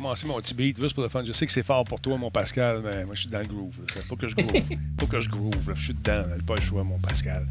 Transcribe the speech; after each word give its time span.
commencer 0.00 0.26
mon 0.26 0.40
petit 0.40 0.54
beat 0.54 0.80
juste 0.80 0.94
pour 0.94 1.02
le 1.02 1.08
fun. 1.10 1.22
Je 1.24 1.32
sais 1.32 1.46
que 1.46 1.52
c'est 1.52 1.62
fort 1.62 1.84
pour 1.84 2.00
toi, 2.00 2.16
mon 2.16 2.30
Pascal, 2.30 2.80
mais 2.82 3.04
moi, 3.04 3.14
je 3.14 3.20
suis 3.22 3.30
dans 3.30 3.40
le 3.40 3.46
groove. 3.46 3.78
Il 3.96 4.02
faut 4.02 4.16
que 4.16 4.28
je 4.28 4.34
groove. 4.34 4.62
faut 4.98 5.06
que 5.06 5.20
je 5.20 5.28
groove. 5.28 5.74
Je 5.74 5.82
suis 5.82 5.94
dedans. 5.94 6.24
J'ai 6.36 6.42
pas 6.42 6.54
le 6.54 6.60
choix, 6.62 6.82
mon 6.82 6.98
Pascal. 6.98 7.46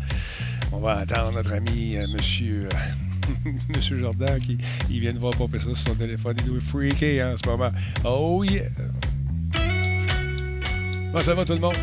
On 0.72 0.80
va 0.80 0.98
attendre 0.98 1.34
notre 1.34 1.54
ami, 1.54 1.96
euh, 1.96 2.08
monsieur, 2.08 2.68
euh, 2.68 3.52
monsieur 3.76 4.00
Jordan, 4.00 4.40
qui 4.40 4.58
il 4.90 5.00
vient 5.00 5.14
de 5.14 5.20
voir 5.20 5.36
popper 5.36 5.59
ça 5.59 5.66
sur 5.66 5.77
son 5.77 5.96
téléphone. 5.96 6.38
Il 6.40 6.46
doit 6.46 6.59
freaké 6.59 7.22
hein, 7.22 7.34
en 7.34 7.38
ce 7.38 7.48
moment. 7.48 7.72
Oh 8.04 8.44
yeah! 8.44 8.63
Comment 11.12 11.23
ça 11.23 11.36
va, 11.36 11.45
tout 11.45 11.54
le 11.54 11.59
monde? 11.59 11.77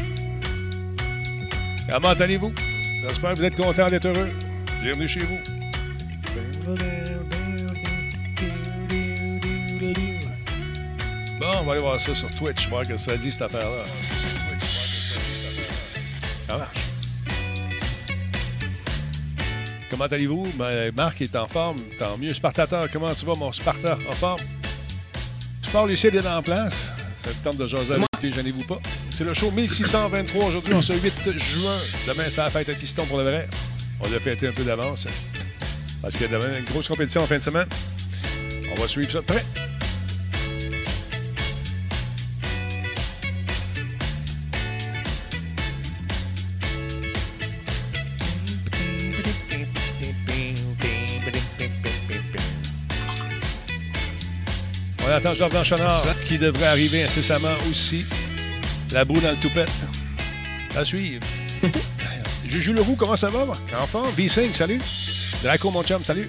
Comment 1.88 2.08
allez-vous? 2.08 2.52
J'espère 3.06 3.34
que 3.34 3.38
vous 3.38 3.44
êtes 3.44 3.56
contents 3.56 3.88
d'être 3.88 4.06
heureux. 4.06 4.30
Bienvenue 4.82 5.08
chez 5.08 5.20
vous. 5.20 5.38
On 11.60 11.64
va 11.64 11.72
aller 11.72 11.80
voir 11.80 12.00
ça 12.00 12.14
sur 12.14 12.30
Twitch, 12.30 12.68
voir 12.68 12.86
que 12.86 12.96
ça 12.96 13.16
dit 13.16 13.32
cette 13.32 13.42
affaire-là. 13.42 13.84
Ça 16.46 16.56
marche. 16.56 16.76
Comment 19.90 20.04
allez-vous? 20.04 20.52
Ben, 20.56 20.92
Marc 20.94 21.22
est 21.22 21.34
en 21.36 21.46
forme, 21.46 21.78
tant 21.98 22.18
mieux. 22.18 22.34
Spartateur, 22.34 22.88
comment 22.90 23.14
tu 23.14 23.24
vas, 23.24 23.34
mon 23.34 23.52
Sparta? 23.52 23.98
En 24.08 24.12
forme? 24.12 24.40
Sport 25.62 25.86
Lucide 25.86 26.14
est 26.14 26.26
en 26.26 26.42
place? 26.42 26.92
Ça 27.24 27.30
te 27.30 27.44
tente 27.44 27.56
de 27.56 27.66
jaser 27.66 27.94
avec 27.94 28.06
lui, 28.22 28.32
gênez-vous 28.32 28.64
pas. 28.64 28.78
C'est 29.10 29.24
le 29.24 29.34
show 29.34 29.50
1623 29.50 30.46
aujourd'hui, 30.46 30.74
on 30.74 30.82
se 30.82 30.92
8 30.92 31.38
juin. 31.38 31.78
Demain, 32.06 32.28
ça 32.30 32.44
va 32.44 32.50
fête 32.50 32.68
à 32.68 32.74
piston 32.74 33.06
pour 33.06 33.18
le 33.18 33.24
vrai. 33.24 33.48
On 34.00 34.10
l'a 34.10 34.20
fêté 34.20 34.48
un 34.48 34.52
peu 34.52 34.64
d'avance. 34.64 35.06
Parce 36.02 36.14
que 36.14 36.24
demain, 36.24 36.58
une 36.58 36.64
grosse 36.64 36.88
compétition 36.88 37.22
en 37.22 37.26
fin 37.26 37.38
de 37.38 37.42
semaine. 37.42 37.68
On 38.70 38.80
va 38.80 38.86
suivre 38.86 39.10
ça 39.10 39.20
de 39.20 39.24
près. 39.24 39.44
Attend 55.16 55.34
Jordan 55.34 55.64
Chenard 55.64 56.06
qui 56.28 56.38
devrait 56.38 56.66
arriver 56.66 57.04
incessamment 57.04 57.54
aussi. 57.70 58.04
La 58.92 59.04
boue 59.04 59.20
dans 59.20 59.30
le 59.30 59.36
toupette. 59.36 59.70
À 60.76 60.84
suivre. 60.84 61.24
Juju 62.46 62.72
Leroux, 62.72 62.96
comment 62.96 63.16
ça 63.16 63.28
va? 63.28 63.46
Enfant, 63.82 64.04
B5, 64.16 64.54
salut. 64.54 64.80
Draco, 65.42 65.70
mon 65.70 65.82
chum, 65.82 66.04
salut. 66.04 66.28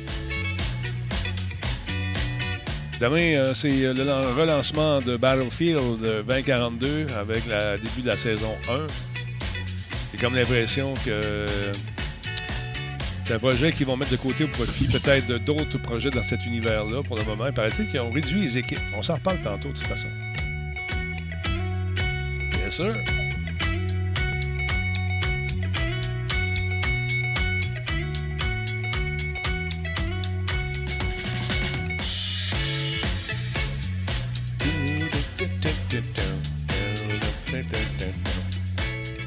Demain, 2.99 3.35
euh, 3.35 3.53
c'est 3.53 3.69
le 3.69 4.03
lan- 4.03 4.33
relancement 4.35 5.01
de 5.01 5.17
Battlefield 5.17 6.01
2042 6.27 7.07
avec 7.19 7.43
le 7.45 7.77
début 7.77 8.01
de 8.01 8.07
la 8.07 8.17
saison 8.17 8.51
1. 8.69 8.87
J'ai 10.11 10.17
comme 10.17 10.35
l'impression 10.35 10.93
que 11.05 11.45
c'est 11.47 11.96
un 13.33 13.39
projet 13.39 13.71
qu'ils 13.71 13.85
vont 13.85 13.97
mettre 13.97 14.11
de 14.11 14.17
côté 14.17 14.45
au 14.45 14.47
profit 14.47 14.87
peut-être 14.87 15.27
d'autres 15.43 15.77
projets 15.77 16.09
dans 16.09 16.23
cet 16.23 16.45
univers-là 16.45 17.03
pour 17.03 17.17
le 17.17 17.23
moment. 17.23 17.47
Il 17.47 17.53
paraît-il 17.53 17.87
qu'ils 17.87 17.99
ont 17.99 18.11
réduit 18.11 18.41
les 18.41 18.57
équipes. 18.57 18.79
On 18.95 19.01
s'en 19.01 19.15
reparle 19.15 19.41
tantôt, 19.41 19.69
de 19.69 19.73
toute 19.73 19.87
façon. 19.87 20.07
Bien 22.51 22.69
sûr. 22.69 22.95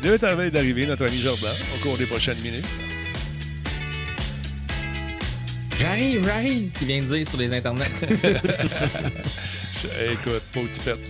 Il 0.02 0.14
en 0.14 0.16
train 0.16 0.48
d'arriver, 0.48 0.86
notre 0.86 1.06
ami 1.06 1.18
Jordan, 1.18 1.54
au 1.74 1.82
cours 1.82 1.98
des 1.98 2.06
prochaines 2.06 2.40
minutes. 2.40 2.66
J'arrive, 5.90 6.24
j'arrive, 6.24 6.70
qui 6.70 6.84
vient 6.84 7.00
de 7.00 7.04
dire 7.16 7.26
sur 7.28 7.36
les 7.38 7.52
internets. 7.52 7.90
Écoute, 10.12 10.42
pauvre 10.52 10.68
petit 10.68 10.80
pète. 10.80 11.00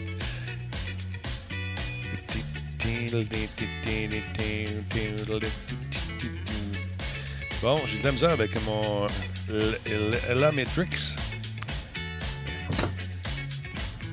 Bon, 7.62 7.78
j'ai 7.86 7.98
de 7.98 8.04
la 8.04 8.12
misère 8.12 8.30
avec 8.30 8.50
mon 8.64 9.06
L- 9.50 9.78
L- 9.84 10.18
Ella 10.30 10.50
Matrix. 10.52 11.16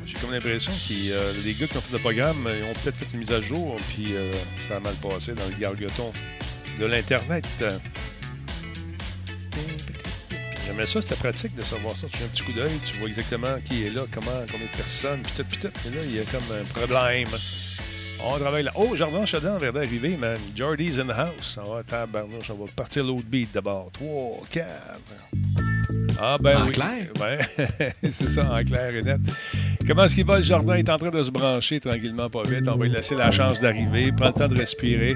J'ai 0.05 0.13
comme 0.19 0.31
l'impression 0.33 0.73
que 0.73 1.11
euh, 1.11 1.31
les 1.45 1.53
gars 1.53 1.67
qui 1.67 1.77
ont 1.77 1.81
fait 1.81 1.93
le 1.93 1.99
programme 1.99 2.49
ils 2.57 2.63
ont 2.65 2.73
peut-être 2.83 2.97
fait 2.97 3.05
une 3.13 3.19
mise 3.21 3.31
à 3.31 3.39
jour, 3.41 3.77
puis 3.93 4.07
euh, 4.15 4.29
ça 4.67 4.77
a 4.77 4.79
mal 4.81 4.95
passé 4.95 5.31
dans 5.33 5.45
le 5.45 5.55
gargoton 5.57 6.11
de 6.77 6.85
l'Internet. 6.85 7.45
J'aimais 10.67 10.85
ça, 10.85 11.01
c'était 11.01 11.15
pratique 11.15 11.55
de 11.55 11.61
savoir 11.61 11.95
ça. 11.95 12.07
Tu 12.11 12.17
fais 12.17 12.25
un 12.25 12.27
petit 12.27 12.43
coup 12.43 12.51
d'œil, 12.51 12.79
tu 12.85 12.97
vois 12.97 13.07
exactement 13.07 13.55
qui 13.65 13.85
est 13.85 13.89
là, 13.89 14.01
comment, 14.11 14.31
combien 14.51 14.67
de 14.67 14.71
personnes, 14.75 15.21
puis 15.21 15.31
tout, 15.37 15.43
puis 15.49 15.57
tout. 15.59 15.67
Et 15.87 15.95
là, 15.95 16.01
il 16.03 16.15
y 16.15 16.19
a 16.19 16.23
comme 16.23 16.43
un 16.51 16.63
problème. 16.65 17.29
On 18.21 18.37
travaille 18.37 18.63
là. 18.63 18.71
Oh, 18.75 18.95
Jardin 18.95 19.25
Chadan 19.25 19.57
vient 19.59 19.71
d'arriver, 19.71 20.17
man. 20.17 20.37
Jordy's 20.55 20.99
in 20.99 21.05
the 21.05 21.17
house. 21.17 21.57
On 21.63 21.75
va, 21.75 21.83
tabarnouche, 21.83 22.49
on 22.49 22.55
va 22.55 22.65
partir 22.75 23.05
l'autre 23.05 23.27
beat 23.27 23.49
d'abord. 23.53 23.91
3, 23.93 24.41
4. 24.51 24.67
Ah, 26.19 26.37
ben 26.41 26.57
En 26.57 26.65
oui. 26.65 26.71
clair? 26.73 27.07
Ouais, 27.21 27.39
c'est 28.09 28.29
ça, 28.29 28.51
en 28.51 28.63
clair 28.63 28.93
et 28.95 29.03
net. 29.03 29.21
Comment 29.87 30.03
est-ce 30.05 30.15
qu'il 30.15 30.25
va? 30.25 30.37
Le 30.37 30.43
jardin 30.43 30.75
est 30.75 30.89
en 30.89 30.97
train 30.97 31.11
de 31.11 31.23
se 31.23 31.29
brancher 31.31 31.79
tranquillement, 31.79 32.29
pas 32.29 32.43
vite. 32.43 32.67
On 32.67 32.75
va 32.75 32.85
lui 32.85 32.91
laisser 32.91 33.15
la 33.15 33.31
chance 33.31 33.61
d'arriver. 33.61 34.11
Prends 34.11 34.27
le 34.27 34.33
temps 34.33 34.47
de 34.47 34.57
respirer. 34.57 35.15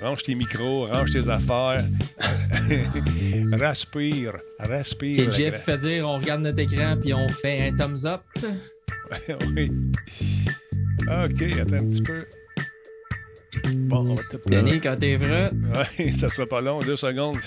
Range 0.00 0.22
tes 0.22 0.34
micros, 0.34 0.86
range 0.86 1.12
tes 1.12 1.28
affaires. 1.28 1.84
respire, 3.52 4.32
respire. 4.58 5.28
Et 5.28 5.30
Jeff 5.30 5.64
fait 5.64 5.78
dire 5.78 6.06
on 6.08 6.18
regarde 6.18 6.42
notre 6.42 6.58
écran 6.58 6.96
puis 7.00 7.14
on 7.14 7.28
fait 7.28 7.68
un 7.68 7.76
thumbs 7.76 8.04
up. 8.04 8.20
oui. 9.56 9.70
OK, 11.02 11.42
attends 11.60 11.74
un 11.74 11.88
petit 11.88 12.02
peu. 12.02 12.24
Bon, 13.72 13.98
on 14.10 14.14
va 14.14 14.22
te 14.24 14.36
Denis, 14.50 14.80
quand 14.80 14.96
t'es 14.98 15.16
prêt, 15.16 15.50
Oui, 15.98 16.12
ça 16.12 16.28
sera 16.28 16.46
pas 16.46 16.60
long, 16.60 16.80
deux 16.80 16.96
secondes. 16.96 17.38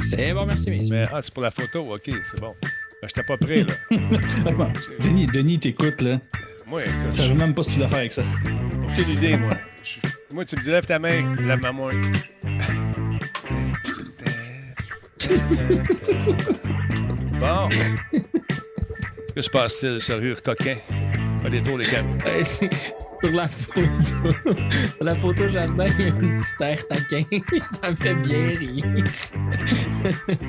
c'est 0.00 0.32
bon, 0.32 0.46
merci, 0.46 0.70
messieurs. 0.70 0.94
Mais, 0.94 1.04
ah, 1.12 1.20
c'est 1.20 1.32
pour 1.34 1.42
la 1.42 1.50
photo, 1.50 1.94
OK, 1.94 2.04
c'est 2.30 2.40
bon. 2.40 2.54
Ben, 2.62 3.06
j'étais 3.08 3.22
pas 3.22 3.36
prêt, 3.36 3.64
là. 3.64 3.74
Denis, 5.00 5.26
Denis 5.26 5.58
t'écoutes, 5.58 6.00
là. 6.00 6.20
Moi, 6.66 6.82
Je 6.84 6.90
écoute, 6.90 7.12
savais 7.12 7.34
même 7.34 7.54
pas 7.54 7.62
ce 7.62 7.68
que 7.68 7.72
tu 7.74 7.78
dois 7.80 7.88
faire 7.88 7.98
avec 7.98 8.12
ça. 8.12 8.24
j'ai 8.44 9.02
aucune 9.02 9.14
idée, 9.14 9.36
moi. 9.36 9.56
Je- 9.84 9.98
Moi, 10.30 10.44
tu 10.44 10.56
me 10.56 10.62
dis, 10.62 10.70
lève 10.70 10.86
ta 10.86 10.98
main, 10.98 11.34
lève 11.36 11.60
ma 11.60 11.72
main. 11.72 12.12
Bon. 17.40 17.68
Que 19.34 19.42
se 19.42 19.50
passe-t-il, 19.50 20.00
sérieux, 20.02 20.36
coquin? 20.44 20.76
Pas 21.42 21.50
des 21.50 21.62
tours, 21.62 21.78
les 21.78 21.86
gars. 21.86 22.02
Euh, 22.26 22.44
Sur 23.20 23.32
la 23.32 23.48
photo, 23.48 23.80
sur 24.96 25.04
la 25.04 25.16
photo 25.16 25.48
jardin, 25.48 25.86
il 25.98 26.06
y 26.06 26.08
a 26.08 26.12
un 26.12 26.38
petit 26.38 26.62
air 26.62 26.86
taquin. 26.88 27.22
Ça 27.82 27.90
me 27.90 27.96
fait 27.96 28.14
bien 28.14 28.48
rire. 28.58 29.04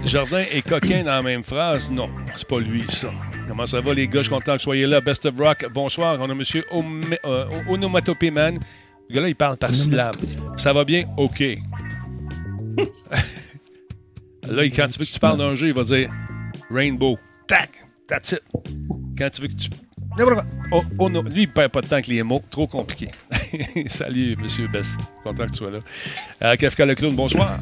Jardin 0.05 0.43
et 0.51 0.61
coquin 0.61 0.99
dans 1.03 1.11
la 1.11 1.21
même 1.23 1.43
phrase? 1.43 1.89
Non, 1.89 2.09
c'est 2.35 2.47
pas 2.47 2.59
lui, 2.59 2.83
ça. 2.89 3.09
Comment 3.47 3.65
ça 3.65 3.81
va, 3.81 3.93
les 3.95 4.07
gars? 4.07 4.19
Je 4.19 4.23
suis 4.25 4.29
content 4.33 4.53
que 4.53 4.57
vous 4.59 4.63
soyez 4.65 4.85
là. 4.85 5.01
Best 5.01 5.25
of 5.25 5.33
Rock, 5.39 5.65
bonsoir. 5.73 6.17
On 6.19 6.29
a 6.29 6.33
M. 6.33 6.43
Euh, 7.25 7.45
Onomatopée 7.67 8.29
Man. 8.29 8.59
Le 9.09 9.15
gars-là, 9.15 9.29
il 9.29 9.35
parle 9.35 9.57
par 9.57 9.73
syllabe. 9.73 10.17
Ça 10.55 10.71
va 10.71 10.85
bien? 10.85 11.05
OK. 11.17 11.39
là, 14.47 14.63
quand 14.65 14.87
tu 14.87 14.99
veux 14.99 15.05
que 15.05 15.11
tu 15.11 15.19
parles 15.19 15.39
d'un 15.39 15.55
jeu, 15.55 15.69
il 15.69 15.73
va 15.73 15.83
dire 15.83 16.11
Rainbow. 16.69 17.17
Tac! 17.47 17.71
That's 18.07 18.33
it. 18.33 18.43
Quand 19.17 19.29
tu 19.31 19.41
veux 19.41 19.47
que 19.47 19.53
tu. 19.53 19.69
Oh, 20.71 20.83
oh 20.99 21.09
non. 21.09 21.23
Lui, 21.23 21.43
il 21.43 21.51
perd 21.51 21.71
pas 21.71 21.81
de 21.81 21.87
temps 21.87 21.93
avec 21.93 22.05
les 22.07 22.21
mots. 22.21 22.43
Trop 22.51 22.67
compliqué. 22.67 23.07
Salut, 23.87 24.35
monsieur 24.37 24.67
Best. 24.67 24.99
Content 25.23 25.45
que 25.45 25.51
tu 25.51 25.57
sois 25.57 25.71
là. 25.71 25.79
Euh, 26.43 26.55
Kafka 26.55 26.85
le 26.85 26.93
clown, 26.93 27.15
bonsoir. 27.15 27.59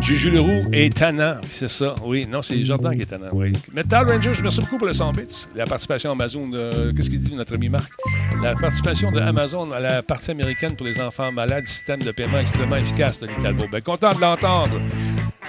Juju 0.00 0.30
Leroux 0.30 0.64
est 0.72 0.94
tannant, 0.94 1.36
c'est 1.48 1.68
ça. 1.70 1.94
Oui, 2.04 2.26
non, 2.30 2.42
c'est 2.42 2.62
Jordan 2.64 2.94
qui 2.94 3.02
est 3.02 3.06
tannant, 3.06 3.28
oui. 3.32 3.52
Metal 3.72 4.06
Rangers, 4.06 4.32
merci 4.42 4.60
beaucoup 4.60 4.76
pour 4.76 4.86
le 4.86 4.92
100 4.92 5.12
bits. 5.12 5.46
La 5.56 5.64
participation 5.64 6.12
Amazon, 6.12 6.46
de- 6.48 6.92
qu'est-ce 6.94 7.08
qu'il 7.08 7.20
dit 7.20 7.34
notre 7.34 7.54
ami 7.54 7.70
Marc? 7.70 7.90
La 8.42 8.54
participation 8.54 9.10
de 9.10 9.18
Amazon 9.20 9.72
à 9.72 9.80
la 9.80 10.02
partie 10.02 10.30
américaine 10.32 10.76
pour 10.76 10.86
les 10.86 11.00
enfants 11.00 11.32
malades, 11.32 11.64
système 11.66 12.02
de 12.02 12.10
paiement 12.12 12.38
extrêmement 12.38 12.76
efficace, 12.76 13.18
Denis 13.18 13.32
Talbot. 13.42 13.66
Ben, 13.72 13.80
content 13.80 14.12
de 14.14 14.20
l'entendre. 14.20 14.78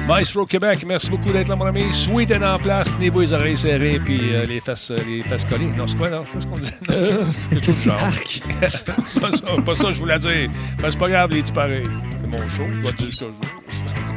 Maestro 0.08 0.46
Québec, 0.46 0.86
merci 0.88 1.10
beaucoup 1.10 1.32
d'être 1.32 1.48
là, 1.50 1.56
mon 1.56 1.66
ami. 1.66 1.92
Sweet 1.94 2.32
est 2.32 2.44
en 2.44 2.58
place, 2.58 2.88
tenez-vous 2.96 3.22
les 3.22 3.34
oreilles 3.34 3.58
serrées 3.58 4.00
puis 4.04 4.34
euh, 4.34 4.46
les, 4.46 4.60
fesses, 4.62 4.92
euh, 4.92 4.98
les 5.08 5.24
fesses 5.24 5.46
collées. 5.46 5.68
Non, 5.76 5.88
c'est 5.88 5.98
quoi, 5.98 6.10
non? 6.10 6.24
C'est 6.32 6.42
ce 6.42 6.48
qu'on 6.48 6.56
disait? 6.56 6.74
Non, 6.90 7.26
Quelque 7.50 7.66
chose 7.66 7.76
du 7.76 7.82
genre. 7.82 8.00
pas, 9.22 9.32
ça, 9.32 9.62
pas 9.66 9.76
ça, 9.76 9.92
je 9.92 10.00
voulais 10.00 10.20
dire. 10.20 10.50
Ben, 10.82 10.92
c'est 10.92 11.00
pas 11.00 11.10
grave, 11.10 11.32
les 11.32 11.42
petits 11.42 11.52
pareils. 11.54 11.84
C'est 12.22 12.28
mon 12.28 12.50
show, 12.50 12.64
je 12.70 12.82
dois 12.84 12.92
dire 12.94 13.08
ce 13.14 13.20
que 13.20 13.26
je 13.26 13.26
veux. 13.26 14.15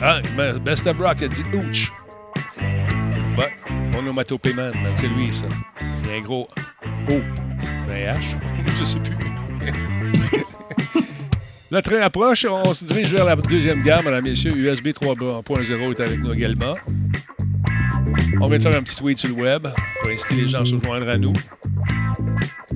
Ah, 0.00 0.20
Best 0.60 0.86
of 0.86 0.98
Rock 0.98 1.22
a 1.22 1.28
dit 1.28 1.44
Ouch. 1.54 1.92
Bah, 3.36 3.48
onomatopée 3.98 4.54
man, 4.54 4.72
c'est 4.94 5.08
lui, 5.08 5.32
ça. 5.32 5.46
Il 5.80 6.10
y 6.10 6.14
a 6.14 6.16
un 6.18 6.20
gros 6.20 6.48
O. 7.10 7.14
Un 7.88 7.94
H. 7.94 8.38
Je 8.78 8.84
sais 8.84 8.98
plus. 8.98 9.16
Le 11.70 11.82
train 11.82 12.00
approche. 12.02 12.46
On 12.48 12.74
se 12.74 12.84
dirige 12.84 13.12
vers 13.12 13.24
la 13.24 13.36
deuxième 13.36 13.82
gamme, 13.82 14.04
mesdames 14.04 14.26
et 14.26 14.30
messieurs. 14.30 14.54
USB 14.54 14.88
3.0 14.88 15.90
est 15.90 16.00
avec 16.00 16.20
nous 16.20 16.32
également. 16.32 16.76
On 18.40 18.48
vient 18.48 18.58
de 18.58 18.62
faire 18.62 18.76
un 18.76 18.82
petit 18.82 18.96
tweet 18.96 19.18
sur 19.18 19.28
le 19.28 19.34
web 19.34 19.66
pour 20.00 20.10
inciter 20.10 20.34
les 20.34 20.48
gens 20.48 20.62
à 20.62 20.64
se 20.64 20.76
joindre 20.76 21.08
à 21.08 21.16
nous. 21.16 21.32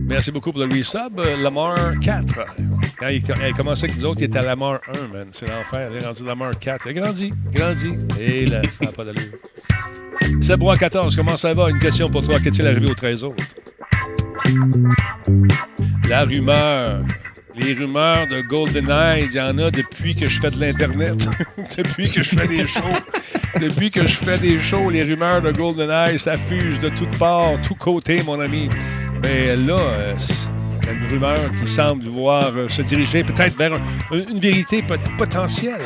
Merci 0.09 0.33
beaucoup 0.33 0.53
pour 0.53 0.65
le 0.65 0.75
resub. 0.75 1.21
Euh, 1.21 1.37
Lamar 1.37 1.77
4. 2.01 2.35
Quand 2.99 3.09
il, 3.09 3.23
a 3.31 3.53
commencé 3.53 3.85
avec 3.85 3.99
nous 3.99 4.07
autres, 4.07 4.23
il 4.23 4.25
était 4.25 4.39
à 4.39 4.43
Lamar 4.43 4.81
1, 4.89 5.09
man. 5.13 5.29
C'est 5.33 5.47
l'enfer. 5.47 5.91
Il 5.93 6.03
est 6.03 6.07
rendu 6.07 6.25
Lamar 6.25 6.59
4. 6.59 6.87
Il 6.87 6.99
a 6.99 7.01
grandi, 7.03 7.33
grandi. 7.53 7.91
Et 8.19 8.47
là, 8.47 8.63
ça 8.71 8.87
n'a 8.87 8.91
pas 8.91 9.05
d'allure. 9.05 9.33
Sebrois 10.41 10.77
14, 10.77 11.15
comment 11.15 11.37
ça 11.37 11.53
va? 11.53 11.69
Une 11.69 11.79
question 11.79 12.09
pour 12.09 12.25
toi. 12.25 12.41
Qu'est-il 12.41 12.67
arrivé 12.67 12.91
aux 12.91 12.95
13 12.95 13.23
autres? 13.25 13.45
La 16.09 16.25
rumeur. 16.25 17.05
Les 17.61 17.75
rumeurs 17.75 18.27
de 18.29 18.41
GoldenEye, 18.43 19.25
il 19.27 19.33
y 19.35 19.41
en 19.41 19.59
a 19.59 19.71
depuis 19.71 20.15
que 20.15 20.27
je 20.27 20.41
fais 20.41 20.51
de 20.51 20.61
l'Internet. 20.61 21.29
depuis 21.77 22.11
que 22.11 22.23
je 22.23 22.31
fais 22.37 22.47
des 22.47 22.67
shows. 22.67 22.81
depuis 23.61 23.91
que 23.91 24.07
je 24.07 24.17
fais 24.17 24.39
des 24.39 24.59
shows, 24.59 24.91
les 24.91 25.03
rumeurs 25.03 25.43
de 25.43 25.51
GoldenEye, 25.51 26.19
ça 26.19 26.37
fuse 26.37 26.79
de 26.81 26.89
toutes 26.91 27.17
parts, 27.19 27.61
tous 27.63 27.75
côtés, 27.75 28.23
mon 28.25 28.39
ami. 28.41 28.69
Mais 29.23 29.57
là, 29.57 29.77
euh, 29.79 30.15
une 30.91 31.07
rumeur 31.11 31.41
qui 31.61 31.69
semble 31.69 32.05
voir 32.05 32.53
euh, 32.57 32.69
se 32.69 32.83
diriger 32.83 33.25
peut-être 33.25 33.57
vers 33.57 33.75
un- 33.75 33.81
une 34.13 34.39
vérité 34.39 34.81
pot- 34.83 35.01
potentielle. 35.19 35.83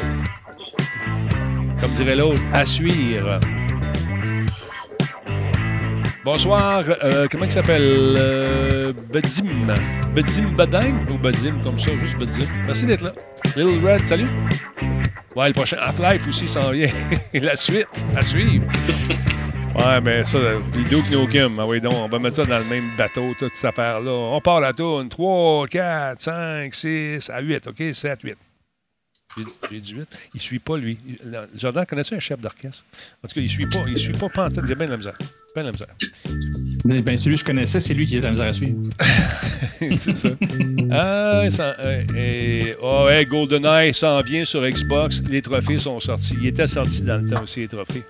Comme 1.80 1.92
dirait 1.92 2.16
l'autre, 2.16 2.42
à 2.52 2.64
suivre. 2.66 3.40
Bonsoir, 6.24 6.84
euh, 7.02 7.26
comment 7.30 7.44
il 7.46 7.52
s'appelle? 7.52 7.82
Euh, 7.82 8.92
Bedim. 8.92 9.74
Bedim 10.14 10.52
Badin 10.54 10.94
ou 11.10 11.19
Bedim 11.19 11.58
comme 11.64 11.78
ça, 11.80 11.96
juste 11.98 12.16
Bedim. 12.16 12.46
Merci 12.66 12.86
d'être 12.86 13.02
là. 13.02 13.12
Little 13.56 13.84
Red, 13.84 14.04
salut. 14.04 14.28
Ouais, 15.34 15.48
le 15.48 15.52
prochain 15.52 15.78
Half-Life 15.80 16.28
aussi 16.28 16.46
s'en 16.46 16.70
vient. 16.70 16.90
La 17.34 17.56
suite, 17.56 17.88
à 18.16 18.22
suivre. 18.22 18.64
Ouais, 19.74 20.00
mais 20.02 20.22
ça, 20.24 20.38
les 20.76 20.84
Duke 20.84 21.10
Nukem, 21.10 21.58
ah 21.58 21.66
oui, 21.66 21.80
donc, 21.80 21.94
on 21.94 22.06
va 22.08 22.19
mettre 22.19 22.36
ça 22.36 22.44
dans 22.44 22.58
le 22.58 22.64
même 22.66 22.84
bateau, 22.96 23.34
toute 23.38 23.54
cette 23.54 23.70
affaire-là. 23.70 24.10
On 24.12 24.40
part 24.40 24.60
la 24.60 24.72
tourne 24.74 25.08
3, 25.08 25.66
4, 25.66 26.20
5, 26.20 26.74
6, 26.74 27.30
à 27.30 27.40
8, 27.40 27.66
OK? 27.69 27.82
7, 27.94 28.20
8. 28.22 28.36
J'ai 29.38 29.44
dit- 29.44 29.52
J'ai 29.70 29.80
dit 29.80 29.92
8. 29.94 30.08
Il 30.34 30.40
suit 30.40 30.58
pas, 30.58 30.76
lui. 30.76 30.98
Il- 31.08 31.19
Jordan, 31.56 31.86
connais-tu 31.86 32.14
un 32.14 32.20
chef 32.20 32.38
d'orchestre? 32.38 32.84
En 33.24 33.28
tout 33.28 33.34
cas, 33.34 33.40
il 33.40 33.48
suit 33.48 33.66
pas. 33.66 33.78
Il 33.88 33.96
suit 33.98 34.12
pas 34.12 34.28
pantoute. 34.28 34.62
Il 34.66 34.72
a 34.72 34.74
bien 34.74 34.86
de 34.86 34.90
la 34.92 34.98
misère. 34.98 35.16
Bien 35.54 35.64
de 35.64 35.69
la 35.69 35.72
misère. 35.72 37.02
Ben, 37.04 37.16
celui 37.16 37.37
que 37.37 37.40
je 37.40 37.44
connaissais, 37.44 37.78
c'est 37.78 37.93
lui 37.94 38.06
qui 38.06 38.16
a 38.16 38.20
de 38.20 38.25
la 38.25 38.31
misère 38.31 38.49
à 38.49 38.52
suivre. 38.52 38.78
c'est 39.99 40.16
ça. 40.16 40.31
Ah, 40.90 41.44
ça, 41.50 41.75
et, 42.16 42.75
oh, 42.82 43.06
hey, 43.10 43.26
GoldenEye 43.26 43.93
s'en 43.93 44.20
vient 44.22 44.44
sur 44.44 44.66
Xbox. 44.66 45.22
Les 45.31 45.43
trophées 45.43 45.76
sont 45.76 46.00
sortis. 46.00 46.37
Il 46.40 46.46
était 46.46 46.66
sorti 46.66 47.02
dans 47.02 47.19
le 47.22 47.28
temps 47.28 47.43
aussi, 47.43 47.60
les 47.60 47.69
trophées. 47.69 48.02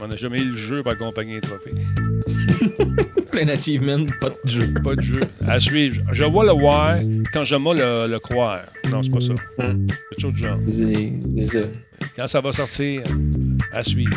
On 0.00 0.06
n'a 0.06 0.16
jamais 0.16 0.40
eu 0.40 0.50
le 0.50 0.56
jeu 0.56 0.82
pour 0.82 0.92
accompagner 0.92 1.34
les 1.34 1.40
trophées. 1.40 1.72
Plein 3.32 3.46
d'achievements, 3.46 4.06
pas 4.20 4.30
de 4.30 4.48
jeu. 4.48 4.74
Pas 4.82 4.94
de 4.94 5.02
jeu. 5.02 5.20
À 5.46 5.58
suivre. 5.58 6.02
Je 6.12 6.24
vois 6.24 6.44
le 6.44 6.52
voir 6.52 6.98
quand 7.32 7.44
je 7.44 7.56
le, 7.56 8.08
le 8.08 8.18
croire. 8.20 8.62
Non, 8.90 9.02
c'est 9.02 9.10
pas 9.12 9.20
ça. 9.20 9.34
Hum. 9.58 9.86
C'est 10.16 10.26
autre 10.26 10.36
genre. 10.36 10.58
C'est 10.68 11.12
c'est 11.38 11.44
ça. 11.44 11.66
Quand 12.16 12.28
ça 12.28 12.40
va 12.40 12.52
sortir, 12.52 13.02
à 13.72 13.82
suivre. 13.82 14.16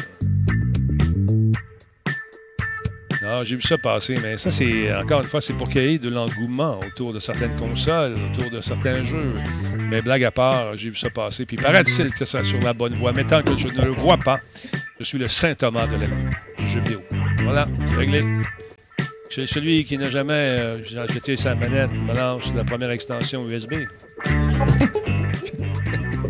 Non, 3.28 3.44
j'ai 3.44 3.58
vu 3.58 3.62
ça 3.62 3.78
passer, 3.78 4.16
mais 4.24 4.38
ça, 4.38 4.52
c'est, 4.52 4.96
encore 4.96 5.20
une 5.20 5.28
fois, 5.28 5.42
c'est 5.42 5.52
pour 5.52 5.70
ait 5.76 5.98
de 5.98 6.08
l'engouement 6.08 6.80
autour 6.80 7.12
de 7.12 7.20
certaines 7.20 7.58
consoles, 7.58 8.16
autour 8.32 8.50
de 8.50 8.62
certains 8.62 9.04
jeux. 9.04 9.34
Mais 9.78 10.02
blague 10.02 10.24
à 10.24 10.32
part, 10.32 10.78
j'ai 10.78 10.92
vu 10.92 10.96
ça 10.96 11.10
passer. 11.10 11.46
Puis 11.46 11.58
paraît-il 11.58 12.14
que 12.14 12.24
ça 12.24 12.42
sur 12.46 12.60
la 12.62 12.72
bonne 12.72 12.96
voie. 12.96 13.12
Mais 13.12 13.26
tant 13.26 13.44
que 13.44 13.58
je 13.58 13.68
ne 13.68 13.82
le 13.82 13.90
vois 13.90 14.18
pas, 14.18 14.40
je 14.98 15.04
suis 15.04 15.18
le 15.18 15.28
saint 15.28 15.56
Thomas 15.56 15.88
de 15.88 15.98
la 15.98 16.08
jeu 16.68 16.80
vidéo. 16.80 17.02
Voilà, 17.44 17.68
réglé. 17.98 18.24
Suis 19.30 19.46
celui 19.46 19.84
qui 19.84 19.98
n'a 19.98 20.10
jamais 20.10 20.34
euh, 20.34 20.84
jeté 20.84 21.36
sa 21.36 21.54
manette, 21.54 21.92
mélange 21.92 22.54
la 22.56 22.64
première 22.64 22.92
extension 22.92 23.46
USB. 23.46 23.74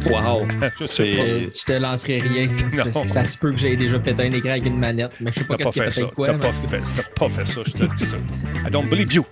Wow. 0.09 0.47
je 0.79 1.65
te 1.65 1.73
lancerai 1.73 2.19
rien. 2.19 2.47
Non. 2.85 2.91
Ça, 2.91 3.03
ça 3.03 3.23
se 3.25 3.37
peut 3.37 3.51
que 3.51 3.57
j'aie 3.57 3.75
déjà 3.75 3.99
pété 3.99 4.23
un 4.23 4.31
écran 4.31 4.51
avec 4.51 4.65
une 4.67 4.77
manette, 4.79 5.11
mais 5.19 5.31
je 5.31 5.39
sais 5.39 5.45
pas 5.45 5.57
qu'est-ce 5.57 5.71
qu'il 5.71 5.81
y 5.81 5.85
a 5.85 5.91
fait 5.91 5.91
ça. 5.91 6.01
peut-être 6.01 6.15
quoi. 6.15 6.27
T'as 6.27 6.37
pas, 6.37 6.51
fait, 6.53 6.79
t'as 6.79 7.03
pas 7.15 7.29
fait 7.29 7.45
ça. 7.45 7.61
Je 7.65 7.71
te, 7.71 7.83
I 7.83 8.71
don't 8.71 8.87
believe 8.89 9.13
you. 9.13 9.25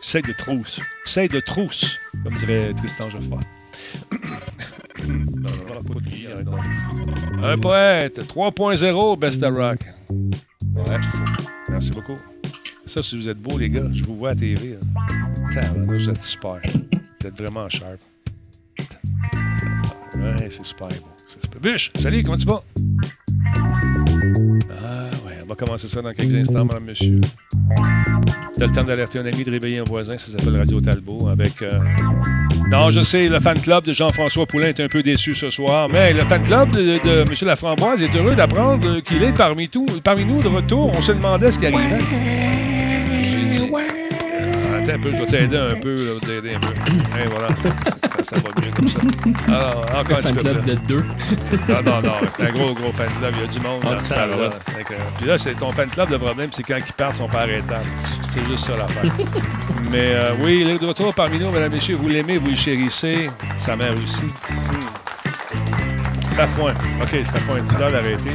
C'est 0.00 0.24
de 0.26 0.32
trousse. 0.32 0.80
C'est 1.04 1.28
de 1.30 1.40
trousse, 1.40 1.98
comme 2.24 2.34
dirait 2.34 2.72
Tristan 2.74 3.10
Geoffroy. 3.10 3.38
Hein. 3.40 4.18
Un 7.42 7.58
poète, 7.58 8.20
3.0, 8.26 9.18
Best 9.18 9.42
of 9.42 9.54
Rock. 9.56 9.78
Ouais. 10.74 10.98
Merci 11.68 11.90
beaucoup. 11.92 12.16
Ça, 12.86 13.02
si 13.02 13.16
vous 13.16 13.28
êtes 13.28 13.38
beaux, 13.38 13.58
les 13.58 13.70
gars, 13.70 13.86
je 13.92 14.02
vous 14.04 14.16
vois 14.16 14.30
à 14.30 14.34
TV. 14.34 14.70
là. 14.70 14.76
Tabarnak, 15.52 15.90
Vous 15.90 16.10
êtes 16.10 16.22
super. 16.22 16.60
Vous 16.64 17.26
êtes 17.26 17.36
vraiment 17.38 17.68
sharp. 17.68 18.00
Ouais, 20.20 20.48
c'est 20.50 20.64
super 20.64 20.88
beau. 20.88 20.94
C'est 21.26 21.42
super. 21.42 21.60
Bûche, 21.60 21.90
salut, 21.96 22.22
comment 22.22 22.36
tu 22.36 22.46
vas? 22.46 22.62
Ah, 24.70 25.10
ouais, 25.26 25.34
on 25.44 25.48
va 25.48 25.54
commencer 25.54 25.88
ça 25.88 26.00
dans 26.02 26.12
quelques 26.12 26.34
instants, 26.34 26.64
madame, 26.64 26.84
monsieur. 26.84 27.20
T'as 28.58 28.66
le 28.66 28.72
temps 28.72 28.82
d'alerter 28.84 29.18
un 29.20 29.26
ami, 29.26 29.44
de 29.44 29.50
réveiller 29.50 29.78
un 29.78 29.84
voisin, 29.84 30.18
ça 30.18 30.30
s'appelle 30.32 30.56
Radio 30.56 30.80
Talbot, 30.80 31.28
avec... 31.28 31.62
euh, 31.62 31.78
Non, 32.70 32.90
je 32.90 33.00
sais, 33.02 33.28
le 33.28 33.38
fan 33.40 33.58
club 33.60 33.84
de 33.84 33.92
Jean-François 33.92 34.46
Poulain 34.46 34.68
est 34.68 34.80
un 34.80 34.88
peu 34.88 35.02
déçu 35.02 35.34
ce 35.34 35.50
soir, 35.50 35.88
mais 35.88 36.12
le 36.12 36.20
fan 36.22 36.42
club 36.42 36.70
de, 36.70 36.80
de 37.04 37.20
M. 37.20 37.28
Laframboise 37.42 38.02
est 38.02 38.14
heureux 38.16 38.34
d'apprendre 38.34 39.00
qu'il 39.00 39.22
est 39.22 39.32
parmi, 39.36 39.68
tout, 39.68 39.86
parmi 40.02 40.24
nous 40.24 40.42
de 40.42 40.48
retour. 40.48 40.92
On 40.96 41.00
se 41.02 41.12
demandait 41.12 41.52
ce 41.52 41.58
qui 41.58 41.66
arrivait. 41.66 41.98
J'ai 43.22 43.44
dit... 43.46 43.70
Ah, 43.74 44.76
Attends 44.78 44.92
un 44.94 44.98
peu, 44.98 45.12
je 45.12 45.16
vais 45.18 45.26
t'aider 45.26 45.56
un 45.56 45.74
peu, 45.80 45.94
là, 45.94 46.12
je 46.22 46.26
vais 46.28 46.40
t'aider 46.40 46.54
un 46.56 46.60
peu. 46.60 46.74
Et 46.92 47.28
voilà, 47.30 47.48
ça, 48.28 48.36
va 48.36 48.48
mieux 48.64 48.70
comme 48.72 48.88
ça. 48.88 48.98
Alors, 49.48 49.84
encore 49.94 50.16
un 50.16 50.18
Un 50.18 50.22
fan 50.22 50.22
petit 50.22 50.32
peu 50.34 50.40
club 50.40 50.62
plus. 50.62 50.74
de 50.74 50.80
deux. 50.86 51.04
Non, 51.68 51.82
non, 51.82 52.02
non. 52.02 52.14
C'est 52.36 52.46
un 52.48 52.52
gros, 52.52 52.74
gros 52.74 52.92
fan 52.92 53.08
club. 53.18 53.34
Il 53.36 53.40
y 53.40 53.44
a 53.44 53.46
du 53.46 53.60
monde 53.60 53.80
Ah, 53.84 54.26
dans. 54.26 54.42
Là. 54.42 54.50
que, 54.84 54.94
Puis 55.18 55.26
là, 55.26 55.38
c'est 55.38 55.54
ton 55.54 55.72
fan 55.72 55.88
club. 55.90 56.10
Le 56.10 56.18
problème, 56.18 56.50
c'est 56.52 56.62
quand 56.62 56.76
ils 56.76 56.92
partent, 56.92 57.14
ils 57.16 57.18
sont 57.18 57.28
pas 57.28 57.40
arrêtables. 57.42 57.86
C'est 58.30 58.44
juste 58.46 58.66
ça 58.66 58.76
l'affaire. 58.76 59.10
Mais 59.90 60.12
euh, 60.12 60.32
oui, 60.42 60.58
il 60.62 60.68
est 60.70 60.78
de 60.78 60.86
retour 60.86 61.14
parmi 61.14 61.38
nous, 61.38 61.50
mesdames 61.50 61.72
et 61.72 61.76
messieurs. 61.76 61.96
Vous 61.96 62.08
l'aimez, 62.08 62.36
vous 62.38 62.50
le 62.50 62.56
chérissez. 62.56 63.30
Sa 63.58 63.74
mère 63.76 63.92
aussi. 63.96 64.24
Hmm. 64.50 65.07
Fafouin. 66.38 66.72
OK, 67.02 67.24
Fafouin, 67.24 67.64
tu 67.68 67.74
dois 67.74 67.90
l'arrêter. 67.90 68.30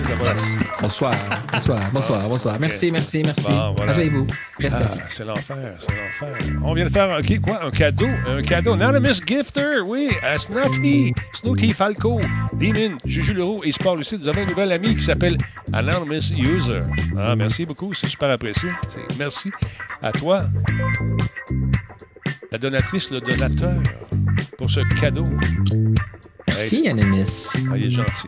Bonsoir, 0.81 1.13
bonsoir, 1.53 1.79
bonsoir, 1.93 2.27
bonsoir. 2.27 2.57
Merci, 2.59 2.91
merci, 2.91 3.21
merci. 3.23 3.47
Bon, 3.49 3.73
voilà. 3.77 3.93
Asseyez-vous. 3.93 4.27
Restez 4.59 4.77
Ah, 4.81 4.83
assis. 4.83 4.99
c'est 5.07 5.23
l'enfer, 5.23 5.57
c'est 5.79 5.95
l'enfer. 5.95 6.37
On 6.65 6.73
vient 6.73 6.83
de 6.83 6.89
faire 6.89 7.17
OK, 7.17 7.39
quoi? 7.39 7.63
Un 7.65 7.71
cadeau? 7.71 8.09
Un 8.27 8.41
cadeau. 8.43 8.73
Anonymous 8.73 9.21
Gifter, 9.25 9.79
oui, 9.85 10.09
à 10.21 10.37
Snooty, 10.37 11.13
Snooty 11.31 11.71
Falco, 11.71 12.19
Demon, 12.59 12.97
Juju 13.05 13.33
Leroux 13.33 13.61
et 13.63 13.71
Sport 13.71 13.95
Lucide. 13.95 14.19
Nous 14.21 14.27
avons 14.27 14.41
un 14.41 14.45
nouvel 14.47 14.73
ami 14.73 14.95
qui 14.97 15.01
s'appelle 15.03 15.37
Anonymous 15.71 16.33
User. 16.33 16.81
Ah, 17.17 17.37
merci 17.37 17.65
beaucoup, 17.65 17.93
c'est 17.93 18.07
super 18.07 18.29
apprécié. 18.29 18.69
Merci 19.17 19.49
à 20.01 20.11
toi, 20.11 20.43
la 22.51 22.57
donatrice, 22.57 23.09
le 23.11 23.21
donateur, 23.21 23.75
pour 24.57 24.69
ce 24.69 24.81
cadeau. 24.99 25.29
Merci, 26.47 26.87
Anamis. 26.87 27.47
Ah, 27.71 27.77
il 27.77 27.85
est 27.87 27.89
gentil. 27.89 28.27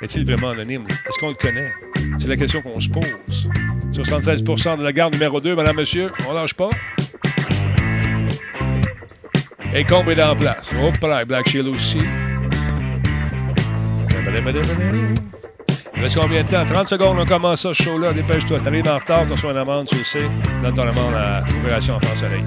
Est-il 0.00 0.24
vraiment 0.24 0.50
anonyme? 0.50 0.84
Est-ce 0.88 1.18
qu'on 1.18 1.28
le 1.28 1.34
connaît? 1.34 1.70
C'est 2.18 2.28
la 2.28 2.36
question 2.36 2.62
qu'on 2.62 2.80
se 2.80 2.88
pose. 2.88 3.48
76 3.92 4.42
de 4.42 4.82
la 4.82 4.92
gare 4.92 5.10
numéro 5.10 5.40
2, 5.40 5.54
madame, 5.54 5.76
monsieur. 5.76 6.10
On 6.28 6.32
lâche 6.32 6.54
pas? 6.54 6.70
Et 9.74 9.84
Combe 9.84 10.08
est 10.10 10.22
en 10.22 10.36
place. 10.36 10.70
Hop 10.82 10.96
là, 11.02 11.24
Black 11.24 11.48
Shield 11.48 11.68
aussi. 11.68 11.98
Il 15.94 16.02
reste 16.02 16.18
combien 16.18 16.42
de 16.42 16.48
temps? 16.48 16.64
30 16.66 16.88
secondes, 16.88 17.18
on 17.18 17.24
commence 17.24 17.62
ça, 17.62 17.72
ce 17.72 17.82
show-là. 17.82 18.12
Dépêche-toi. 18.12 18.60
T'arrives 18.60 18.88
en 18.88 18.98
retard, 18.98 19.26
t'as 19.26 19.36
soit 19.36 19.52
une 19.52 19.58
amende, 19.58 19.86
tu 19.86 19.96
le 19.98 20.04
sais. 20.04 20.28
Donne 20.62 20.74
ton 20.74 20.82
amende 20.82 21.14
à 21.14 21.40
l'opération 21.40 21.94
en 21.96 22.16
soleil. 22.16 22.42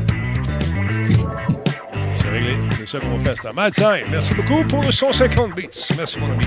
Réglé. 2.36 2.58
C'est 2.77 2.88
ça 2.88 3.00
qu'on 3.00 3.18
fait. 3.18 3.36
C'est 3.42 3.54
Mad 3.54 3.74
Time. 3.74 4.08
Merci 4.12 4.36
beaucoup 4.36 4.63
pour 4.65 4.82
le 4.84 4.92
150 4.92 5.56
beats. 5.56 5.94
Merci, 5.98 6.20
mon 6.20 6.32
ami. 6.32 6.46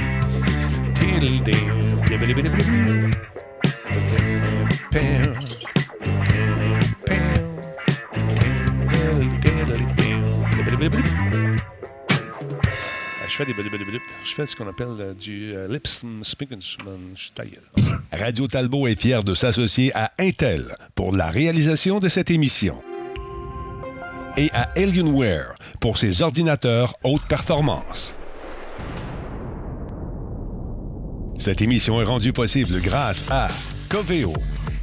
À 13.20 13.30
fais 13.30 13.46
des 13.46 13.54
Je 14.24 14.34
fais 14.34 14.46
ce 14.46 14.56
qu'on 14.56 14.68
appelle 14.68 14.86
euh, 15.00 15.14
du 15.14 15.54
euh, 15.54 15.68
lips 15.68 16.02
Radio 18.12 18.46
Talbot 18.46 18.88
est 18.88 19.00
fier 19.00 19.24
de 19.24 19.34
s'associer 19.34 19.92
à 19.94 20.12
Intel 20.18 20.76
pour 20.94 21.16
la 21.16 21.30
réalisation 21.30 22.00
de 22.00 22.08
cette 22.08 22.30
émission. 22.30 22.76
Et 24.38 24.52
à 24.52 24.70
Alienware 24.76 25.56
pour 25.80 25.98
ses 25.98 26.22
ordinateurs 26.22 26.94
haute 27.02 27.22
performance. 27.28 28.14
Cette 31.36 31.60
émission 31.60 32.00
est 32.00 32.04
rendue 32.04 32.32
possible 32.32 32.80
grâce 32.80 33.24
à 33.30 33.48
Coveo. 33.88 34.32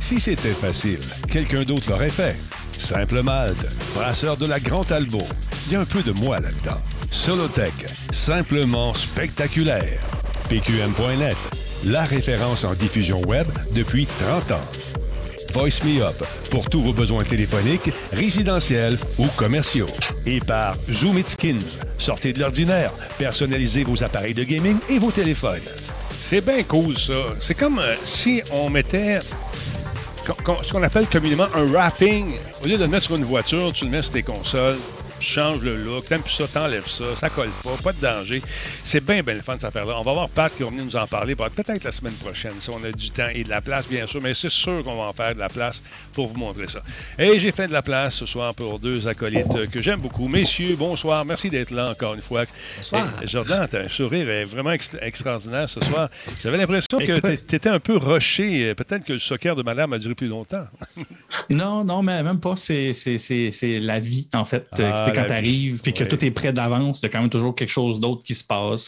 Si 0.02 0.20
c'était 0.20 0.50
facile, 0.50 1.00
quelqu'un 1.30 1.64
d'autre 1.64 1.90
l'aurait 1.90 2.10
fait. 2.10 2.36
Simple 2.78 3.24
Malte, 3.24 3.66
brasseur 3.96 4.36
de 4.36 4.46
la 4.46 4.60
Grande 4.60 4.88
Talbot. 4.88 5.24
Il 5.68 5.74
y 5.74 5.76
a 5.78 5.80
un 5.80 5.86
peu 5.86 6.04
de 6.04 6.12
moi 6.12 6.42
là-dedans. 6.42 6.82
Solotech, 7.10 7.74
simplement 8.12 8.94
spectaculaire. 8.94 10.02
PQM.net, 10.50 11.38
la 11.86 12.04
référence 12.04 12.66
en 12.66 12.74
diffusion 12.74 13.22
web 13.22 13.48
depuis 13.74 14.06
30 14.06 14.52
ans. 14.52 14.95
Voice 15.56 15.86
Me 15.86 16.04
Up 16.04 16.22
pour 16.52 16.70
tous 16.70 16.82
vos 16.82 16.92
besoins 16.92 17.24
téléphoniques, 17.24 17.90
résidentiels 18.12 19.00
ou 19.18 19.26
commerciaux. 19.38 19.88
Et 20.26 20.42
par 20.42 20.76
Zoom 20.92 21.18
It 21.18 21.30
Skins, 21.30 21.80
sortez 21.98 22.34
de 22.34 22.42
l'ordinaire, 22.42 22.92
personnalisez 23.18 23.86
vos 23.86 24.04
appareils 24.04 24.34
de 24.34 24.44
gaming 24.44 24.76
et 24.90 25.00
vos 25.00 25.12
téléphones. 25.12 25.64
C'est 26.20 26.42
bien 26.42 26.62
cool 26.64 26.98
ça. 26.98 27.14
C'est 27.40 27.56
comme 27.56 27.80
euh, 27.80 27.96
si 28.04 28.42
on 28.52 28.70
mettait 28.70 29.22
ce 30.26 30.74
qu'on 30.74 30.84
appelle 30.84 31.08
communément 31.08 31.48
un 31.56 31.64
wrapping. 31.64 32.34
Au 32.62 32.68
lieu 32.68 32.78
de 32.78 32.84
le 32.84 32.90
mettre 32.90 33.06
sur 33.06 33.16
une 33.16 33.24
voiture, 33.24 33.72
tu 33.72 33.86
le 33.86 33.92
mets 33.92 34.02
sur 34.02 34.12
tes 34.12 34.24
consoles 34.24 34.78
change 35.26 35.62
le 35.62 35.76
look, 35.76 36.08
t'aimes 36.08 36.22
plus 36.22 36.32
ça, 36.32 36.48
t'enlèves 36.48 36.88
ça, 36.88 37.16
ça 37.16 37.30
colle 37.30 37.50
pas, 37.64 37.76
pas 37.84 37.94
de 37.94 38.02
danger. 38.02 38.42
C'est 38.84 39.04
bien, 39.04 39.24
bien 39.24 39.36
le 39.36 39.42
fun, 39.42 39.54
cette 39.54 39.66
affaire-là. 39.66 40.00
On 40.00 40.04
va 40.04 40.14
voir 40.14 40.30
Pat 40.30 40.56
qui 40.56 40.64
va 40.64 40.70
venir 40.70 40.86
nous 40.86 40.96
en 40.96 41.08
parler, 41.08 41.36
peut-être 41.36 41.84
la 41.84 41.92
semaine 41.92 42.14
prochaine, 42.14 42.54
si 42.60 42.70
on 42.70 42.84
a 42.84 42.92
du 42.92 43.10
temps 43.10 43.28
et 43.34 43.44
de 43.44 43.50
la 43.50 43.62
place, 43.62 43.88
bien 43.88 44.08
sûr, 44.08 44.22
mais 44.22 44.34
c'est 44.34 44.50
sûr 44.50 44.84
qu'on 44.84 44.96
va 44.96 45.10
en 45.10 45.14
faire 45.14 45.34
de 45.34 45.40
la 45.40 45.50
place 45.50 45.82
pour 46.14 46.28
vous 46.28 46.38
montrer 46.38 46.68
ça. 46.68 46.80
Et 47.18 47.40
j'ai 47.40 47.52
fait 47.52 47.68
de 47.68 47.74
la 47.74 47.82
place 47.82 48.16
ce 48.16 48.26
soir 48.26 48.54
pour 48.54 48.80
deux 48.80 49.08
acolytes 49.08 49.70
que 49.72 49.82
j'aime 49.82 50.00
beaucoup. 50.00 50.28
Messieurs, 50.28 50.76
bonsoir, 50.78 51.26
merci 51.26 51.50
d'être 51.50 51.72
là 51.72 51.90
encore 51.90 52.14
une 52.14 52.22
fois. 52.22 52.44
Bonsoir. 52.78 53.08
Jordan, 53.26 53.68
t'as 53.70 53.84
un 53.84 53.90
sourire 53.90 54.48
vraiment 54.48 54.72
extraordinaire 54.72 55.70
ce 55.70 55.82
soir. 55.82 56.10
J'avais 56.44 56.58
l'impression 56.58 56.98
que 56.98 57.36
t'étais 57.36 57.70
un 57.70 57.80
peu 57.80 57.98
rushé. 57.98 58.74
Peut-être 58.76 59.04
que 59.04 59.14
le 59.14 59.20
soccer 59.20 59.56
de 59.56 59.64
madame 59.64 59.94
a 59.94 59.98
duré 59.98 60.16
plus 60.16 60.28
longtemps. 60.28 60.66
non, 61.50 61.84
non, 61.84 62.04
mais 62.04 62.22
même 62.24 62.40
pas. 62.40 62.56
C'est 62.56 62.94
la 63.82 64.00
vie, 64.00 64.28
en 64.34 64.46
fait. 64.46 64.68
Ah, 64.80 65.12
quand 65.16 65.26
tu 65.26 65.32
arrives 65.32 65.82
puis 65.82 65.94
que 65.94 66.04
tout 66.04 66.24
est 66.24 66.32
prêt 66.32 66.54
d'avance, 66.54 67.00
il 67.00 67.04
y 67.04 67.06
a 67.08 67.10
quand 67.10 67.22
même 67.22 67.30
toujours 67.30 67.56
quelque 67.56 67.70
chose 67.70 68.00
d'autre 68.00 68.24
qui 68.24 68.36
se 68.36 68.44
passe. 68.44 68.88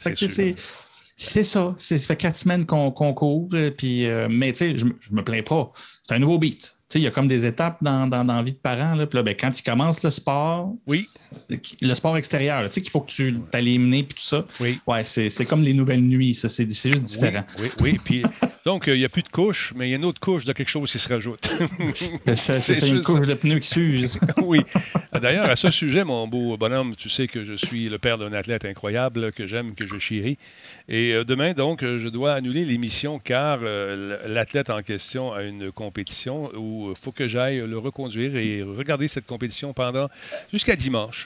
c'est 1.15 1.43
ça. 1.43 1.73
Ça 1.77 1.97
fait 1.97 2.15
quatre 2.15 2.35
semaines 2.35 2.65
qu'on 2.65 2.91
court. 2.91 3.49
Puis, 3.77 4.05
euh, 4.05 4.27
mais 4.29 4.51
tu 4.53 4.59
sais, 4.59 4.77
je, 4.77 4.85
je 4.85 5.11
me 5.11 5.23
plains 5.23 5.41
pas. 5.41 5.71
C'est 6.03 6.13
un 6.13 6.19
nouveau 6.19 6.37
beat 6.37 6.77
il 6.95 7.01
y 7.01 7.07
a 7.07 7.11
comme 7.11 7.27
des 7.27 7.45
étapes 7.45 7.77
dans, 7.81 8.07
dans, 8.07 8.23
la 8.23 8.43
vie 8.43 8.53
de 8.53 8.57
parents. 8.57 8.95
Là, 8.95 9.05
puis 9.05 9.17
là, 9.17 9.23
ben, 9.23 9.35
quand 9.37 9.57
ils 9.57 9.63
commencent 9.63 10.03
le 10.03 10.09
sport, 10.09 10.73
oui. 10.87 11.07
Le 11.81 11.93
sport 11.93 12.17
extérieur, 12.17 12.63
tu 12.67 12.73
sais 12.73 12.81
qu'il 12.81 12.91
faut 12.91 13.01
que 13.01 13.11
tu 13.11 13.39
t'élimines 13.51 14.05
puis 14.05 14.15
tout 14.15 14.23
ça. 14.23 14.45
Oui. 14.59 14.79
Ouais, 14.87 15.03
c'est 15.03 15.45
comme 15.45 15.61
les 15.61 15.73
nouvelles 15.73 16.01
nuits, 16.01 16.33
ça. 16.33 16.49
C'est 16.49 16.69
juste 16.69 17.03
différent. 17.03 17.43
Oui, 17.59 17.69
oui. 17.81 17.99
Puis, 18.03 18.23
donc, 18.65 18.87
euh, 18.87 18.95
il 18.95 18.99
n'y 18.99 19.05
a 19.05 19.09
plus 19.09 19.23
de 19.23 19.29
couche, 19.29 19.73
mais 19.75 19.87
il 19.87 19.91
y 19.91 19.93
a 19.93 19.97
une 19.97 20.05
autre 20.05 20.19
couche 20.19 20.45
de 20.45 20.53
quelque 20.53 20.69
chose 20.69 20.91
qui 20.91 20.99
se 20.99 21.09
rajoute. 21.09 21.49
c'est 21.93 22.87
une 22.87 23.03
couche 23.03 23.25
de 23.25 23.33
pneus 23.33 23.59
qui 23.59 23.67
s'use. 23.67 24.19
oui. 24.37 24.59
D'ailleurs, 25.13 25.49
à 25.49 25.55
ce 25.55 25.71
sujet, 25.71 26.03
mon 26.03 26.27
beau 26.27 26.57
bonhomme, 26.57 26.95
tu 26.95 27.09
sais 27.09 27.27
que 27.27 27.43
je 27.43 27.53
suis 27.53 27.89
le 27.89 27.97
père 27.97 28.17
d'un 28.17 28.33
athlète 28.33 28.65
incroyable 28.65 29.31
que 29.31 29.47
j'aime, 29.47 29.73
que 29.73 29.85
je 29.85 29.97
chéris. 29.97 30.37
Et 30.89 31.13
euh, 31.13 31.23
demain, 31.23 31.53
donc, 31.53 31.81
je 31.83 32.07
dois 32.09 32.33
annuler 32.33 32.65
l'émission 32.65 33.19
car 33.19 33.59
euh, 33.63 34.17
l'athlète 34.27 34.69
en 34.69 34.81
question 34.81 35.33
a 35.33 35.43
une 35.43 35.71
compétition 35.71 36.51
où 36.55 36.91
il 36.91 37.01
faut 37.01 37.11
que 37.11 37.27
j'aille 37.27 37.57
le 37.57 37.77
reconduire 37.77 38.35
et 38.35 38.63
regarder 38.63 39.07
cette 39.07 39.25
compétition 39.25 39.73
pendant 39.73 40.09
jusqu'à 40.51 40.75
dimanche. 40.75 41.16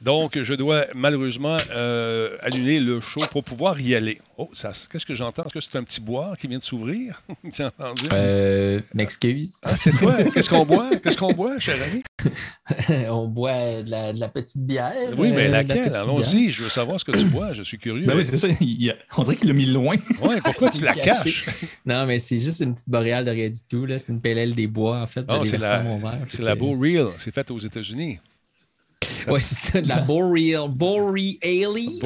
Donc, 0.00 0.42
je 0.42 0.54
dois 0.54 0.86
malheureusement 0.94 1.58
euh, 1.72 2.36
annuler 2.40 2.80
le 2.80 3.00
show 3.00 3.20
pour 3.30 3.44
pouvoir 3.44 3.78
y 3.78 3.94
aller. 3.94 4.18
Oh, 4.38 4.48
ça, 4.54 4.72
qu'est-ce 4.90 5.04
que 5.04 5.14
j'entends? 5.14 5.44
Est-ce 5.44 5.52
que 5.52 5.60
c'est 5.60 5.76
un 5.76 5.84
petit 5.84 6.00
bois 6.00 6.34
qui 6.40 6.46
vient 6.46 6.56
de 6.56 6.62
s'ouvrir? 6.62 7.22
tu 7.52 7.62
entendu? 7.62 8.04
Euh, 8.10 8.80
m'excuse. 8.94 9.60
Ah, 9.62 9.76
c'est 9.76 9.90
toi? 9.92 10.16
Qu'est-ce 10.32 10.48
qu'on 10.48 10.64
boit? 10.64 10.96
Qu'est-ce 10.96 11.18
qu'on 11.18 11.34
boit, 11.34 11.58
cher 11.58 11.76
ami? 11.82 12.02
On 13.08 13.28
boit 13.28 13.82
de 13.82 13.90
la, 14.18 14.28
petite 14.28 14.62
bière. 14.62 15.12
Oui, 15.18 15.32
mais 15.32 15.48
euh, 15.48 15.50
laquelle? 15.50 15.94
Allons-y, 15.94 16.50
je 16.50 16.62
veux 16.62 16.68
savoir 16.68 16.98
ce 16.98 17.04
que 17.04 17.12
tu 17.12 17.24
bois. 17.26 17.52
Je 17.52 17.62
suis 17.62 17.78
curieux. 17.78 18.06
Ben 18.06 18.16
oui, 18.16 18.24
c'est 18.24 18.38
ça. 18.38 18.48
on 19.16 19.22
dirait 19.22 19.36
qu'il 19.36 19.48
l'a 19.48 19.54
mis 19.54 19.66
loin. 19.66 19.96
Oui, 20.22 20.36
pourquoi 20.42 20.70
tu 20.70 20.82
la 20.82 20.94
caches? 20.94 21.46
non, 21.84 22.06
mais 22.06 22.18
c'est 22.18 22.38
juste 22.38 22.60
une 22.60 22.74
petite 22.74 22.88
boréale 22.88 23.24
de 23.24 23.30
rien 23.30 23.48
du 23.48 23.60
tout. 23.68 23.86
C'est 23.98 24.08
une 24.08 24.20
PLL 24.20 24.54
des 24.54 24.66
bois, 24.66 25.00
en 25.02 25.06
fait. 25.06 25.24
Oh, 25.28 25.44
c'est 25.44 25.58
la, 25.58 25.82
c'est 26.28 26.42
la 26.42 26.54
Beau 26.54 26.78
Real. 26.78 27.08
C'est 27.18 27.34
fait 27.34 27.50
aux 27.50 27.58
États-Unis. 27.58 28.18
Oui, 29.28 29.40
c'est 29.40 29.54
ça, 29.54 29.80
de 29.80 29.88
la 29.88 30.00
Boreal, 30.00 30.68
Borealis. 30.68 32.00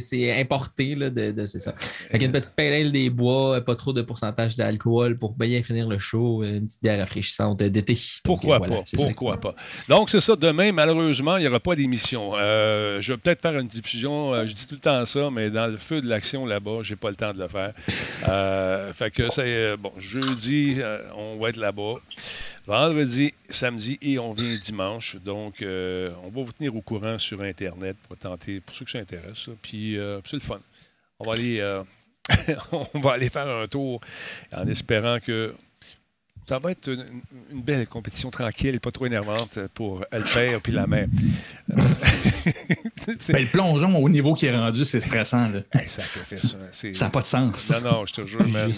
C'est 0.00 0.40
importé, 0.40 0.94
là, 0.94 1.10
de, 1.10 1.32
de 1.32 1.46
c'est 1.46 1.58
ça. 1.58 1.74
Avec 2.10 2.22
une 2.22 2.32
petite 2.32 2.54
pale 2.54 2.92
des 2.92 3.08
bois, 3.10 3.60
pas 3.60 3.74
trop 3.74 3.92
de 3.92 4.02
pourcentage 4.02 4.56
d'alcool 4.56 5.16
pour 5.16 5.32
bien 5.32 5.62
finir 5.62 5.88
le 5.88 5.98
show, 5.98 6.44
une 6.44 6.66
petite 6.66 6.82
bière 6.82 6.98
rafraîchissante 6.98 7.58
d'été. 7.58 7.98
Pourquoi 8.22 8.60
pas? 8.60 8.82
Pourquoi 8.96 9.38
pas? 9.38 9.54
Donc, 9.88 10.10
c'est 10.10 10.20
ça. 10.20 10.36
Demain, 10.36 10.72
malheureusement, 10.72 11.36
il 11.36 11.42
n'y 11.42 11.48
aura 11.48 11.60
pas 11.60 11.74
d'émission. 11.74 12.32
Euh, 12.36 13.00
je 13.00 13.12
vais 13.12 13.18
peut-être 13.18 13.40
faire 13.40 13.58
une 13.58 13.68
diffusion. 13.68 14.34
Euh, 14.34 14.46
je 14.46 14.54
dis 14.54 14.66
tout 14.66 14.74
le 14.74 14.80
temps 14.80 15.04
ça, 15.04 15.30
mais 15.30 15.50
dans 15.50 15.66
le 15.66 15.76
feu 15.76 16.00
de 16.00 16.08
l'action 16.08 16.44
là-bas, 16.46 16.80
j'ai 16.82 16.96
pas 16.96 17.10
le 17.10 17.16
temps 17.16 17.32
de 17.32 17.38
le 17.38 17.48
faire. 17.48 17.72
Euh, 18.28 18.92
fait 18.92 19.10
que 19.10 19.30
c'est 19.30 19.76
bon. 19.76 19.92
Jeudi, 19.98 20.76
on 21.16 21.38
va 21.38 21.48
être 21.48 21.56
là-bas 21.56 21.94
vendredi, 22.66 23.34
samedi 23.48 23.98
et 24.02 24.18
on 24.18 24.32
vient 24.32 24.54
dimanche. 24.56 25.16
Donc, 25.16 25.62
euh, 25.62 26.12
on 26.22 26.28
va 26.28 26.42
vous 26.42 26.52
tenir 26.52 26.74
au 26.74 26.80
courant 26.80 27.18
sur 27.18 27.40
Internet 27.42 27.96
pour 28.06 28.16
tenter, 28.16 28.60
pour 28.60 28.74
ceux 28.74 28.84
qui 28.84 28.92
s'intéressent. 28.92 29.54
Puis, 29.60 29.98
euh, 29.98 30.20
c'est 30.24 30.36
le 30.36 30.40
fun. 30.40 30.60
On 31.18 31.24
va 31.24 31.32
aller, 31.32 31.60
euh, 31.60 31.82
on 32.72 33.00
va 33.00 33.12
aller 33.12 33.28
faire 33.28 33.48
un 33.48 33.66
tour 33.66 34.00
en 34.52 34.66
espérant 34.66 35.18
que 35.20 35.54
ça 36.48 36.58
va 36.58 36.72
être 36.72 36.88
une, 36.88 37.62
belle 37.62 37.86
compétition 37.86 38.30
tranquille 38.30 38.74
et 38.74 38.80
pas 38.80 38.90
trop 38.90 39.06
énervante 39.06 39.58
pour 39.74 40.04
le 40.12 40.32
père 40.32 40.60
puis 40.60 40.72
la 40.72 40.86
mère. 40.86 41.06
Ben, 43.06 43.42
le 43.42 43.50
plongeon 43.50 43.96
au 43.96 44.08
niveau 44.08 44.34
qui 44.34 44.46
est 44.46 44.56
rendu, 44.56 44.84
c'est 44.84 45.00
stressant. 45.00 45.48
Là. 45.48 45.60
ça 45.86 46.02
fait 46.02 46.36
ça. 46.36 46.56
Ça 46.70 47.04
n'a 47.04 47.10
pas 47.10 47.20
de 47.20 47.26
sens. 47.26 47.82
Non, 47.82 47.90
non, 47.90 48.06
je 48.06 48.12
te 48.12 48.20
jure, 48.22 48.46
man. 48.46 48.70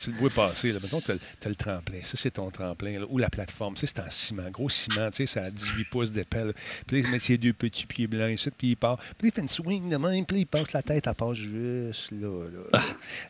Tu 0.00 0.10
le 0.10 0.16
vois 0.16 0.30
passer. 0.30 0.72
Là. 0.72 0.78
Mettons, 0.82 1.00
tu 1.00 1.12
as, 1.12 1.48
le 1.48 1.54
tremplin. 1.54 1.98
Ça, 2.02 2.16
c'est 2.16 2.32
ton 2.32 2.50
tremplin. 2.50 3.02
ou 3.08 3.18
la 3.18 3.30
plateforme. 3.30 3.76
c'est 3.76 3.98
en 3.98 4.10
ciment. 4.10 4.50
Gros 4.50 4.68
ciment. 4.68 5.10
Tu 5.10 5.26
sais, 5.26 5.26
ça 5.26 5.44
a 5.44 5.50
18 5.50 5.84
pouces 5.90 6.10
d'épelle. 6.10 6.52
Puis 6.86 7.00
là, 7.00 7.06
il 7.06 7.12
met 7.12 7.18
ses 7.18 7.38
deux 7.38 7.52
petits 7.52 7.86
pieds 7.86 8.06
blancs 8.06 8.32
ici, 8.32 8.50
puis 8.50 8.68
il 8.68 8.76
part. 8.76 8.98
Puis 9.18 9.28
il 9.28 9.32
fait 9.32 9.40
une 9.40 9.48
swing 9.48 9.88
de 9.88 9.96
même. 9.96 10.24
Puis 10.26 10.40
il 10.40 10.46
passe 10.46 10.72
la 10.72 10.82
tête, 10.82 11.06
à 11.06 11.14
part 11.14 11.34
juste 11.34 12.10
là. 12.12 12.46
là. 12.72 12.80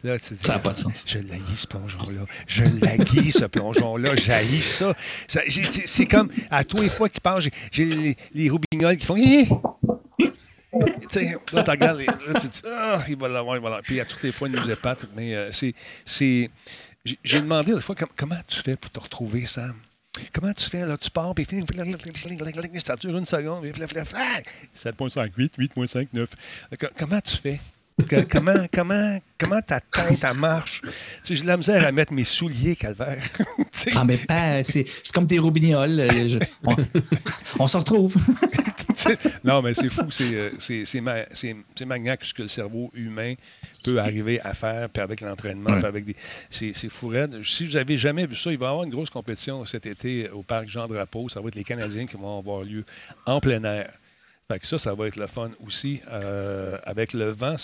là 0.05 0.19
tu 0.19 0.35
dis, 0.35 0.41
ça 0.41 0.55
n'a 0.55 0.59
pas 0.59 0.73
de 0.73 0.79
sens. 0.79 1.05
Je 1.07 1.19
l'haïs, 1.19 1.43
ce 1.57 1.67
plongeon-là. 1.67 2.25
Je 2.47 2.65
l'haïs, 2.65 3.33
ce 3.33 3.45
plongeon-là. 3.73 4.15
J'haïs 4.17 4.63
ça. 4.63 4.95
c'est 5.27 6.07
comme, 6.07 6.31
à 6.51 6.65
tous 6.65 6.81
les 6.81 6.89
fois 6.89 7.09
qu'il 7.09 7.21
passe, 7.21 7.45
j'ai 7.73 7.85
les, 7.85 8.17
les 8.35 8.51
roubignoles 8.51 8.97
qui 8.97 9.07
font 9.07 9.17
là, 11.53 11.63
tu 11.63 11.71
regardes, 11.71 12.01
là, 12.01 12.41
tu 12.41 12.49
dis, 12.49 12.63
ah, 12.69 13.03
il 13.09 13.17
va 13.17 13.29
l'avoir, 13.29 13.57
il 13.57 13.63
va. 13.63 13.81
Puis 13.83 14.01
à 14.01 14.05
toutes 14.05 14.23
les 14.23 14.33
fois, 14.33 14.49
il 14.49 14.55
nous 14.55 14.71
épate. 14.71 15.07
Mais 15.17 15.35
euh, 15.35 15.51
c'est 15.53 16.51
j'ai 17.25 17.41
demandé 17.41 17.75
des 17.75 17.81
fois 17.81 17.95
comment 18.17 18.37
tu 18.47 18.61
fais 18.61 18.77
pour 18.77 18.91
te 18.91 19.01
retrouver, 19.01 19.47
Sam? 19.47 19.75
Comment 20.33 20.53
tu 20.53 20.69
fais? 20.69 20.87
Là, 20.87 20.99
tu 20.99 21.11
pars, 21.11 21.35
puis 21.35 21.47
ça 21.47 22.97
dure 22.97 23.17
une 23.17 23.27
seconde, 23.27 23.65
7.5, 23.65 25.31
8, 25.37 25.59
8.5, 25.59 26.09
9. 26.13 26.31
Comment 26.99 27.21
tu 27.21 27.37
fais? 27.37 27.61
Comment, 28.31 28.67
comment, 28.73 29.19
comment 29.39 29.61
ta 29.63 29.81
tête, 29.81 30.21
elle 30.23 30.37
marche? 30.37 30.83
j'ai 31.25 31.43
de 31.43 31.47
la 31.47 31.57
misère 31.57 31.87
à 31.87 31.93
mettre 31.93 32.13
mes 32.13 32.25
souliers, 32.25 32.77
calvaire. 32.77 33.23
ah, 33.95 34.05
mais 34.05 34.17
pas, 34.17 34.63
c'est, 34.63 34.85
comme 35.13 35.27
des 35.27 35.39
robignoles. 35.39 36.01
Euh, 36.01 36.39
on, 37.59 37.67
se 37.67 37.77
retrouve. 37.77 38.17
non, 39.45 39.63
mais 39.63 39.75
c'est 39.75 39.89
fou. 39.89 40.11
C'est, 40.11 40.35
euh, 40.35 40.51
c'est, 40.59 40.85
c'est, 40.85 41.03
c'est 41.75 41.85
magnifique 41.85 42.25
ce 42.25 42.35
que 42.35 42.43
le 42.43 42.49
cerveau 42.49 42.91
humain 42.95 43.35
peut 43.83 43.99
arriver 43.99 44.41
à 44.41 44.55
faire, 44.55 44.89
puis 44.89 45.03
avec 45.03 45.21
l'entraînement, 45.21 45.79
puis 45.79 45.87
avec 45.87 46.05
des. 46.05 46.17
C'est, 46.51 46.73
c'est 46.75 46.89
fou 46.89 47.13
Si 47.45 47.67
vous 47.67 47.73
n'avez 47.73 47.97
jamais 47.97 48.27
vu 48.27 48.37
ça, 48.37 48.51
il 48.51 48.59
va 48.59 48.67
y 48.67 48.69
avoir 48.69 48.85
une 48.85 48.91
grosse 48.91 49.11
compétition 49.11 49.65
cet 49.65 49.87
été 49.87 50.29
au 50.31 50.43
parc 50.43 50.69
Jean-Drapeau. 50.69 51.29
Ça 51.29 51.41
va 51.41 51.49
être 51.49 51.55
les 51.55 51.65
Canadiens 51.65 52.07
qui 52.07 52.17
vont 52.17 52.39
avoir 52.39 52.63
lieu 52.63 52.85
en 53.27 53.41
plein 53.41 53.63
air 53.65 53.91
ça, 54.63 54.79
ça 54.79 54.95
va 54.95 55.07
être 55.07 55.17
le 55.17 55.27
fun 55.27 55.51
aussi. 55.67 56.01
Euh, 56.11 56.79
avec 56.85 57.13
le 57.13 57.31
vent, 57.31 57.57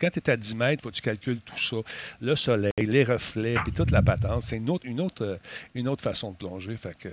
quand 0.00 0.10
tu 0.10 0.18
es 0.18 0.30
à 0.30 0.36
10 0.36 0.54
mètres, 0.54 0.80
il 0.80 0.82
faut 0.82 0.90
que 0.90 0.96
tu 0.96 1.02
calcules 1.02 1.40
tout 1.40 1.58
ça. 1.58 1.76
Le 2.20 2.36
soleil, 2.36 2.72
les 2.78 3.04
reflets, 3.04 3.56
puis 3.64 3.72
toute 3.72 3.90
la 3.90 4.02
patente. 4.02 4.42
C'est 4.42 4.56
une 4.56 4.70
autre, 4.70 4.86
une, 4.86 5.00
autre, 5.00 5.38
une 5.74 5.88
autre 5.88 6.02
façon 6.02 6.32
de 6.32 6.36
plonger. 6.36 6.76
Fait 6.76 6.96
que, 6.96 7.08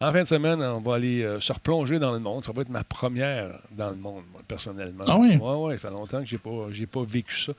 En 0.00 0.12
fin 0.12 0.22
de 0.22 0.28
semaine, 0.28 0.62
on 0.62 0.80
va 0.80 0.96
aller 0.96 1.38
se 1.40 1.52
replonger 1.52 1.98
dans 1.98 2.12
le 2.12 2.20
monde. 2.20 2.44
Ça 2.44 2.52
va 2.52 2.62
être 2.62 2.70
ma 2.70 2.84
première 2.84 3.60
dans 3.72 3.90
le 3.90 3.96
monde, 3.96 4.24
moi, 4.32 4.42
personnellement. 4.46 5.04
Ah 5.08 5.18
oui? 5.18 5.38
Oui, 5.40 5.52
oui. 5.56 5.72
Ça 5.74 5.88
fait 5.88 5.90
longtemps 5.90 6.20
que 6.20 6.26
je 6.26 6.34
n'ai 6.34 6.86
pas, 6.86 7.00
pas 7.00 7.06
vécu 7.06 7.36
ça. 7.36 7.52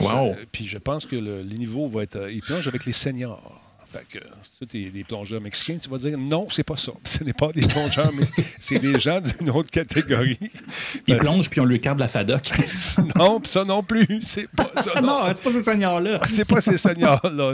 wow. 0.00 0.34
puis 0.50 0.66
je 0.66 0.78
pense 0.78 1.06
que 1.06 1.16
le, 1.16 1.42
niveau 1.42 1.88
va 1.88 2.02
être. 2.02 2.30
il 2.30 2.40
plonge 2.40 2.66
avec 2.66 2.84
les 2.84 2.92
seniors. 2.92 3.67
Fait 3.90 4.06
que 4.12 4.18
ça, 4.18 4.66
t'es 4.68 4.90
des 4.90 5.02
plongeurs 5.02 5.40
mexicains, 5.40 5.78
tu 5.78 5.88
vas 5.88 5.96
dire 5.96 6.18
non, 6.18 6.46
c'est 6.50 6.62
pas 6.62 6.76
ça. 6.76 6.92
Ce 7.04 7.24
n'est 7.24 7.32
pas 7.32 7.52
des 7.52 7.66
plongeurs, 7.66 8.12
mais 8.12 8.26
c'est 8.58 8.78
des 8.78 9.00
gens 9.00 9.20
d'une 9.20 9.48
autre 9.50 9.70
catégorie. 9.70 10.38
Ils 11.06 11.16
plongent 11.16 11.48
puis 11.48 11.60
on 11.60 11.64
lui 11.64 11.80
carte 11.80 11.98
la 11.98 12.08
FADOC. 12.08 12.50
non, 13.16 13.40
ça 13.44 13.64
non 13.64 13.82
plus. 13.82 14.06
C'est 14.20 14.48
pas 14.48 14.70
ça. 14.82 15.00
non, 15.00 15.32
c'est 15.34 15.42
pas 15.42 15.52
ces 15.52 15.62
seigneurs-là. 15.64 16.20
c'est 16.28 16.44
pas 16.44 16.60
ces 16.60 16.76
seigneurs-là. 16.76 17.52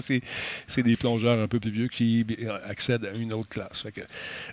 C'est 0.66 0.82
des 0.82 0.96
plongeurs 0.96 1.38
un 1.40 1.46
peu 1.46 1.60
plus 1.60 1.70
vieux 1.70 1.88
qui 1.88 2.26
accèdent 2.66 3.04
à 3.04 3.12
une 3.12 3.32
autre 3.32 3.50
classe. 3.50 3.82
Fait 3.82 3.92
que 3.92 4.00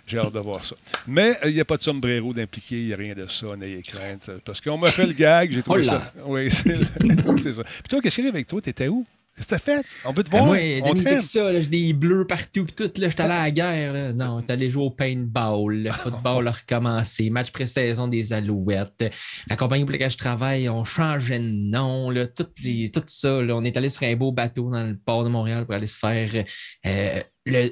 j'ai 0.06 0.18
hâte 0.18 0.32
de 0.32 0.38
voir 0.38 0.64
ça. 0.64 0.76
Mais 1.08 1.36
euh, 1.42 1.48
il 1.48 1.54
n'y 1.54 1.60
a 1.60 1.64
pas 1.64 1.76
de 1.76 1.82
sombrero 1.82 2.32
d'impliqué, 2.32 2.80
il 2.80 2.86
n'y 2.86 2.92
a 2.92 2.96
rien 2.96 3.14
de 3.14 3.26
ça, 3.26 3.56
n'ayez 3.56 3.82
crainte. 3.82 4.30
Parce 4.44 4.60
qu'on 4.60 4.78
m'a 4.78 4.88
fait 4.88 5.06
le 5.06 5.14
gag, 5.14 5.50
j'ai 5.50 5.62
trouvé 5.62 5.80
oh 5.80 5.90
ça. 5.90 6.12
Oui, 6.26 6.48
c'est 6.50 7.52
ça. 7.52 7.64
Puis 7.64 7.88
toi, 7.88 8.00
qu'est-ce 8.00 8.14
qui 8.14 8.20
arrive 8.20 8.34
avec 8.34 8.46
toi? 8.46 8.60
T'étais 8.60 8.88
où? 8.88 9.04
T'as 9.48 9.58
fait? 9.58 9.84
On 10.04 10.12
peut 10.12 10.22
te 10.22 10.30
voir. 10.30 10.44
moi, 10.44 10.58
Denis, 10.58 11.22
ça, 11.22 11.52
j'ai 11.52 11.66
des 11.66 11.92
bleus 11.92 12.26
partout. 12.26 12.66
Tout, 12.76 12.90
là, 12.96 13.08
j'étais 13.08 13.22
allé 13.22 13.32
à 13.32 13.42
la 13.42 13.50
guerre. 13.50 13.92
Là. 13.92 14.12
Non, 14.12 14.42
t'es 14.42 14.52
allé 14.52 14.68
jouer 14.68 14.84
au 14.84 14.90
paintball. 14.90 15.74
Le 15.84 15.90
football 15.90 16.48
a 16.48 16.52
recommencé. 16.52 17.30
Match 17.30 17.50
pré-saison 17.50 18.08
des 18.08 18.32
Alouettes. 18.32 19.10
La 19.48 19.56
compagnie 19.56 19.84
pour 19.84 19.92
laquelle 19.92 20.10
je 20.10 20.18
travaille, 20.18 20.68
on 20.68 20.84
changeait 20.84 21.38
de 21.38 21.44
nom. 21.44 22.10
Là, 22.10 22.26
tout, 22.26 22.46
les, 22.62 22.90
tout 22.90 23.02
ça. 23.06 23.42
Là, 23.42 23.56
on 23.56 23.64
est 23.64 23.76
allé 23.76 23.88
sur 23.88 24.02
un 24.02 24.16
beau 24.16 24.32
bateau 24.32 24.70
dans 24.70 24.86
le 24.86 24.96
port 24.96 25.24
de 25.24 25.30
Montréal 25.30 25.64
pour 25.64 25.74
aller 25.74 25.86
se 25.86 25.98
faire 25.98 26.44
euh, 26.86 27.20
le, 27.46 27.70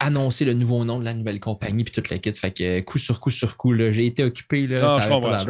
annoncer 0.00 0.44
le 0.44 0.54
nouveau 0.54 0.84
nom 0.84 0.98
de 0.98 1.04
la 1.04 1.14
nouvelle 1.14 1.40
compagnie 1.40 1.84
puis 1.84 1.92
toute 1.92 2.08
la 2.10 2.18
kit. 2.18 2.32
Fait 2.32 2.50
que 2.50 2.80
coup 2.80 2.98
sur 2.98 3.20
coup 3.20 3.30
sur 3.30 3.56
coup, 3.56 3.74
j'ai 3.76 4.06
été 4.06 4.24
occupé. 4.24 4.66
Là, 4.66 4.80
ça 4.80 5.06
pas 5.06 5.44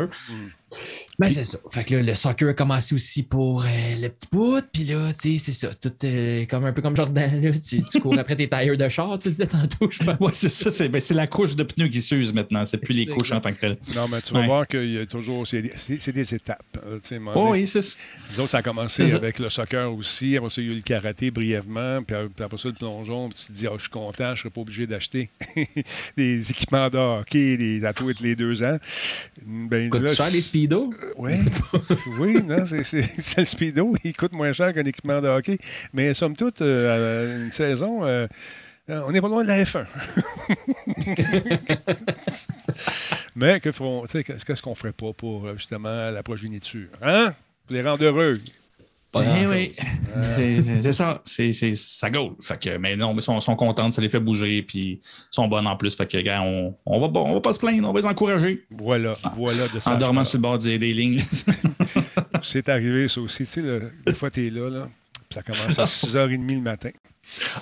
ben, 1.18 1.30
c'est 1.30 1.44
ça. 1.44 1.58
Fait 1.70 1.84
que 1.84 1.94
là, 1.94 2.02
le 2.02 2.14
soccer 2.14 2.50
a 2.50 2.54
commencé 2.54 2.94
aussi 2.94 3.22
pour 3.22 3.62
euh, 3.62 3.66
le 4.00 4.08
petit 4.08 4.28
bout. 4.30 4.62
Puis 4.72 4.84
là, 4.84 5.10
tu 5.12 5.38
sais, 5.38 5.44
c'est 5.44 5.66
ça. 5.66 5.74
Tout 5.74 5.92
euh, 6.04 6.44
comme 6.44 6.64
un 6.64 6.72
peu 6.72 6.82
comme 6.82 6.94
Jordan, 6.94 7.40
là, 7.42 7.50
tu, 7.52 8.00
cours 8.00 8.18
après 8.18 8.36
tes 8.36 8.48
tailleurs 8.48 8.76
de 8.76 8.88
char, 8.88 9.16
tu 9.18 9.30
disais 9.30 9.46
tantôt, 9.46 9.90
je 9.90 10.04
pense. 10.04 10.20
Ouais, 10.20 10.32
c'est 10.34 10.50
ça. 10.50 10.70
C'est, 10.70 10.88
ben, 10.88 11.00
la 11.10 11.26
couche 11.26 11.56
de 11.56 11.62
pneus 11.62 11.88
qui 11.88 12.02
s'use 12.02 12.34
maintenant. 12.34 12.64
C'est 12.66 12.78
plus 12.78 12.94
les 12.94 13.06
couches 13.06 13.32
en 13.32 13.40
tant 13.40 13.52
que 13.52 13.60
telles. 13.60 13.78
Non, 13.94 14.08
mais 14.10 14.20
tu 14.20 14.34
vas 14.34 14.44
voir 14.44 14.66
qu'il 14.66 14.92
y 14.92 14.98
a 14.98 15.06
toujours. 15.06 15.46
C'est 15.46 15.62
des, 15.62 16.34
étapes. 16.34 16.78
Hein, 16.84 17.18
oh, 17.34 17.50
oui, 17.52 17.66
c'est 17.66 17.80
ça. 17.80 17.96
Nous 18.32 18.40
autres, 18.40 18.50
ça 18.50 18.58
a 18.58 18.62
commencé 18.62 19.14
avec 19.14 19.38
le 19.38 19.48
soccer 19.48 19.92
aussi. 19.92 20.36
Après 20.36 20.50
ça, 20.50 20.60
il 20.60 20.66
y 20.66 20.70
a 20.70 20.72
eu 20.72 20.76
le 20.76 20.82
karaté 20.82 21.30
brièvement. 21.30 22.02
Puis 22.02 22.16
après 22.16 22.58
ça, 22.58 22.68
le 22.68 22.74
plongeon. 22.74 23.28
Puis 23.30 23.38
tu 23.40 23.46
te 23.46 23.52
dis, 23.52 23.66
oh, 23.68 23.74
je 23.76 23.82
suis 23.82 23.90
content, 23.90 24.28
je 24.28 24.30
ne 24.32 24.36
serais 24.36 24.50
pas 24.50 24.60
obligé 24.60 24.86
d'acheter 24.86 25.30
des 26.16 26.50
équipements 26.50 26.90
de 26.90 26.98
hockey, 26.98 27.56
des 27.56 27.84
atouts 27.84 28.12
les 28.20 28.36
deux 28.36 28.62
ans. 28.62 28.78
Ben, 29.46 29.90
là, 29.90 30.14
cher 30.14 30.30
les 30.30 30.42
speedos? 30.66 30.90
Oui, 31.16 31.34
oui 32.18 32.42
non, 32.42 32.66
c'est 32.66 33.38
le 33.38 33.44
speedo. 33.44 33.94
Il 34.04 34.16
coûte 34.16 34.32
moins 34.32 34.52
cher 34.52 34.74
qu'un 34.74 34.84
équipement 34.84 35.20
de 35.20 35.28
hockey. 35.28 35.58
Mais 35.92 36.14
somme 36.14 36.36
toute, 36.36 36.62
euh, 36.62 37.44
une 37.44 37.52
saison, 37.52 38.04
euh, 38.04 38.26
on 38.88 39.12
n'est 39.12 39.20
pas 39.20 39.28
loin 39.28 39.42
de 39.42 39.48
la 39.48 39.62
F1. 39.62 39.86
Mais 43.36 43.60
qu'est-ce 43.60 44.62
qu'on 44.62 44.74
ferait 44.74 44.92
pas 44.92 45.12
pour 45.12 45.52
justement 45.56 46.10
la 46.10 46.22
progéniture? 46.22 46.88
Hein? 47.02 47.34
Pour 47.66 47.74
les 47.74 47.82
rendre 47.82 48.04
heureux. 48.04 48.34
Eh 49.14 49.46
oui, 49.46 49.72
c'est 50.34 50.92
ça. 50.92 51.22
C'est 51.24 51.52
ça 51.52 52.10
gaule. 52.10 52.32
Fait 52.40 52.60
que, 52.60 52.76
mais 52.76 52.96
non, 52.96 53.14
mais 53.14 53.22
sont, 53.22 53.40
sont 53.40 53.56
contents, 53.56 53.90
ça 53.90 54.02
les 54.02 54.08
fait 54.08 54.20
bouger, 54.20 54.62
puis 54.62 55.00
sont 55.30 55.48
bonnes 55.48 55.66
en 55.66 55.76
plus. 55.76 55.94
Fait 55.94 56.06
que, 56.06 56.18
gars, 56.18 56.42
on, 56.42 56.74
on, 56.84 57.00
va, 57.00 57.20
on 57.20 57.34
va 57.34 57.40
pas 57.40 57.52
se 57.52 57.58
plaindre, 57.58 57.88
on 57.88 57.92
va 57.92 58.00
les 58.00 58.06
encourager. 58.06 58.66
Voilà, 58.70 59.14
voilà 59.36 59.68
de 59.68 59.80
ça. 59.80 59.94
En 59.94 59.98
dormant 59.98 60.24
sur 60.24 60.38
le 60.38 60.42
bord 60.42 60.58
des, 60.58 60.78
lignes. 60.78 61.22
c'est 62.42 62.68
arrivé, 62.68 63.08
ça 63.08 63.20
aussi. 63.20 63.38
Tu 63.38 63.44
sais, 63.46 63.60
une 63.60 64.14
fois, 64.14 64.30
tu 64.30 64.46
es 64.46 64.50
là, 64.50 64.68
là 64.68 64.88
ça 65.32 65.42
commence 65.42 65.78
à 65.78 65.84
6h30 65.84 66.54
le 66.54 66.60
matin. 66.60 66.90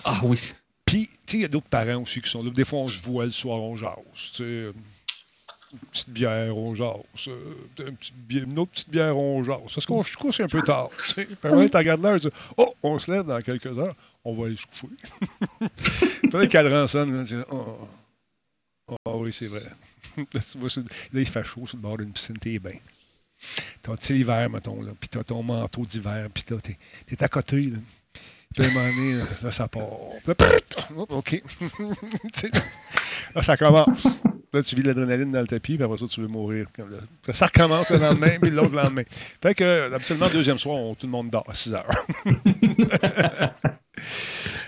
Ah 0.04 0.20
oui. 0.24 0.38
Puis, 0.84 1.08
tu 1.08 1.12
sais, 1.26 1.36
il 1.38 1.42
y 1.42 1.44
a 1.44 1.48
d'autres 1.48 1.68
parents 1.68 2.02
aussi 2.02 2.20
qui 2.20 2.30
sont 2.30 2.42
là. 2.42 2.50
Des 2.50 2.64
fois, 2.64 2.80
on 2.80 2.88
se 2.88 3.00
voit 3.00 3.24
le 3.24 3.30
soir, 3.30 3.62
on 3.62 3.76
jase. 3.76 3.94
Tu 4.14 4.44
sais 4.44 4.44
une 4.44 4.72
petite 5.90 6.10
bière, 6.10 6.56
on 6.56 6.74
jase. 6.74 7.28
une 8.30 8.58
autre 8.58 8.72
petite 8.72 8.90
bière, 8.90 9.16
on 9.16 9.42
jase. 9.42 9.72
Parce 9.74 9.86
qu'on 9.86 10.02
se 10.02 10.16
couche 10.16 10.40
un 10.40 10.48
peu 10.48 10.62
tard. 10.62 10.90
Tu 11.14 11.26
regardes 11.42 12.02
l'heure, 12.02 12.20
tu 12.20 12.28
dis 12.28 12.34
Oh, 12.56 12.74
on 12.82 12.98
se 12.98 13.10
lève 13.10 13.24
dans 13.24 13.40
quelques 13.40 13.78
heures, 13.78 13.94
on 14.24 14.34
va 14.34 14.46
aller 14.46 14.56
se 14.56 14.66
coucher. 14.66 14.94
tu 16.22 16.38
le 16.38 16.46
cadran 16.46 16.86
sonne, 16.86 17.16
là, 17.16 17.24
tu 17.24 17.34
dis 17.34 17.42
Oh, 17.50 17.88
oh 19.04 19.20
oui, 19.22 19.32
c'est 19.32 19.46
vrai. 19.46 19.62
là, 20.16 20.40
il 21.14 21.26
fait 21.26 21.44
chaud 21.44 21.66
sur 21.66 21.76
le 21.76 21.82
bord 21.82 21.98
d'une 21.98 22.12
piscine, 22.12 22.38
t'es 22.38 22.58
bien. 22.58 22.78
T'as 23.82 23.94
l'hiver, 24.10 24.48
mettons, 24.48 24.82
là, 24.82 24.92
puis 24.98 25.08
t'as 25.08 25.24
ton 25.24 25.42
manteau 25.42 25.84
d'hiver, 25.84 26.28
puis 26.32 26.44
t'es 26.44 26.78
es 27.10 27.22
à 27.22 27.28
côté, 27.28 27.62
là. 27.62 27.78
Puis 28.54 28.64
à 28.64 28.68
un 28.68 28.72
moment 28.72 28.88
donné, 28.88 29.14
là, 29.14 29.50
ça 29.50 29.68
part. 29.68 29.88
OK. 31.08 31.42
là, 33.34 33.42
ça 33.42 33.56
commence. 33.56 34.06
Là, 34.54 34.62
tu 34.62 34.76
vis 34.76 34.82
l'adrénaline 34.82 35.32
dans 35.32 35.40
le 35.40 35.46
tapis, 35.48 35.74
puis 35.74 35.84
après 35.84 35.98
ça, 35.98 36.06
tu 36.08 36.20
veux 36.20 36.28
mourir. 36.28 36.66
Ça 37.32 37.46
recommence 37.46 37.90
le 37.90 37.98
lendemain, 37.98 38.38
puis 38.40 38.50
l'autre 38.50 38.74
lendemain. 38.74 39.02
Fait 39.42 39.54
que, 39.54 39.92
absolument, 39.92 40.28
deuxième 40.30 40.58
soir, 40.58 40.78
tout 40.96 41.06
le 41.06 41.12
monde 41.12 41.28
dort 41.28 41.44
à 41.48 41.54
6 41.54 41.74
heures. 41.74 42.06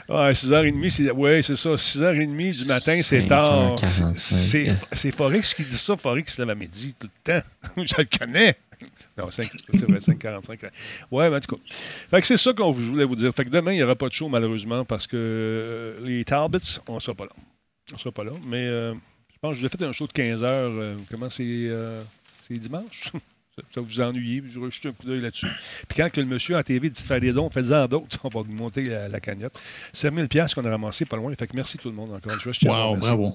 Ouais, 0.08 0.32
6h30, 0.32 0.90
c'est. 0.90 1.10
Ouais, 1.10 1.42
c'est 1.42 1.56
ça. 1.56 1.70
6h30 1.70 2.62
du 2.62 2.68
matin, 2.68 3.00
c'est 3.02 3.26
tard. 3.26 3.74
C'est 4.14 5.10
Forex 5.10 5.52
qui 5.52 5.64
dit 5.64 5.78
ça. 5.78 5.96
Forex 5.96 6.34
se 6.34 6.42
lève 6.42 6.50
à 6.50 6.54
midi 6.54 6.94
tout 6.94 7.08
le 7.08 7.32
temps. 7.40 7.46
Je 7.76 7.94
le 7.98 8.18
connais. 8.18 8.56
Non, 9.18 9.30
c'est 9.30 9.42
vrai, 9.42 9.98
5,45. 9.98 10.70
Ouais, 11.10 11.28
mais 11.28 11.36
en 11.36 11.40
tout 11.40 11.56
cas. 11.56 11.62
Fait 12.10 12.20
que 12.20 12.26
c'est 12.26 12.36
ça 12.36 12.52
qu'on 12.52 12.70
voulait 12.70 13.04
vous 13.04 13.16
dire. 13.16 13.34
Fait 13.34 13.44
que 13.44 13.50
demain, 13.50 13.72
il 13.72 13.76
n'y 13.76 13.82
aura 13.82 13.96
pas 13.96 14.08
de 14.08 14.12
show, 14.12 14.28
malheureusement, 14.28 14.84
parce 14.84 15.06
que 15.08 15.16
euh, 15.16 16.06
les 16.06 16.24
Talbots, 16.24 16.58
on 16.88 16.94
ne 16.94 17.00
sera 17.00 17.14
pas 17.16 17.24
là. 17.24 17.32
On 17.90 17.94
ne 17.94 17.98
sera 17.98 18.12
pas 18.12 18.22
là. 18.22 18.32
Mais 18.46 18.66
euh, 18.68 18.94
je 19.36 19.40
pense 19.40 19.50
que 19.52 19.54
je 19.56 19.60
vous 19.60 19.66
ai 19.66 19.68
fait 19.68 19.84
un 19.84 19.92
show 19.92 20.06
de 20.06 20.12
15 20.12 20.42
heures. 20.42 20.72
Euh, 20.72 20.96
comment 21.10 21.30
c'est 21.30 21.70
C'est 22.42 22.54
dimanche 22.54 23.12
Ça 23.74 23.80
vous 23.80 24.00
ennuyer, 24.02 24.40
vous 24.40 24.58
aurez 24.58 24.70
jeté 24.70 24.88
un 24.88 24.92
coup 24.92 25.06
d'œil 25.06 25.22
là-dessus. 25.22 25.46
Puis 25.88 25.96
quand 25.96 26.10
que 26.10 26.20
le 26.20 26.26
monsieur 26.26 26.56
en 26.58 26.62
TV 26.62 26.90
dit 26.90 27.00
de 27.00 27.06
faire 27.06 27.20
des 27.20 27.32
dons, 27.32 27.48
faites-en 27.48 27.86
d'autres, 27.86 28.18
on 28.24 28.28
va 28.28 28.42
monter 28.46 28.82
la, 28.84 29.08
la 29.08 29.18
cagnotte. 29.18 29.58
C'est 29.94 30.10
1000 30.10 30.28
pièces 30.28 30.52
qu'on 30.52 30.64
a 30.66 30.70
ramassé 30.70 31.06
pas 31.06 31.16
loin. 31.16 31.34
Fait 31.34 31.46
que 31.46 31.56
merci 31.56 31.78
tout 31.78 31.88
le 31.88 31.94
monde 31.94 32.12
encore 32.12 32.34
une 32.34 32.40
fois. 32.40 32.52
wow, 32.64 32.96
bravo. 32.96 33.34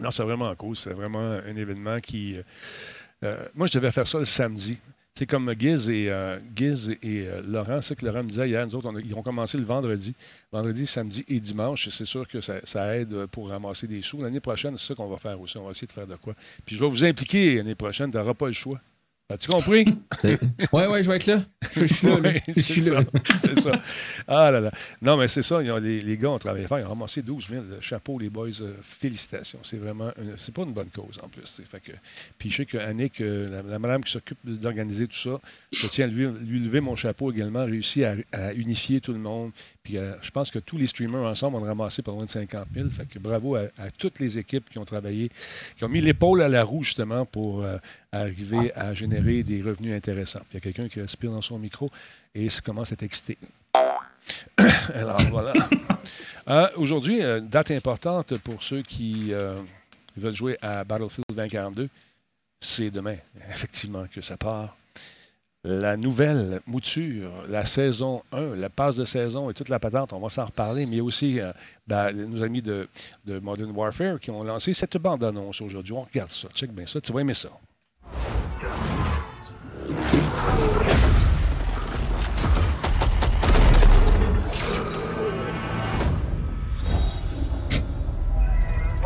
Non, 0.00 0.10
c'est 0.10 0.22
vraiment 0.22 0.54
cool. 0.54 0.76
C'est 0.76 0.92
vraiment 0.92 1.40
un 1.46 1.56
événement 1.56 1.98
qui. 1.98 2.36
moi, 3.54 3.66
je 3.66 3.78
devais 3.78 3.90
faire 3.92 4.06
ça 4.06 4.18
le 4.18 4.26
samedi. 4.26 4.76
C'est 5.18 5.26
comme 5.26 5.52
Giz 5.58 5.88
et, 5.88 6.12
euh, 6.12 6.38
et 6.60 7.26
euh, 7.26 7.42
Laurent, 7.44 7.82
c'est 7.82 7.96
que 7.96 8.06
Laurent 8.06 8.22
me 8.22 8.28
disait 8.28 8.48
hier, 8.48 8.64
nous 8.64 8.76
autres, 8.76 8.92
ils 9.04 9.12
ont 9.16 9.22
commencé 9.24 9.58
le 9.58 9.64
vendredi, 9.64 10.14
vendredi, 10.52 10.86
samedi 10.86 11.24
et 11.26 11.40
dimanche. 11.40 11.88
C'est 11.88 12.04
sûr 12.04 12.28
que 12.28 12.40
ça, 12.40 12.96
aide 12.96 13.26
pour 13.26 13.48
ramasser 13.48 13.88
des 13.88 14.00
sous. 14.00 14.22
L'année 14.22 14.38
prochaine, 14.38 14.78
c'est 14.78 14.86
ça 14.86 14.94
qu'on 14.94 15.08
va 15.08 15.16
faire 15.16 15.40
aussi. 15.40 15.58
On 15.58 15.64
va 15.64 15.72
essayer 15.72 15.88
de 15.88 15.92
faire 15.92 16.06
de 16.06 16.14
quoi. 16.14 16.34
Puis 16.64 16.76
je 16.76 16.80
vais 16.84 16.88
vous 16.88 17.04
impliquer 17.04 17.56
l'année 17.56 17.74
prochaine, 17.74 18.12
tu 18.12 18.16
n'auras 18.16 18.34
pas 18.34 18.46
le 18.46 18.52
choix. 18.52 18.80
As-tu 19.30 19.50
compris? 19.50 19.84
Oui, 20.72 20.82
oui, 20.88 21.02
je 21.02 21.08
vais 21.08 21.16
être 21.16 21.26
là. 21.26 21.42
Je, 21.76 21.84
suis 21.84 22.06
là. 22.06 22.32
c'est 22.56 22.80
ça. 22.80 23.04
c'est 23.42 23.60
ça. 23.60 23.72
Ah 24.26 24.50
là 24.50 24.60
là. 24.60 24.70
Non, 25.02 25.18
mais 25.18 25.28
c'est 25.28 25.42
ça. 25.42 25.60
les, 25.60 26.00
les, 26.00 26.16
gars 26.16 26.30
ont 26.30 26.38
travaillé 26.38 26.66
fort. 26.66 26.78
Ils 26.78 26.86
ont 26.86 26.88
ramassé 26.88 27.20
12 27.20 27.48
000. 27.50 27.62
Chapeau, 27.82 28.18
les 28.18 28.30
boys. 28.30 28.48
Euh, 28.62 28.72
félicitations. 28.80 29.58
C'est 29.64 29.76
vraiment. 29.76 30.10
c'est 30.38 30.54
pas 30.54 30.62
une 30.62 30.72
bonne 30.72 30.88
cause 30.88 31.20
en 31.22 31.28
plus. 31.28 31.60
Fait 31.70 31.80
que, 31.80 31.92
puis 32.38 32.48
je 32.48 32.56
sais 32.56 32.64
qu'Annick, 32.64 33.20
euh, 33.20 33.62
la, 33.68 33.78
madame 33.78 34.02
qui 34.02 34.12
s'occupe 34.12 34.38
d'organiser 34.44 35.06
tout 35.06 35.18
ça, 35.18 35.38
je 35.72 35.86
tiens 35.88 36.06
à 36.06 36.08
lui, 36.08 36.26
lui 36.26 36.60
lever 36.60 36.80
mon 36.80 36.96
chapeau 36.96 37.30
également, 37.30 37.66
réussi 37.66 38.04
à, 38.04 38.16
à 38.32 38.54
unifier 38.54 39.02
tout 39.02 39.12
le 39.12 39.18
monde. 39.18 39.52
Puis 39.88 39.96
euh, 39.98 40.12
je 40.20 40.30
pense 40.30 40.50
que 40.50 40.58
tous 40.58 40.76
les 40.76 40.86
streamers 40.86 41.24
ensemble 41.24 41.56
ont 41.56 41.62
ramassé 41.62 42.02
pas 42.02 42.12
loin 42.12 42.26
de 42.26 42.30
50 42.30 42.66
000. 42.74 42.90
Fait 42.90 43.08
que 43.08 43.18
bravo 43.18 43.56
à, 43.56 43.68
toutes 43.96 44.18
les 44.20 44.36
équipes 44.36 44.68
qui 44.68 44.78
ont 44.78 44.84
travaillé, 44.84 45.30
qui 45.78 45.84
ont 45.84 45.88
mis 45.88 46.02
l'épaule 46.02 46.42
à 46.42 46.48
la 46.48 46.62
roue 46.62 46.82
justement 46.82 47.24
pour 47.24 47.64
arriver 48.12 48.70
à 48.74 48.92
générer 48.92 49.42
des 49.42 49.62
revenus 49.62 49.94
intéressants. 49.94 50.42
il 50.50 50.54
y 50.54 50.56
a 50.58 50.60
quelqu'un 50.60 50.88
qui 50.88 51.00
respire 51.00 51.30
dans 51.30 51.42
son 51.42 51.58
micro 51.58 51.90
et 52.34 52.50
ça 52.50 52.60
commence 52.60 52.92
à 52.92 52.94
être 52.94 53.02
excité. 53.02 53.38
Alors 54.94 55.22
voilà. 55.30 55.52
Euh, 56.48 56.66
aujourd'hui, 56.76 57.22
euh, 57.22 57.40
date 57.40 57.72
importante 57.72 58.38
pour 58.38 58.62
ceux 58.62 58.80
qui 58.80 59.34
euh, 59.34 59.60
veulent 60.16 60.34
jouer 60.34 60.56
à 60.62 60.82
Battlefield 60.82 61.26
2042, 61.28 61.90
c'est 62.58 62.90
demain, 62.90 63.16
effectivement, 63.50 64.06
que 64.10 64.22
ça 64.22 64.38
part 64.38 64.74
la 65.68 65.98
nouvelle 65.98 66.60
mouture, 66.66 67.30
la 67.46 67.66
saison 67.66 68.22
1, 68.32 68.56
la 68.56 68.70
passe 68.70 68.96
de 68.96 69.04
saison 69.04 69.50
et 69.50 69.54
toute 69.54 69.68
la 69.68 69.78
patente, 69.78 70.14
on 70.14 70.20
va 70.20 70.30
s'en 70.30 70.46
reparler, 70.46 70.86
mais 70.86 71.00
aussi 71.00 71.40
euh, 71.40 71.52
ben, 71.86 72.10
nos 72.12 72.42
amis 72.42 72.62
de, 72.62 72.88
Modern 73.26 73.70
Warfare 73.72 74.18
qui 74.18 74.30
ont 74.30 74.42
lancé 74.42 74.72
cette 74.72 74.96
bande-annonce 74.96 75.60
aujourd'hui. 75.60 75.92
On 75.92 76.02
regarde 76.02 76.30
ça, 76.30 76.48
check 76.54 76.72
bien 76.72 76.86
ça, 76.86 77.00
tu 77.02 77.12
vas 77.12 77.20
aimer 77.20 77.34
ça. 77.34 77.50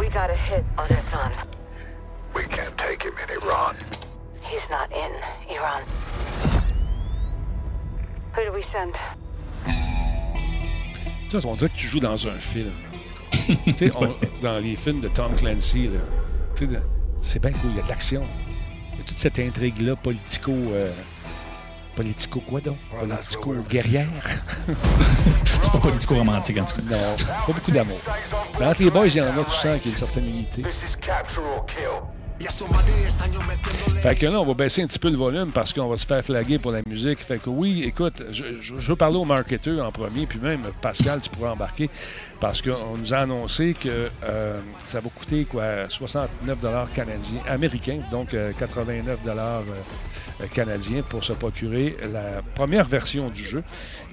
Hit 0.01 0.17
Hassan 0.77 1.33
he's 4.53 4.69
not 4.69 4.93
in 4.93 5.13
Iran. 5.49 5.83
Who 8.35 8.45
do 8.45 8.53
we 8.53 8.63
send? 8.63 8.95
on 11.45 11.55
dirait 11.55 11.71
que 11.71 11.77
tu 11.77 11.87
joues 11.87 12.01
dans 12.01 12.27
un 12.27 12.39
film. 12.39 12.73
on, 13.95 14.15
dans 14.43 14.59
les 14.59 14.77
films 14.77 15.01
de 15.01 15.09
Tom 15.09 15.35
Clancy, 15.35 15.89
tu 16.55 16.69
sais, 16.69 16.81
c'est 17.23 17.41
bien 17.41 17.53
cool, 17.53 17.71
il 17.71 17.77
y 17.77 17.81
a 17.81 17.83
de 17.83 17.89
l'action. 17.89 18.23
Il 18.93 18.99
y 18.99 19.01
a 19.01 19.05
toute 19.05 19.19
cette 19.19 19.39
intrigue-là 19.39 19.97
politico... 19.97 20.53
Euh, 20.53 20.93
politico 21.97 22.41
quoi 22.41 22.61
donc? 22.61 22.77
Politico 22.99 23.55
guerrière? 23.69 24.09
c'est 25.45 25.73
pas 25.73 25.79
politico 25.79 26.15
romantique 26.17 26.59
en 26.59 26.65
tout 26.67 26.77
cas. 26.77 26.83
Non, 26.83 27.17
pas 27.47 27.53
beaucoup 27.53 27.71
d'amour. 27.71 28.01
Ben, 28.59 28.69
entre 28.69 28.83
les 28.83 28.91
boys, 28.91 29.07
il 29.07 29.17
y 29.17 29.21
en 29.23 29.27
a, 29.27 29.45
tu 29.45 29.51
sens 29.53 29.81
qu'il 29.81 29.87
y 29.87 29.89
a 29.89 29.91
une 29.91 29.97
certaine 29.97 30.27
unité. 30.27 30.63
Fait 34.03 34.17
que 34.17 34.27
là, 34.27 34.41
on 34.41 34.45
va 34.45 34.55
baisser 34.55 34.83
un 34.83 34.87
petit 34.87 34.99
peu 34.99 35.11
le 35.11 35.17
volume 35.17 35.53
parce 35.53 35.73
qu'on 35.73 35.89
va 35.89 35.97
se 35.97 36.07
faire 36.07 36.25
flaguer 36.25 36.59
pour 36.59 36.73
la 36.73 36.81
musique. 36.87 37.21
Fait 37.21 37.39
que 37.39 37.49
oui, 37.49 37.83
écoute, 37.85 38.23
je, 38.31 38.61
je, 38.61 38.75
veux 38.75 38.97
parler 38.97 39.17
au 39.17 39.25
marketeur 39.25 39.87
en 39.87 39.93
premier, 39.93 40.27
puis 40.27 40.41
même 40.41 40.63
Pascal, 40.81 41.21
tu 41.21 41.31
pourrais 41.31 41.51
embarquer 41.51 41.89
parce 42.43 42.61
qu'on 42.61 42.97
nous 42.99 43.15
a 43.15 43.19
annoncé 43.19 43.73
que 43.73 44.11
euh, 44.25 44.61
ça 44.89 44.99
va 44.99 45.09
coûter 45.11 45.45
quoi 45.45 45.89
69 45.89 46.59
canadiens, 46.93 47.41
américains, 47.47 48.01
donc 48.11 48.35
89 48.59 49.21
euh, 49.21 49.25
dollars 49.25 49.63
euh, 49.63 50.47
canadiens 50.49 51.03
pour 51.03 51.23
se 51.23 51.35
procurer 51.35 51.97
la 52.13 52.43
première 52.57 52.89
version 52.89 53.31
du 53.31 53.45
jeu 53.45 53.63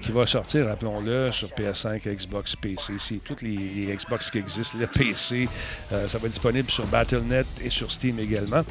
qui 0.00 0.12
va 0.12 0.28
sortir, 0.28 0.66
rappelons-le, 0.66 1.32
sur 1.32 1.48
PS5, 1.48 2.02
Xbox, 2.06 2.54
PC. 2.54 2.92
C'est 3.00 3.24
toutes 3.24 3.42
les, 3.42 3.92
Xbox 3.96 4.30
qui 4.30 4.38
existent, 4.38 4.78
les 4.78 4.86
PC. 4.86 5.48
ça 5.90 5.96
va 6.18 6.26
être 6.26 6.28
disponible 6.28 6.70
sur 6.70 6.86
Battle.net 6.86 7.48
et 7.64 7.68
sur 7.68 7.90
Steam 7.90 8.20
également. 8.20 8.62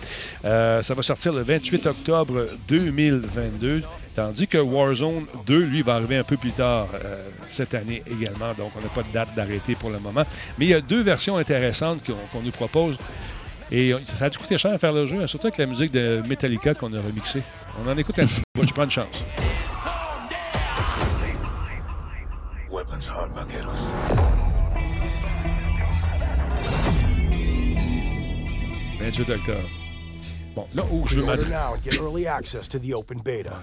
ça 0.41 0.93
va 0.95 1.03
sortir 1.03 1.33
le 1.33 1.41
28 1.41 1.85
octobre 1.85 2.47
2022. 2.69 3.83
Tandis 4.19 4.49
que 4.49 4.57
Warzone 4.57 5.27
2, 5.45 5.59
lui, 5.59 5.81
va 5.81 5.95
arriver 5.95 6.17
un 6.17 6.25
peu 6.25 6.35
plus 6.35 6.51
tard 6.51 6.89
euh, 6.93 7.25
cette 7.47 7.73
année 7.73 8.03
également. 8.05 8.53
Donc, 8.53 8.73
on 8.77 8.81
n'a 8.81 8.89
pas 8.89 9.01
de 9.01 9.13
date 9.13 9.33
d'arrêter 9.33 9.75
pour 9.75 9.91
le 9.91 9.99
moment. 9.99 10.25
Mais 10.57 10.65
il 10.65 10.71
y 10.71 10.73
a 10.73 10.81
deux 10.81 11.01
versions 11.01 11.37
intéressantes 11.37 12.01
qu'on 12.03 12.41
nous 12.41 12.51
propose. 12.51 12.97
Et 13.71 13.93
ça 14.03 14.25
a 14.25 14.29
dû 14.29 14.37
coûter 14.37 14.57
cher 14.57 14.73
à 14.73 14.77
faire 14.77 14.91
le 14.91 15.05
jeu, 15.05 15.25
surtout 15.25 15.47
avec 15.47 15.57
la 15.57 15.67
musique 15.67 15.93
de 15.93 16.21
Metallica 16.27 16.73
qu'on 16.73 16.93
a 16.93 17.01
remixée. 17.01 17.43
On 17.81 17.89
en 17.89 17.97
écoute 17.97 18.19
un 18.19 18.25
petit 18.25 18.41
peu. 18.53 18.67
Je 18.67 18.73
prends 18.73 18.83
une 18.83 18.91
chance. 18.91 19.23
Weapons 22.69 23.09
hard, 23.09 23.29
28 28.99 29.29
octobre. 29.29 29.78
Bon, 30.59 30.67
là 30.75 30.83
où 30.91 31.07
je 31.07 31.21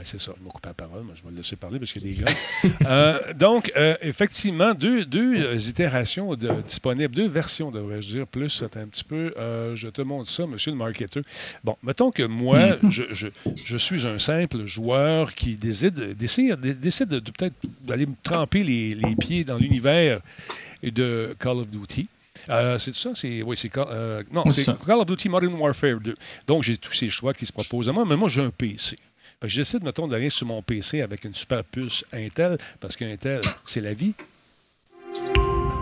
c'est 0.03 0.19
ça, 0.19 0.33
je 0.39 0.43
vais 0.43 0.49
couper 0.49 0.69
la 0.69 0.75
parole, 0.75 1.05
mais 1.07 1.13
je 1.15 1.23
vais 1.23 1.31
le 1.31 1.37
laisser 1.37 1.57
parler 1.57 1.79
parce 1.79 1.93
qu'il 1.93 2.07
y 2.07 2.13
a 2.13 2.15
des 2.15 2.23
gars. 2.23 2.33
Euh, 2.87 3.33
donc, 3.35 3.73
euh, 3.77 3.97
effectivement, 4.01 4.73
deux, 4.73 5.05
deux 5.05 5.43
euh, 5.43 5.57
itérations 5.57 6.35
disponibles, 6.65 7.15
deux 7.15 7.29
versions, 7.29 7.71
devrais-je 7.71 8.09
dire, 8.09 8.27
plus, 8.27 8.49
c'est 8.49 8.77
un 8.77 8.87
petit 8.87 9.03
peu. 9.05 9.35
je 9.75 9.89
te 9.89 10.03
montre 10.03 10.31
ça, 10.31 10.47
monsieur 10.47 10.71
le 10.71 10.79
marketeur. 10.79 11.23
Bon, 11.65 11.77
mettons 11.83 12.11
que 12.11 12.23
moi, 12.23 12.77
je, 12.89 13.29
je, 13.65 13.77
suis 13.77 14.07
un 14.07 14.19
simple 14.19 14.65
joueur 14.65 15.35
qui 15.35 15.57
décide, 15.57 16.17
décide, 16.17 16.61
décide 16.61 17.09
de, 17.09 17.21
peut-être 17.31 17.57
d'aller 17.83 18.07
me 18.07 18.15
tremper 18.23 18.63
les, 18.63 18.95
les 18.95 19.17
pieds 19.17 19.45
dans 19.45 19.57
l'univers 19.57 20.21
de 20.83 21.37
Call 21.39 21.59
of 21.59 21.69
Duty. 21.69 22.09
Euh, 22.49 22.79
c'est 22.79 22.95
ça? 22.95 23.11
C'est, 23.15 23.43
oui, 23.43 23.57
c'est, 23.57 23.71
euh, 23.77 24.23
non, 24.31 24.51
c'est 24.53 24.65
Call 24.65 24.99
of 24.99 25.07
Duty 25.07 25.29
Modern 25.29 25.55
Warfare 25.55 26.01
2. 26.01 26.15
Donc, 26.47 26.63
j'ai 26.63 26.77
tous 26.77 26.93
ces 26.93 27.11
choix 27.11 27.35
qui 27.35 27.47
se 27.47 27.53
proposent 27.53 27.89
à 27.89 27.93
moi, 27.93 28.05
mais 28.07 28.17
moi, 28.17 28.29
j'ai 28.29 28.43
un 28.43 28.51
PC. 28.51 28.97
Fait 29.41 29.49
que 29.49 29.49
j'essaie, 29.49 29.79
mettons, 29.81 30.07
d'aller 30.07 30.31
sur 30.31 30.47
mon 30.47 30.63
PC 30.63 31.03
avec 31.03 31.25
une 31.25 31.35
super 31.35 31.63
puce 31.65 32.05
Intel, 32.13 32.57
parce 32.81 32.97
qu'Intel, 32.97 33.41
c'est 33.65 33.81
la 33.81 33.93
vie. 33.93 34.15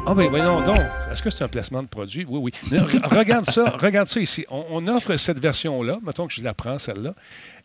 Ah 0.06 0.12
ben 0.14 0.28
voyons 0.28 0.60
donc. 0.60 0.78
Est-ce 1.10 1.22
que 1.22 1.30
c'est 1.30 1.44
un 1.44 1.48
placement 1.48 1.82
de 1.82 1.88
produit? 1.88 2.26
Oui, 2.28 2.52
oui. 2.70 2.72
regarde 3.04 3.46
ça, 3.46 3.70
regarde 3.70 4.06
ça 4.06 4.20
ici. 4.20 4.44
On, 4.50 4.86
offre 4.86 5.16
cette 5.16 5.38
version-là, 5.38 5.98
mettons 6.02 6.26
que 6.26 6.32
je 6.34 6.42
la 6.42 6.52
prends, 6.52 6.78
celle-là. 6.78 7.14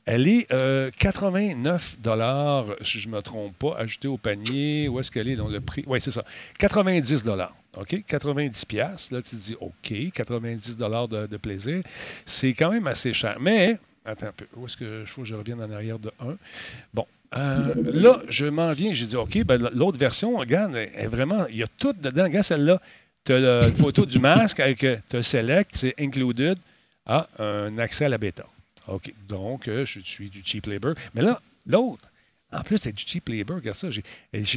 Elle 0.05 0.27
est 0.27 0.47
89 0.97 1.97
euh, 1.97 2.03
dollars, 2.03 2.65
si 2.81 2.99
je 2.99 3.09
ne 3.09 3.15
me 3.15 3.21
trompe 3.21 3.55
pas, 3.57 3.75
ajoutée 3.77 4.07
au 4.07 4.17
panier. 4.17 4.87
Où 4.87 4.99
est-ce 4.99 5.11
qu'elle 5.11 5.27
est 5.27 5.35
dans 5.35 5.47
le 5.47 5.61
prix? 5.61 5.83
Oui, 5.87 5.99
c'est 6.01 6.11
ça. 6.11 6.23
90 6.57 7.23
dollars. 7.23 7.55
OK? 7.77 8.03
90 8.07 8.65
pièces. 8.65 9.11
Là, 9.11 9.21
tu 9.21 9.31
te 9.31 9.35
dis, 9.35 9.55
OK, 9.59 10.11
90 10.13 10.77
dollars 10.77 11.07
de, 11.07 11.37
plaisir. 11.37 11.83
C'est 12.25 12.53
quand 12.53 12.71
même 12.71 12.87
assez 12.87 13.13
cher. 13.13 13.37
Mais, 13.39 13.77
attends 14.05 14.27
un 14.27 14.31
peu. 14.31 14.47
Où 14.55 14.65
est-ce 14.65 14.77
que 14.77 15.03
faut 15.05 15.21
que 15.21 15.27
je 15.27 15.35
revienne 15.35 15.61
en 15.61 15.71
arrière 15.71 15.99
de 15.99 16.11
1? 16.19 16.35
Bon. 16.93 17.05
Euh, 17.37 17.75
là, 17.93 18.23
je 18.27 18.47
m'en 18.47 18.73
viens. 18.73 18.93
J'ai 18.93 19.05
dit, 19.05 19.15
OK, 19.15 19.43
ben, 19.43 19.69
l'autre 19.75 19.99
version, 19.99 20.37
regarde, 20.37 20.75
est 20.75 21.07
vraiment, 21.07 21.45
il 21.47 21.57
y 21.57 21.63
a 21.63 21.67
tout 21.77 21.93
dedans. 21.93 22.23
Regarde 22.23 22.45
celle-là. 22.45 22.81
Tu 23.25 23.33
as 23.33 23.67
une 23.67 23.75
photo 23.75 24.05
du 24.05 24.17
masque 24.17 24.59
avec, 24.59 24.83
euh, 24.83 24.97
tu 25.07 25.17
as 25.17 25.23
Select, 25.23 25.69
c'est 25.75 25.93
Included. 25.99 26.57
Ah, 27.05 27.27
un 27.37 27.77
accès 27.77 28.05
à 28.05 28.09
la 28.09 28.17
bêta. 28.17 28.45
OK. 28.89 29.13
Donc, 29.27 29.67
euh, 29.67 29.85
je 29.85 29.99
suis 29.99 30.29
du 30.29 30.41
cheap 30.43 30.65
labor. 30.65 30.95
Mais 31.13 31.21
là, 31.21 31.41
l'autre, 31.65 32.08
en 32.51 32.61
plus, 32.61 32.79
c'est 32.79 32.91
du 32.91 33.03
cheap 33.05 33.29
labor, 33.29 33.57
regarde 33.57 33.77
ça. 33.77 33.89
J'ai 33.91 34.03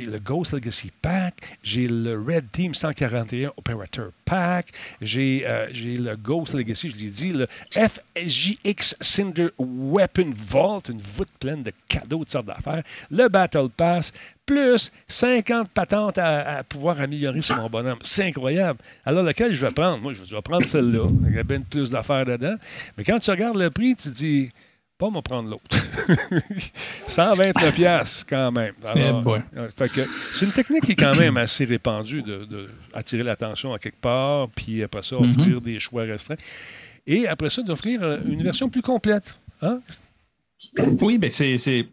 le 0.04 0.18
Ghost 0.18 0.52
Legacy 0.52 0.90
Pack, 1.02 1.58
j'ai 1.62 1.86
le 1.86 2.18
Red 2.18 2.50
Team 2.50 2.74
141 2.74 3.52
Operator 3.56 4.10
Pack, 4.24 4.72
j'ai 5.02 5.44
euh, 5.46 5.68
le 5.72 6.16
Ghost 6.16 6.54
Legacy, 6.54 6.88
je 6.88 6.96
l'ai 6.96 7.10
dit, 7.10 7.32
le 7.32 7.46
FJX 7.72 8.96
Cinder 9.00 9.48
Weapon 9.58 10.32
Vault, 10.34 10.80
une 10.88 11.02
voûte 11.02 11.28
pleine 11.38 11.62
de 11.62 11.72
cadeaux, 11.86 12.24
de 12.24 12.30
sortes 12.30 12.46
d'affaires, 12.46 12.82
le 13.10 13.28
Battle 13.28 13.68
Pass, 13.76 14.12
plus 14.46 14.90
50 15.08 15.68
patentes 15.68 16.18
à, 16.18 16.64
pouvoir 16.64 17.00
améliorer 17.00 17.42
sur 17.42 17.56
mon 17.56 17.68
bonhomme. 17.68 17.98
C'est 18.02 18.24
incroyable. 18.24 18.80
Alors, 19.04 19.22
lequel 19.22 19.54
je 19.54 19.64
vais 19.64 19.72
prendre? 19.72 20.00
Moi, 20.00 20.14
je 20.14 20.22
vais 20.22 20.42
prendre 20.42 20.66
celle-là. 20.66 21.08
Il 21.28 21.34
y 21.34 21.38
a 21.38 21.42
bien 21.42 21.60
plus 21.60 21.90
d'affaires 21.90 22.26
dedans. 22.26 22.56
Mais 22.96 23.04
quand 23.04 23.18
tu 23.18 23.30
regardes 23.30 23.58
le 23.58 23.70
prix, 23.70 23.94
tu 23.94 24.10
dis 24.10 24.50
pas 25.02 25.10
me 25.10 25.20
prendre 25.20 25.50
l'autre. 25.50 25.84
129 27.08 27.74
pièces 27.74 28.24
quand 28.28 28.52
même. 28.52 28.74
Euh, 28.94 29.68
c'est 30.32 30.46
une 30.46 30.52
technique 30.52 30.84
qui 30.84 30.92
est 30.92 30.96
quand 30.96 31.16
même 31.16 31.36
assez 31.36 31.64
répandue 31.64 32.22
de, 32.22 32.70
attirer 32.94 33.24
l'attention 33.24 33.72
à 33.72 33.80
quelque 33.80 34.00
part, 34.00 34.48
puis 34.50 34.80
après 34.80 35.02
ça, 35.02 35.16
offrir 35.16 35.58
mm-hmm. 35.58 35.62
des 35.62 35.80
choix 35.80 36.04
restreints. 36.04 36.36
Et 37.04 37.26
après 37.26 37.50
ça, 37.50 37.62
d'offrir 37.62 38.00
euh, 38.00 38.18
une 38.28 38.44
version 38.44 38.68
plus 38.68 38.82
complète. 38.82 39.36
Hein? 39.60 39.80
Oui, 41.00 41.18
ben 41.18 41.30
c'est 41.30 41.88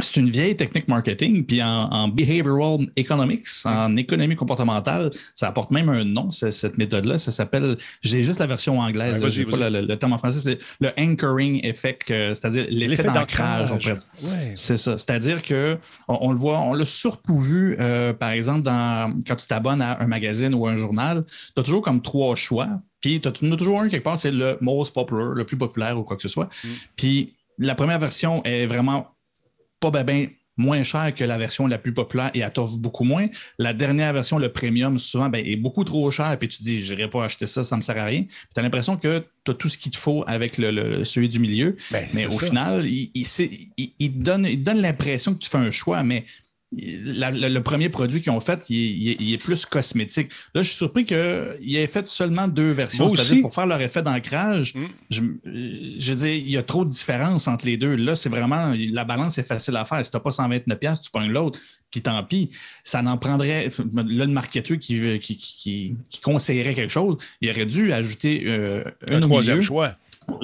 c'est 0.00 0.16
une 0.16 0.30
vieille 0.30 0.56
technique 0.56 0.88
marketing, 0.88 1.44
puis 1.44 1.62
en, 1.62 2.08
behavioral 2.08 2.88
economics, 2.96 3.46
en 3.64 3.96
économie 3.96 4.36
comportementale, 4.36 5.10
ça 5.34 5.48
apporte 5.48 5.70
même 5.70 5.88
un 5.88 6.04
nom, 6.04 6.30
cette 6.30 6.78
méthode-là. 6.78 7.18
Ça 7.18 7.30
s'appelle, 7.30 7.76
j'ai 8.02 8.22
juste 8.22 8.40
la 8.40 8.46
version 8.46 8.80
anglaise, 8.80 9.26
j'ai 9.28 9.44
pas 9.44 9.70
le, 9.70 9.94
terme 9.96 10.12
en 10.12 10.18
français, 10.18 10.40
c'est 10.40 10.58
le 10.80 10.90
anchoring 10.98 11.60
effect, 11.64 12.10
euh, 12.10 12.34
c'est-à-dire 12.34 12.66
l'effet 12.68 13.04
d'ancrage, 13.04 13.72
C'est 14.54 14.76
ça. 14.76 14.98
C'est-à-dire 14.98 15.42
que 15.42 15.78
on, 16.08 16.30
le 16.32 16.38
voit, 16.38 16.60
on 16.60 16.74
l'a 16.74 16.84
surtout 16.84 17.38
vu, 17.38 17.76
euh, 17.80 18.12
par 18.12 18.30
exemple, 18.30 18.60
dans, 18.60 19.12
quand 19.26 19.36
tu 19.36 19.46
t'abonnes 19.46 19.82
à 19.82 20.00
un 20.02 20.06
magazine 20.06 20.54
ou 20.54 20.66
un 20.66 20.76
journal, 20.76 21.24
tu 21.26 21.60
as 21.60 21.62
toujours 21.62 21.82
comme 21.82 22.02
trois 22.02 22.34
choix. 22.36 22.68
Puis 23.00 23.20
tu 23.20 23.28
as, 23.28 23.32
toujours 23.32 23.80
un 23.80 23.88
quelque 23.88 24.02
part, 24.02 24.18
c'est 24.18 24.30
le 24.30 24.56
most 24.60 24.94
popular, 24.94 25.34
le 25.34 25.44
plus 25.44 25.58
populaire 25.58 25.98
ou 25.98 26.02
quoi 26.02 26.16
que 26.16 26.22
ce 26.22 26.28
soit. 26.28 26.48
Mm. 26.64 26.68
Puis 26.96 27.34
la 27.58 27.74
première 27.74 27.98
version 27.98 28.42
est 28.44 28.66
vraiment 28.66 29.13
pas 29.90 30.02
ben, 30.04 30.28
moins 30.56 30.82
cher 30.82 31.14
que 31.14 31.24
la 31.24 31.36
version 31.36 31.66
la 31.66 31.78
plus 31.78 31.92
populaire 31.92 32.30
et 32.34 32.40
elle 32.40 32.52
t'offre 32.52 32.76
beaucoup 32.76 33.04
moins. 33.04 33.26
La 33.58 33.72
dernière 33.72 34.12
version, 34.12 34.38
le 34.38 34.52
premium, 34.52 34.98
souvent, 34.98 35.28
ben, 35.28 35.44
est 35.44 35.56
beaucoup 35.56 35.84
trop 35.84 36.10
cher. 36.10 36.36
Puis 36.38 36.48
tu 36.48 36.58
te 36.58 36.62
dis, 36.62 36.84
je 36.84 36.94
n'irai 36.94 37.10
pas 37.10 37.24
acheter 37.24 37.46
ça, 37.46 37.64
ça 37.64 37.76
ne 37.76 37.80
me 37.80 37.82
sert 37.82 37.98
à 37.98 38.04
rien. 38.04 38.24
Tu 38.24 38.60
as 38.60 38.62
l'impression 38.62 38.96
que 38.96 39.24
tu 39.44 39.50
as 39.50 39.54
tout 39.54 39.68
ce 39.68 39.76
qu'il 39.78 39.92
te 39.92 39.98
faut 39.98 40.24
avec 40.26 40.58
le, 40.58 41.04
celui 41.04 41.28
du 41.28 41.38
milieu. 41.38 41.76
Ben, 41.90 42.06
mais 42.12 42.26
au 42.26 42.38
final, 42.38 42.86
il, 42.86 43.10
il, 43.98 44.18
donne, 44.18 44.46
il 44.46 44.62
donne 44.62 44.80
l'impression 44.80 45.34
que 45.34 45.40
tu 45.40 45.50
fais 45.50 45.58
un 45.58 45.70
choix, 45.70 46.02
mais 46.02 46.24
le 46.76 47.58
premier 47.60 47.88
produit 47.88 48.20
qu'ils 48.20 48.32
ont 48.32 48.40
fait, 48.40 48.68
il, 48.70 49.32
est 49.32 49.38
plus 49.38 49.66
cosmétique. 49.66 50.30
Là, 50.54 50.62
je 50.62 50.68
suis 50.68 50.76
surpris 50.76 51.04
qu'ils 51.04 51.76
aient 51.76 51.86
fait 51.86 52.06
seulement 52.06 52.48
deux 52.48 52.72
versions. 52.72 53.08
C'est-à-dire 53.08 53.42
pour 53.42 53.54
faire 53.54 53.66
leur 53.66 53.80
effet 53.80 54.02
d'ancrage, 54.02 54.74
mm. 54.74 54.84
je, 55.10 55.22
je 55.98 56.12
veux 56.12 56.28
il 56.30 56.50
y 56.50 56.56
a 56.56 56.62
trop 56.62 56.84
de 56.84 56.90
différence 56.90 57.48
entre 57.48 57.66
les 57.66 57.76
deux. 57.76 57.96
Là, 57.96 58.16
c'est 58.16 58.28
vraiment, 58.28 58.74
la 58.76 59.04
balance 59.04 59.38
est 59.38 59.44
facile 59.44 59.76
à 59.76 59.84
faire. 59.84 60.04
Si 60.04 60.10
tu 60.10 60.16
n'as 60.16 60.20
pas 60.20 60.30
129$, 60.30 61.00
tu 61.00 61.10
prends 61.10 61.26
l'autre, 61.26 61.58
puis 61.90 62.02
tant 62.02 62.22
pis. 62.24 62.50
Ça 62.82 63.02
n'en 63.02 63.18
prendrait. 63.18 63.70
Là, 63.94 64.02
le 64.04 64.26
marketeur 64.26 64.78
qui, 64.78 65.18
qui, 65.20 65.96
conseillerait 66.22 66.72
quelque 66.72 66.92
chose, 66.92 67.18
il 67.40 67.50
aurait 67.50 67.66
dû 67.66 67.92
ajouter 67.92 68.44
euh, 68.46 68.84
un 69.08 69.20
troisième 69.20 69.62
choix 69.62 69.96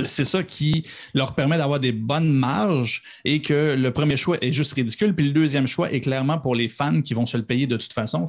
c'est 0.05 0.25
ça 0.25 0.43
qui 0.43 0.85
leur 1.15 1.35
permet 1.35 1.59
d'avoir 1.59 1.81
des 1.81 1.93
bonnes 1.93 2.33
marges 2.33 3.03
et 3.25 3.41
que 3.41 3.75
le 3.79 3.91
premier 3.93 4.17
choix 4.17 4.39
est 4.41 4.53
juste 4.53 4.73
ridicule, 4.73 5.15
puis 5.15 5.27
le 5.27 5.33
deuxième 5.33 5.67
choix 5.67 5.93
est 5.93 6.01
clairement 6.01 6.39
pour 6.39 6.55
les 6.55 6.69
fans 6.69 7.03
qui 7.03 7.15
vont 7.15 7.27
se 7.27 7.37
le 7.37 7.45
payer 7.45 7.67
de 7.67 7.77
toute 7.77 7.93
façon. 7.93 8.27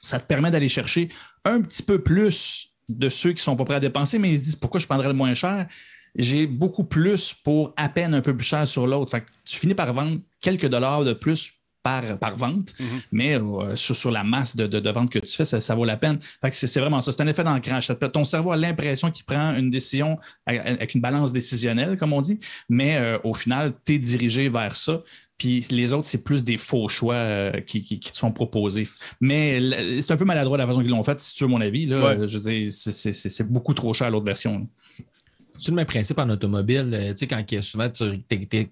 ça 0.00 0.18
te 0.18 0.26
permet 0.26 0.50
d'aller 0.50 0.68
chercher 0.68 1.08
un 1.44 1.60
petit 1.60 1.82
peu 1.82 2.00
plus 2.00 2.72
de 2.88 3.08
ceux 3.08 3.30
qui 3.30 3.36
ne 3.36 3.40
sont 3.40 3.56
pas 3.56 3.64
prêts 3.64 3.74
à 3.76 3.80
dépenser, 3.80 4.18
mais 4.18 4.30
ils 4.30 4.38
se 4.38 4.44
disent 4.44 4.56
pourquoi 4.56 4.80
je 4.80 4.86
prendrais 4.86 5.08
le 5.08 5.14
moins 5.14 5.34
cher? 5.34 5.66
J'ai 6.14 6.46
beaucoup 6.46 6.84
plus 6.84 7.32
pour 7.32 7.72
à 7.76 7.88
peine 7.88 8.14
un 8.14 8.20
peu 8.20 8.36
plus 8.36 8.46
cher 8.46 8.68
sur 8.68 8.86
l'autre. 8.86 9.18
tu 9.44 9.56
finis 9.56 9.74
par 9.74 9.92
vendre 9.94 10.18
quelques 10.40 10.68
dollars 10.68 11.04
de 11.04 11.14
plus 11.14 11.52
par, 11.82 12.18
par 12.18 12.36
vente, 12.36 12.74
mhm. 12.78 12.86
mais 13.10 13.34
euh, 13.34 13.74
sur, 13.76 14.10
la 14.10 14.22
masse 14.22 14.56
de, 14.56 14.66
de, 14.66 14.90
vente 14.90 15.10
que 15.10 15.18
tu 15.18 15.34
fais, 15.34 15.44
ça, 15.44 15.74
vaut 15.74 15.84
la 15.84 15.96
peine. 15.96 16.18
c'est 16.50 16.80
vraiment 16.80 17.00
ça. 17.00 17.12
C'est 17.12 17.22
un 17.22 17.26
effet 17.26 17.44
d'ancrage. 17.44 17.92
Ton 18.12 18.24
cerveau 18.24 18.52
a 18.52 18.56
l'impression 18.56 19.10
qu'il 19.10 19.24
prend 19.24 19.54
une 19.54 19.70
décision 19.70 20.18
avec 20.46 20.94
une 20.94 21.00
balance 21.00 21.32
décisionnelle, 21.32 21.96
comme 21.96 22.12
on 22.12 22.20
dit, 22.20 22.38
mais 22.68 22.96
euh, 22.96 23.18
au 23.24 23.34
final, 23.34 23.72
tu 23.84 23.94
es 23.94 23.98
dirigé 23.98 24.48
vers 24.48 24.76
ça. 24.76 25.02
Puis 25.38 25.66
les 25.70 25.92
autres, 25.92 26.06
c'est 26.06 26.22
plus 26.22 26.44
des 26.44 26.56
faux 26.56 26.86
choix 26.88 27.14
euh, 27.14 27.60
qui, 27.62 27.98
te 27.98 28.16
sont 28.16 28.30
proposés. 28.30 28.86
Mais 29.20 29.60
c'est 30.00 30.12
un 30.12 30.16
peu 30.16 30.24
maladroit 30.24 30.56
la 30.56 30.68
façon 30.68 30.82
qu'ils 30.82 30.90
l'ont 30.90 31.02
fait, 31.02 31.18
si 31.20 31.34
tu 31.34 31.42
veux 31.42 31.50
mon 31.50 31.60
avis. 31.60 31.86
Là, 31.86 32.26
Je 32.26 32.38
veux 32.38 32.70
c'est 32.70 33.50
beaucoup 33.50 33.74
trop 33.74 33.92
cher 33.92 34.08
l'autre 34.10 34.26
version. 34.26 34.68
C'est 35.58 35.70
le 35.70 35.76
même 35.76 35.86
principe 35.86 36.18
en 36.18 36.28
automobile. 36.30 36.90
Euh, 36.94 37.12
tu 37.12 37.18
sais, 37.18 37.26
quand 37.26 37.44
souvent 37.62 37.88
tu 37.88 38.04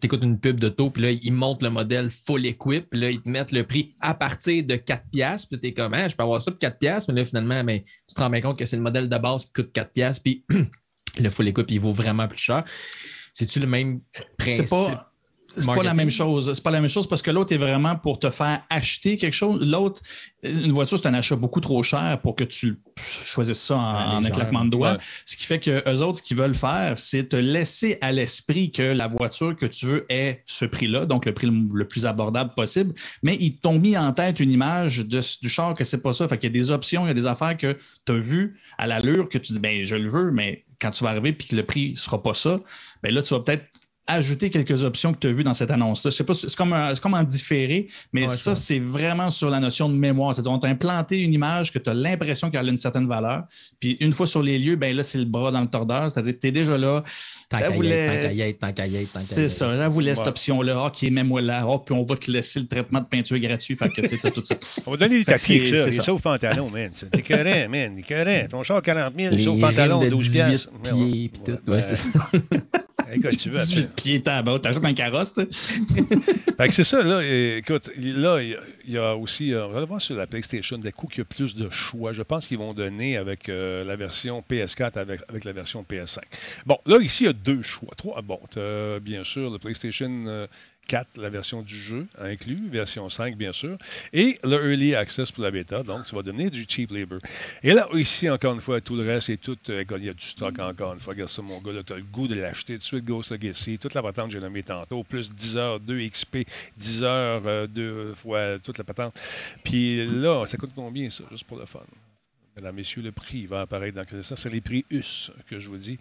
écoutes 0.03 0.23
une 0.23 0.41
pub 0.41 0.59
d'auto, 0.59 0.91
puis 0.91 1.03
là, 1.03 1.11
ils 1.11 1.33
montent 1.33 1.63
le 1.63 1.71
modèle 1.71 2.11
full 2.11 2.47
equip, 2.47 2.91
puis 2.91 3.01
là, 3.01 3.11
ils 3.11 3.21
te 3.21 3.29
mettent 3.29 3.53
le 3.53 3.65
prix 3.65 3.95
à 4.01 4.15
partir 4.15 4.65
de 4.65 4.77
4 4.77 5.05
piastres, 5.11 5.49
puis 5.49 5.61
tu 5.61 5.69
es 5.69 5.73
comme, 5.73 5.95
ah, 5.95 6.09
je 6.09 6.17
peux 6.17 6.23
avoir 6.23 6.41
ça 6.41 6.51
pour 6.51 6.59
4 6.59 6.79
piastres, 6.79 7.13
mais 7.13 7.21
là, 7.21 7.27
finalement, 7.27 7.63
mais, 7.63 7.83
tu 7.83 8.15
te 8.15 8.21
rends 8.21 8.31
bien 8.31 8.41
compte 8.41 8.59
que 8.59 8.65
c'est 8.65 8.77
le 8.77 8.83
modèle 8.83 9.09
de 9.09 9.19
base 9.19 9.45
qui 9.45 9.53
coûte 9.53 9.73
4 9.73 9.93
piastres, 9.93 10.23
puis 10.23 10.45
le 11.19 11.31
full 11.31 11.49
equip, 11.49 11.71
il 11.71 11.81
vaut 11.81 11.93
vraiment 11.93 12.27
plus 12.27 12.39
cher. 12.39 12.65
C'est-tu 13.33 13.61
le 13.61 13.67
même 13.67 14.01
principe? 14.37 14.67
C'est 14.67 14.71
pas 14.71 15.10
la 15.57 15.95
même 15.95 16.11
chose. 16.11 16.53
C'est 16.53 16.63
pas 16.63 16.71
la 16.71 16.81
même 16.81 16.91
chose 16.91 17.07
parce 17.07 17.23
que 17.23 17.31
l'autre 17.31 17.53
est 17.53 17.59
vraiment 17.59 17.97
pour 17.97 18.19
te 18.19 18.31
faire 18.31 18.61
acheter 18.71 19.17
quelque 19.17 19.35
chose. 19.35 19.67
L'autre, 19.67 20.01
une 20.43 20.73
voiture, 20.73 20.99
c'est 20.99 21.09
un 21.09 21.15
achat 21.15 21.37
beaucoup 21.37 21.61
trop 21.61 21.83
cher 21.83 22.19
pour 22.23 22.35
que 22.35 22.45
tu 22.45 22.81
choisisses 22.97 23.63
ça 23.63 23.77
en, 23.77 24.25
un 24.25 24.31
claquement 24.31 24.65
de 24.65 24.71
doigts. 24.71 24.99
Ce 25.25 25.37
qui 25.37 25.47
fait 25.47 25.59
que 25.59 25.83
eux 25.89 26.03
autres, 26.03 26.19
ce 26.19 26.23
qu'ils 26.23 26.37
veulent 26.37 26.55
faire, 26.55 26.97
c'est 26.97 27.31
te 27.31 27.37
laisser 27.37 27.99
à 28.01 28.13
l'esprit 28.13 28.71
que 28.71 28.83
la 28.83 29.09
voiture 29.09 29.57
que 29.57 29.67
tu 29.67 29.87
veux 29.87 30.07
est 30.09 30.43
ce 30.47 30.65
prix-là, 30.65 31.07
donc 31.07 31.27
le 31.27 31.35
prix 31.35 31.49
le, 31.49 31.87
plus 31.87 32.07
abordable 32.07 32.55
possible. 32.55 32.95
Mais 33.23 33.37
ils 33.41 33.57
t'ont 33.57 33.79
mis 33.79 33.97
en 33.97 34.13
tête 34.13 34.41
une 34.41 34.53
image 34.53 35.07
du 35.07 35.49
char 35.49 35.75
que 35.75 35.85
c'est 35.85 36.03
pas 36.03 36.13
ça. 36.13 36.29
Fait 36.29 36.39
qu'il 36.39 36.51
y 36.51 36.53
a 36.53 36.59
des 36.61 36.71
options, 36.71 37.05
il 37.05 37.09
y 37.09 37.11
a 37.11 37.15
des 37.15 37.27
affaires 37.27 37.57
que 37.57 37.77
tu 38.07 38.13
as 38.13 38.19
vues 38.19 38.61
à 38.79 38.87
l'allure 38.87 39.29
que 39.29 39.39
tu 39.39 39.53
dis, 39.53 39.59
ben 39.59 39.85
je 39.85 39.97
le 39.97 40.09
veux, 40.09 40.31
mais 40.31 40.65
quand 40.81 40.91
tu 40.91 41.05
vas 41.05 41.11
arriver 41.11 41.31
et 41.31 41.35
que 41.35 41.55
le 41.55 41.65
prix 41.65 41.93
ne 41.93 41.97
sera 41.97 42.23
pas 42.23 42.35
ça, 42.35 42.61
ben 43.03 43.13
là, 43.13 43.23
tu 43.23 43.35
vas 43.35 43.41
peut-être 43.41 43.65
ajouter 44.07 44.51
quelques 44.51 44.83
options 44.83 45.13
que 45.13 45.19
tu 45.19 45.29
as 45.29 45.33
vues 45.33 45.45
dans 45.45 45.55
cette 45.55 45.71
annonce-là. 45.71 46.11
sais 46.11 46.25
pas, 46.25 46.35
c'est 46.35 46.55
comme, 46.57 46.75
comme 47.01 47.15
en 47.15 47.23
différé, 47.23 47.87
mais 48.13 48.29
ça, 48.29 48.55
c'est 48.55 48.79
vraiment 48.79 49.31
sur 49.31 49.51
la 49.51 49.61
notion 49.61 49.89
de 49.89 49.95
mémoire. 49.95 50.35
C'est-à-dire, 50.35 50.53
on 50.53 50.59
t'a 50.59 50.69
implanté 50.69 51.19
une 51.19 51.33
image 51.33 51.73
que 51.73 51.79
tu 51.79 51.91
as 51.91 51.95
l'impression 51.95 52.51
qu'elle 52.51 52.67
a 52.67 52.71
une 52.71 52.77
certaine 52.77 53.07
valeur. 53.07 53.45
Puis 53.79 53.97
une 54.01 54.13
fois 54.13 54.27
sur 54.27 54.43
les 54.43 54.59
lieux, 54.59 54.77
ben 54.77 54.95
là, 54.97 55.03
c'est 55.03 55.19
le 55.19 55.25
bras 55.25 55.51
dans 55.51 55.61
le 55.61 55.69
tordeur. 55.69 56.11
C'est-à-dire, 56.11 56.35
tu 56.41 56.49
es 56.49 56.51
déjà 56.53 56.77
là. 56.77 57.03
Tant 57.49 57.59
C'est 59.21 59.49
ça. 59.49 59.73
Là, 59.73 59.89
voulait 59.89 60.15
cette 60.15 60.27
option-là. 60.27 60.87
OK, 60.87 61.03
mets-moi 61.03 61.43
là. 61.43 61.65
Oh, 61.69 61.79
puis 61.79 61.95
on 61.95 62.03
va 62.03 62.17
te 62.17 62.31
laisser 62.31 62.61
le 62.61 62.67
traitement 62.67 63.01
de 63.01 63.07
peinture 63.07 63.39
gratuit. 63.39 63.77
Fait 63.77 63.89
que, 63.89 64.01
tu 64.01 64.19
tout 64.19 64.45
ça. 64.45 64.57
On 64.87 64.93
va 64.93 64.97
donner 64.97 65.19
des 65.19 65.25
taxis 65.25 65.67
ça. 65.69 65.87
Les 65.87 65.93
sauve 65.93 66.21
pantalon, 66.21 66.69
man. 66.71 66.91
T'es 67.13 67.23
carré, 67.23 67.69
man. 67.69 68.01
T'es 68.07 68.49
Ton 68.49 68.63
char 68.63 68.83
40 68.83 69.15
000, 69.17 69.39
sauve 69.39 69.61
pantalon, 69.61 70.09
12 70.09 70.29
piastres. 70.31 70.71
Pieds. 70.83 71.31
Ouais, 71.67 71.81
c'est 71.81 71.97
ça. 71.97 72.09
Écoute, 73.13 73.37
tu 73.37 73.51
veux. 73.51 73.61
18 74.03 74.21
pieds 74.21 74.43
bas, 74.43 74.59
t'achètes 74.59 74.85
un 74.85 74.95
carrosse, 74.95 75.35
fait 75.35 76.69
que 76.69 76.75
c'est 76.75 76.85
ça, 76.85 77.03
là. 77.03 77.23
Écoute, 77.57 77.91
là, 77.97 78.41
il 78.41 78.57
y, 78.87 78.99
a 78.99 79.17
aussi, 79.17 79.53
euh, 79.53 79.67
on 79.67 79.73
va 79.73 79.85
voir 79.85 80.03
sur 80.03 80.17
la 80.17 80.27
PlayStation, 80.27 80.79
des 80.79 80.93
coups 80.93 81.15
qu'il 81.15 81.21
y 81.21 81.23
a 81.23 81.25
plus 81.25 81.55
de 81.55 81.69
choix. 81.69 82.13
Je 82.13 82.23
pense 82.23 82.47
qu'ils 82.47 82.59
vont 82.59 82.75
donner 82.75 83.17
avec 83.17 83.49
euh, 83.49 83.85
la 83.85 83.97
version 83.97 84.45
PS4 84.49 84.99
avec, 84.99 85.21
avec 85.29 85.45
la 85.45 85.53
version 85.53 85.85
PS5. 85.89 86.19
Bon, 86.67 86.79
là, 86.87 86.99
ici, 86.99 87.25
il 87.25 87.27
y 87.27 87.31
a 87.31 87.33
deux 87.33 87.63
choix. 87.63 87.93
Trois. 87.97 88.21
Bon, 88.23 88.41
bien 89.01 89.25
sûr, 89.25 89.51
le 89.51 89.59
PlayStation 89.59 90.11
euh, 90.27 90.47
4, 90.91 91.19
la 91.19 91.31
version 91.31 91.63
du 91.63 91.77
jeu 91.77 92.09
inclus, 92.19 92.69
version 92.69 93.09
5, 93.09 93.37
bien 93.37 93.53
sûr, 93.53 93.79
et 94.13 94.41
le 94.43 94.71
Early 94.71 94.97
Access 94.97 95.31
pour 95.31 95.45
la 95.45 95.53
bêta. 95.53 95.85
Donc, 95.85 96.05
ça 96.05 96.17
va 96.17 96.23
donner 96.23 96.51
du 96.51 96.67
cheap 96.69 96.91
labor. 96.91 97.21
Et 97.63 97.73
là, 97.73 97.87
ici, 97.95 98.29
encore 98.29 98.55
une 98.55 98.61
fois, 98.61 98.81
tout 98.81 98.97
le 98.97 99.07
reste, 99.07 99.31
est 99.31 99.37
tout. 99.37 99.57
Euh, 99.69 99.85
il 99.99 100.05
y 100.05 100.09
a 100.09 100.13
du 100.13 100.27
stock 100.27 100.59
encore 100.59 100.95
une 100.95 100.99
fois. 100.99 101.13
Regarde 101.13 101.31
ça, 101.31 101.43
mon 101.43 101.61
gars, 101.61 101.71
tu 101.87 101.93
as 101.93 101.97
le 101.97 102.03
goût 102.03 102.27
de 102.27 102.35
l'acheter 102.35 102.73
tout 102.73 102.81
de 102.81 102.85
suite, 102.85 103.05
Ghost 103.05 103.31
Legacy, 103.31 103.79
toute 103.79 103.95
la 103.95 104.03
patente 104.03 104.33
j'ai 104.33 104.41
nommée 104.41 104.65
tantôt, 104.65 105.05
plus 105.05 105.33
10 105.33 105.57
heures, 105.57 105.79
2 105.79 106.09
XP, 106.09 106.39
10 106.77 107.05
heures, 107.05 107.69
2 107.69 107.83
euh, 107.83 108.15
fois 108.15 108.59
toute 108.59 108.79
la 108.79 108.85
patente. 108.85 109.15
Puis 109.63 110.05
là, 110.07 110.45
ça 110.47 110.57
coûte 110.57 110.73
combien, 110.75 111.09
ça, 111.09 111.23
juste 111.31 111.45
pour 111.45 111.57
le 111.59 111.67
fun? 111.67 111.81
Mesdames, 112.61 112.77
Messieurs, 112.77 113.01
le 113.01 113.11
prix 113.11 113.47
va 113.47 113.63
apparaître 113.63 113.97
dans 113.97 114.23
ça. 114.23 114.37
C'est 114.37 114.51
les 114.51 114.61
prix 114.61 114.85
US 114.91 115.31
que 115.49 115.59
je 115.59 115.71
vous 115.71 115.79
dis. 115.79 115.99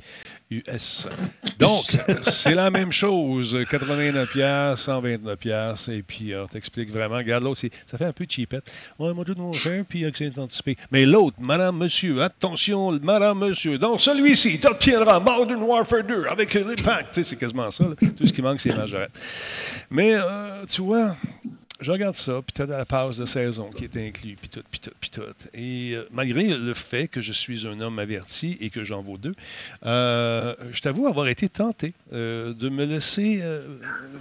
US. 0.52 1.08
Donc, 1.58 1.86
c'est 2.24 2.54
la 2.54 2.70
même 2.70 2.92
chose. 2.92 3.56
89$, 3.56 4.76
129$. 4.76 5.92
Et 5.94 6.04
puis, 6.04 6.36
on 6.36 6.48
t'explique 6.48 6.92
vraiment. 6.92 7.16
Regarde, 7.16 7.46
l'autre, 7.46 7.62
ça 7.86 7.98
fait 7.98 8.06
un 8.06 8.12
peu 8.12 8.26
cheapette. 8.28 8.70
Ouais, 8.98 9.14
moi, 9.14 9.24
tout 9.24 9.36
mon 9.38 9.54
cher, 9.54 9.86
puis 9.88 10.04
accès 10.04 10.38
anticipé. 10.38 10.76
Mais 10.92 11.06
l'autre, 11.06 11.38
Madame, 11.40 11.78
Monsieur, 11.78 12.22
attention, 12.22 12.92
Madame, 13.02 13.40
Monsieur. 13.40 13.78
Donc, 13.78 14.02
celui-ci, 14.02 14.60
tu 14.60 14.68
obtiendras 14.68 15.22
Modern 15.22 15.62
Warfare 15.62 16.04
2 16.04 16.26
avec 16.26 16.54
les 16.56 16.76
packs. 16.76 17.08
Tu 17.08 17.14
sais, 17.14 17.24
c'est 17.24 17.38
quasiment 17.38 17.72
ça. 17.72 17.86
Tout 18.18 18.28
ce 18.28 18.34
qui 18.34 18.42
manque, 18.42 18.60
c'est 18.60 18.76
majorette. 18.76 19.18
Mais, 19.90 20.14
euh, 20.14 20.66
tu 20.66 20.82
vois, 20.82 21.16
je 21.80 21.92
regarde 21.92 22.16
ça, 22.16 22.42
puis 22.46 22.54
tu 22.54 22.62
as 22.62 22.66
la 22.66 22.86
passe 22.86 23.18
de 23.18 23.26
saison 23.26 23.70
qui 23.70 23.86
est 23.86 23.96
inclus, 23.96 24.36
puis 24.36 24.50
tout, 24.50 24.64
puis 24.70 24.80
tout, 24.80 24.92
puis 25.00 25.10
tout. 25.10 25.22
Et 25.54 25.92
euh, 25.94 26.08
malgré 26.12 26.48
le 26.48 26.74
fait 26.74 27.08
que 27.08 27.22
je 27.22 27.32
suis 27.32 27.66
un 27.66 27.80
homme 27.80 28.00
averti 28.00 28.58
et 28.60 28.70
que 28.70 28.84
j'en 28.84 29.02
vaux 29.02 29.18
deux, 29.18 29.36
euh, 29.86 30.56
je 30.72 30.82
t'avoue 30.82 31.08
avoir 31.08 31.28
été 31.28 31.48
tenté 31.48 31.94
euh, 32.12 32.54
de 32.54 32.70
me 32.70 32.86
laisser 32.86 33.42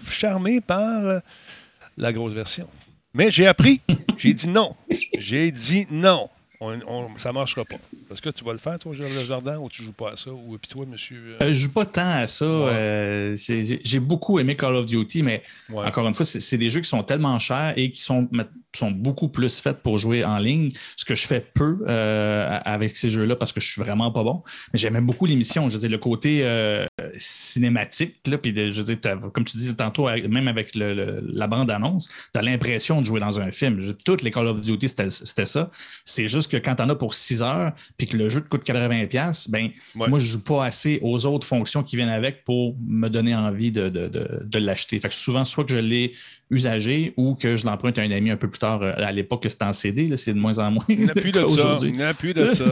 charmer 0.09 0.61
par 0.61 1.21
la 1.97 2.13
grosse 2.13 2.33
version. 2.33 2.69
Mais 3.15 3.31
j'ai 3.31 3.47
appris, 3.47 3.81
j'ai 4.17 4.35
dit 4.35 4.49
non. 4.49 4.77
J'ai 5.19 5.51
dit 5.51 5.87
non 5.91 6.31
ça 6.61 7.29
ne 7.29 7.35
marchera 7.35 7.65
pas. 7.65 7.77
Est-ce 8.11 8.21
que 8.21 8.31
tu 8.31 8.45
vas 8.45 8.53
le 8.53 8.59
faire, 8.59 8.79
toi, 8.79 8.93
le 8.97 9.25
Jardin, 9.25 9.59
ou 9.59 9.69
tu 9.69 9.83
ne 9.83 9.87
joues 9.87 9.93
pas 9.93 10.13
à 10.13 10.17
ça? 10.17 10.31
Ou 10.31 10.59
puis 10.59 10.69
toi, 10.69 10.85
monsieur. 10.87 11.17
Euh? 11.17 11.45
Euh, 11.45 11.47
je 11.47 11.49
ne 11.49 11.53
joue 11.55 11.73
pas 11.73 11.87
tant 11.87 12.11
à 12.11 12.27
ça. 12.27 12.45
Euh, 12.45 13.37
j'ai 13.37 14.01
beaucoup 14.01 14.39
aimé 14.39 14.57
Call 14.57 14.75
of 14.75 14.87
Duty, 14.87 15.23
mais 15.23 15.43
encore 15.73 16.07
une 16.09 16.15
fois, 16.15 16.25
c'est 16.25 16.59
des 16.59 16.71
jeux 16.71 16.81
qui 16.81 16.89
sont 16.89 17.03
tellement 17.03 17.39
chers 17.39 17.75
et 17.77 17.91
qui 17.91 18.01
sont 18.01 18.29
sont 18.77 18.91
beaucoup 18.91 19.29
plus 19.29 19.61
faites 19.61 19.79
pour 19.79 19.99
jouer 19.99 20.25
en 20.25 20.39
ligne, 20.39 20.69
ce 20.97 21.05
que 21.05 21.15
je 21.15 21.27
fais 21.27 21.41
peu 21.55 21.79
euh, 21.87 22.59
avec 22.65 22.97
ces 22.97 23.11
jeux-là 23.11 23.37
parce 23.37 23.53
que 23.53 23.61
je 23.61 23.71
suis 23.71 23.81
vraiment 23.81 24.11
pas 24.11 24.23
bon. 24.23 24.43
Mais 24.73 24.79
j'aimais 24.79 25.01
beaucoup 25.01 25.27
l'émission. 25.27 25.69
Je 25.69 25.75
veux 25.75 25.81
dire, 25.81 25.91
le 25.91 25.99
côté 25.99 26.41
euh, 26.43 26.87
cinématique, 27.17 28.17
là, 28.27 28.39
puis 28.39 28.55
je 28.55 28.83
veux 28.83 28.95
dire, 28.95 28.99
comme 29.33 29.45
tu 29.45 29.57
dis 29.57 29.75
tantôt, 29.75 30.09
même 30.09 30.49
avec 30.49 30.75
la 30.75 31.47
bande-annonce, 31.47 32.09
tu 32.33 32.39
as 32.39 32.43
l'impression 32.43 33.01
de 33.01 33.07
jouer 33.07 33.21
dans 33.21 33.41
un 33.41 33.51
film. 33.51 33.79
toutes 34.05 34.23
les 34.23 34.31
Call 34.31 34.47
of 34.47 34.61
Duty, 34.61 34.89
c'était 34.89 35.47
ça. 35.47 35.71
C'est 36.05 36.29
juste 36.29 36.51
que 36.51 36.57
quand 36.57 36.77
tu 36.77 36.83
en 36.83 36.89
as 36.91 36.95
pour 36.95 37.15
6 37.15 37.43
heures, 37.43 37.73
puis 37.97 38.07
que 38.07 38.17
le 38.17 38.29
jeu 38.29 38.43
te 38.43 38.49
coûte 38.49 38.67
80$, 38.67 39.51
ben, 39.51 39.71
moi, 39.95 40.19
je 40.19 40.27
joue 40.27 40.43
pas 40.43 40.65
assez 40.65 40.99
aux 41.03 41.27
autres 41.27 41.47
fonctions 41.47 41.83
qui 41.83 41.97
viennent 41.97 42.09
avec 42.09 42.45
pour 42.45 42.77
me 42.87 43.09
donner 43.09 43.35
envie 43.35 43.73
de, 43.73 43.89
de 43.89 44.59
l'acheter. 44.59 44.99
Fait 45.01 45.09
que 45.09 45.15
souvent, 45.15 45.45
soit 45.45 45.65
que 45.65 45.73
je 45.73 45.79
l'ai 45.79 46.13
usagé 46.51 47.15
ou 47.17 47.35
que 47.35 47.57
je 47.57 47.67
l'emprunte 47.67 47.99
à 47.99 48.03
un 48.03 48.11
ami 48.11 48.31
un 48.31 48.37
peu 48.37 48.49
plus 48.49 48.58
Euh, 48.63 48.93
à 48.97 49.13
l'époque, 49.13 49.47
c'était 49.49 49.65
en 49.65 49.73
CD, 49.73 50.17
c'est 50.17 50.33
de 50.33 50.39
moins 50.39 50.59
en 50.59 50.71
moins. 50.71 50.85
Il 50.89 51.05
n'y 51.05 51.11
a 51.11 51.15
plus 51.15 51.33
de 51.33 51.45
ça. 51.49 51.77
Il 51.83 51.93
n'y 51.93 52.03
a 52.03 52.15
plus 52.15 52.35
de 52.35 52.45
ça. 52.47 52.65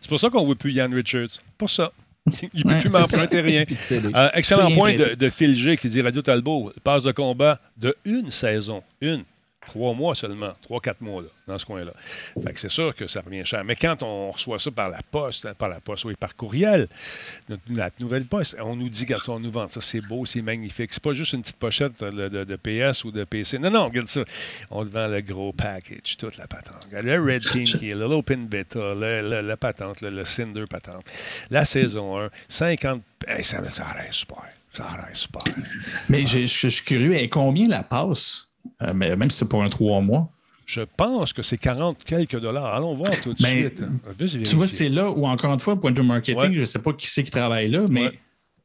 C'est 0.00 0.08
pour 0.08 0.20
ça 0.20 0.30
qu'on 0.30 0.40
ne 0.40 0.46
voit 0.46 0.54
plus 0.54 0.72
Yann 0.72 0.92
Richards. 0.92 1.40
Pour 1.58 1.70
ça. 1.70 1.92
Il 2.54 2.64
ne 2.66 2.72
peut 2.72 2.80
plus 2.80 2.90
m'emprunter 2.90 3.40
rien. 3.40 3.64
Euh, 3.90 4.28
excellent 4.34 4.70
point 4.70 4.94
de, 4.94 5.14
de 5.14 5.28
Phil 5.28 5.56
G 5.56 5.76
qui 5.76 5.88
dit 5.88 6.00
Radio 6.00 6.22
Talbot, 6.22 6.72
passe 6.84 7.02
de 7.02 7.10
combat 7.10 7.60
de 7.76 7.96
une 8.04 8.30
saison. 8.30 8.82
Une 9.00 9.24
trois 9.66 9.94
mois 9.94 10.14
seulement, 10.14 10.52
trois, 10.62 10.80
quatre 10.80 11.00
mois 11.00 11.22
là, 11.22 11.28
dans 11.46 11.58
ce 11.58 11.64
coin-là. 11.66 11.92
Fait 12.42 12.52
que 12.52 12.60
c'est 12.60 12.70
sûr 12.70 12.94
que 12.94 13.06
ça 13.06 13.20
revient 13.20 13.44
cher. 13.44 13.64
Mais 13.64 13.76
quand 13.76 14.02
on 14.02 14.30
reçoit 14.30 14.58
ça 14.58 14.70
par 14.70 14.90
la 14.90 15.00
poste, 15.02 15.46
hein, 15.46 15.54
par 15.56 15.68
la 15.68 15.80
poste, 15.80 16.04
oui, 16.04 16.14
par 16.18 16.36
courriel, 16.36 16.88
la 17.68 17.90
nouvelle 17.98 18.24
poste, 18.24 18.56
on 18.60 18.76
nous 18.76 18.88
dit, 18.88 19.06
quand 19.06 19.28
on 19.28 19.40
nous 19.40 19.50
vend 19.50 19.68
ça, 19.68 19.80
c'est 19.80 20.00
beau, 20.00 20.26
c'est 20.26 20.42
magnifique. 20.42 20.92
C'est 20.92 21.02
pas 21.02 21.12
juste 21.12 21.32
une 21.32 21.42
petite 21.42 21.56
pochette 21.56 22.02
de, 22.02 22.56
PS 22.56 23.04
ou 23.04 23.10
de 23.10 23.24
PC. 23.24 23.58
Non, 23.58 23.70
non, 23.70 23.86
regarde 23.86 24.08
ça. 24.08 24.24
On 24.70 24.84
te 24.84 24.90
vend 24.90 25.08
le 25.08 25.20
gros 25.20 25.52
package, 25.52 26.16
toute 26.18 26.36
la 26.36 26.46
patente. 26.46 26.88
Le 26.92 27.20
Red 27.20 27.42
Team 27.42 27.64
qui 27.64 27.90
est 27.90 27.94
l'Open 27.94 28.46
Beta, 28.46 28.94
la 28.94 29.56
patente, 29.56 30.00
le, 30.00 30.24
Cinder 30.24 30.66
patente. 30.66 31.04
La 31.50 31.64
saison 31.64 32.20
1, 32.20 32.30
50. 32.48 33.02
ça, 33.42 33.70
ça 33.70 33.84
reste 33.84 34.12
super. 34.12 34.44
Ça 34.72 34.86
reste 34.86 35.16
super. 35.16 35.42
Mais 36.08 36.26
je 36.26 36.46
suis 36.46 36.84
curieux, 36.84 37.28
combien 37.30 37.68
la 37.68 37.82
passe? 37.82 38.51
Euh, 38.82 38.92
mais 38.94 39.16
même 39.16 39.30
si 39.30 39.38
c'est 39.38 39.48
pour 39.48 39.62
un 39.62 39.68
trois 39.68 40.00
mois. 40.00 40.30
Je 40.66 40.82
pense 40.96 41.32
que 41.32 41.42
c'est 41.42 41.58
40 41.58 42.04
quelques 42.04 42.38
dollars. 42.38 42.74
Allons 42.74 42.94
voir 42.94 43.20
tout 43.20 43.34
de 43.34 43.42
suite. 43.42 43.82
Tu 44.44 44.56
vois, 44.56 44.66
c'est 44.66 44.88
là 44.88 45.10
où, 45.10 45.26
encore 45.26 45.52
une 45.52 45.60
fois, 45.60 45.78
point 45.78 45.90
de 45.90 46.02
marketing, 46.02 46.52
je 46.52 46.60
ne 46.60 46.64
sais 46.64 46.78
pas 46.78 46.92
qui 46.92 47.08
c'est 47.08 47.24
qui 47.24 47.30
travaille 47.30 47.68
là, 47.68 47.84
mais 47.90 48.12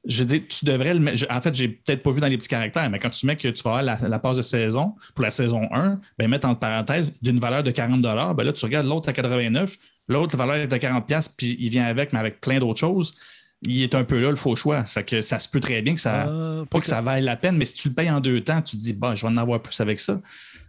je 0.06 0.24
dis, 0.24 0.44
tu 0.44 0.64
devrais 0.64 0.94
le 0.94 1.00
mettre. 1.02 1.26
En 1.30 1.42
fait, 1.42 1.54
j'ai 1.54 1.68
peut-être 1.68 2.02
pas 2.02 2.12
vu 2.12 2.22
dans 2.22 2.28
les 2.28 2.38
petits 2.38 2.48
caractères, 2.48 2.90
mais 2.90 3.00
quand 3.00 3.10
tu 3.10 3.26
mets 3.26 3.36
que 3.36 3.48
tu 3.50 3.64
vas 3.64 3.80
avoir 3.80 3.84
la, 3.84 4.08
la 4.08 4.20
passe 4.20 4.38
de 4.38 4.42
saison 4.42 4.96
pour 5.16 5.24
la 5.24 5.32
saison 5.32 5.68
1, 5.74 6.00
ben, 6.18 6.30
mettre 6.30 6.48
entre 6.48 6.60
parenthèses 6.60 7.12
d'une 7.22 7.40
valeur 7.40 7.64
de 7.64 7.72
40 7.72 8.02
ben 8.02 8.44
là, 8.44 8.54
tu 8.54 8.64
regardes 8.64 8.88
l'autre 8.88 9.10
à 9.10 9.14
89, 9.14 9.76
l'autre 10.08 10.38
valeur 10.38 10.56
est 10.56 10.68
de 10.68 10.78
40 10.78 11.12
puis 11.36 11.58
il 11.60 11.70
vient 11.70 11.86
avec, 11.86 12.14
mais 12.14 12.20
avec 12.20 12.40
plein 12.40 12.60
d'autres 12.60 12.80
choses 12.80 13.16
il 13.64 13.82
est 13.84 13.96
un 13.96 14.04
peu 14.04 14.20
là 14.20 14.30
le 14.30 14.36
faux 14.36 14.56
choix. 14.56 14.86
Fait 14.86 15.04
que 15.04 15.22
ça 15.22 15.40
se 15.40 15.50
peut 15.50 15.60
très 15.60 15.82
bien 15.82 15.96
que 15.96 16.00
ça. 16.00 16.28
Ah, 16.28 16.64
pas 16.70 16.80
que 16.80 16.86
ça 16.86 17.02
vaille 17.02 17.24
la 17.24 17.36
peine, 17.36 17.58
mais 17.58 17.66
si 17.66 17.76
tu 17.76 17.90
le 17.90 17.94
payes 17.94 18.10
en 18.10 18.20
deux 18.20 18.42
temps, 18.42 18.62
tu 18.62 18.78
te 18.78 18.82
dis, 18.82 18.94
bah, 18.94 19.16
je 19.16 19.24
vais 19.24 19.32
en 19.32 19.38
avoir 19.38 19.62
plus 19.62 19.80
avec 19.82 20.00
ça. 20.00 20.22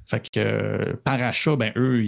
Fait 0.08 0.20
que 0.20 0.40
euh, 0.40 0.94
par 1.04 1.22
achat, 1.22 1.54
ben, 1.56 1.70
eux, 1.76 2.02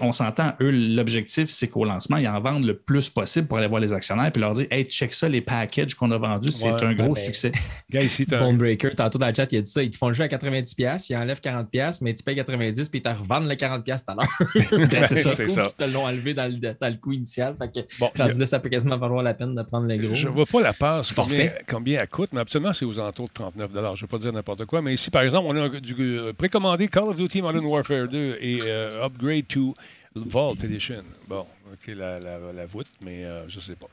on 0.00 0.12
s'entend, 0.12 0.54
eux, 0.62 0.70
l'objectif, 0.70 1.50
c'est 1.50 1.68
qu'au 1.68 1.84
lancement, 1.84 2.16
ils 2.16 2.28
en 2.28 2.40
vendent 2.40 2.64
le 2.64 2.74
plus 2.74 3.10
possible 3.10 3.46
pour 3.46 3.58
aller 3.58 3.66
voir 3.66 3.80
les 3.80 3.92
actionnaires 3.92 4.32
puis 4.32 4.40
leur 4.40 4.52
dire 4.52 4.66
Hey, 4.70 4.84
check 4.84 5.12
ça, 5.12 5.28
les 5.28 5.42
packages 5.42 5.94
qu'on 5.94 6.10
a 6.12 6.16
vendus, 6.16 6.50
c'est 6.52 6.68
un 6.68 6.94
gros 6.94 7.12
ben, 7.12 7.22
succès. 7.22 7.52
Gars, 7.90 8.00
ici, 8.00 8.24
Breaker, 8.24 8.94
tantôt 8.96 9.18
dans 9.18 9.28
le 9.28 9.34
chat, 9.34 9.52
il 9.52 9.58
a 9.58 9.60
dit 9.60 9.70
ça. 9.70 9.82
Ils 9.82 9.90
te 9.90 9.98
font 9.98 10.08
le 10.08 10.14
jeu 10.14 10.24
à 10.24 10.28
90$, 10.28 11.06
ils 11.10 11.16
enlèvent 11.16 11.40
40$, 11.40 11.98
mais 12.00 12.14
tu 12.14 12.22
payes 12.22 12.36
90$ 12.36 12.88
puis 12.88 13.00
ils 13.00 13.02
te 13.02 13.08
revendent 13.10 13.48
le 13.48 13.54
40$ 13.54 13.84
tout 13.84 13.90
à 14.06 14.14
l'heure. 14.14 14.86
Ben, 14.86 15.04
c'est 15.06 15.16
ça. 15.16 15.34
C'est 15.34 15.48
ça. 15.48 15.64
Ils 15.66 15.84
te 15.84 15.90
l'ont 15.90 16.06
enlevé 16.06 16.32
dans 16.32 16.50
le, 16.50 16.56
dans 16.58 16.88
le, 16.88 16.94
coût 16.94 17.12
initial. 17.12 17.54
Fait 17.58 17.68
que, 17.68 17.86
bon, 17.98 18.10
là, 18.16 18.46
ça 18.46 18.60
peut 18.60 18.70
quasiment 18.70 18.96
valoir 18.96 19.22
la 19.22 19.34
peine 19.34 19.54
de 19.54 19.62
prendre 19.62 19.86
le 19.86 19.96
gros. 19.96 20.14
Je 20.14 20.28
ne 20.28 20.32
vois 20.32 20.46
pas 20.46 20.62
la 20.62 20.72
passe, 20.72 21.12
combien, 21.12 21.50
combien, 21.68 22.00
elle 22.00 22.08
coûte, 22.08 22.30
mais 22.32 22.40
absolument, 22.40 22.72
c'est 22.72 22.86
aux 22.86 22.98
alentours 22.98 23.28
de 23.28 23.44
39$. 23.44 23.50
Je 23.56 23.68
ne 23.68 23.96
vais 23.96 24.06
pas 24.06 24.18
dire 24.18 24.32
n'importe 24.32 24.64
quoi, 24.64 24.80
mais 24.80 24.94
ici, 24.94 25.10
par 25.10 25.22
exemple, 25.22 25.46
on 25.48 25.56
a 25.56 25.68
du, 25.68 25.94
euh, 25.98 26.32
précommandé 26.32 26.88
Call 26.88 27.04
of 27.04 27.14
Duty 27.14 27.25
Modern 27.34 27.64
Warfare 27.64 28.08
2 28.08 28.38
et 28.40 28.60
euh, 28.64 29.04
Upgrade 29.04 29.46
to 29.48 29.74
Vault 30.14 30.56
Edition. 30.64 31.02
Bon, 31.28 31.44
OK, 31.72 31.94
la, 31.94 32.18
la, 32.18 32.66
voûte, 32.66 32.86
mais 33.02 33.24
euh, 33.24 33.48
je 33.48 33.56
ne 33.56 33.60
sais 33.60 33.76
pas. 33.76 33.86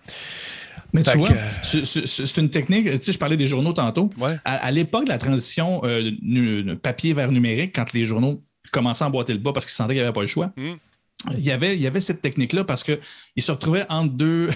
Mais 0.94 1.04
tu 1.04 1.18
vois, 1.18 1.30
c'est 1.64 2.38
une 2.38 2.50
technique. 2.50 2.86
Tu 2.86 3.02
sais, 3.02 3.12
je 3.12 3.20
parlais 3.20 3.38
des 3.38 3.48
journaux 3.48 3.74
tantôt. 3.74 4.10
À, 4.46 4.72
l'époque 4.72 5.06
de 5.06 5.10
la 5.10 5.18
transition 5.18 5.82
papier 6.82 7.14
vers 7.14 7.32
numérique, 7.32 7.76
quand 7.76 7.94
les 7.94 8.06
journaux 8.06 8.42
commençaient 8.72 9.04
à 9.04 9.08
emboîter 9.08 9.34
le 9.34 9.40
bas 9.40 9.54
parce 9.54 9.66
qu'ils 9.66 9.74
sentaient 9.74 9.94
qu'il 9.94 10.02
n'y 10.02 10.06
avait 10.06 10.14
pas 10.14 10.22
le 10.22 10.28
choix. 10.28 10.52
Hmm 10.56 10.76
il 11.32 11.46
y 11.46 11.52
avait, 11.52 11.76
il 11.76 11.82
y 11.82 11.88
avait 11.88 12.02
cette 12.02 12.22
technique-là 12.22 12.64
parce 12.64 12.84
qu'ils 12.84 13.00
se 13.38 13.52
retrouvaient 13.52 13.86
entre 13.90 14.14
deux, 14.14 14.50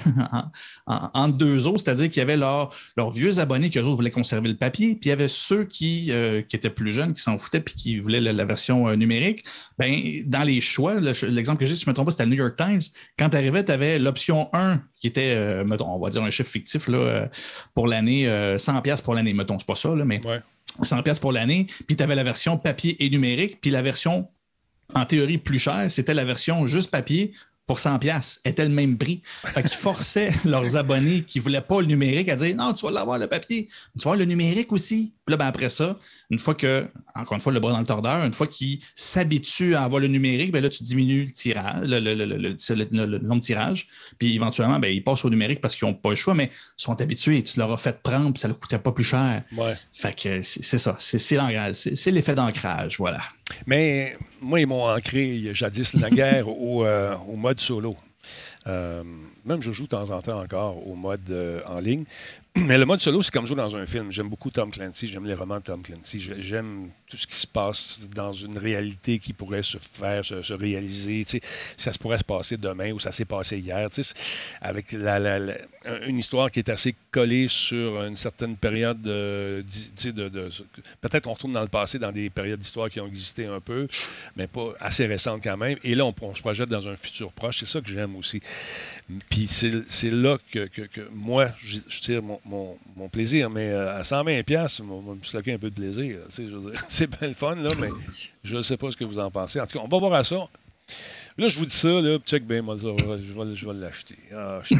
en, 0.85 1.27
deux 1.29 1.67
eaux, 1.67 1.77
c'est-à-dire 1.77 2.09
qu'il 2.09 2.17
y 2.17 2.21
avait 2.21 2.37
leurs 2.37 2.71
vieux 3.11 3.39
abonnés 3.39 3.69
qui, 3.69 3.79
eux 3.79 3.83
autres, 3.83 3.95
voulaient 3.95 4.11
conserver 4.11 4.49
le 4.49 4.57
papier, 4.57 4.95
puis 4.95 5.05
il 5.05 5.09
y 5.09 5.13
avait 5.13 5.27
ceux 5.27 5.63
qui, 5.63 6.11
euh, 6.11 6.41
qui 6.41 6.55
étaient 6.55 6.69
plus 6.69 6.91
jeunes, 6.91 7.13
qui 7.13 7.21
s'en 7.21 7.37
foutaient, 7.37 7.61
puis 7.61 7.73
qui 7.75 7.99
voulaient 7.99 8.19
la, 8.19 8.45
version 8.45 8.87
euh, 8.87 8.95
numérique. 8.95 9.43
Ben, 9.77 10.23
dans 10.25 10.43
les 10.43 10.61
choix, 10.61 10.99
l'exemple 10.99 11.59
que 11.59 11.65
j'ai, 11.65 11.75
si 11.75 11.85
je 11.85 11.89
me 11.89 11.93
trompe 11.93 12.07
pas, 12.07 12.11
c'était 12.11 12.25
le 12.25 12.31
New 12.31 12.37
York 12.37 12.55
Times. 12.57 12.81
Quand 13.17 13.29
tu 13.29 13.37
arrivais, 13.37 13.63
tu 13.63 13.71
avais 13.71 13.99
l'option 13.99 14.49
1 14.53 14.81
qui 14.95 15.07
était, 15.07 15.35
euh, 15.35 15.65
on 15.79 15.99
va 15.99 16.09
dire 16.09 16.23
un 16.23 16.29
chiffre 16.29 16.51
fictif 16.51 16.87
là, 16.87 17.29
pour 17.73 17.87
l'année, 17.87 18.25
100$ 18.57 19.01
pour 19.03 19.13
l'année. 19.13 19.33
Mettons, 19.33 19.59
c'est 19.59 19.67
pas 19.67 19.75
ça, 19.75 19.93
là, 19.95 20.05
mais. 20.05 20.21
100$ 20.83 21.19
pour 21.19 21.31
l'année, 21.31 21.65
puis 21.87 21.95
tu 21.95 22.03
avais 22.03 22.13
la 22.13 22.23
version 22.23 22.57
papier 22.57 23.03
et 23.03 23.09
numérique, 23.09 23.59
puis 23.61 23.71
la 23.71 23.81
version 23.81 24.27
en 24.93 25.05
théorie 25.05 25.37
plus 25.37 25.59
cher, 25.59 25.89
c'était 25.89 26.13
la 26.13 26.25
version 26.25 26.67
juste 26.67 26.91
papier 26.91 27.33
pour 27.67 27.79
100 27.79 27.99
pièces 27.99 28.39
était 28.45 28.63
le 28.63 28.71
même 28.71 28.97
prix. 28.97 29.21
Fait 29.23 29.61
qu'ils 29.61 29.77
forçaient 29.77 30.31
leurs 30.45 30.77
abonnés 30.77 31.23
qui 31.23 31.39
ne 31.39 31.43
voulaient 31.43 31.61
pas 31.61 31.81
le 31.81 31.87
numérique 31.87 32.29
à 32.29 32.37
dire 32.37 32.55
non, 32.55 32.73
tu 32.73 32.85
vas 32.85 32.91
l'avoir 32.91 33.19
le 33.19 33.27
papier, 33.27 33.67
tu 33.67 33.73
vas 33.97 34.11
avoir 34.11 34.15
le 34.15 34.25
numérique 34.25 34.71
aussi. 34.71 35.13
Puis 35.25 35.33
là, 35.33 35.37
ben, 35.37 35.47
après 35.47 35.69
ça, 35.69 35.97
une 36.29 36.39
fois 36.39 36.55
que, 36.55 36.87
encore 37.13 37.33
une 37.33 37.41
fois, 37.41 37.51
le 37.51 37.59
bras 37.59 37.73
dans 37.73 37.79
le 37.79 37.85
tordeur, 37.85 38.23
une 38.23 38.31
fois 38.31 38.47
qu'ils 38.47 38.79
s'habituent 38.95 39.75
à 39.75 39.83
avoir 39.83 39.99
le 39.99 40.07
numérique, 40.07 40.53
ben 40.53 40.63
là, 40.63 40.69
tu 40.69 40.81
diminues 40.83 41.25
le 41.25 41.31
tirage, 41.31 41.89
le, 41.89 43.17
nombre 43.19 43.35
de 43.35 43.39
tirages. 43.41 43.89
Puis 44.17 44.33
éventuellement, 44.35 44.79
ben, 44.79 44.87
ils 44.87 45.03
passent 45.03 45.25
au 45.25 45.29
numérique 45.29 45.59
parce 45.59 45.75
qu'ils 45.75 45.85
n'ont 45.85 45.93
pas 45.93 46.11
le 46.11 46.15
choix, 46.15 46.33
mais 46.33 46.49
ils 46.53 46.81
sont 46.81 46.99
habitués. 47.01 47.43
Tu 47.43 47.59
leur 47.59 47.69
as 47.73 47.77
fait 47.77 48.01
prendre, 48.01 48.31
puis 48.31 48.39
ça 48.39 48.47
ne 48.47 48.53
leur 48.53 48.61
coûtait 48.61 48.79
pas 48.79 48.93
plus 48.93 49.03
cher. 49.03 49.43
Ouais. 49.57 49.73
Fait 49.91 50.17
que 50.17 50.41
c'est 50.41 50.77
ça. 50.77 50.95
C'est 50.97 52.11
l'effet 52.11 52.35
d'ancrage, 52.35 52.97
voilà. 52.97 53.19
Mais 53.65 54.15
moi, 54.41 54.59
ils 54.59 54.67
m'ont 54.67 54.83
ancré 54.83 55.53
jadis 55.53 55.93
la 55.93 56.09
guerre 56.09 56.47
au, 56.47 56.85
euh, 56.85 57.15
mode 57.35 57.59
solo. 57.59 57.95
Euh, 58.67 59.03
même 59.45 59.61
je 59.61 59.71
joue 59.71 59.83
de 59.83 59.89
temps 59.89 60.09
en 60.09 60.21
temps 60.21 60.41
encore 60.41 60.85
au 60.87 60.95
mode 60.95 61.29
euh, 61.29 61.61
en 61.65 61.79
ligne. 61.79 62.03
Mais 62.65 62.77
le 62.77 62.85
mode 62.85 62.99
solo, 63.01 63.21
c'est 63.21 63.31
comme 63.31 63.45
jouer 63.45 63.55
dans 63.55 63.75
un 63.75 63.85
film. 63.85 64.11
J'aime 64.11 64.29
beaucoup 64.29 64.49
Tom 64.49 64.71
Clancy, 64.71 65.07
j'aime 65.07 65.25
les 65.25 65.35
romans 65.35 65.57
de 65.57 65.63
Tom 65.63 65.81
Clancy. 65.81 66.19
J'aime 66.19 66.89
tout 67.07 67.17
ce 67.17 67.27
qui 67.27 67.35
se 67.35 67.47
passe 67.47 68.01
dans 68.13 68.33
une 68.33 68.57
réalité 68.57 69.19
qui 69.19 69.31
pourrait 69.31 69.63
se 69.63 69.77
faire, 69.77 70.25
se, 70.25 70.53
réaliser. 70.53 71.23
ça 71.77 71.93
se 71.93 71.99
pourrait 71.99 72.17
se 72.17 72.23
passer 72.23 72.57
demain 72.57 72.91
ou 72.91 72.99
ça 72.99 73.11
s'est 73.11 73.25
passé 73.25 73.59
hier. 73.59 73.87
Avec 74.61 74.93
une 74.93 76.17
histoire 76.17 76.51
qui 76.51 76.59
est 76.59 76.69
assez 76.69 76.95
collée 77.11 77.47
sur 77.47 78.01
une 78.03 78.17
certaine 78.17 78.57
période 78.57 79.01
de. 79.01 79.63
Peut-être 81.01 81.23
qu'on 81.23 81.33
retourne 81.33 81.53
dans 81.53 81.61
le 81.61 81.67
passé, 81.67 81.99
dans 81.99 82.11
des 82.11 82.29
périodes 82.29 82.59
d'histoire 82.59 82.89
qui 82.89 82.99
ont 82.99 83.07
existé 83.07 83.45
un 83.45 83.59
peu, 83.59 83.87
mais 84.35 84.47
pas 84.47 84.73
assez 84.79 85.05
récentes 85.05 85.41
quand 85.43 85.57
même. 85.57 85.77
Et 85.83 85.95
là, 85.95 86.05
on, 86.05 86.35
se 86.35 86.41
projette 86.41 86.69
dans 86.69 86.87
un 86.87 86.95
futur 86.95 87.31
proche. 87.31 87.59
C'est 87.59 87.65
ça 87.67 87.81
que 87.81 87.89
j'aime 87.89 88.15
aussi. 88.15 88.41
Puis 89.29 89.47
c'est 89.47 90.09
là 90.09 90.37
que, 90.51 90.67
moi, 91.13 91.47
je, 91.59 91.79
tire 92.01 92.21
mon, 92.21 92.77
plaisir. 93.09 93.49
Mais 93.49 93.69
euh, 93.69 93.99
à 93.99 94.01
120$, 94.01 94.81
on 94.81 94.99
va 94.99 95.15
me 95.15 95.23
sloquer 95.23 95.53
un 95.53 95.57
peu 95.57 95.69
de 95.69 95.75
plaisir. 95.75 96.19
C'est 96.89 97.07
bien 97.07 97.29
le 97.29 97.33
fun, 97.33 97.55
là, 97.55 97.69
mais 97.79 97.89
je 98.43 98.57
ne 98.57 98.61
sais 98.61 98.75
pas 98.75 98.91
ce 98.91 98.97
que 98.97 99.05
vous 99.05 99.19
en 99.19 99.31
pensez. 99.31 99.61
En 99.61 99.65
tout 99.65 99.77
cas, 99.77 99.85
on 99.85 99.87
va 99.87 99.99
voir 99.99 100.13
à 100.13 100.23
ça. 100.23 100.35
Là, 101.37 101.47
je 101.49 101.57
vous 101.59 101.67
dis 101.67 101.75
ça, 101.75 101.87
là, 101.87 102.17
check 102.25 102.45
bien, 102.45 102.63
moi, 102.63 102.77
je 102.81 102.87
vais, 102.87 103.55
je 103.55 103.65
vais 103.67 103.73
l'acheter. 103.73 104.17
Ah, 104.35 104.59
je 104.63 104.67
suis 104.67 104.77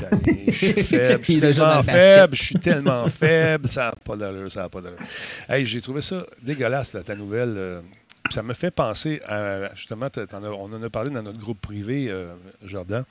je 0.48 0.52
suis 0.52 0.84
faible, 0.84 1.24
je 1.24 1.32
suis 1.32 1.40
tellement 1.40 1.84
faible, 1.84 2.36
je 2.36 2.44
suis 2.44 2.60
tellement 2.60 3.08
faible, 3.10 3.70
ça 3.70 3.84
n'a 3.86 3.92
pas 3.92 4.16
d'allure, 4.16 4.52
ça 4.52 4.64
n'a 4.64 4.70
pas 4.70 4.82
d'allure. 4.82 5.00
Hey, 5.48 5.68
j'ai 5.68 5.82
trouvé 5.82 6.02
ça 6.02 6.26
dégueulasse, 6.42 6.98
ta 7.06 7.16
nouvelle. 7.16 7.84
Ça 8.32 8.44
me 8.44 8.54
fait 8.54 8.72
penser 8.72 9.22
à, 9.26 9.74
justement, 9.76 10.08
on 10.34 10.74
en 10.74 10.84
a 10.84 10.90
parlé 10.90 11.12
dans 11.12 11.24
notre 11.24 11.40
groupe 11.40 11.60
privé, 11.60 12.08
euh, 12.10 12.34
Jordan, 12.64 13.04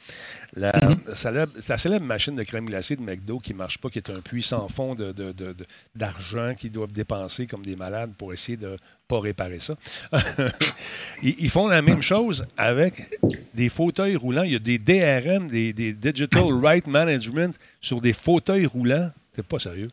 la, 0.54 0.72
mm-hmm. 0.72 1.76
célèbre, 1.76 2.04
machine 2.04 2.36
de 2.36 2.42
crème 2.42 2.66
glacée 2.66 2.96
de 2.96 3.02
McDo 3.02 3.38
qui 3.38 3.52
ne 3.52 3.58
marche 3.58 3.78
pas, 3.78 3.88
qui 3.88 3.98
est 3.98 4.10
un 4.10 4.20
puissant 4.20 4.68
fond 4.68 4.96
d'argent 5.94 6.54
qu'ils 6.56 6.72
doivent 6.72 6.92
dépenser 6.92 7.46
comme 7.46 7.64
des 7.64 7.76
malades 7.76 8.12
pour 8.16 8.32
essayer 8.32 8.56
de 8.56 8.68
ne 8.68 8.76
pas 9.08 9.20
réparer 9.20 9.60
ça. 9.60 9.76
ils, 11.22 11.50
font 11.50 11.68
la 11.68 11.82
même 11.82 12.02
chose 12.02 12.46
avec 12.56 13.02
des 13.54 13.68
fauteuils 13.68 14.16
roulants. 14.16 14.42
Il 14.42 14.52
y 14.52 14.56
a 14.56 14.58
des 14.58 14.78
DRM, 14.78 15.48
des, 15.48 15.72
des 15.72 15.92
Digital 15.92 16.52
Right 16.62 16.86
Management 16.86 17.58
sur 17.80 18.00
des 18.00 18.12
fauteuils 18.12 18.66
roulants. 18.66 19.10
C'est 19.34 19.46
pas 19.46 19.58
sérieux? 19.58 19.90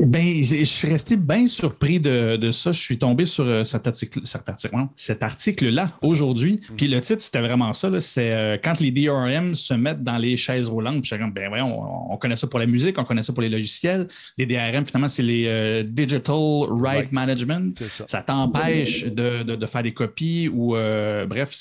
Ben, 0.00 0.42
je 0.42 0.64
suis 0.64 0.88
resté 0.88 1.16
bien 1.16 1.46
surpris 1.46 2.00
de, 2.00 2.50
ça. 2.50 2.72
Je 2.72 2.80
suis 2.80 2.98
tombé 2.98 3.26
sur 3.26 3.44
euh, 3.44 3.64
cet 3.64 3.86
article, 3.86 4.20
cet 4.24 4.48
article, 4.48 4.74
cet 4.96 5.22
article-là 5.22 5.92
aujourd'hui. 6.00 6.60
Mm. 6.70 6.76
Puis 6.76 6.88
le 6.88 7.00
titre, 7.00 7.20
c'était 7.20 7.40
vraiment 7.40 7.72
ça. 7.74 7.88
C'est 8.00 8.32
euh, 8.32 8.56
quand 8.62 8.80
les 8.80 8.90
DRM 8.90 9.54
se 9.54 9.74
mettent 9.74 10.02
dans 10.02 10.16
les 10.16 10.36
chaises 10.36 10.68
roulantes. 10.68 11.02
Puis 11.02 11.18
comme, 11.18 11.32
ben 11.32 11.50
on, 11.62 12.16
connaît 12.16 12.36
ça 12.36 12.46
pour 12.46 12.58
la 12.58 12.66
musique, 12.66 12.98
on 12.98 13.04
connaît 13.04 13.22
ça 13.22 13.32
pour 13.32 13.42
les 13.42 13.48
logiciels. 13.48 14.06
Les 14.38 14.46
DRM, 14.46 14.86
finalement, 14.86 15.08
c'est 15.08 15.22
les 15.22 15.44
euh, 15.46 15.82
Digital 15.82 16.64
Right, 16.70 17.12
Management. 17.12 17.82
Ça, 18.06 18.22
t'empêche 18.22 19.04
de, 19.04 19.66
faire 19.66 19.82
des 19.82 19.92
copies 19.92 20.48
ou, 20.48 20.70
bref, 20.70 21.54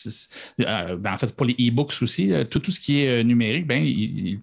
ben, 0.57 1.13
en 1.13 1.17
fait, 1.17 1.35
pour 1.35 1.45
les 1.45 1.53
e-books 1.53 1.93
aussi, 2.01 2.31
tout, 2.49 2.59
tout 2.59 2.71
ce 2.71 2.79
qui 2.79 3.03
est 3.03 3.23
numérique, 3.23 3.67
ben, 3.67 3.83
il 3.83 3.99
ils 4.29 4.39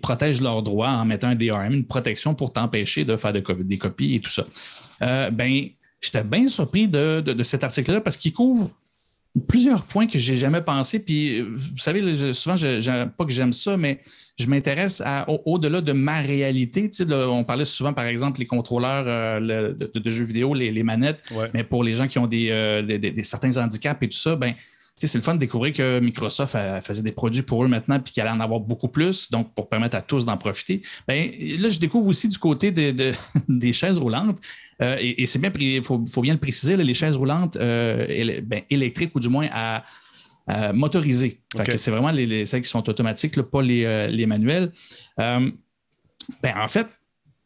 protègent 0.00 0.40
leurs 0.40 0.62
droits 0.62 0.90
en 0.90 1.04
mettant 1.04 1.28
un 1.28 1.34
DRM, 1.34 1.72
une 1.72 1.86
protection 1.86 2.34
pour 2.34 2.52
t'empêcher 2.52 3.04
de 3.04 3.16
faire 3.16 3.32
des 3.32 3.78
copies 3.78 4.16
et 4.16 4.20
tout 4.20 4.30
ça. 4.30 4.46
Euh, 5.02 5.30
ben, 5.30 5.66
j'étais 6.00 6.24
bien 6.24 6.48
surpris 6.48 6.88
de, 6.88 7.42
cet 7.42 7.64
article-là 7.64 8.00
parce 8.00 8.16
qu'il 8.16 8.32
couvre 8.32 8.70
plusieurs 9.48 9.84
points 9.84 10.06
que 10.06 10.18
j'ai 10.18 10.38
jamais 10.38 10.62
pensé. 10.62 10.98
Puis, 10.98 11.42
vous 11.42 11.76
savez, 11.76 12.32
souvent, 12.32 12.56
je, 12.56 13.04
pas 13.04 13.24
que 13.24 13.32
j'aime 13.32 13.52
ça, 13.52 13.76
mais 13.76 14.00
je 14.38 14.46
m'intéresse 14.46 15.02
au-delà 15.44 15.82
de 15.82 15.92
ma 15.92 16.20
réalité. 16.20 16.90
on 17.10 17.44
parlait 17.44 17.66
souvent, 17.66 17.92
par 17.92 18.06
exemple, 18.06 18.40
les 18.40 18.46
contrôleurs 18.46 19.04
euh, 19.06 19.74
de, 19.74 20.10
jeux 20.10 20.24
vidéo, 20.24 20.54
les, 20.54 20.82
manettes, 20.82 21.30
mais 21.52 21.64
pour 21.64 21.84
les 21.84 21.94
gens 21.94 22.06
qui 22.06 22.18
ont 22.18 22.26
des, 22.26 22.48
euh, 22.50 23.22
certains 23.22 23.58
handicaps 23.58 24.02
et 24.02 24.08
tout 24.08 24.18
ça, 24.18 24.36
ben, 24.36 24.54
c'est 24.96 25.14
le 25.14 25.22
fun 25.22 25.34
de 25.34 25.40
découvrir 25.40 25.74
que 25.74 26.00
Microsoft 26.00 26.56
faisait 26.82 27.02
des 27.02 27.12
produits 27.12 27.42
pour 27.42 27.62
eux 27.62 27.68
maintenant, 27.68 28.00
puis 28.00 28.12
qu'il 28.12 28.22
allait 28.22 28.30
en 28.30 28.40
avoir 28.40 28.60
beaucoup 28.60 28.88
plus, 28.88 29.30
donc 29.30 29.54
pour 29.54 29.68
permettre 29.68 29.96
à 29.96 30.02
tous 30.02 30.24
d'en 30.24 30.38
profiter. 30.38 30.82
Bien, 31.06 31.30
là, 31.58 31.68
je 31.68 31.78
découvre 31.78 32.08
aussi 32.08 32.28
du 32.28 32.38
côté 32.38 32.72
des 33.48 33.72
chaises 33.72 33.98
roulantes, 33.98 34.38
euh, 34.82 34.96
et, 35.00 35.26
c'est 35.26 35.38
bien, 35.38 35.50
il 35.58 35.82
faut, 35.82 35.98
bien 35.98 36.34
le 36.34 36.40
préciser, 36.40 36.76
les 36.76 36.94
chaises 36.94 37.16
roulantes 37.16 37.56
euh, 37.56 38.40
ben, 38.42 38.62
électriques 38.70 39.14
ou 39.14 39.20
du 39.20 39.28
moins 39.28 39.48
à, 39.52 39.84
motoriser. 40.72 41.40
C'est 41.76 41.90
vraiment 41.90 42.12
les, 42.12 42.46
celles 42.46 42.62
qui 42.62 42.68
sont 42.68 42.88
automatiques, 42.88 43.40
pas 43.42 43.62
les, 43.62 43.84
euh, 43.84 44.06
les 44.06 44.26
manuels. 44.26 44.70
ben, 45.18 45.52
en 46.44 46.68
fait, 46.68 46.86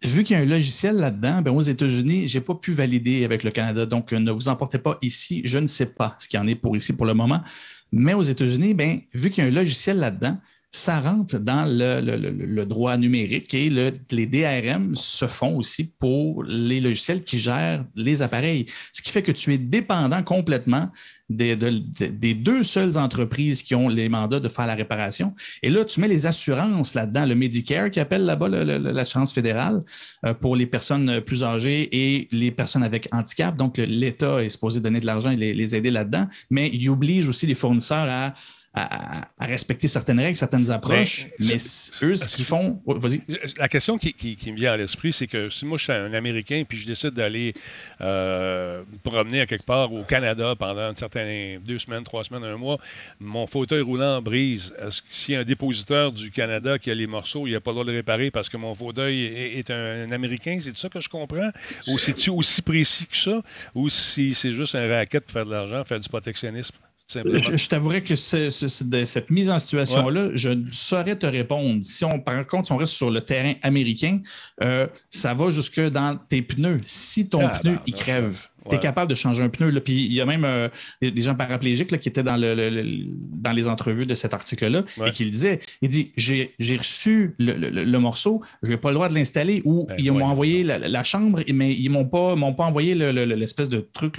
vu 0.02 0.24
qu'il 0.24 0.36
y 0.36 0.40
a 0.40 0.42
un 0.42 0.46
logiciel 0.46 0.96
là-dedans, 0.96 1.42
ben 1.42 1.52
aux 1.52 1.60
États-Unis, 1.60 2.28
je 2.28 2.38
n'ai 2.38 2.44
pas 2.44 2.54
pu 2.54 2.72
valider 2.72 3.24
avec 3.24 3.44
le 3.44 3.50
Canada. 3.50 3.86
Donc, 3.86 4.12
ne 4.12 4.30
vous 4.30 4.48
emportez 4.48 4.78
pas 4.78 4.98
ici. 5.02 5.42
Je 5.44 5.58
ne 5.58 5.66
sais 5.66 5.86
pas 5.86 6.16
ce 6.18 6.28
qu'il 6.28 6.38
y 6.38 6.42
en 6.42 6.46
est 6.46 6.54
pour 6.54 6.76
ici 6.76 6.92
pour 6.94 7.06
le 7.06 7.14
moment. 7.14 7.42
Mais 7.92 8.14
aux 8.14 8.22
États-Unis, 8.22 8.74
ben, 8.74 9.00
vu 9.12 9.30
qu'il 9.30 9.44
y 9.44 9.46
a 9.46 9.50
un 9.50 9.54
logiciel 9.54 9.98
là-dedans, 9.98 10.38
ça 10.72 11.00
rentre 11.00 11.38
dans 11.38 11.64
le, 11.66 12.64
droit 12.64 12.96
numérique 12.96 13.52
et 13.54 13.68
les 13.68 14.26
DRM 14.26 14.94
se 14.94 15.26
font 15.26 15.56
aussi 15.56 15.84
pour 15.98 16.44
les 16.44 16.80
logiciels 16.80 17.24
qui 17.24 17.40
gèrent 17.40 17.84
les 17.96 18.22
appareils. 18.22 18.66
Ce 18.92 19.02
qui 19.02 19.10
fait 19.10 19.22
que 19.22 19.32
tu 19.32 19.52
es 19.52 19.58
dépendant 19.58 20.22
complètement 20.22 20.90
des, 21.28 21.56
des, 21.56 22.34
deux 22.34 22.62
seules 22.62 22.98
entreprises 22.98 23.62
qui 23.62 23.74
ont 23.74 23.88
les 23.88 24.08
mandats 24.08 24.40
de 24.40 24.48
faire 24.48 24.66
la 24.66 24.74
réparation. 24.74 25.34
Et 25.62 25.70
là, 25.70 25.84
tu 25.84 26.00
mets 26.00 26.08
les 26.08 26.26
assurances 26.26 26.94
là-dedans, 26.94 27.24
le 27.24 27.34
Medicare 27.34 27.90
qui 27.90 28.00
appelle 28.00 28.24
là-bas 28.24 28.48
l'assurance 28.48 29.32
fédérale 29.32 29.82
euh, 30.26 30.34
pour 30.34 30.56
les 30.56 30.66
personnes 30.66 31.20
plus 31.20 31.44
âgées 31.44 31.88
et 31.92 32.28
les 32.32 32.50
personnes 32.50 32.82
avec 32.82 33.08
handicap. 33.12 33.56
Donc, 33.56 33.78
l'État 33.78 34.42
est 34.42 34.50
supposé 34.50 34.80
donner 34.80 35.00
de 35.00 35.06
l'argent 35.06 35.30
et 35.30 35.36
les 35.36 35.76
aider 35.76 35.90
là-dedans, 35.90 36.26
mais 36.50 36.68
il 36.72 36.88
oblige 36.90 37.28
aussi 37.28 37.46
les 37.46 37.54
fournisseurs 37.54 38.08
à 38.10 38.34
à, 38.72 39.26
respecter 39.40 39.88
certaines 39.88 40.20
règles, 40.20 40.36
certaines 40.36 40.70
approches, 40.70 41.26
mais, 41.40 41.54
eux, 41.54 42.16
ce 42.16 42.28
qu'ils 42.28 42.44
font. 42.44 42.80
Vas-y. 42.86 43.22
La 43.58 43.68
question 43.68 43.98
qui, 43.98 44.38
me 44.46 44.54
vient 44.54 44.72
à 44.72 44.76
l'esprit, 44.76 45.12
c'est 45.12 45.26
que 45.26 45.50
si 45.50 45.64
moi 45.64 45.76
je 45.76 45.84
suis 45.84 45.92
un 45.92 46.14
Américain 46.14 46.62
puis 46.68 46.78
je 46.78 46.86
décide 46.86 47.10
d'aller 47.10 47.52
euh, 48.00 48.82
me 48.92 48.98
promener 48.98 49.40
à 49.40 49.46
quelque 49.46 49.66
part 49.66 49.92
au 49.92 50.04
Canada 50.04 50.54
pendant 50.56 50.90
une 50.90 50.96
certaine 50.96 51.60
deux 51.60 51.80
semaines, 51.80 52.04
trois 52.04 52.22
semaines, 52.22 52.44
un 52.44 52.56
mois, 52.56 52.78
mon 53.18 53.46
fauteuil 53.48 53.80
roulant 53.80 54.22
brise. 54.22 54.72
Est-ce 54.78 55.02
que 55.02 55.08
s'il 55.10 55.34
y 55.34 55.36
a 55.36 55.40
un 55.40 55.44
dépositeur 55.44 56.12
du 56.12 56.30
Canada 56.30 56.78
qui 56.78 56.92
a 56.92 56.94
les 56.94 57.08
morceaux, 57.08 57.48
il 57.48 57.52
n'a 57.52 57.60
pas 57.60 57.72
le 57.72 57.74
droit 57.74 57.84
de 57.84 57.90
les 57.90 57.98
réparer 57.98 58.30
parce 58.30 58.48
que 58.48 58.56
mon 58.56 58.74
fauteuil 58.74 59.24
est, 59.24 59.70
un, 59.70 60.12
Américain? 60.12 60.58
C'est 60.62 60.76
ça 60.76 60.88
que 60.88 61.00
je 61.00 61.08
comprends? 61.08 61.50
Ou 61.88 61.98
c'est-tu 61.98 62.30
aussi 62.30 62.62
précis 62.62 63.06
que 63.06 63.16
ça? 63.16 63.42
Ou 63.74 63.88
si 63.88 64.34
c'est 64.34 64.52
juste 64.52 64.76
un 64.76 64.88
racket 64.88 65.24
pour 65.24 65.32
faire 65.32 65.46
de 65.46 65.50
l'argent, 65.50 65.84
faire 65.84 65.98
du 65.98 66.08
protectionnisme? 66.08 66.76
Je, 67.12 67.68
t'avouerais 67.68 68.02
que 68.02 68.14
cette 68.14 69.30
mise 69.30 69.50
en 69.50 69.58
situation-là, 69.58 70.30
je 70.34 70.50
ne 70.50 70.70
saurais 70.70 71.16
te 71.16 71.26
répondre. 71.26 71.82
Si 71.82 72.04
on, 72.04 72.20
par 72.20 72.46
contre, 72.46 72.66
si 72.66 72.72
on 72.72 72.76
reste 72.76 72.92
sur 72.92 73.10
le 73.10 73.20
terrain 73.20 73.54
américain, 73.62 74.20
euh, 74.62 74.86
ça 75.10 75.34
va 75.34 75.50
jusque 75.50 75.80
dans 75.80 76.16
tes 76.16 76.42
pneus. 76.42 76.80
Si 76.84 77.28
ton 77.28 77.46
ah, 77.46 77.58
pneu, 77.58 77.78
il 77.86 77.94
crève, 77.94 78.46
tu 78.68 78.76
es 78.76 78.78
capable 78.78 79.10
de 79.10 79.16
changer 79.16 79.42
un 79.42 79.48
pneu. 79.48 79.70
Là. 79.70 79.80
Puis 79.80 80.04
il 80.04 80.12
y 80.12 80.20
a 80.20 80.26
même 80.26 80.44
euh, 80.44 80.68
des 81.02 81.22
gens 81.22 81.34
paraplégiques 81.34 81.98
qui 81.98 82.08
étaient 82.08 82.22
dans, 82.22 82.36
le, 82.36 83.06
dans 83.08 83.52
les 83.52 83.68
entrevues 83.68 84.06
de 84.06 84.14
cet 84.14 84.32
article-là 84.34 84.84
et 85.06 85.10
qui 85.10 85.24
le 85.24 85.30
disaient. 85.30 85.58
Il 85.82 85.88
dit 85.88 86.12
J'ai 86.16 86.76
reçu 86.76 87.34
le, 87.38 87.98
morceau, 87.98 88.40
je 88.62 88.70
n'ai 88.70 88.76
pas 88.76 88.90
le 88.90 88.94
droit 88.94 89.08
de 89.08 89.14
l'installer 89.14 89.62
ou 89.64 89.86
ben, 89.86 89.96
ils 89.98 90.12
m'ont 90.12 90.26
envoyé 90.26 90.62
la, 90.62 91.02
chambre, 91.02 91.42
mais 91.52 91.74
ils 91.74 91.88
ne 91.88 91.94
m'ont 91.94 92.04
pas, 92.04 92.34
pas 92.36 92.64
envoyé 92.64 92.94
l'espèce 92.94 93.68
de 93.68 93.80
truc. 93.92 94.18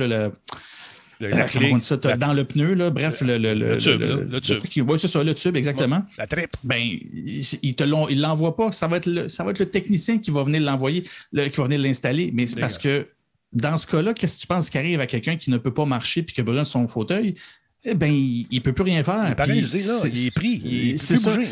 Le, 1.22 2.18
dans 2.18 2.34
le 2.34 2.44
pneu, 2.44 2.74
là, 2.74 2.90
bref, 2.90 3.22
le, 3.22 3.38
le, 3.38 3.54
le, 3.54 3.78
tube. 3.78 4.02
Le, 4.02 4.40
tube. 4.42 4.60
Oui, 4.90 5.00
c'est 5.00 5.08
ça, 5.08 5.24
le 5.24 5.34
tube, 5.34 5.56
exactement. 5.56 6.04
la 6.18 6.28
tripe. 6.28 6.52
Ben, 6.64 6.82
ils 6.82 7.76
ne 7.80 8.22
l'envoient 8.22 8.56
pas. 8.56 8.72
Ça 8.72 8.88
va, 8.88 8.98
être 8.98 9.06
le, 9.06 9.30
ça 9.30 9.44
va 9.44 9.52
être 9.52 9.60
le 9.60 9.70
technicien 9.70 10.18
qui 10.18 10.32
va 10.32 10.44
venir 10.44 10.62
l'envoyer, 10.62 11.04
qui 11.04 11.10
va 11.34 11.64
venir 11.64 11.80
l'installer. 11.80 12.32
Mais 12.34 12.48
c'est 12.48 12.60
parce 12.60 12.78
que 12.78 13.08
dans 13.54 13.78
ce 13.78 13.86
cas-là, 13.88 14.14
qu'est-ce 14.14 14.38
que 14.38 14.42
tu 14.42 14.48
penses 14.48 14.70
qui 14.70 14.78
arrive 14.78 15.02
à 15.02 15.08
quelqu'un 15.08 15.36
qui 15.36 15.52
ne 15.52 15.58
peut 15.58 15.74
pas 15.74 15.86
marcher 15.86 16.24
puis 16.24 16.34
qui 16.34 16.42
a 16.42 16.44
besoin 16.44 16.64
de 16.64 16.68
son 16.68 16.88
fauteuil? 16.88 17.36
Eh 17.84 17.96
ben, 17.96 18.12
il 18.12 18.48
ne 18.52 18.60
peut 18.60 18.74
plus 18.74 18.84
rien 18.84 19.04
faire. 19.04 19.24
Il 19.26 19.32
est 19.32 19.36
paralysé, 19.36 19.80
là. 19.80 20.00
Il 20.06 20.28
est 20.28 20.32
pris. 20.32 20.62
Il 20.64 20.90
est 20.92 21.08
plus 21.08 21.24
bouger, 21.24 21.48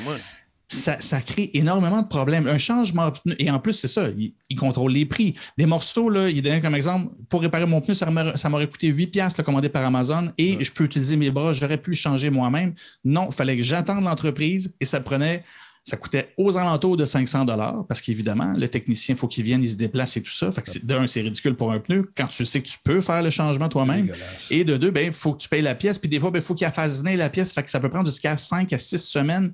ça, 0.72 1.22
crée 1.22 1.49
énormément 1.53 2.01
de 2.01 2.07
problèmes. 2.07 2.47
Un 2.47 2.57
changement 2.57 3.09
de 3.09 3.20
pneu, 3.20 3.36
et 3.39 3.49
en 3.49 3.59
plus, 3.59 3.74
c'est 3.74 3.88
ça, 3.88 4.07
il, 4.09 4.55
contrôle 4.55 4.91
les 4.91 5.05
prix. 5.05 5.36
Des 5.57 5.65
morceaux, 5.65 6.09
là, 6.09 6.30
il 6.30 6.41
donne 6.41 6.61
comme 6.61 6.76
exemple, 6.76 7.13
pour 7.28 7.41
réparer 7.41 7.65
mon 7.65 7.82
pneu, 7.82 7.93
ça 7.93 8.49
m'aurait 8.49 8.70
coûté 8.70 8.88
8 8.88 9.07
piastres 9.07 9.43
commandé 9.43 9.70
par 9.70 9.84
Amazon 9.84 10.32
et 10.38 10.63
je 10.63 10.72
peux 10.72 10.84
utiliser 10.84 11.17
mes 11.17 11.32
bras, 11.32 11.53
j'aurais 11.53 11.78
pu 11.78 11.91
le 11.91 11.95
changer 11.95 12.30
moi-même. 12.30 12.74
Non, 13.03 13.28
il 13.30 13.34
fallait 13.34 13.57
que 13.57 13.63
j'attende 13.63 14.03
l'entreprise 14.03 14.74
et 14.80 14.86
ça 14.86 14.99
prenait, 14.99 15.43
ça 15.84 15.97
coûtait 15.97 16.34
aux 16.38 16.57
alentours 16.57 16.97
de 16.97 17.05
500 17.05 17.45
dollars 17.45 17.86
parce 17.88 18.01
qu'évidemment, 18.01 18.53
le 18.55 18.67
technicien, 18.67 19.15
il 19.15 19.17
faut 19.17 19.28
qu'il 19.28 19.43
vienne, 19.43 19.63
il 19.63 19.70
se 19.70 19.76
déplace 19.76 20.17
et 20.17 20.22
tout 20.22 20.32
ça. 20.32 20.51
Fait 20.51 20.86
d'un, 20.86 21.07
c'est 21.07 21.22
ridicule 21.22 21.55
pour 21.55 21.72
un 21.72 21.80
pneu 21.80 22.11
quand 22.15 22.28
tu 22.28 22.45
sais 22.45 22.61
que 22.61 22.67
tu 22.67 22.78
peux 22.84 23.01
faire 23.01 23.24
le 23.24 23.30
changement 23.30 23.70
toi-même. 23.70 24.11
Et 24.51 24.63
de 24.63 24.78
deux, 24.78 24.88
il 24.88 24.93
ben, 24.93 25.13
faut 25.13 25.34
que 25.34 25.41
tu 25.41 25.49
payes 25.49 25.61
la 25.61 25.76
pièce. 25.76 25.97
Puis 25.97 26.09
des 26.09 26.20
fois, 26.20 26.30
il 26.30 26.34
ben, 26.34 26.41
faut 26.41 26.53
qu'il 26.53 26.70
fasse 26.70 26.99
venir 26.99 27.17
la 27.17 27.30
pièce. 27.30 27.53
Fait 27.53 27.63
que 27.63 27.72
ça 27.72 27.80
peut 27.80 27.89
prendre 27.89 28.07
jusqu'à 28.07 28.38
5 28.38 28.72
à 28.74 28.78
6 28.78 28.99
semaines 28.99 29.53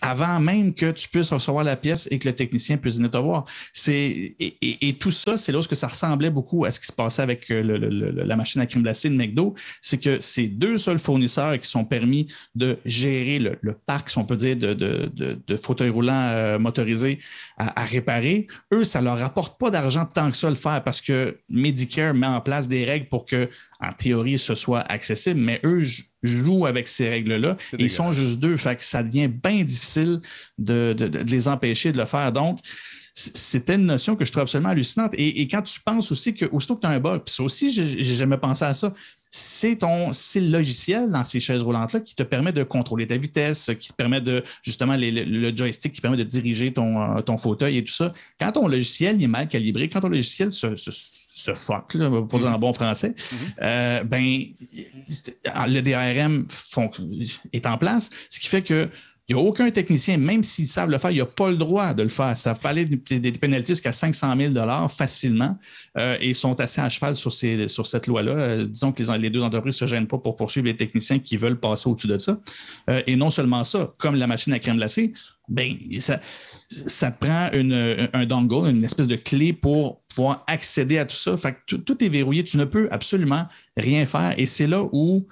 avant 0.00 0.40
même 0.40 0.74
que 0.74 0.90
tu 0.92 1.08
puisses 1.08 1.32
recevoir 1.32 1.64
la 1.64 1.76
pièce 1.76 2.08
et 2.10 2.18
que 2.18 2.28
le 2.28 2.34
technicien 2.34 2.76
puisse 2.76 2.96
venir 2.96 3.10
te 3.10 3.16
voir. 3.16 3.44
Et, 3.88 4.96
tout 4.98 5.10
ça, 5.10 5.36
c'est 5.38 5.54
où 5.54 5.62
ça 5.62 5.88
ressemblait 5.88 6.30
beaucoup 6.30 6.64
à 6.64 6.70
ce 6.70 6.80
qui 6.80 6.86
se 6.86 6.92
passait 6.92 7.22
avec 7.22 7.50
euh, 7.50 7.62
la 8.24 8.36
machine 8.36 8.60
à 8.60 8.66
crème 8.66 8.82
glacée 8.82 9.08
de 9.08 9.14
McDo. 9.14 9.54
C'est 9.80 9.98
que 9.98 10.20
ces 10.20 10.48
deux 10.48 10.78
seuls 10.78 10.98
fournisseurs 10.98 11.58
qui 11.58 11.68
sont 11.68 11.84
permis 11.84 12.26
de 12.54 12.78
gérer 12.84 13.38
le, 13.38 13.72
parc, 13.86 14.10
si 14.10 14.18
on 14.18 14.24
peut 14.24 14.36
dire, 14.36 14.56
de, 14.56 15.56
fauteuils 15.56 15.90
roulants 15.90 16.14
euh, 16.14 16.58
motorisés 16.58 17.18
à, 17.58 17.84
réparer, 17.84 18.46
eux, 18.72 18.84
ça 18.84 19.00
ne 19.00 19.06
leur 19.06 19.18
rapporte 19.18 19.58
pas 19.58 19.70
d'argent 19.70 20.04
tant 20.04 20.30
que 20.30 20.36
ça 20.36 20.50
le 20.50 20.56
faire 20.56 20.84
parce 20.84 21.00
que 21.00 21.38
Medicare 21.48 22.12
met 22.12 22.26
en 22.26 22.42
place 22.42 22.68
des 22.68 22.84
règles 22.84 23.08
pour 23.08 23.24
que, 23.24 23.48
en 23.80 23.90
théorie, 23.92 24.38
ce 24.38 24.54
soit 24.54 24.80
accessible, 24.80 25.40
mais 25.40 25.60
eux, 25.64 25.80
jouent 26.22 26.66
avec 26.66 26.86
ces 26.86 27.08
règles-là. 27.08 27.56
Ils 27.78 27.90
sont 27.90 28.12
juste 28.12 28.40
deux. 28.40 28.56
Fait 28.56 28.76
que 28.76 28.82
ça 28.82 29.02
devient 29.02 29.28
bien 29.28 29.64
difficile 29.64 30.20
de, 30.58 30.94
les 31.26 31.48
empêcher 31.48 31.92
de 31.92 31.98
le 31.98 32.04
faire. 32.04 32.30
Donc, 32.32 32.58
c'était 33.14 33.76
une 33.76 33.86
notion 33.86 34.16
que 34.16 34.26
je 34.26 34.32
trouve 34.32 34.42
absolument 34.42 34.70
hallucinante. 34.70 35.12
Et, 35.16 35.48
quand 35.48 35.62
tu 35.62 35.80
penses 35.80 36.12
aussi 36.12 36.34
que, 36.34 36.44
aussitôt 36.46 36.76
que 36.76 36.82
tu 36.82 36.86
as 36.86 36.90
un 36.90 37.00
bug, 37.00 37.22
puis 37.22 37.34
ça 37.34 37.42
aussi, 37.42 37.70
j'ai 37.70 38.16
jamais 38.16 38.36
pensé 38.36 38.64
à 38.64 38.74
ça, 38.74 38.92
c'est 39.36 39.76
ton 39.76 40.10
le 40.10 40.50
logiciel 40.50 41.10
dans 41.10 41.24
ces 41.24 41.40
chaises 41.40 41.62
roulantes-là 41.62 42.00
qui 42.00 42.14
te 42.14 42.22
permet 42.22 42.52
de 42.52 42.62
contrôler 42.62 43.06
ta 43.06 43.16
vitesse, 43.16 43.70
qui 43.78 43.88
te 43.88 43.94
permet 43.94 44.20
de, 44.20 44.42
justement, 44.62 44.96
le 44.96 45.56
joystick 45.56 45.92
qui 45.92 46.00
permet 46.00 46.16
de 46.16 46.24
diriger 46.24 46.72
ton, 46.72 47.16
euh, 47.16 47.20
ton 47.20 47.36
fauteuil 47.36 47.78
et 47.78 47.84
tout 47.84 47.92
ça. 47.92 48.12
Quand 48.40 48.52
ton 48.52 48.66
logiciel 48.66 49.22
est 49.22 49.26
mal 49.26 49.48
calibré, 49.48 49.88
quand 49.88 50.00
ton 50.00 50.08
logiciel 50.08 50.52
se 50.52 50.74
ce 51.46 51.54
fuck, 51.54 51.94
là, 51.94 52.10
pour 52.10 52.38
dire 52.38 52.48
en 52.48 52.58
bon 52.58 52.72
français, 52.72 53.14
mhm. 53.30 53.38
euh, 53.62 54.04
ben, 54.04 54.46
le 55.68 55.80
DRM 55.80 56.46
est 57.52 57.66
en 57.66 57.78
place, 57.78 58.10
ce 58.28 58.40
qui 58.40 58.48
fait 58.48 58.62
que 58.62 58.88
il 59.28 59.34
n'y 59.34 59.42
a 59.42 59.44
aucun 59.44 59.70
technicien, 59.70 60.18
même 60.18 60.44
s'ils 60.44 60.68
savent 60.68 60.90
le 60.90 60.98
faire, 60.98 61.10
il 61.10 61.18
n'a 61.18 61.26
pas 61.26 61.50
le 61.50 61.56
droit 61.56 61.94
de 61.94 62.02
le 62.04 62.08
faire. 62.08 62.36
Ça 62.36 62.52
va 62.52 62.68
aller 62.68 62.84
des, 62.84 63.32
pénalités 63.32 63.72
jusqu'à 63.72 63.92
500 63.92 64.36
000 64.36 64.88
facilement 64.88 65.58
euh, 65.98 66.16
et 66.20 66.32
sont 66.32 66.60
assez 66.60 66.80
à 66.80 66.88
cheval 66.88 67.16
sur, 67.16 67.32
cette 67.32 68.06
loi-là. 68.06 68.32
Euh, 68.32 68.64
disons 68.66 68.92
que 68.92 69.02
les, 69.02 69.30
deux 69.30 69.42
entreprises 69.42 69.74
ne 69.74 69.86
se 69.86 69.86
gênent 69.86 70.06
pas 70.06 70.18
pour 70.18 70.36
poursuivre 70.36 70.66
les 70.66 70.76
techniciens 70.76 71.18
qui 71.18 71.36
veulent 71.36 71.58
passer 71.58 71.88
au-dessus 71.88 72.06
de 72.06 72.18
ça. 72.18 72.38
et 73.06 73.16
non 73.16 73.30
seulement 73.30 73.64
ça, 73.64 73.92
comme 73.98 74.14
la 74.14 74.28
machine 74.28 74.52
à 74.52 74.60
crème 74.60 74.76
glacée, 74.76 75.12
ben, 75.48 75.76
ça, 76.00 76.20
te 77.10 77.24
prend 77.24 77.50
un 77.52 78.26
dongle, 78.26 78.68
une 78.68 78.84
espèce 78.84 79.06
de 79.06 79.16
clé 79.16 79.52
pour 79.52 80.02
pouvoir 80.14 80.44
accéder 80.46 80.98
à 80.98 81.04
tout 81.04 81.16
ça. 81.16 81.36
Fait 81.36 81.52
que 81.52 81.76
tout, 81.76 82.04
est 82.04 82.08
verrouillé. 82.08 82.42
Tu 82.42 82.56
ne 82.56 82.64
peux 82.64 82.88
absolument 82.90 83.46
rien 83.76 84.06
faire. 84.06 84.34
Et 84.36 84.46
c'est 84.46 84.66
là 84.66 84.82
où 84.92 85.26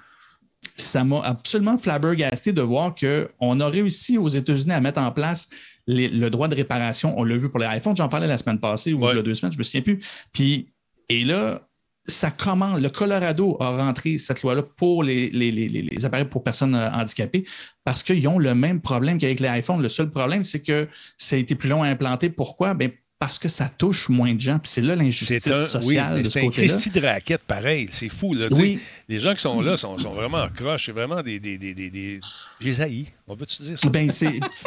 ça 0.77 1.03
m'a 1.03 1.21
absolument 1.21 1.77
flabbergasté 1.77 2.51
de 2.51 2.61
voir 2.61 2.93
qu'on 2.95 3.59
a 3.59 3.67
réussi 3.67 4.17
aux 4.17 4.27
États-Unis 4.27 4.73
à 4.73 4.81
mettre 4.81 4.99
en 4.99 5.11
place 5.11 5.47
le 5.87 6.29
droit 6.29 6.47
de 6.47 6.55
réparation. 6.55 7.17
On 7.17 7.23
l'a 7.23 7.37
vu 7.37 7.49
pour 7.49 7.59
les 7.59 7.67
iPhones, 7.77 7.95
j'en 7.95 8.09
parlais 8.09 8.27
la 8.27 8.37
semaine 8.37 8.59
passée 8.59 8.93
ou 8.93 9.07
il 9.09 9.15
y 9.15 9.19
a 9.19 9.21
deux 9.21 9.35
semaines, 9.35 9.51
je 9.51 9.57
ne 9.57 9.59
me 9.59 9.63
souviens 9.63 9.81
plus. 9.81 9.99
Puis, 10.33 10.73
et 11.09 11.23
là, 11.23 11.61
ça 12.07 12.31
commence. 12.31 12.79
Le 12.81 12.89
Colorado 12.89 13.57
a 13.59 13.71
rentré 13.77 14.19
cette 14.19 14.41
loi-là 14.43 14.63
pour 14.63 15.03
les, 15.03 15.29
les, 15.29 16.05
appareils 16.05 16.25
pour 16.25 16.43
personnes 16.43 16.75
euh, 16.75 16.89
handicapées 16.91 17.45
parce 17.83 18.03
qu'ils 18.03 18.27
ont 18.27 18.37
le 18.37 18.53
même 18.53 18.81
problème 18.81 19.17
qu'avec 19.17 19.39
les 19.39 19.49
iPhones. 19.59 19.81
Le 19.81 19.89
seul 19.89 20.09
problème, 20.09 20.43
c'est 20.43 20.61
que 20.61 20.87
ça 21.17 21.35
a 21.35 21.39
été 21.39 21.55
plus 21.55 21.69
long 21.69 21.83
à 21.83 21.87
implanter. 21.87 22.29
Pourquoi? 22.29 22.73
Bien, 22.73 22.89
parce 23.17 23.39
que 23.39 23.47
ça 23.47 23.69
touche 23.69 24.09
moins 24.09 24.33
de 24.33 24.41
gens. 24.41 24.59
Puis 24.59 24.71
c'est 24.71 24.81
là 24.81 24.95
l'injustice 24.95 25.43
sociale 25.43 26.21
de 26.21 26.29
ce 26.29 26.39
côté-là. 26.39 26.41
C'est 26.41 26.45
un 26.45 26.49
Christy 26.49 26.89
de 26.89 27.05
raquette 27.05 27.41
pareil. 27.43 27.87
C'est 27.91 28.09
fou. 28.09 28.33
Là, 28.33 28.47
oui. 28.51 28.77
Les 29.07 29.19
gens 29.19 29.33
qui 29.33 29.41
sont 29.41 29.61
là 29.61 29.77
sont, 29.77 29.97
sont 29.97 30.13
vraiment 30.13 30.47
croches. 30.49 30.87
C'est 30.87 30.91
vraiment 30.91 31.21
des... 31.21 31.39
des, 31.39 31.57
des, 31.57 31.73
des, 31.73 31.89
des... 31.89 32.19
J'ai 32.59 32.73
On 33.27 33.37
peut-tu 33.37 33.63
dire 33.63 33.79
ça? 33.79 33.89
Ben, 33.89 34.11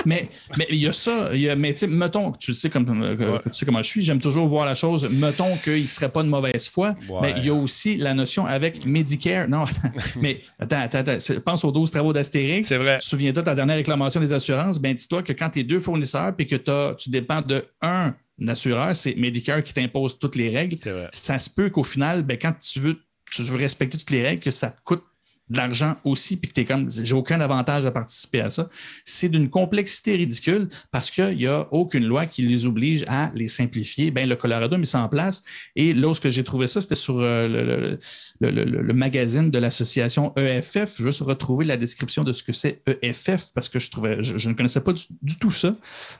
mais, 0.06 0.28
mais 0.56 0.66
il 0.70 0.78
y 0.78 0.86
a 0.86 0.94
ça. 0.94 1.30
Il 1.34 1.40
y 1.40 1.50
a, 1.50 1.56
mais 1.56 1.74
mettons, 1.88 2.32
tu 2.32 2.54
sais, 2.54 2.70
comme, 2.70 3.02
euh, 3.02 3.38
tu 3.44 3.52
sais 3.52 3.66
comment 3.66 3.82
je 3.82 3.88
suis, 3.88 4.02
j'aime 4.02 4.20
toujours 4.20 4.48
voir 4.48 4.64
la 4.64 4.74
chose. 4.74 5.06
Mettons 5.10 5.54
qu'il 5.58 5.82
ne 5.82 5.86
serait 5.86 6.08
pas 6.08 6.22
de 6.22 6.28
mauvaise 6.28 6.68
foi. 6.68 6.94
Mais 7.20 7.34
il 7.36 7.44
y 7.44 7.50
a 7.50 7.54
aussi 7.54 7.96
la 7.96 8.14
notion 8.14 8.46
avec 8.46 8.86
Medicare. 8.86 9.46
Non, 9.46 9.64
mais 10.20 10.40
attends, 10.58 10.80
attends, 10.80 10.98
attends, 10.98 11.40
pense 11.44 11.64
aux 11.64 11.72
12 11.72 11.90
travaux 11.90 12.14
d'Astérix. 12.14 12.66
C'est 12.66 12.78
vrai. 12.78 12.98
Souviens-toi 13.00 13.42
de 13.42 13.46
ta 13.46 13.54
dernière 13.54 13.76
réclamation 13.76 14.20
des 14.20 14.32
assurances. 14.32 14.78
Ben, 14.78 14.94
dis-toi 14.94 15.22
que 15.22 15.34
quand 15.34 15.50
tu 15.50 15.60
es 15.60 15.64
deux 15.64 15.80
fournisseurs 15.80 16.32
et 16.38 16.46
que 16.46 16.94
tu 16.94 17.10
dépends 17.10 17.42
de 17.42 17.64
un 17.82 18.14
assureur, 18.46 18.94
c'est 18.94 19.14
Medicare 19.16 19.64
qui 19.64 19.74
t'impose 19.74 20.18
toutes 20.18 20.36
les 20.36 20.50
règles. 20.50 20.78
Ça 21.12 21.38
se 21.38 21.50
peut 21.50 21.70
qu'au 21.70 21.84
final, 21.84 22.22
ben, 22.22 22.38
quand 22.40 22.52
tu 22.58 22.80
veux, 22.80 22.96
tu 23.30 23.42
veux 23.42 23.56
respecter 23.56 23.98
toutes 23.98 24.10
les 24.10 24.22
règles, 24.22 24.40
que 24.40 24.50
ça 24.50 24.70
te 24.70 24.80
coûte 24.84 25.02
de 25.50 25.56
l'argent 25.56 25.96
aussi, 26.04 26.36
puis 26.36 26.48
que 26.48 26.54
tu 26.54 26.60
es 26.60 26.64
comme, 26.64 26.90
j'ai 26.90 27.14
aucun 27.14 27.40
avantage 27.40 27.86
à 27.86 27.90
participer 27.90 28.40
à 28.40 28.50
ça, 28.50 28.68
c'est 29.04 29.28
d'une 29.28 29.48
complexité 29.48 30.16
ridicule 30.16 30.68
parce 30.90 31.10
qu'il 31.10 31.36
n'y 31.36 31.46
a 31.46 31.66
aucune 31.72 32.04
loi 32.04 32.26
qui 32.26 32.42
les 32.42 32.66
oblige 32.66 33.04
à 33.08 33.30
les 33.34 33.48
simplifier. 33.48 34.10
Ben, 34.10 34.28
le 34.28 34.36
Colorado 34.36 34.74
a 34.74 34.78
mis 34.78 34.86
ça 34.86 35.02
en 35.02 35.08
place. 35.08 35.42
Et 35.76 35.94
là 35.94 36.08
où 36.08 36.14
j'ai 36.22 36.44
trouvé 36.44 36.68
ça, 36.68 36.80
c'était 36.80 36.94
sur 36.94 37.18
euh, 37.18 37.96
le, 38.40 38.92
magazine 38.92 39.50
de 39.50 39.58
l'association 39.58 40.32
EFF. 40.36 40.96
Je 40.98 41.04
vais 41.04 41.10
juste 41.10 41.22
retrouver 41.22 41.64
la 41.64 41.76
description 41.76 42.24
de 42.24 42.32
ce 42.32 42.42
que 42.42 42.52
c'est 42.52 42.82
EFF 43.02 43.52
parce 43.54 43.68
que 43.68 43.78
je, 43.78 43.90
trouvais, 43.90 44.22
je, 44.22 44.48
ne 44.48 44.54
connaissais 44.54 44.80
pas 44.80 44.92
du, 44.92 45.36
tout 45.38 45.50
ça, 45.50 45.76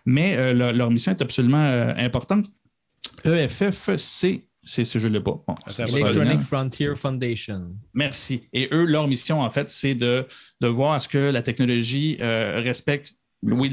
mais 0.07 0.37
euh, 0.37 0.72
leur, 0.72 0.91
mission 0.91 1.12
est 1.12 1.22
absolument 1.22 1.64
euh, 1.64 1.93
importante. 1.97 2.47
EFF, 3.24 3.91
c'est 3.97 4.47
c'est 4.69 4.85
ce 4.85 4.99
jeu-là 4.99 5.21
pas. 5.21 5.43
Electronic 5.79 6.43
Frontier 6.43 6.95
Foundation. 6.95 7.75
Merci. 7.95 8.43
Et 8.53 8.69
eux, 8.71 8.85
leur 8.85 9.09
mission, 9.09 9.41
en 9.41 9.51
fait, 9.51 9.71
c'est 9.71 9.95
de, 9.95 10.27
de 10.61 10.69
voir 10.69 10.93
à 10.93 11.01
ce 11.01 11.09
que 11.09 11.19
la 11.19 11.41
technologie 11.43 12.19
euh, 12.21 12.61
respecte 12.62 13.14
oui, 13.43 13.73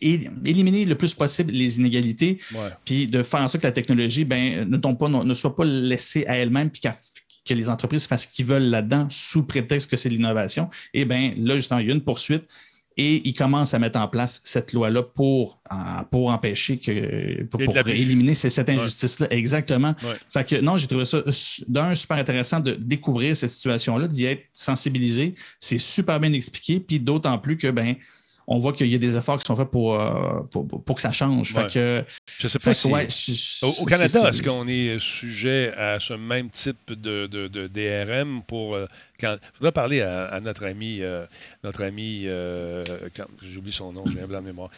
éliminer 0.00 0.84
le 0.84 0.96
plus 0.96 1.14
possible 1.14 1.52
les 1.52 1.78
inégalités, 1.78 2.40
puis 2.84 3.06
de 3.06 3.22
faire 3.22 3.40
en 3.42 3.48
sorte 3.48 3.62
que 3.62 3.68
la 3.68 3.72
technologie 3.72 4.24
ben, 4.24 4.68
ne, 4.68 4.76
tombe 4.76 4.98
pas, 4.98 5.08
ne, 5.08 5.34
soit 5.34 5.54
pas 5.54 5.64
laissée 5.64 6.26
à 6.26 6.36
elle-même, 6.36 6.68
puis 6.68 6.82
que 6.82 7.54
les 7.54 7.68
entreprises 7.68 8.08
fassent 8.08 8.24
ce 8.24 8.28
qu'ils 8.28 8.46
veulent 8.46 8.64
là-dedans 8.64 9.06
sous 9.10 9.44
prétexte 9.44 9.88
que 9.88 9.96
c'est 9.96 10.08
de 10.08 10.14
l'innovation. 10.14 10.68
Et 10.92 11.04
bien 11.04 11.32
là, 11.36 11.54
justement, 11.54 11.78
il 11.78 11.86
y 11.86 11.90
a 11.92 11.94
une 11.94 12.02
poursuite 12.02 12.48
et 12.96 13.28
ils 13.28 13.34
commencent 13.34 13.74
à 13.74 13.78
mettre 13.78 13.98
en 13.98 14.06
place 14.06 14.40
cette 14.44 14.72
loi-là 14.72 15.02
pour, 15.02 15.60
euh, 15.72 15.76
pour 16.10 16.28
empêcher 16.28 16.78
que, 16.78 17.42
pour, 17.44 17.60
éliminer 17.60 18.34
cette 18.34 18.68
injustice-là. 18.68 19.26
Exactement. 19.30 19.94
Fait 20.28 20.46
que 20.46 20.60
non, 20.60 20.76
j'ai 20.76 20.86
trouvé 20.86 21.04
ça 21.04 21.22
d'un 21.66 21.94
super 21.94 22.18
intéressant 22.18 22.60
de 22.60 22.74
découvrir 22.74 23.36
cette 23.36 23.50
situation-là, 23.50 24.06
d'y 24.06 24.26
être 24.26 24.44
sensibilisé. 24.52 25.34
C'est 25.58 25.78
super 25.78 26.20
bien 26.20 26.32
expliqué. 26.32 26.78
Puis 26.78 27.00
d'autant 27.00 27.38
plus 27.38 27.56
que, 27.56 27.70
ben, 27.70 27.96
on 28.46 28.58
voit 28.58 28.72
qu'il 28.72 28.88
y 28.88 28.94
a 28.94 28.98
des 28.98 29.16
efforts 29.16 29.38
qui 29.38 29.46
sont 29.46 29.56
faits 29.56 29.70
pour, 29.70 29.94
euh, 29.94 30.40
pour, 30.50 30.94
que 30.94 31.00
ça 31.00 31.12
change. 31.12 31.52
Fait 31.52 31.72
que, 31.72 32.04
je 32.38 32.48
sais 32.48 32.58
pas 32.58 32.74
si. 32.74 33.60
au, 33.62 33.84
Canada, 33.84 34.28
est-ce 34.28 34.42
qu'on 34.42 34.66
est 34.66 34.98
sujet 34.98 35.72
à 35.76 35.98
ce 36.00 36.14
même 36.14 36.50
type 36.50 36.92
de, 36.92 37.26
de, 37.26 37.66
DRM 37.66 38.42
pour 38.42 38.76
euh, 38.76 38.86
il 39.22 39.38
faudrait 39.54 39.72
parler 39.72 40.02
à, 40.02 40.40
notre 40.40 40.64
ami, 40.64 40.98
euh, 41.00 41.26
notre 41.62 41.82
ami, 41.82 42.24
euh, 42.26 42.84
j'oublie 43.42 43.72
son 43.72 43.92
nom, 43.92 44.04
j'ai 44.06 44.20
un 44.20 44.26
blanc 44.26 44.40
de 44.40 44.46
mémoire, 44.46 44.70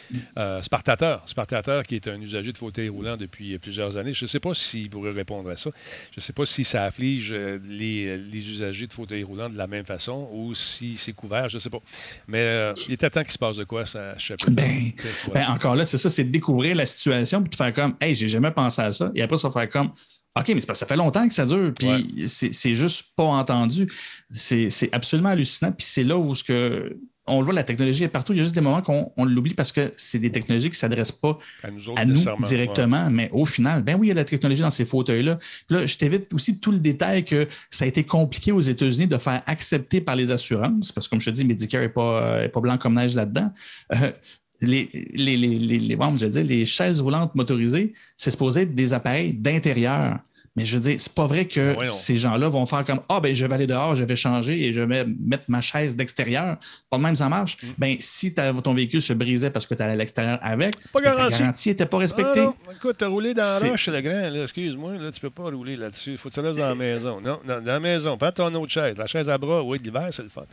Spartateur, 0.62 1.22
Spartateur, 1.26 1.82
qui 1.84 1.96
est 1.96 2.08
un 2.08 2.20
usager 2.20 2.52
de 2.52 2.58
fauteuil 2.58 2.88
roulant 2.88 3.16
depuis 3.16 3.58
plusieurs 3.58 3.96
années. 3.96 4.12
Je 4.12 4.24
ne 4.24 4.28
sais 4.28 4.40
pas 4.40 4.54
s'il 4.54 4.90
pourrait 4.90 5.12
répondre 5.12 5.50
à 5.50 5.56
ça. 5.56 5.70
Je 6.12 6.18
ne 6.18 6.22
sais 6.22 6.32
pas 6.32 6.46
si 6.46 6.64
ça 6.64 6.84
afflige 6.84 7.32
les, 7.32 8.18
usagers 8.32 8.86
de 8.86 8.92
fauteuil 8.92 9.22
roulant 9.22 9.48
de 9.48 9.56
la 9.56 9.66
même 9.66 9.86
façon 9.86 10.28
ou 10.32 10.54
si 10.54 10.96
c'est 10.96 11.12
couvert, 11.12 11.48
je 11.48 11.56
ne 11.56 11.60
sais 11.60 11.70
pas. 11.70 11.80
Mais 12.28 12.72
il 12.86 12.94
était 12.94 13.10
temps 13.10 13.22
qu'il 13.22 13.32
se 13.32 13.38
passe 13.38 13.55
de 13.56 13.64
quoi, 13.64 13.86
ça 13.86 14.16
chapitre. 14.18 14.50
Ben, 14.50 14.92
ben, 15.32 15.46
encore 15.48 15.74
là, 15.74 15.84
c'est 15.84 15.98
ça, 15.98 16.08
c'est 16.08 16.24
de 16.24 16.30
découvrir 16.30 16.76
la 16.76 16.86
situation 16.86 17.44
et 17.44 17.48
de 17.48 17.54
faire 17.54 17.72
comme, 17.72 17.96
hey, 18.00 18.14
j'ai 18.14 18.28
jamais 18.28 18.50
pensé 18.50 18.82
à 18.82 18.92
ça. 18.92 19.10
Et 19.14 19.22
après, 19.22 19.38
ça 19.38 19.50
faire 19.50 19.68
comme, 19.68 19.92
OK, 20.38 20.48
mais 20.48 20.60
ça 20.60 20.86
fait 20.86 20.96
longtemps 20.96 21.26
que 21.26 21.32
ça 21.32 21.46
dure, 21.46 21.72
puis 21.78 22.24
c'est 22.26 22.74
juste 22.74 23.06
pas 23.16 23.24
entendu. 23.24 23.90
C'est 24.30 24.68
absolument 24.92 25.30
hallucinant, 25.30 25.72
puis 25.72 25.86
c'est 25.88 26.04
là 26.04 26.18
où 26.18 26.34
ce 26.34 26.44
que 26.44 26.98
on 27.26 27.40
le 27.40 27.44
voit, 27.44 27.54
la 27.54 27.64
technologie 27.64 28.04
est 28.04 28.08
partout. 28.08 28.32
Il 28.32 28.38
y 28.38 28.40
a 28.40 28.44
juste 28.44 28.54
des 28.54 28.60
moments 28.60 28.82
qu'on 28.82 29.24
l'oublie 29.24 29.54
parce 29.54 29.72
que 29.72 29.92
c'est 29.96 30.18
des 30.18 30.30
technologies 30.30 30.68
qui 30.68 30.74
ne 30.74 30.78
s'adressent 30.78 31.12
pas 31.12 31.38
à 31.62 32.04
nous, 32.04 32.24
directement, 32.42 33.10
mais 33.10 33.30
au 33.32 33.44
final, 33.44 33.82
ben 33.82 33.96
oui, 33.98 34.06
il 34.06 34.08
y 34.08 34.12
a 34.12 34.14
la 34.14 34.24
technologie 34.24 34.62
dans 34.62 34.70
ces 34.70 34.84
fauteuils-là. 34.84 35.38
Là, 35.70 35.86
je 35.86 35.96
t'évite 35.96 36.32
aussi 36.32 36.58
tout 36.58 36.72
le 36.72 36.78
détail 36.78 37.24
que 37.24 37.48
ça 37.70 37.84
a 37.84 37.88
été 37.88 38.04
compliqué 38.04 38.52
aux 38.52 38.60
États-Unis 38.60 39.06
de 39.06 39.18
faire 39.18 39.42
accepter 39.46 40.00
par 40.00 40.16
les 40.16 40.30
assurances, 40.30 40.92
parce 40.92 41.06
que 41.06 41.10
comme 41.10 41.20
je 41.20 41.30
te 41.30 41.34
dis, 41.34 41.44
Medicare 41.44 41.82
n'est 41.82 41.88
pas, 41.88 42.48
pas 42.48 42.60
blanc 42.60 42.78
comme 42.78 42.94
neige 42.94 43.14
là-dedans. 43.14 43.50
Euh, 43.94 44.12
les, 44.60 44.88
les, 45.14 45.36
les, 45.36 45.58
les, 45.58 45.96
je 46.18 46.26
dire, 46.26 46.44
les 46.44 46.64
chaises 46.64 47.00
roulantes 47.00 47.34
motorisées, 47.34 47.92
c'est 48.16 48.30
supposé 48.30 48.62
être 48.62 48.74
des 48.74 48.94
appareils 48.94 49.34
d'intérieur. 49.34 50.18
Mais 50.56 50.64
je 50.64 50.76
veux 50.76 50.82
dire, 50.82 50.96
c'est 50.98 51.12
pas 51.12 51.26
vrai 51.26 51.46
que 51.46 51.76
ces 51.84 52.16
gens-là 52.16 52.48
vont 52.48 52.64
faire 52.64 52.84
comme 52.84 53.00
Ah, 53.10 53.20
ben, 53.20 53.34
je 53.34 53.44
vais 53.44 53.54
aller 53.54 53.66
dehors, 53.66 53.94
je 53.94 54.04
vais 54.04 54.16
changer 54.16 54.64
et 54.64 54.72
je 54.72 54.80
vais 54.80 55.04
mettre 55.04 55.44
ma 55.48 55.60
chaise 55.60 55.96
d'extérieur. 55.96 56.56
Pas 56.90 56.96
de 56.96 57.02
même, 57.02 57.14
ça 57.14 57.28
marche. 57.28 57.58
Mm. 57.62 57.66
Ben, 57.76 57.96
si 58.00 58.34
ton 58.34 58.74
véhicule 58.74 59.02
se 59.02 59.12
brisait 59.12 59.50
parce 59.50 59.66
que 59.66 59.74
tu 59.74 59.82
allais 59.82 59.92
à 59.92 59.96
l'extérieur 59.96 60.38
avec, 60.40 60.74
pas 60.92 61.00
ben, 61.00 61.14
ta 61.14 61.28
garantie 61.28 61.68
n'était 61.68 61.84
pas 61.84 61.98
respectée. 61.98 62.40
Non, 62.40 62.54
Écoute, 62.74 62.96
tu 62.98 63.04
as 63.04 63.08
roulé 63.08 63.34
dans 63.34 63.42
la 63.42 63.70
roche, 63.70 63.88
le 63.88 64.00
grand. 64.00 64.42
Excuse-moi, 64.42 64.94
là, 64.94 65.12
tu 65.12 65.20
peux 65.20 65.30
pas 65.30 65.44
rouler 65.44 65.76
là-dessus. 65.76 66.12
Il 66.12 66.16
faut 66.16 66.30
que 66.30 66.34
tu 66.34 66.40
restes 66.40 66.58
dans 66.58 66.70
la 66.70 66.74
maison. 66.74 67.20
Non, 67.20 67.38
dans, 67.46 67.62
la 67.62 67.80
maison. 67.80 68.16
Prends 68.16 68.32
ton 68.32 68.54
autre 68.54 68.72
chaise. 68.72 68.96
La 68.96 69.06
chaise 69.06 69.28
à 69.28 69.36
bras, 69.36 69.62
oui, 69.62 69.78
l'hiver, 69.82 70.08
c'est 70.10 70.22
le 70.22 70.30
fun. 70.30 70.44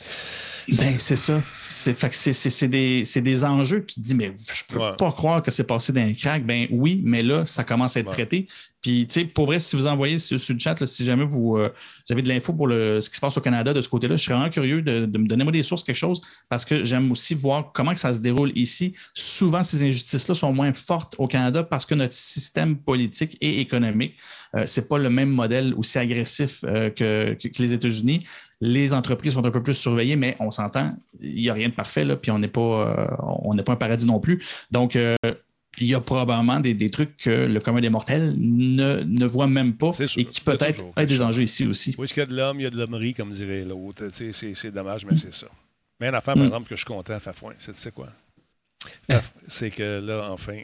Ben, 0.68 0.98
c'est 0.98 1.16
ça. 1.16 1.42
C'est 1.70 2.68
des, 2.68 3.04
des, 3.04 3.44
enjeux 3.44 3.82
qui 3.82 3.96
te 3.96 4.00
disent, 4.02 4.16
mais 4.16 4.34
je 4.38 4.64
peux 4.68 4.96
pas 4.98 5.12
croire 5.12 5.42
que 5.42 5.52
c'est 5.52 5.64
passé 5.64 5.94
d'un 5.94 6.14
crack. 6.14 6.46
Ben 6.46 6.68
oui, 6.72 7.02
mais 7.06 7.22
là, 7.22 7.46
ça 7.46 7.64
commence 7.64 7.98
à 7.98 8.02
être 8.02 8.12
traité. 8.12 8.48
Puis, 8.82 9.08
tu 9.08 9.22
sais, 9.22 9.26
pour 9.26 9.46
vrai, 9.46 9.62
si 9.62 9.78
vous 9.78 9.88
envoyez 9.94 10.20
sur, 10.20 10.38
le 10.38 10.60
chat, 10.60 10.86
si 10.86 11.06
jamais 11.06 11.24
vous, 11.24 11.58
euh, 11.58 11.70
vous, 12.08 12.14
avez 12.14 12.22
de 12.22 12.30
l'info 12.30 12.54
pour 12.54 12.68
le, 12.68 13.02
ce 13.02 13.10
qui 13.10 13.16
se 13.16 13.22
passe 13.22 13.38
au 13.38 13.42
Canada 13.42 13.74
de 13.74 13.82
ce 13.82 13.90
côté-là, 13.90 14.16
je 14.16 14.24
serais 14.24 14.36
vraiment 14.36 14.50
curieux 14.50 14.82
de, 14.82 15.06
me 15.18 15.28
donner 15.28 15.44
des 15.52 15.64
sources, 15.64 15.84
quelque 15.84 15.96
chose, 15.96 16.22
parce 16.50 16.66
que 16.66 16.84
j'aime 16.84 17.12
aussi 17.12 17.34
voir 17.34 17.72
comment 17.74 17.96
ça 17.96 18.14
se 18.14 18.20
déroule 18.20 18.52
ici. 18.56 18.94
Souvent, 19.14 19.64
ces 19.64 19.84
injustices-là 19.84 20.36
sont 20.36 20.54
moins 20.54 20.74
fortes 20.74 21.16
au 21.18 21.28
Canada 21.28 21.64
parce 21.64 21.86
que 21.86 21.96
notre 21.96 22.14
système 22.14 22.78
politique 22.78 23.38
et 23.42 23.60
économique, 23.60 24.16
euh, 24.56 24.66
c'est 24.66 24.88
pas 24.88 24.98
le 24.98 25.10
même 25.10 25.30
modèle 25.30 25.74
aussi 25.76 25.98
agressif 25.98 26.64
euh, 26.66 26.90
que, 26.90 27.38
les 27.60 27.74
États-Unis. 27.74 28.26
Les 28.62 28.94
entreprises 28.94 29.34
sont 29.34 29.46
un 29.46 29.52
peu 29.52 29.62
plus 29.62 29.74
surveillées, 29.74 30.16
mais 30.16 30.38
on 30.40 30.52
s'entend, 30.52 30.96
il 31.22 31.34
n'y 31.34 31.50
a 31.50 31.54
rien 31.54 31.70
de 31.70 31.74
parfait, 31.74 32.06
là, 32.06 32.16
puis 32.16 32.32
on 32.32 32.40
n'est 32.40 32.48
pas, 32.48 33.18
on 33.20 33.54
n'est 33.54 33.64
pas 33.64 33.74
un 33.74 33.78
paradis 33.78 34.06
non 34.06 34.20
plus. 34.20 34.42
Donc, 34.72 34.98
il 35.80 35.88
y 35.88 35.96
a 35.96 36.02
probablement 36.02 36.60
des, 36.60 36.90
trucs 36.90 37.18
que 37.18 37.30
le 37.30 37.60
commun 37.60 37.82
des 37.82 37.90
mortels 37.90 38.36
ne, 38.38 39.04
ne 39.04 39.26
voit 39.26 39.48
même 39.48 39.74
pas 39.74 39.92
et 40.16 40.26
qui 40.26 40.42
peut-être 40.42 40.84
être 40.96 41.10
des 41.10 41.22
enjeux 41.22 41.44
ici 41.44 41.66
aussi. 41.66 41.96
Oui, 41.98 42.08
qu'il 42.08 42.18
y 42.18 42.22
a 42.22 42.26
de 42.26 42.36
l'homme, 42.36 42.60
il 42.60 42.64
y 42.64 42.68
a 42.68 42.70
de 42.70 42.78
l'hommerie, 42.78 43.14
comme 43.14 43.32
dirait 43.32 43.64
l'autre. 43.64 44.08
C'est 44.12 44.72
dommage, 44.72 45.06
mais 45.06 45.16
c'est 45.16 45.34
ça. 45.34 45.48
Mais 46.00 46.10
une 46.10 46.16
affaire, 46.16 46.34
par 46.34 46.44
mm. 46.44 46.48
exemple, 46.48 46.70
que 46.70 46.76
je 46.76 46.80
suis 46.80 46.86
content, 46.86 47.20
Fafouin, 47.20 47.54
c'est 47.58 47.94
quoi? 47.94 48.10
Ah. 49.10 49.22
C'est 49.48 49.72
que 49.72 50.02
là, 50.02 50.30
enfin, 50.32 50.62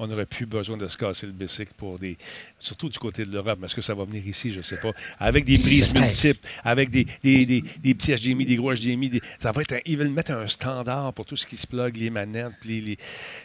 on 0.00 0.06
n'aurait 0.06 0.26
plus 0.26 0.46
besoin 0.46 0.78
de 0.78 0.88
se 0.88 0.96
casser 0.96 1.26
le 1.26 1.32
bicycle 1.32 1.72
pour 1.76 1.98
des. 1.98 2.16
Surtout 2.58 2.88
du 2.88 2.98
côté 2.98 3.24
de 3.24 3.30
l'Europe. 3.30 3.58
Est-ce 3.62 3.74
que 3.74 3.82
ça 3.82 3.94
va 3.94 4.04
venir 4.04 4.26
ici? 4.26 4.50
Je 4.50 4.58
ne 4.58 4.62
sais 4.62 4.78
pas. 4.78 4.92
Avec 5.18 5.44
des 5.44 5.58
prises 5.58 5.94
multiples, 5.94 6.40
avec 6.64 6.88
des, 6.90 7.06
des, 7.22 7.44
des, 7.44 7.62
des, 7.82 7.94
petits 7.94 8.14
HDMI, 8.14 8.46
des 8.46 8.56
gros 8.56 8.72
HDMI. 8.72 9.20
Ça 9.38 9.52
va 9.52 9.60
être 9.60 9.76
ils 9.84 9.98
veulent 9.98 10.08
mettre 10.08 10.32
un 10.32 10.46
standard 10.46 11.12
pour 11.12 11.26
tout 11.26 11.36
ce 11.36 11.46
qui 11.46 11.58
se 11.58 11.66
plug, 11.66 11.96
les 11.98 12.08
manettes. 12.08 12.52
Les, 12.64 12.96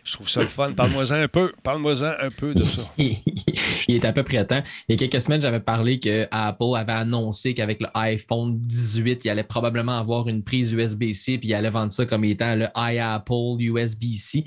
Je 0.05 0.13
trouve 0.13 0.29
ça 0.29 0.39
le 0.39 0.47
fun. 0.47 0.71
Parle-moi-en 0.71 1.11
un 1.11 1.27
peu. 1.27 1.51
Parle-moi-en 1.61 2.13
un 2.21 2.31
peu 2.31 2.53
de 2.53 2.61
ça. 2.61 2.89
il 2.97 3.95
est 3.95 4.05
à 4.05 4.13
peu 4.13 4.23
près 4.23 4.45
temps. 4.45 4.63
Il 4.87 4.93
y 4.93 5.03
a 5.03 5.07
quelques 5.07 5.21
semaines, 5.21 5.41
j'avais 5.41 5.59
parlé 5.59 5.99
que 5.99 6.25
Apple 6.31 6.75
avait 6.77 6.93
annoncé 6.93 7.53
qu'avec 7.53 7.81
le 7.81 7.87
iPhone 7.95 8.57
18, 8.59 9.25
il 9.25 9.29
allait 9.29 9.43
probablement 9.43 9.97
avoir 9.97 10.29
une 10.29 10.41
prise 10.41 10.71
USB-C, 10.71 11.37
puis 11.37 11.49
il 11.49 11.53
allait 11.53 11.69
vendre 11.69 11.91
ça 11.91 12.05
comme 12.05 12.23
étant 12.23 12.55
le 12.55 12.67
iApple 12.75 13.59
USB-C. 13.59 14.45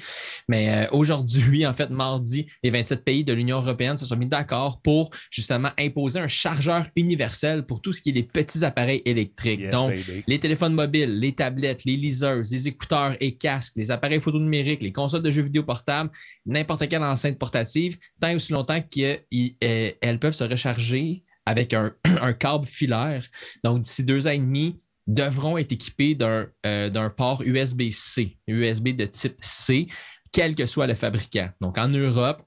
Mais 0.48 0.70
euh, 0.70 0.86
aujourd'hui, 0.92 1.66
en 1.66 1.74
fait, 1.74 1.90
mardi, 1.98 2.46
les 2.62 2.70
27 2.70 3.04
pays 3.04 3.24
de 3.24 3.32
l'Union 3.32 3.60
européenne 3.60 3.98
se 3.98 4.06
sont 4.06 4.16
mis 4.16 4.26
d'accord 4.26 4.80
pour 4.80 5.10
justement 5.30 5.68
imposer 5.78 6.20
un 6.20 6.28
chargeur 6.28 6.86
universel 6.96 7.66
pour 7.66 7.82
tout 7.82 7.92
ce 7.92 8.00
qui 8.00 8.10
est 8.10 8.12
les 8.12 8.22
petits 8.22 8.64
appareils 8.64 9.02
électriques. 9.04 9.68
Donc, 9.70 9.94
les 10.26 10.38
téléphones 10.38 10.74
mobiles, 10.74 11.18
les 11.18 11.32
tablettes, 11.32 11.84
les 11.84 11.96
liseuses, 11.96 12.50
les 12.50 12.68
écouteurs 12.68 13.16
et 13.20 13.36
casques, 13.36 13.74
les 13.76 13.90
appareils 13.90 14.20
photo 14.20 14.38
numériques, 14.38 14.82
les 14.82 14.92
consoles 14.92 15.22
de 15.22 15.30
jeux 15.30 15.42
vidéo 15.42 15.62
portables, 15.62 16.10
n'importe 16.46 16.88
quelle 16.88 17.02
enceinte 17.02 17.38
portative, 17.38 17.98
tant 18.20 18.28
et 18.28 18.34
aussi 18.34 18.52
longtemps 18.52 18.80
qu'elles 18.80 20.18
peuvent 20.20 20.34
se 20.34 20.44
recharger 20.44 21.24
avec 21.44 21.74
un, 21.74 21.92
câble 22.38 22.66
filaire. 22.66 23.26
Donc, 23.64 23.82
d'ici 23.82 24.04
deux 24.04 24.26
ans 24.26 24.30
et 24.30 24.38
demi, 24.38 24.78
devront 25.08 25.56
être 25.56 25.72
équipés 25.72 26.14
d'un 26.14 26.46
euh, 26.66 27.08
port 27.08 27.42
USB-C, 27.42 28.36
USB 28.46 28.88
de 28.90 29.06
type 29.06 29.36
C, 29.40 29.88
quel 30.32 30.54
que 30.54 30.66
soit 30.66 30.86
le 30.86 30.94
fabricant. 30.94 31.48
Donc, 31.60 31.78
en 31.78 31.88
Europe, 31.88 32.42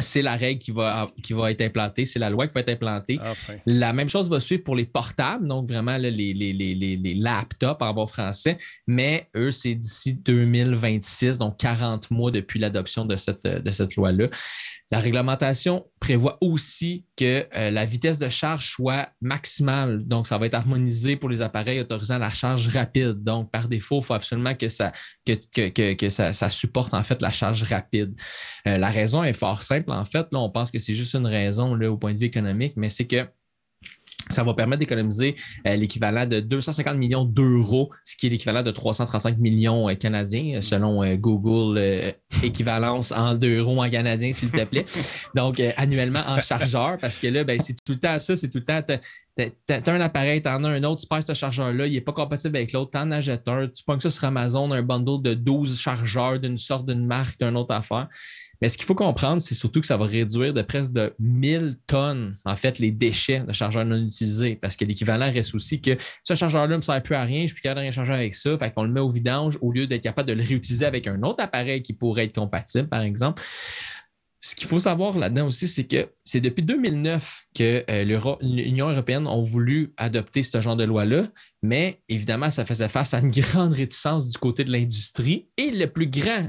c'est 0.00 0.22
la 0.22 0.36
règle 0.36 0.60
qui 0.60 0.70
va, 0.70 1.06
qui 1.22 1.32
va 1.32 1.50
être 1.50 1.60
implantée, 1.60 2.06
c'est 2.06 2.18
la 2.18 2.30
loi 2.30 2.46
qui 2.46 2.54
va 2.54 2.60
être 2.60 2.68
implantée. 2.70 3.18
La 3.66 3.92
même 3.92 4.08
chose 4.08 4.28
va 4.30 4.38
suivre 4.38 4.62
pour 4.62 4.76
les 4.76 4.84
portables, 4.84 5.46
donc 5.46 5.68
vraiment 5.68 5.96
les, 5.96 6.10
les, 6.10 6.32
les, 6.34 7.14
laptops 7.14 7.82
en 7.82 7.94
bon 7.94 8.06
français, 8.06 8.58
mais 8.86 9.28
eux, 9.34 9.50
c'est 9.50 9.74
d'ici 9.74 10.14
2026, 10.14 11.38
donc 11.38 11.56
40 11.58 12.10
mois 12.10 12.30
depuis 12.30 12.60
l'adoption 12.60 13.04
de 13.04 13.16
cette, 13.16 13.46
de 13.46 13.70
cette 13.70 13.96
loi-là. 13.96 14.28
La 14.90 15.00
réglementation 15.00 15.84
prévoit 16.00 16.38
aussi 16.40 17.04
que 17.14 17.46
euh, 17.54 17.70
la 17.70 17.84
vitesse 17.84 18.18
de 18.18 18.30
charge 18.30 18.70
soit 18.70 19.10
maximale. 19.20 20.06
Donc, 20.06 20.26
ça 20.26 20.38
va 20.38 20.46
être 20.46 20.54
harmonisé 20.54 21.16
pour 21.16 21.28
les 21.28 21.42
appareils 21.42 21.80
autorisant 21.80 22.16
la 22.16 22.30
charge 22.30 22.68
rapide. 22.68 23.22
Donc, 23.22 23.50
par 23.50 23.68
défaut, 23.68 24.00
il 24.00 24.04
faut 24.04 24.14
absolument 24.14 24.54
que 24.54 24.68
ça, 24.68 24.92
que, 25.26 25.94
que, 25.94 26.10
ça, 26.10 26.48
supporte 26.48 26.94
en 26.94 27.04
fait 27.04 27.20
la 27.20 27.32
charge 27.32 27.64
rapide. 27.64 28.14
Euh, 28.66 28.78
la 28.78 28.88
raison 28.88 29.22
est 29.22 29.34
fort 29.34 29.62
simple. 29.62 29.92
En 29.92 30.06
fait, 30.06 30.26
là, 30.32 30.38
on 30.38 30.48
pense 30.48 30.70
que 30.70 30.78
c'est 30.78 30.94
juste 30.94 31.14
une 31.14 31.26
raison 31.26 31.74
là, 31.74 31.90
au 31.90 31.98
point 31.98 32.14
de 32.14 32.18
vue 32.18 32.26
économique, 32.26 32.72
mais 32.76 32.88
c'est 32.88 33.06
que 33.06 33.26
ça 34.30 34.42
va 34.42 34.54
permettre 34.54 34.80
d'économiser 34.80 35.36
euh, 35.66 35.76
l'équivalent 35.76 36.26
de 36.26 36.40
250 36.40 36.96
millions 36.96 37.24
d'euros, 37.24 37.90
ce 38.04 38.16
qui 38.16 38.26
est 38.26 38.30
l'équivalent 38.30 38.62
de 38.62 38.70
335 38.70 39.38
millions 39.38 39.88
euh, 39.88 39.94
canadiens, 39.94 40.58
euh, 40.58 40.60
selon 40.60 41.04
Google, 41.16 41.80
équivalence 42.42 43.12
en 43.12 43.34
d'euros 43.34 43.82
en 43.82 43.88
canadien, 43.88 44.32
s'il 44.32 44.50
te 44.50 44.64
plaît. 44.64 44.86
Donc, 45.34 45.60
annuellement 45.76 46.22
en 46.26 46.40
chargeur, 46.40 46.98
parce 47.00 47.16
que 47.16 47.26
là, 47.28 47.44
ben, 47.44 47.60
c'est 47.60 47.74
tout 47.74 47.92
le 47.92 47.98
temps 47.98 48.18
ça, 48.18 48.36
c'est 48.36 48.48
tout 48.48 48.58
le 48.58 48.64
temps, 48.64 48.82
tu 49.36 49.44
as, 49.72 49.90
un 49.90 50.00
appareil, 50.00 50.42
tu 50.42 50.48
en 50.48 50.64
as 50.64 50.68
un 50.68 50.82
autre, 50.84 51.02
tu 51.02 51.06
passes 51.06 51.26
ce 51.26 51.34
chargeur-là, 51.34 51.86
il 51.86 51.92
n'est 51.92 52.00
pas 52.00 52.12
compatible 52.12 52.56
avec 52.56 52.72
l'autre, 52.72 52.90
tu 52.92 52.98
en 52.98 53.10
achètes 53.10 53.48
un, 53.48 53.68
tu 53.68 53.82
pognes 53.84 54.00
ça 54.00 54.10
sur 54.10 54.24
Amazon, 54.24 54.70
un 54.72 54.82
bundle 54.82 55.22
de 55.22 55.34
12 55.34 55.78
chargeurs 55.78 56.38
d'une 56.38 56.56
sorte, 56.56 56.86
d'une 56.86 57.06
marque, 57.06 57.38
d'une 57.40 57.56
autre 57.56 57.74
affaire. 57.74 58.08
Mais 58.60 58.68
ce 58.68 58.76
qu'il 58.76 58.86
faut 58.86 58.94
comprendre, 58.94 59.40
c'est 59.40 59.54
surtout 59.54 59.80
que 59.80 59.86
ça 59.86 59.96
va 59.96 60.06
réduire 60.06 60.52
de 60.52 60.62
presque 60.62 60.92
de 60.92 61.14
1000 61.18 61.78
tonnes, 61.86 62.36
en 62.44 62.56
fait, 62.56 62.78
les 62.78 62.90
déchets 62.90 63.40
de 63.40 63.52
chargeurs 63.52 63.84
non 63.84 63.96
utilisés. 63.96 64.56
Parce 64.56 64.76
que 64.76 64.84
l'équivalent 64.84 65.30
reste 65.30 65.54
aussi 65.54 65.80
que 65.80 65.96
ce 66.24 66.34
chargeur-là 66.34 66.68
ne 66.68 66.76
me 66.76 66.82
sert 66.82 67.02
plus 67.02 67.14
à 67.14 67.22
rien, 67.22 67.42
je 67.42 67.52
suis 67.52 67.62
capable 67.62 67.80
de 67.80 67.82
rien 67.82 67.92
changer 67.92 68.12
avec 68.12 68.34
ça. 68.34 68.58
Fait 68.58 68.72
qu'on 68.72 68.82
le 68.82 68.90
met 68.90 69.00
au 69.00 69.08
vidange 69.08 69.58
au 69.60 69.72
lieu 69.72 69.86
d'être 69.86 70.02
capable 70.02 70.28
de 70.28 70.34
le 70.34 70.42
réutiliser 70.42 70.84
avec 70.84 71.06
un 71.06 71.22
autre 71.22 71.42
appareil 71.42 71.82
qui 71.82 71.92
pourrait 71.92 72.24
être 72.24 72.34
compatible, 72.34 72.88
par 72.88 73.02
exemple 73.02 73.42
ce 74.48 74.56
qu'il 74.56 74.66
faut 74.66 74.78
savoir 74.78 75.18
là-dedans 75.18 75.48
aussi, 75.48 75.68
c'est 75.68 75.84
que 75.84 76.08
c'est 76.24 76.40
depuis 76.40 76.62
2009 76.62 77.48
que 77.54 77.84
euh, 77.90 78.36
l'Union 78.40 78.88
européenne 78.88 79.26
a 79.26 79.36
voulu 79.42 79.92
adopter 79.98 80.42
ce 80.42 80.60
genre 80.62 80.76
de 80.76 80.84
loi-là, 80.84 81.28
mais 81.62 82.00
évidemment, 82.08 82.50
ça 82.50 82.64
faisait 82.64 82.88
face 82.88 83.12
à 83.12 83.18
une 83.18 83.30
grande 83.30 83.74
réticence 83.74 84.30
du 84.30 84.38
côté 84.38 84.64
de 84.64 84.72
l'industrie. 84.72 85.48
Et 85.58 85.70
le 85.70 85.86
plus 85.86 86.06
grand, 86.06 86.48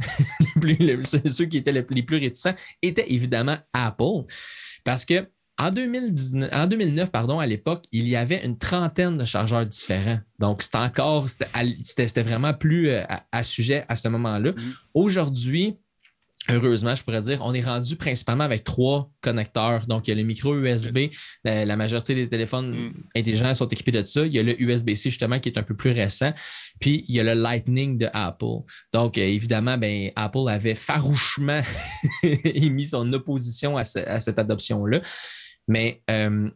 ceux 1.25 1.45
qui 1.45 1.57
étaient 1.57 1.73
les 1.73 2.03
plus 2.03 2.17
réticents, 2.17 2.55
étaient 2.81 3.11
évidemment 3.11 3.57
Apple. 3.73 4.23
Parce 4.85 5.03
que 5.03 5.27
en, 5.57 5.71
2009, 5.71 7.11
pardon, 7.11 7.39
à 7.39 7.45
l'époque, 7.45 7.83
il 7.91 8.07
y 8.07 8.15
avait 8.15 8.45
une 8.45 8.57
trentaine 8.57 9.17
de 9.17 9.25
chargeurs 9.25 9.65
différents. 9.65 10.19
Donc, 10.39 10.63
c'était 10.63 10.77
encore, 10.77 11.27
c'était 11.27 12.23
vraiment 12.23 12.53
plus 12.53 12.91
euh, 12.91 13.03
à, 13.33 13.43
sujet 13.43 13.83
à 13.89 13.97
ce 13.97 14.07
moment-là. 14.07 14.51
Mm-hmm. 14.51 14.73
Aujourd'hui, 14.93 15.75
Heureusement, 16.47 16.95
je 16.95 17.03
pourrais 17.03 17.21
dire, 17.21 17.41
on 17.43 17.53
est 17.53 17.61
rendu 17.61 17.95
principalement 17.95 18.43
avec 18.43 18.63
trois 18.63 19.11
connecteurs. 19.21 19.85
Donc, 19.87 20.07
il 20.07 20.11
y 20.11 20.13
a 20.13 20.15
le 20.15 20.23
micro 20.23 20.55
USB. 20.55 21.09
La, 21.43 21.75
majorité 21.75 22.15
des 22.15 22.27
téléphones 22.27 22.71
mm. 22.71 23.03
intelligents 23.15 23.53
sont 23.53 23.67
équipés 23.67 23.91
de 23.91 24.03
ça. 24.03 24.25
Il 24.25 24.33
y 24.33 24.39
a 24.39 24.43
le 24.43 24.59
USB-C, 24.59 25.09
justement, 25.09 25.39
qui 25.39 25.49
est 25.49 25.59
un 25.59 25.63
peu 25.63 25.75
plus 25.75 25.91
récent. 25.91 26.33
Puis, 26.79 27.03
il 27.07 27.15
y 27.15 27.19
a 27.19 27.23
le 27.23 27.33
Lightning 27.39 27.97
de 27.97 28.07
Apple. 28.13 28.63
Donc, 28.93 29.17
euh, 29.17 29.21
évidemment, 29.21 29.77
ben, 29.77 30.11
Apple 30.15 30.47
avait 30.47 30.75
farouchement 30.75 31.61
émis 32.23 32.87
son 32.87 33.11
opposition 33.13 33.77
à, 33.77 33.83
cette 33.83 34.39
adoption-là. 34.39 35.01
Mais 35.67 36.01
euh, 36.09 36.49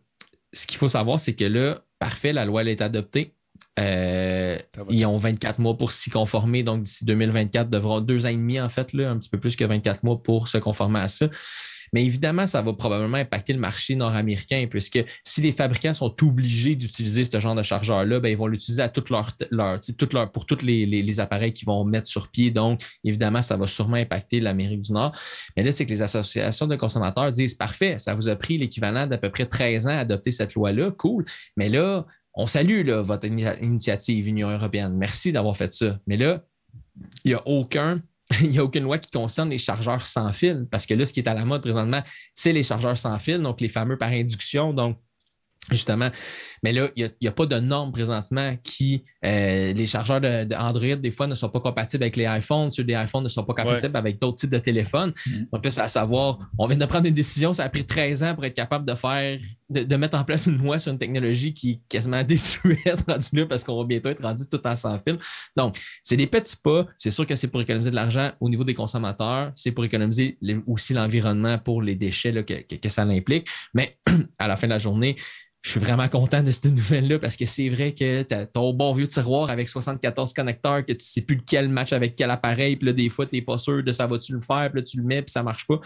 ce 0.54 0.66
qu'il 0.66 0.78
faut 0.78 0.88
savoir, 0.88 1.20
c'est 1.20 1.34
que 1.34 1.46
là, 1.46 1.84
parfait, 2.00 2.34
la 2.34 2.46
loi 2.46 2.62
elle 2.62 2.70
est 2.70 2.82
adoptée. 2.82 3.36
Euh, 3.80 4.58
ils 4.90 5.06
ont 5.06 5.18
24 5.18 5.60
mois 5.60 5.78
pour 5.78 5.92
s'y 5.92 6.10
conformer. 6.10 6.64
Donc, 6.64 6.84
d'ici 6.84 7.06
2024, 7.06 7.70
devront 7.70 8.02
deux 8.02 8.26
ans 8.26 8.30
et 8.30 8.36
demi, 8.36 8.60
en 8.60 8.70
fait, 8.70 8.94
là, 8.94 9.10
un 9.10 9.18
petit 9.18 9.30
peu 9.30 9.40
plus 9.40 9.56
que 9.56 9.66
24 9.66 10.04
mois 10.04 10.22
pour 10.22 10.48
se 10.48 10.58
conformer 10.58 11.00
à 11.00 11.08
ça. 11.08 11.28
Mais 11.94 12.04
évidemment, 12.04 12.48
ça 12.48 12.62
va 12.62 12.74
probablement 12.74 13.18
impacter 13.18 13.54
le 13.54 13.60
marché 13.60 13.96
nord-américain, 13.96 14.66
puisque 14.70 15.04
si 15.24 15.42
les 15.42 15.52
fabricants 15.52 15.94
sont 15.94 16.14
obligés 16.24 16.76
d'utiliser 16.76 17.24
ce 17.24 17.40
genre 17.40 17.54
de 17.54 17.62
chargeur-là, 17.62 18.20
ben, 18.20 18.30
ils 18.30 18.38
vont 18.38 18.48
l'utiliser 18.48 18.82
à 18.82 18.90
toute 18.90 19.12
leur, 19.12 19.30
leur, 19.52 19.80
pour 20.32 20.46
tous 20.48 20.64
les, 20.64 21.20
appareils 21.20 21.54
qu'ils 21.54 21.68
vont 21.68 21.86
mettre 21.86 22.08
sur 22.08 22.30
pied. 22.30 22.50
Donc, 22.50 22.82
évidemment, 23.04 23.44
ça 23.44 23.58
va 23.58 23.68
sûrement 23.68 23.98
impacter 23.98 24.40
l'Amérique 24.40 24.82
du 24.82 24.92
Nord. 24.92 25.14
Mais 25.56 25.64
là, 25.64 25.72
c'est 25.72 25.86
que 25.86 25.92
les 25.92 26.02
associations 26.02 26.66
de 26.66 26.76
consommateurs 26.76 27.32
disent 27.32 27.54
parfait, 27.54 28.00
ça 28.00 28.16
vous 28.16 28.28
a 28.28 28.36
pris 28.36 28.58
l'équivalent 28.58 29.06
d'à 29.06 29.20
peu 29.20 29.30
près 29.30 29.46
13 29.46 29.86
ans 29.86 29.92
à 29.92 29.98
adopter 29.98 30.32
cette 30.32 30.56
loi-là, 30.56 30.90
cool. 30.92 31.26
Mais 31.58 31.70
là, 31.70 32.08
on 32.34 32.48
salue 32.48 32.90
votre 32.90 33.28
initiative 33.28 34.28
Union 34.28 34.50
européenne. 34.50 34.98
Merci 34.98 35.32
d'avoir 35.32 35.56
fait 35.56 35.72
ça. 35.72 36.00
Mais 36.08 36.18
là, 36.18 36.44
il 37.24 37.30
n'y 37.30 37.34
a 37.34 37.48
aucun. 37.48 38.02
Il 38.42 38.50
n'y 38.50 38.58
a 38.58 38.64
aucune 38.64 38.84
loi 38.84 38.98
qui 38.98 39.12
concerne 39.12 39.50
les 39.50 39.58
chargeurs 39.58 40.06
sans 40.06 40.32
fil, 40.32 40.66
parce 40.72 40.86
que 40.86 40.94
là, 40.94 41.06
ce 41.06 41.14
qui 41.14 41.20
est 41.20 41.28
à 41.28 41.34
la 41.34 41.44
mode 41.44 41.62
présentement, 41.62 42.02
c'est 42.34 42.54
les 42.54 42.64
chargeurs 42.64 42.98
sans 42.98 43.20
fil, 43.20 43.40
donc 43.40 43.60
les 43.62 43.68
fameux 43.68 43.98
par 43.98 44.10
induction. 44.10 44.74
Donc, 44.74 44.98
Justement. 45.72 46.10
Mais 46.62 46.74
là, 46.74 46.90
il 46.96 47.12
n'y 47.22 47.28
a, 47.28 47.32
pas 47.32 47.46
de 47.46 47.58
normes 47.60 47.92
présentement 47.92 48.56
qui, 48.64 49.04
euh, 49.26 49.74
les 49.74 49.86
chargeurs 49.86 50.20
d'Android, 50.20 50.96
des 50.96 51.12
fois, 51.12 51.26
ne 51.26 51.36
sont 51.36 51.50
pas 51.50 51.62
compatibles 51.62 52.04
avec 52.04 52.18
les 52.18 52.26
iPhones. 52.26 52.70
Ceux 52.70 52.84
des 52.84 52.94
iPhones 52.94 53.24
ne 53.24 53.30
sont 53.30 53.44
pas 53.44 53.54
compatibles 53.54 53.96
avec 53.96 54.20
d'autres 54.20 54.38
types 54.38 54.50
de 54.50 54.58
téléphones. 54.58 55.12
Mm-hmm. 55.12 55.50
Donc 55.52 55.66
là, 55.66 55.72
c'est 55.72 55.82
à 55.82 55.88
savoir, 55.88 56.40
on 56.58 56.68
vient 56.68 56.78
de 56.78 56.86
prendre 56.86 57.06
une 57.06 57.14
décision, 57.14 57.54
ça 57.54 57.64
a 57.64 57.70
pris 57.70 57.86
13 57.86 58.24
ans 58.24 58.36
pour 58.36 58.44
être 58.46 58.56
capable 58.56 58.86
de 58.86 58.94
faire, 58.94 59.40
de, 59.70 59.96
mettre 59.96 60.18
en 60.18 60.24
place 60.24 60.48
une 60.48 60.58
loi 60.58 60.80
sur 60.80 60.92
une 60.92 61.00
technologie 61.00 61.54
qui 61.54 61.72
est 61.72 61.80
quasiment 61.88 62.24
désuète 62.24 63.04
rendue 63.08 63.28
là 63.34 63.46
parce 63.46 63.64
qu'on 63.64 63.78
va 63.78 63.86
bientôt 63.86 64.10
être 64.10 64.22
rendu 64.22 64.44
tout 64.50 64.66
en 64.66 64.76
sans 64.76 65.00
fil. 65.00 65.18
Donc, 65.56 65.80
c'est 66.04 66.18
des 66.18 66.28
petits 66.28 66.58
pas. 66.58 66.86
C'est 66.98 67.12
sûr 67.12 67.26
que 67.26 67.36
c'est 67.36 67.48
pour 67.48 67.62
économiser 67.62 67.90
de 67.90 67.96
l'argent 67.96 68.32
au 68.40 68.50
niveau 68.50 68.64
des 68.64 68.74
consommateurs. 68.74 69.52
C'est 69.56 69.72
pour 69.72 69.86
économiser 69.86 70.38
aussi 70.68 70.94
l'environnement 70.94 71.58
pour 71.58 71.82
les 71.82 71.96
déchets 71.96 72.44
que, 72.44 72.76
que 72.76 72.90
ça 72.90 73.04
implique. 73.04 73.48
Mais 73.74 73.98
à 74.40 74.48
la 74.48 74.58
fin 74.58 74.68
de 74.68 74.74
la 74.74 74.80
journée, 74.80 75.16
je 75.64 75.70
suis 75.72 75.80
vraiment 75.80 76.10
content 76.10 76.44
de 76.44 76.52
cette 76.52 76.66
nouvelle-là 76.66 77.20
parce 77.20 77.38
que 77.38 77.46
c'est 77.46 77.70
vrai 77.70 77.96
que 77.96 78.44
ton 78.44 78.74
bon 78.74 78.94
vieux 78.94 79.08
tiroir 79.08 79.50
avec 79.50 79.70
74 79.70 80.34
connecteurs 80.34 80.86
que 80.86 80.92
tu 80.92 81.06
sais 81.06 81.22
plus 81.22 81.38
lequel 81.38 81.70
match 81.70 81.94
avec 81.94 82.18
quel 82.18 82.32
appareil. 82.32 82.76
Puis 82.76 82.88
là, 82.88 82.92
des 82.92 83.08
fois, 83.08 83.26
tu 83.26 83.38
n'es 83.38 83.42
pas 83.42 83.58
sûr 83.58 83.82
de 83.82 83.92
ça 83.94 84.06
va-tu 84.06 84.34
le 84.34 84.42
faire. 84.42 84.70
Puis 84.70 84.82
là, 84.82 84.86
tu 84.86 84.98
le 84.98 85.04
mets, 85.04 85.22
puis 85.22 85.32
ça 85.32 85.42
marche 85.42 85.66
pas. 85.66 85.80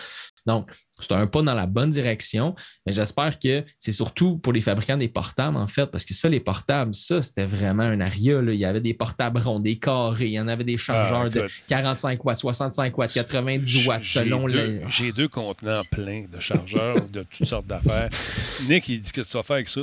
Donc, 0.47 0.71
c'est 0.99 1.11
un 1.11 1.27
pas 1.27 1.41
dans 1.41 1.53
la 1.53 1.67
bonne 1.67 1.89
direction. 1.89 2.55
Mais 2.85 2.93
j'espère 2.93 3.37
que 3.37 3.63
c'est 3.77 3.91
surtout 3.91 4.37
pour 4.37 4.53
les 4.53 4.61
fabricants 4.61 4.97
des 4.97 5.09
portables, 5.09 5.57
en 5.57 5.67
fait, 5.67 5.87
parce 5.87 6.05
que 6.05 6.13
ça, 6.13 6.29
les 6.29 6.39
portables, 6.39 6.95
ça, 6.95 7.21
c'était 7.21 7.45
vraiment 7.45 7.83
un 7.83 7.99
aria. 7.99 8.41
Il 8.41 8.55
y 8.55 8.65
avait 8.65 8.81
des 8.81 8.93
portables 8.93 9.39
ronds, 9.39 9.59
des 9.59 9.77
carrés, 9.77 10.27
il 10.27 10.31
y 10.31 10.39
en 10.39 10.47
avait 10.47 10.63
des 10.63 10.77
chargeurs 10.77 11.25
ah, 11.25 11.29
de 11.29 11.45
45 11.67 12.23
watts, 12.23 12.39
65 12.39 12.97
watts, 12.97 13.13
90 13.13 13.87
watts, 13.87 14.03
selon 14.03 14.47
les. 14.47 14.81
J'ai 14.89 15.11
deux 15.11 15.27
contenants 15.27 15.83
pleins 15.91 16.25
de 16.31 16.39
chargeurs 16.39 17.01
de 17.09 17.23
toutes 17.23 17.45
sortes 17.45 17.67
d'affaires. 17.67 18.09
Nick, 18.67 18.87
il 18.87 19.01
dit 19.01 19.11
que 19.11 19.21
tu 19.21 19.33
vas 19.33 19.43
faire 19.43 19.55
avec 19.57 19.69
ça? 19.69 19.81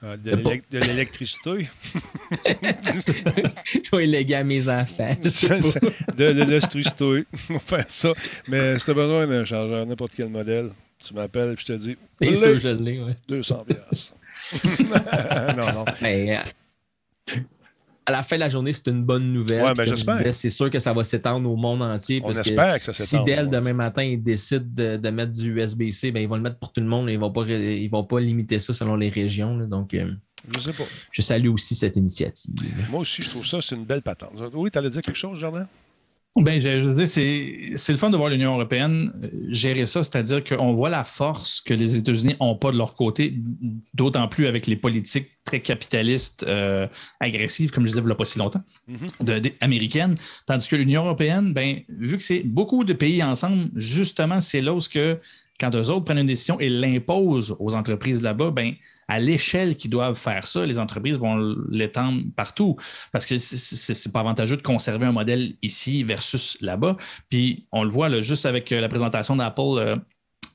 Ah, 0.00 0.16
de 0.16 0.78
l'électricité. 0.78 1.68
Je 3.82 3.96
vais 3.96 4.06
léguer 4.06 4.36
à 4.36 4.44
mes 4.44 4.68
enfants. 4.68 5.16
de 6.16 6.24
l'électricité. 6.24 7.24
On 7.50 7.54
va 7.54 7.58
faire 7.58 7.84
ça. 7.88 8.12
Mais 8.46 8.78
si 8.78 8.84
tu 8.84 8.90
as 8.92 8.94
besoin 8.94 9.26
d'un 9.26 9.44
chargeur, 9.44 9.84
n'importe 9.86 10.12
quel 10.16 10.28
modèle, 10.28 10.70
tu 11.04 11.14
m'appelles 11.14 11.52
et 11.52 11.56
je 11.58 11.64
te 11.64 11.72
dis. 11.72 11.96
C'est 12.12 12.34
sûr, 12.34 12.58
je 12.58 12.68
l'ai, 12.68 13.00
ouais. 13.00 13.16
200 13.28 13.66
non, 15.56 15.72
non. 15.72 15.84
Mais, 16.00 16.38
euh, 16.38 16.40
à 18.08 18.10
la 18.10 18.22
fin 18.22 18.36
de 18.36 18.40
la 18.40 18.48
journée, 18.48 18.72
c'est 18.72 18.86
une 18.88 19.04
bonne 19.04 19.34
nouvelle. 19.34 19.62
Ouais, 19.62 19.74
ben, 19.74 20.32
c'est 20.32 20.48
sûr 20.48 20.70
que 20.70 20.78
ça 20.78 20.94
va 20.94 21.04
s'étendre 21.04 21.50
au 21.50 21.56
monde 21.56 21.82
entier. 21.82 22.22
On 22.24 22.30
espère 22.30 22.78
que, 22.78 22.86
ça 22.86 22.94
s'étend. 22.94 23.24
Si 23.26 23.30
Dell, 23.30 23.50
demain 23.50 23.74
matin, 23.74 24.02
il 24.02 24.22
décide 24.22 24.72
de, 24.72 25.10
mettre 25.10 25.32
du 25.32 25.52
USB-C, 25.52 26.10
ben, 26.10 26.22
ils 26.22 26.28
vont 26.28 26.36
le 26.36 26.42
mettre 26.42 26.56
pour 26.56 26.72
tout 26.72 26.80
le 26.80 26.86
monde. 26.86 27.10
Ils 27.10 27.14
ne 27.14 27.20
vont, 27.20 27.30
pas, 27.30 27.44
vont 27.44 28.04
pas 28.04 28.20
limiter 28.20 28.58
ça 28.60 28.72
selon 28.72 28.96
les 28.96 29.10
régions. 29.10 29.58
donc, 29.66 29.92
euh, 29.92 30.10
je 30.54 30.60
sais 30.60 30.72
pas. 30.72 30.84
Je 31.12 31.20
salue 31.20 31.48
aussi 31.48 31.74
cette 31.74 31.96
initiative. 31.96 32.54
Moi 32.88 33.00
aussi, 33.00 33.22
je 33.22 33.28
trouve 33.28 33.44
ça, 33.44 33.60
c'est 33.60 33.74
une 33.74 33.84
belle 33.84 34.02
patente. 34.02 34.32
Oui, 34.54 34.70
tu 34.70 34.78
allais 34.78 34.88
dire 34.88 35.02
quelque 35.02 35.14
chose, 35.14 35.38
Jardin? 35.38 35.66
Ben, 36.40 36.60
je, 36.60 36.78
je 36.78 37.04
c'est 37.76 37.92
le 37.92 37.98
fun 37.98 38.10
de 38.10 38.16
voir 38.16 38.28
l'Union 38.28 38.54
européenne 38.54 39.12
euh, 39.22 39.28
gérer 39.48 39.86
ça, 39.86 40.02
c'est-à-dire 40.02 40.44
qu'on 40.44 40.72
voit 40.74 40.90
la 40.90 41.04
force 41.04 41.60
que 41.60 41.74
les 41.74 41.96
États-Unis 41.96 42.36
n'ont 42.40 42.56
pas 42.56 42.70
de 42.70 42.78
leur 42.78 42.94
côté, 42.94 43.34
d'autant 43.94 44.28
plus 44.28 44.46
avec 44.46 44.66
les 44.66 44.76
politiques 44.76 45.28
très 45.44 45.60
capitalistes 45.60 46.44
euh, 46.46 46.86
agressives, 47.20 47.70
comme 47.70 47.84
je 47.84 47.90
disais 47.90 48.00
il 48.00 48.06
n'y 48.06 48.12
a 48.12 48.14
pas 48.14 48.24
si 48.24 48.38
longtemps, 48.38 48.62
mm-hmm. 48.90 49.52
américaines. 49.60 50.14
Tandis 50.46 50.68
que 50.68 50.76
l'Union 50.76 51.04
européenne, 51.04 51.52
ben, 51.52 51.80
vu 51.88 52.16
que 52.16 52.22
c'est 52.22 52.42
beaucoup 52.44 52.84
de 52.84 52.92
pays 52.92 53.22
ensemble, 53.22 53.70
justement, 53.74 54.40
c'est 54.40 54.60
là 54.60 54.74
où 54.74 54.78
que 54.78 55.18
quand 55.60 55.74
eux 55.74 55.90
autres 55.90 56.04
prennent 56.04 56.18
une 56.18 56.26
décision 56.26 56.60
et 56.60 56.68
l'imposent 56.68 57.56
aux 57.58 57.74
entreprises 57.74 58.22
là-bas, 58.22 58.50
ben, 58.50 58.74
à 59.08 59.18
l'échelle 59.18 59.76
qu'ils 59.76 59.90
doivent 59.90 60.16
faire 60.16 60.44
ça, 60.46 60.64
les 60.64 60.78
entreprises 60.78 61.18
vont 61.18 61.56
l'étendre 61.68 62.22
partout 62.36 62.76
parce 63.12 63.26
que 63.26 63.38
c'est 63.38 64.06
n'est 64.06 64.12
pas 64.12 64.20
avantageux 64.20 64.56
de 64.56 64.62
conserver 64.62 65.06
un 65.06 65.12
modèle 65.12 65.54
ici 65.62 66.04
versus 66.04 66.56
là-bas. 66.60 66.96
Puis 67.28 67.66
on 67.72 67.82
le 67.82 67.90
voit 67.90 68.20
juste 68.20 68.46
avec 68.46 68.70
euh, 68.72 68.80
la 68.80 68.88
présentation 68.88 69.36
d'Apple. 69.36 70.00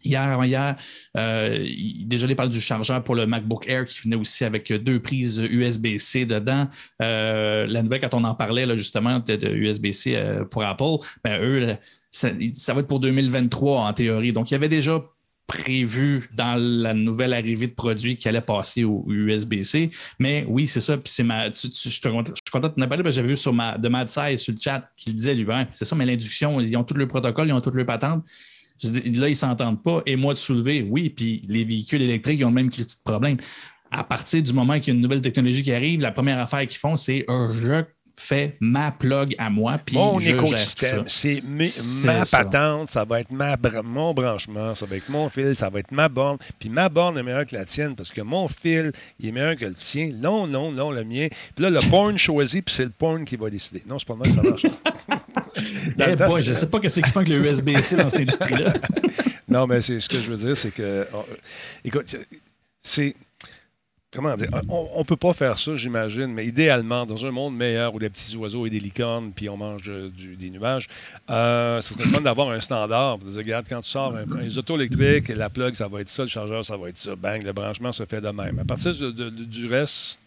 Euh, 0.05 0.09
hier, 0.09 0.21
avant-hier, 0.21 0.75
euh, 1.17 1.65
déjà, 2.05 2.27
il 2.27 2.35
parle 2.35 2.49
du 2.49 2.61
chargeur 2.61 3.03
pour 3.03 3.15
le 3.15 3.25
MacBook 3.25 3.67
Air 3.67 3.85
qui 3.85 4.01
venait 4.01 4.15
aussi 4.15 4.43
avec 4.43 4.71
deux 4.71 4.99
prises 4.99 5.39
USB-C 5.39 6.25
dedans. 6.25 6.67
la 6.99 7.81
nouvelle, 7.81 8.01
quand 8.01 8.13
on 8.13 8.23
en 8.23 8.35
parlait 8.35 8.77
justement 8.77 9.19
de, 9.19 9.47
USB-C 9.47 10.19
pour 10.49 10.63
Apple, 10.63 11.05
ben, 11.23 11.41
eux, 11.41 11.75
ça, 12.11 12.29
va 12.73 12.79
être 12.81 12.87
pour 12.87 12.99
2023 12.99 13.81
en 13.81 13.93
théorie. 13.93 14.33
Donc, 14.33 14.51
il 14.51 14.53
y 14.53 14.55
avait 14.55 14.69
déjà 14.69 15.01
prévu 15.47 16.29
dans 16.33 16.55
la 16.59 16.93
nouvelle 16.93 17.33
arrivée 17.33 17.67
de 17.67 17.73
produits 17.73 18.15
qui 18.15 18.27
allait 18.27 18.41
passer 18.41 18.83
au 18.83 19.05
USB-C. 19.07 19.91
Mais 20.19 20.45
oui, 20.47 20.67
c'est 20.67 20.81
ça. 20.81 20.97
Puis 20.97 21.23
ma. 21.23 21.49
je, 21.49 21.67
suis 21.71 22.01
content 22.01 22.69
de 22.69 22.73
t'en 22.73 22.87
parler 22.87 23.03
parce 23.03 23.03
que 23.03 23.11
j'avais 23.11 23.27
vu 23.27 23.37
sur 23.37 23.53
ma, 23.53 23.77
de 23.77 23.89
sur 24.37 24.53
le 24.53 24.59
chat 24.59 24.89
qu'il 24.95 25.13
disait 25.13 25.33
lui, 25.33 25.43
ben, 25.43 25.67
c'est 25.71 25.85
ça, 25.85 25.95
mais 25.95 26.05
l'induction, 26.05 26.59
ils 26.61 26.75
ont 26.77 26.83
tout 26.83 26.93
le 26.93 27.07
protocole, 27.07 27.47
ils 27.47 27.53
ont 27.53 27.61
toutes 27.61 27.75
les 27.75 27.85
patentes. 27.85 28.23
Là, 28.83 28.89
ils 29.05 29.19
ne 29.19 29.33
s'entendent 29.33 29.81
pas. 29.81 30.01
Et 30.05 30.15
moi, 30.15 30.33
de 30.33 30.39
soulever, 30.39 30.85
oui, 30.87 31.09
puis 31.09 31.41
les 31.47 31.63
véhicules 31.63 32.01
électriques, 32.01 32.39
ils 32.39 32.45
ont 32.45 32.49
le 32.49 32.55
même 32.55 32.69
critique 32.69 32.99
de 32.99 33.11
problème. 33.11 33.37
à 33.91 34.03
partir 34.03 34.41
du 34.41 34.53
moment 34.53 34.79
qu'il 34.79 34.87
y 34.87 34.91
a 34.91 34.93
une 34.95 35.01
nouvelle 35.01 35.21
technologie 35.21 35.63
qui 35.63 35.71
arrive, 35.71 36.01
la 36.01 36.11
première 36.11 36.39
affaire 36.39 36.61
qu'ils 36.61 36.79
font, 36.79 36.95
c'est 36.95 37.25
un 37.27 37.51
je 37.53 37.83
fais 38.15 38.57
ma 38.59 38.91
plug 38.91 39.35
à 39.37 39.49
moi. 39.49 39.77
Puis 39.83 39.95
mon 39.95 40.19
je 40.19 40.31
écosystème, 40.31 41.05
c'est 41.07 41.41
ma 42.05 42.25
patente, 42.25 42.89
ça 42.89 43.05
va 43.05 43.21
être 43.21 43.31
ma, 43.31 43.57
mon 43.83 44.13
branchement, 44.13 44.75
ça 44.75 44.85
va 44.85 44.97
être 44.97 45.09
mon 45.09 45.29
fil, 45.29 45.55
ça 45.55 45.69
va 45.69 45.79
être 45.79 45.91
ma 45.91 46.09
borne. 46.09 46.37
Puis 46.59 46.69
ma 46.69 46.89
borne 46.89 47.17
est 47.17 47.23
meilleure 47.23 47.45
que 47.45 47.55
la 47.55 47.65
tienne 47.65 47.95
parce 47.95 48.11
que 48.11 48.21
mon 48.21 48.47
fil, 48.47 48.91
il 49.19 49.29
est 49.29 49.31
meilleur 49.31 49.55
que 49.55 49.65
le 49.65 49.75
tien. 49.75 50.11
Non, 50.15 50.47
non, 50.47 50.71
non, 50.71 50.91
le 50.91 51.03
mien. 51.03 51.27
Puis 51.55 51.63
là, 51.63 51.69
le 51.69 51.89
porn 51.89 52.17
choisi, 52.17 52.61
puis 52.61 52.73
c'est 52.73 52.85
le 52.85 52.91
porn 52.91 53.25
qui 53.25 53.35
va 53.35 53.49
décider. 53.49 53.83
Non, 53.87 53.99
c'est 53.99 54.07
pas 54.07 54.15
mal 54.15 54.27
que 54.27 54.33
ça 54.33 54.43
marche. 54.43 54.65
je 55.57 56.49
ne 56.49 56.53
sais 56.53 56.67
pas 56.67 56.79
ce 56.89 56.99
qu'ils 56.99 57.11
font 57.11 57.19
avec 57.19 57.29
le 57.29 57.45
USB-C 57.45 57.95
dans 57.95 58.09
cette 58.09 58.21
industrie-là. 58.21 58.73
non, 59.47 59.67
mais 59.67 59.81
ce 59.81 60.07
que 60.07 60.19
je 60.19 60.31
veux 60.31 60.37
dire, 60.37 60.57
c'est 60.57 60.71
que. 60.71 61.07
Oh, 61.13 61.25
écoute, 61.83 62.15
c'est 62.81 63.15
comment 64.13 64.35
dire, 64.35 64.49
on 64.69 64.99
ne 64.99 65.03
peut 65.03 65.17
pas 65.17 65.33
faire 65.33 65.57
ça, 65.59 65.75
j'imagine, 65.75 66.27
mais 66.27 66.45
idéalement, 66.45 67.05
dans 67.05 67.25
un 67.25 67.31
monde 67.31 67.55
meilleur 67.55 67.93
où 67.95 67.99
les 67.99 68.09
petits 68.09 68.35
oiseaux 68.37 68.65
et 68.65 68.69
des 68.69 68.79
licornes, 68.79 69.31
puis 69.33 69.49
on 69.49 69.57
mange 69.57 69.89
des 70.39 70.49
nuages, 70.49 70.87
euh, 71.29 71.81
c'est 71.81 71.99
fun 72.01 72.21
d'avoir 72.21 72.49
un 72.51 72.61
standard. 72.61 73.17
Regarde, 73.35 73.65
quand 73.67 73.81
tu 73.81 73.89
sors 73.89 74.15
un, 74.15 74.25
les 74.41 74.57
autos 74.57 74.75
électriques, 74.75 75.29
la 75.29 75.49
plug, 75.49 75.75
ça 75.75 75.87
va 75.87 76.01
être 76.01 76.09
ça, 76.09 76.23
le 76.23 76.29
chargeur, 76.29 76.63
ça 76.63 76.77
va 76.77 76.89
être 76.89 76.97
ça. 76.97 77.15
Bang, 77.15 77.43
le 77.43 77.53
branchement 77.53 77.91
se 77.91 78.05
fait 78.05 78.21
de 78.21 78.29
même. 78.29 78.59
À 78.59 78.65
partir 78.65 78.93
du 78.93 79.67
reste, 79.67 80.19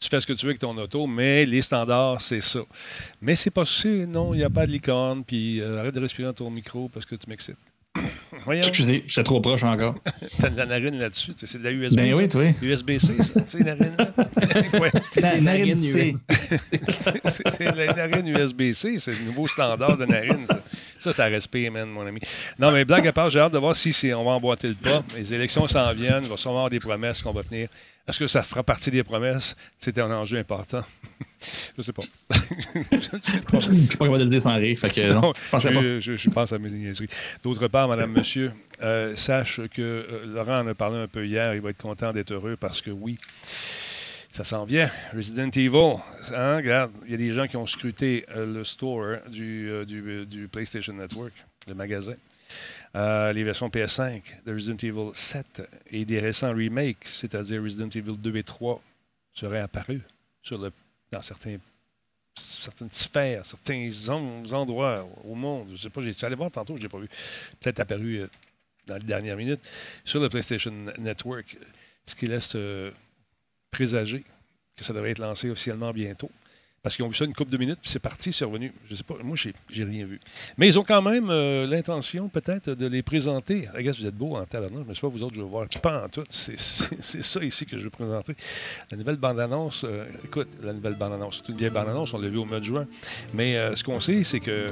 tu 0.00 0.08
fais 0.08 0.20
ce 0.20 0.26
que 0.26 0.32
tu 0.32 0.44
veux 0.44 0.50
avec 0.50 0.60
ton 0.60 0.76
auto, 0.76 1.06
mais 1.06 1.46
les 1.46 1.62
standards, 1.62 2.20
c'est 2.20 2.40
ça. 2.40 2.60
Mais 3.20 3.36
c'est 3.36 3.50
pas 3.50 3.64
ça, 3.64 3.88
non, 3.88 4.34
il 4.34 4.38
n'y 4.38 4.44
a 4.44 4.50
pas 4.50 4.66
de 4.66 4.72
licorne, 4.72 5.24
puis 5.24 5.60
euh, 5.60 5.80
arrête 5.80 5.94
de 5.94 6.00
respirer 6.00 6.28
dans 6.28 6.34
ton 6.34 6.50
micro 6.50 6.88
parce 6.88 7.06
que 7.06 7.14
tu 7.14 7.28
m'excites. 7.28 7.56
Voyons. 8.44 8.62
Excusez, 8.66 9.04
j'étais 9.06 9.22
trop 9.22 9.40
proche 9.40 9.62
encore. 9.62 9.94
T'as 10.40 10.50
de 10.50 10.56
la 10.56 10.66
narine 10.66 10.98
là-dessus. 10.98 11.32
C'est 11.44 11.58
de 11.58 11.64
la 11.64 11.70
USB. 11.70 11.96
Ben 11.96 12.14
oui, 12.14 12.28
toi. 12.28 12.44
USB-C, 12.60 13.22
ça. 13.22 13.40
C'est 13.46 13.58
une 13.58 13.66
narine. 13.66 13.96
ouais. 14.80 14.90
La 15.16 15.40
narine 15.40 15.76
C. 15.76 16.14
c'est 16.28 17.76
la 17.76 17.94
narine 17.94 18.26
USB-C. 18.26 18.98
C'est 18.98 19.12
le 19.12 19.24
nouveau 19.26 19.46
standard 19.46 19.96
de 19.96 20.04
narine, 20.04 20.46
ça. 20.46 20.60
Ça, 20.98 21.12
ça 21.12 21.24
respire, 21.26 21.70
man, 21.70 21.88
mon 21.88 22.06
ami. 22.06 22.20
Non, 22.58 22.72
mais 22.72 22.84
blague 22.84 23.06
à 23.06 23.12
part, 23.12 23.30
j'ai 23.30 23.38
hâte 23.38 23.52
de 23.52 23.58
voir 23.58 23.76
si, 23.76 23.92
si 23.92 24.12
on 24.12 24.24
va 24.24 24.32
emboîter 24.32 24.68
le 24.68 24.74
pas. 24.74 25.02
Les 25.16 25.34
élections 25.34 25.66
s'en 25.66 25.92
viennent. 25.92 26.24
Il 26.24 26.30
va 26.30 26.36
sûrement 26.36 26.58
avoir 26.58 26.70
des 26.70 26.80
promesses 26.80 27.22
qu'on 27.22 27.32
va 27.32 27.42
tenir. 27.42 27.68
Est-ce 28.06 28.18
que 28.18 28.26
ça 28.26 28.42
fera 28.42 28.62
partie 28.62 28.90
des 28.90 29.02
promesses? 29.02 29.56
C'était 29.78 30.00
un 30.00 30.10
enjeu 30.10 30.38
important. 30.38 30.82
je 31.76 31.78
ne 31.78 31.82
sais 31.82 31.92
pas. 31.92 32.02
je 32.30 32.96
ne 33.16 33.20
sais 33.20 33.40
pas. 33.40 33.58
Je 33.58 33.70
ne 33.70 33.78
suis 33.78 33.96
pas 33.96 34.04
capable 34.04 34.18
de 34.18 34.24
le 34.24 34.30
dire 34.30 34.42
sans 34.42 34.56
rire. 34.56 34.78
Fait 34.78 34.90
que, 34.90 35.12
non, 35.12 35.32
je, 35.52 36.16
je, 36.16 36.30
pense 36.30 36.52
à 36.52 36.58
mes 36.58 36.70
niaiseries. 36.70 37.08
D'autre 37.42 37.68
part, 37.68 37.88
Madame, 37.88 38.12
Monsieur, 38.16 38.52
euh, 38.82 39.16
sache 39.16 39.60
que 39.68 39.82
euh, 39.82 40.26
Laurent 40.26 40.60
en 40.60 40.66
a 40.68 40.74
parlé 40.74 40.98
un 40.98 41.08
peu 41.08 41.26
hier. 41.26 41.54
Il 41.54 41.60
va 41.60 41.70
être 41.70 41.80
content 41.80 42.12
d'être 42.12 42.32
heureux 42.32 42.56
parce 42.56 42.80
que 42.82 42.90
oui, 42.90 43.18
ça 44.34 44.42
s'en 44.42 44.64
vient. 44.64 44.90
Resident 45.14 45.50
Evil. 45.50 45.94
Hein, 46.34 46.56
regarde, 46.56 46.92
il 47.04 47.12
y 47.12 47.14
a 47.14 47.18
des 47.18 47.32
gens 47.32 47.46
qui 47.46 47.56
ont 47.56 47.68
scruté 47.68 48.26
euh, 48.30 48.44
le 48.52 48.64
store 48.64 49.18
du, 49.28 49.70
du, 49.86 50.26
du 50.26 50.48
PlayStation 50.48 50.92
Network, 50.92 51.32
le 51.68 51.74
magasin. 51.74 52.16
Euh, 52.96 53.32
les 53.32 53.44
versions 53.44 53.68
PS5 53.68 54.44
de 54.44 54.52
Resident 54.52 54.76
Evil 54.82 55.10
7 55.14 55.62
et 55.86 56.04
des 56.04 56.18
récents 56.18 56.50
remakes, 56.50 57.06
c'est-à-dire 57.06 57.62
Resident 57.62 57.88
Evil 57.88 58.16
2 58.18 58.36
et 58.36 58.42
3, 58.42 58.82
seraient 59.32 59.60
apparus 59.60 60.02
sur 60.42 60.58
le, 60.58 60.72
dans 61.12 61.22
certains, 61.22 61.58
certaines 62.36 62.90
sphères, 62.90 63.46
certains 63.46 63.90
endroits 64.52 65.08
au 65.22 65.36
monde. 65.36 65.68
Je 65.68 65.72
ne 65.72 65.76
sais 65.76 65.90
pas, 65.90 66.02
j'ai 66.02 66.12
allé 66.26 66.34
voir 66.34 66.50
tantôt, 66.50 66.76
je 66.76 66.82
n'ai 66.82 66.88
pas 66.88 66.98
vu. 66.98 67.08
Peut-être 67.60 67.78
apparu 67.78 68.16
euh, 68.16 68.26
dans 68.88 68.96
les 68.96 69.06
dernières 69.06 69.36
minutes 69.36 69.62
sur 70.04 70.18
le 70.18 70.28
PlayStation 70.28 70.72
Network, 70.98 71.56
ce 72.04 72.16
qui 72.16 72.26
laisse 72.26 72.54
euh, 72.56 72.90
présager 73.74 74.22
que 74.76 74.84
ça 74.84 74.92
devrait 74.92 75.10
être 75.10 75.18
lancé 75.18 75.50
officiellement 75.50 75.90
bientôt 75.92 76.30
parce 76.84 76.96
qu'ils 76.96 77.04
ont 77.06 77.08
vu 77.08 77.14
ça 77.14 77.24
une 77.24 77.32
couple 77.32 77.50
de 77.50 77.56
minutes, 77.56 77.78
puis 77.80 77.90
c'est 77.90 77.98
parti, 77.98 78.30
c'est 78.30 78.44
revenu. 78.44 78.70
Je 78.90 78.94
sais 78.94 79.02
pas, 79.02 79.14
moi, 79.24 79.36
j'ai 79.36 79.84
rien 79.84 80.04
vu. 80.04 80.20
Mais 80.58 80.68
ils 80.68 80.78
ont 80.78 80.82
quand 80.82 81.00
même 81.00 81.30
euh, 81.30 81.66
l'intention, 81.66 82.28
peut-être, 82.28 82.72
de 82.72 82.86
les 82.86 83.02
présenter. 83.02 83.66
Regarde, 83.74 83.96
vous 83.98 84.04
êtes 84.04 84.14
beau 84.14 84.36
en 84.36 84.44
taverneuse, 84.44 84.84
mais 84.86 84.94
sais 84.94 85.00
pas 85.00 85.08
vous 85.08 85.22
autres, 85.22 85.34
je 85.34 85.40
veux 85.40 85.46
voir 85.46 85.66
pas 85.82 86.04
en 86.04 86.08
tout. 86.10 86.24
C'est 86.28 86.58
ça 86.58 87.42
ici 87.42 87.64
que 87.64 87.78
je 87.78 87.84
veux 87.84 87.90
présenter. 87.90 88.34
La 88.90 88.98
nouvelle 88.98 89.16
bande-annonce, 89.16 89.86
euh, 89.88 90.04
écoute, 90.24 90.48
la 90.62 90.74
nouvelle 90.74 90.96
bande-annonce, 90.96 91.42
c'est 91.42 91.52
une 91.52 91.56
vieille 91.56 91.70
bande-annonce, 91.70 92.12
on 92.12 92.18
l'a 92.18 92.28
vu 92.28 92.36
au 92.36 92.44
mois 92.44 92.60
de 92.60 92.64
juin. 92.64 92.86
Mais 93.32 93.56
euh, 93.56 93.74
ce 93.74 93.82
qu'on 93.82 94.00
sait, 94.00 94.22
c'est 94.22 94.40
que 94.40 94.66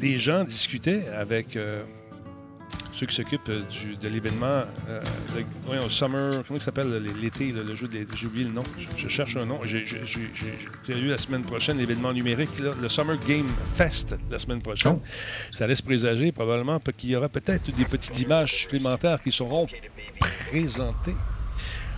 les 0.00 0.18
gens 0.18 0.42
discutaient 0.42 1.06
avec 1.10 1.56
ceux 2.92 3.06
qui 3.06 3.14
s'occupent 3.14 3.48
euh, 3.48 3.62
de 4.00 4.08
l'événement, 4.08 4.64
euh, 4.88 5.00
Summer, 5.90 6.42
comment 6.46 6.58
il 6.58 6.62
s'appelle 6.62 7.02
l'été, 7.20 7.52
le, 7.52 7.76
jeu 7.76 7.86
de 7.86 8.06
j'ai 8.16 8.26
oublié 8.26 8.46
le 8.46 8.54
nom, 8.54 8.62
je, 8.96 9.08
cherche 9.08 9.36
un 9.36 9.44
nom. 9.44 9.60
J'ai 9.64 9.84
eu 10.88 11.08
la 11.08 11.18
semaine 11.18 11.42
prochaine 11.42 11.78
l'événement 11.78 12.12
numérique, 12.12 12.58
le 12.58 12.88
Summer 12.88 13.16
Game 13.28 13.48
Fest 13.74 14.14
la 14.30 14.38
semaine 14.38 14.62
prochaine. 14.62 14.98
Oh. 14.98 15.02
Ça 15.52 15.66
laisse 15.66 15.82
présager 15.82 16.32
probablement 16.32 16.80
qu'il 16.96 17.10
y 17.10 17.16
aura 17.16 17.28
peut-être 17.28 17.70
des 17.74 17.84
petites 17.84 18.18
images 18.20 18.62
supplémentaires 18.62 19.20
qui 19.22 19.30
seront 19.32 19.66
présentées 20.48 21.14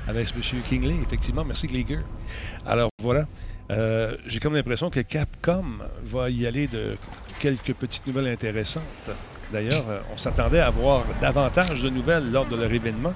avec 0.09 0.29
M. 0.35 0.63
Kingley, 0.69 0.97
effectivement. 1.03 1.45
Merci, 1.45 1.67
Gleager. 1.67 2.01
Alors 2.67 2.91
voilà. 3.03 3.27
Euh, 3.71 4.17
j'ai 4.27 4.41
comme 4.41 4.55
l'impression 4.55 4.89
que 4.89 5.01
Capcom 5.01 5.65
va 6.03 6.31
y 6.31 6.47
aller 6.47 6.67
de 6.67 6.97
quelques 7.39 7.75
petites 7.75 8.07
nouvelles 8.07 8.29
intéressantes. 8.29 8.83
D'ailleurs, 9.53 9.85
euh, 9.89 10.01
on 10.13 10.17
s'attendait 10.17 10.61
à 10.61 10.67
avoir 10.67 11.05
davantage 11.21 11.83
de 11.83 11.89
nouvelles 11.89 12.31
lors 12.31 12.47
de 12.47 12.57
leur 12.57 12.73
événement, 12.73 13.15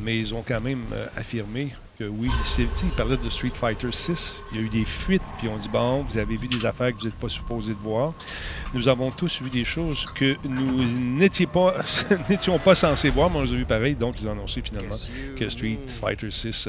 mais 0.00 0.18
ils 0.18 0.34
ont 0.34 0.44
quand 0.46 0.60
même 0.60 0.82
euh, 0.92 1.06
affirmé 1.16 1.74
que 1.98 2.04
oui, 2.04 2.30
ils 2.58 2.90
parlaient 2.90 3.16
de 3.16 3.28
Street 3.28 3.50
Fighter 3.52 3.88
6. 3.90 4.34
Il 4.52 4.58
y 4.58 4.60
a 4.60 4.62
eu 4.64 4.68
des 4.68 4.84
fuites, 4.84 5.22
puis 5.38 5.48
on 5.48 5.56
dit 5.56 5.68
bon, 5.68 6.02
vous 6.02 6.16
avez 6.16 6.36
vu 6.36 6.46
des 6.46 6.64
affaires 6.64 6.92
que 6.92 6.98
vous 6.98 7.06
n'êtes 7.06 7.14
pas 7.14 7.28
supposés 7.28 7.72
de 7.72 7.78
voir. 7.78 8.12
Nous 8.72 8.86
avons 8.86 9.10
tous 9.10 9.42
vu 9.42 9.50
des 9.50 9.64
choses 9.64 10.06
que 10.14 10.36
nous 10.44 10.84
n'étions 10.84 11.48
pas, 11.48 12.74
censés 12.76 13.08
voir, 13.08 13.30
mais 13.30 13.38
on 13.38 13.42
les 13.42 13.52
a 13.52 13.56
vu 13.56 13.64
pareil. 13.64 13.96
Donc, 13.96 14.14
ils 14.20 14.28
ont 14.28 14.32
annoncé 14.32 14.62
finalement 14.62 14.94
que 15.36 15.48
Street 15.48 15.78
Fighter 15.88 16.30
6 16.30 16.68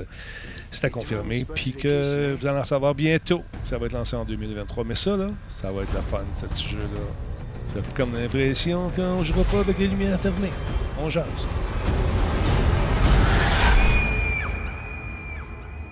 c'était 0.71 0.89
confirmé, 0.89 1.45
puis 1.45 1.73
que 1.73 2.35
vous 2.39 2.45
allez 2.45 2.59
en 2.59 2.65
savoir 2.65 2.93
bientôt. 2.93 3.43
Ça 3.65 3.77
va 3.77 3.87
être 3.87 3.93
lancé 3.93 4.15
en 4.15 4.25
2023. 4.25 4.83
Mais 4.83 4.95
ça, 4.95 5.17
là, 5.17 5.29
ça 5.49 5.71
va 5.71 5.81
être 5.83 5.93
la 5.93 6.01
fun, 6.01 6.23
ce 6.39 6.45
petit 6.45 6.67
jeu-là. 6.67 7.28
J'ai 7.75 7.81
comme 7.95 8.13
l'impression 8.15 8.89
qu'on 8.95 9.19
ne 9.19 9.23
jouera 9.23 9.43
pas 9.43 9.59
avec 9.59 9.77
les 9.77 9.87
lumières 9.87 10.19
fermées. 10.19 10.51
On 10.99 11.09
jase. 11.09 11.25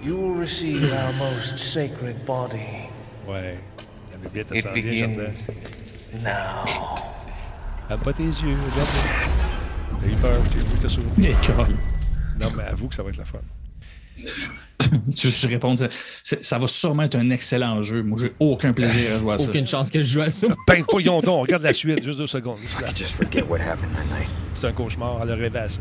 You 0.04 0.16
will 0.16 0.40
receive 0.40 0.92
our 0.92 1.14
most 1.14 1.58
sacred 1.60 2.26
body. 2.26 2.90
Ouais. 3.28 3.52
La 4.12 4.18
bibliothèque, 4.18 4.62
ça 4.62 4.74
sent 4.74 4.82
bien, 4.82 5.08
Jardin. 5.08 5.32
Now. 6.24 6.64
Aime 7.90 8.00
pas 8.00 8.14
tes 8.14 8.24
yeux, 8.24 8.56
regarde. 8.72 8.90
J'ai 10.04 10.12
eu 10.12 10.16
peur, 10.16 10.42
j'ai 10.52 10.60
vu 10.60 10.78
ta 10.82 10.90
souris. 10.90 11.76
Non, 12.40 12.48
mais 12.56 12.64
avoue 12.64 12.88
que 12.88 12.96
ça 12.96 13.04
va 13.04 13.10
être 13.10 13.18
la 13.18 13.26
fun. 13.26 13.40
Tu 15.16 15.28
veux 15.28 15.32
que 15.32 15.38
je 15.38 15.48
réponde? 15.48 15.90
Ça, 16.24 16.58
va 16.58 16.68
sûrement 16.68 17.04
être 17.04 17.16
un 17.16 17.30
excellent 17.30 17.82
jeu. 17.82 18.04
Moi, 18.04 18.18
j'ai 18.22 18.34
aucun 18.40 18.74
plaisir 18.74 19.16
à 19.16 19.20
jouer 19.20 19.34
à 19.34 19.38
ça. 19.38 19.46
Aucune 19.46 19.68
chance 19.68 19.92
que 19.92 20.00
je 20.00 20.14
joue 20.14 20.22
à 20.22 20.30
ça. 20.30 20.48
Ben, 20.68 20.84
voyons 20.90 21.20
donc, 21.22 21.48
regarde 21.48 21.64
la 21.64 21.74
suite, 21.74 22.04
juste 22.04 22.18
deux 22.18 22.28
secondes. 22.28 22.60
C'est 24.54 24.68
un 24.68 24.72
cauchemar, 24.72 25.22
à 25.22 25.26
le 25.26 25.34
rêver 25.34 25.60
à 25.60 25.70
ça. 25.70 25.80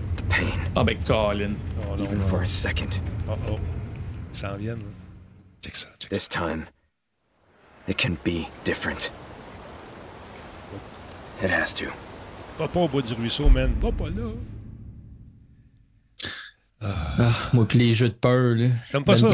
Ah 0.75 0.85
ben, 0.85 0.97
Colin. 1.07 1.53
Oh, 1.81 1.97
non, 1.97 2.05
Even 2.05 2.21
for 2.23 2.41
a 2.41 2.47
second. 2.47 3.01
Oh 3.29 3.33
oh. 3.51 3.57
Ça 4.33 4.53
en 4.53 4.57
vient. 4.57 4.77
Check 5.63 5.77
ça, 5.77 5.89
check 5.99 6.11
This 6.11 6.29
time, 6.29 6.67
it 7.89 7.97
can 7.97 8.17
be 8.25 8.49
different. 8.65 9.11
It 11.43 11.51
has 11.51 11.73
to. 11.75 11.87
Va 12.59 12.69
pas 12.69 12.81
au 12.81 12.89
bout 12.89 13.03
du 13.03 13.15
ruisseau, 13.15 13.49
man. 13.49 13.73
Va 13.81 13.93
pas 13.93 14.09
là. 14.09 14.31
Ah, 17.19 17.33
moi, 17.53 17.67
puis 17.67 17.79
les 17.79 17.95
jeux 17.95 18.09
de 18.09 18.15
peur, 18.15 18.55
là. 18.55 18.69
J'aime 18.91 19.05
pas 19.05 19.17
ça. 19.17 19.29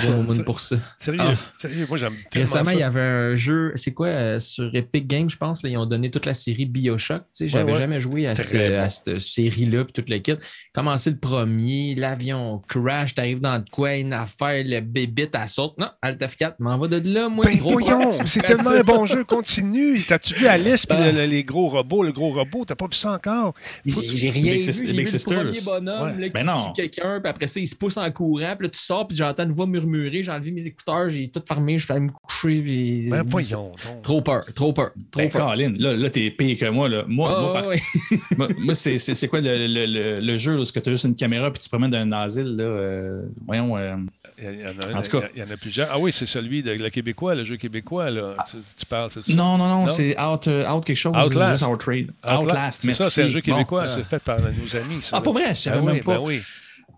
pour 0.44 0.60
ça. 0.60 0.76
Sérieux, 0.98 1.20
ah. 1.22 1.34
sérieux, 1.58 1.86
moi 1.88 1.98
j'aime 1.98 2.14
Récemment, 2.32 2.70
il 2.70 2.78
y 2.78 2.82
avait 2.82 3.00
un 3.00 3.36
jeu, 3.36 3.72
c'est 3.76 3.92
quoi, 3.92 4.08
euh, 4.08 4.40
sur 4.40 4.74
Epic 4.74 5.06
Games, 5.06 5.28
je 5.28 5.36
pense, 5.36 5.62
là, 5.62 5.68
ils 5.68 5.76
ont 5.76 5.86
donné 5.86 6.10
toute 6.10 6.26
la 6.26 6.34
série 6.34 6.66
Bioshock. 6.66 7.22
Tu 7.22 7.26
sais, 7.30 7.48
j'avais 7.48 7.74
jamais 7.74 8.00
joué 8.00 8.26
à, 8.26 8.36
cette 8.36 9.18
série-là, 9.18 9.84
puis 9.84 9.92
toute 9.92 10.08
l'équipe. 10.08 10.38
Commencer 10.72 11.10
le 11.10 11.18
premier, 11.18 11.94
l'avion 11.94 12.60
crash, 12.68 13.14
t'arrives 13.14 13.40
dans 13.40 13.56
le 13.56 13.64
coin, 13.70 13.96
une 13.96 14.12
affaire, 14.12 14.64
le 14.66 14.80
bébé, 14.80 15.28
à 15.34 15.46
saute. 15.46 15.74
Non, 15.78 15.88
Alt 16.00 16.20
F4, 16.20 16.54
m'en 16.58 16.78
va 16.78 16.88
de 16.88 17.12
là, 17.12 17.28
moi. 17.28 17.44
Ben 17.44 17.58
voyons, 17.58 18.24
c'est 18.24 18.42
tellement 18.42 18.70
un 18.70 18.82
bon 18.82 19.06
jeu, 19.06 19.24
continue. 19.24 20.00
T'as-tu 20.02 20.34
vu 20.34 20.46
Alice, 20.46 20.86
puis 20.86 20.98
ah. 21.00 21.26
les 21.26 21.44
gros 21.44 21.68
robots, 21.68 22.02
le 22.02 22.12
gros 22.12 22.30
robot, 22.30 22.64
t'as 22.64 22.74
pas 22.74 22.86
vu 22.86 22.96
ça 22.96 23.12
encore? 23.12 23.54
J'ai 23.84 24.30
rien 24.30 24.54
vu, 24.54 24.60
j'ai 24.60 24.72
vu 24.72 24.92
le 24.92 25.24
premier 25.24 25.60
bonhomme, 25.60 26.20
là, 26.20 26.26
qui 26.26 26.32
ben 26.32 26.46
tue 26.46 26.82
quelqu'un, 26.82 27.20
puis 27.20 27.30
après 27.30 27.41
ça, 27.46 27.60
il 27.60 27.66
se 27.66 27.74
pousse 27.74 27.96
en 27.96 28.10
courant, 28.10 28.54
puis 28.56 28.66
là, 28.66 28.68
tu 28.68 28.78
sors, 28.78 29.06
puis 29.06 29.16
j'entends 29.16 29.44
une 29.44 29.52
voix 29.52 29.66
murmurer, 29.66 30.22
j'ai 30.22 30.30
enlevé 30.30 30.50
mes 30.50 30.66
écouteurs, 30.66 31.10
j'ai 31.10 31.28
tout 31.28 31.42
fermé, 31.46 31.78
je 31.78 31.84
suis 31.84 31.92
allé 31.92 32.02
me 32.02 32.10
coucher. 32.10 32.62
Puis... 32.62 33.08
Ben, 33.08 33.22
voyons. 33.26 33.72
Trop 34.02 34.20
peur, 34.20 34.44
trop 34.54 34.72
peur, 34.72 34.90
trop 35.10 35.20
ben, 35.22 35.30
peur. 35.30 35.42
Caroline, 35.42 35.76
là, 35.78 35.94
là 35.94 36.10
t'es 36.10 36.30
pire 36.30 36.58
que 36.58 36.70
moi. 36.70 36.88
Là. 36.88 37.04
Moi, 37.06 37.62
moi, 38.36 38.48
moi, 38.58 38.74
c'est 38.74 39.28
quoi 39.28 39.40
le, 39.40 39.66
le, 39.66 40.14
le, 40.20 40.38
jeu, 40.38 40.56
là, 40.56 40.64
ce 40.64 40.72
que 40.72 40.80
tu 40.80 40.88
as 40.88 40.92
juste 40.92 41.04
une 41.04 41.16
caméra, 41.16 41.50
puis 41.50 41.60
tu 41.60 41.68
te 41.68 41.70
promènes 41.70 41.90
d'un 41.90 42.10
asile, 42.12 42.56
là, 42.56 42.64
euh, 42.64 43.22
voyons. 43.46 43.76
Euh, 43.76 43.96
il 44.38 44.60
y, 44.60 44.64
en 44.64 44.70
a, 44.70 44.98
en 44.98 45.02
tout 45.02 45.20
cas, 45.20 45.28
il 45.34 45.40
y 45.40 45.42
en 45.42 45.50
a 45.50 45.56
plusieurs. 45.56 45.88
Ah 45.90 45.98
oui, 45.98 46.12
c'est 46.12 46.26
celui 46.26 46.62
de 46.62 46.72
le 46.72 46.90
Québécois, 46.90 47.34
le 47.34 47.44
jeu 47.44 47.56
québécois, 47.56 48.10
là. 48.10 48.36
Tu, 48.76 48.86
parles, 48.86 49.10
c'est 49.12 49.22
ça? 49.22 49.34
Non, 49.34 49.56
non, 49.56 49.68
non, 49.68 49.88
c'est 49.88 50.18
out, 50.20 50.48
euh, 50.48 50.68
out 50.68 50.84
quelque 50.84 50.96
chose. 50.96 51.14
Outlast. 51.16 51.64
Trade. 51.78 52.10
Outlast, 52.24 52.82
c'est 52.84 52.92
ça, 52.92 53.10
c'est 53.10 53.24
un 53.24 53.28
jeu 53.28 53.40
québécois, 53.40 53.88
c'est 53.88 54.04
fait 54.04 54.22
par 54.22 54.40
nos 54.40 54.76
amis. 54.76 55.02
Ça, 55.02 55.16
ah, 55.18 55.20
pas 55.20 55.32
vrai, 55.32 55.50
je 55.50 55.60
savais 55.60 55.80
ben 55.80 55.92
même 55.92 56.02
pas. 56.02 56.18
Ben 56.18 56.24
oui. 56.24 56.42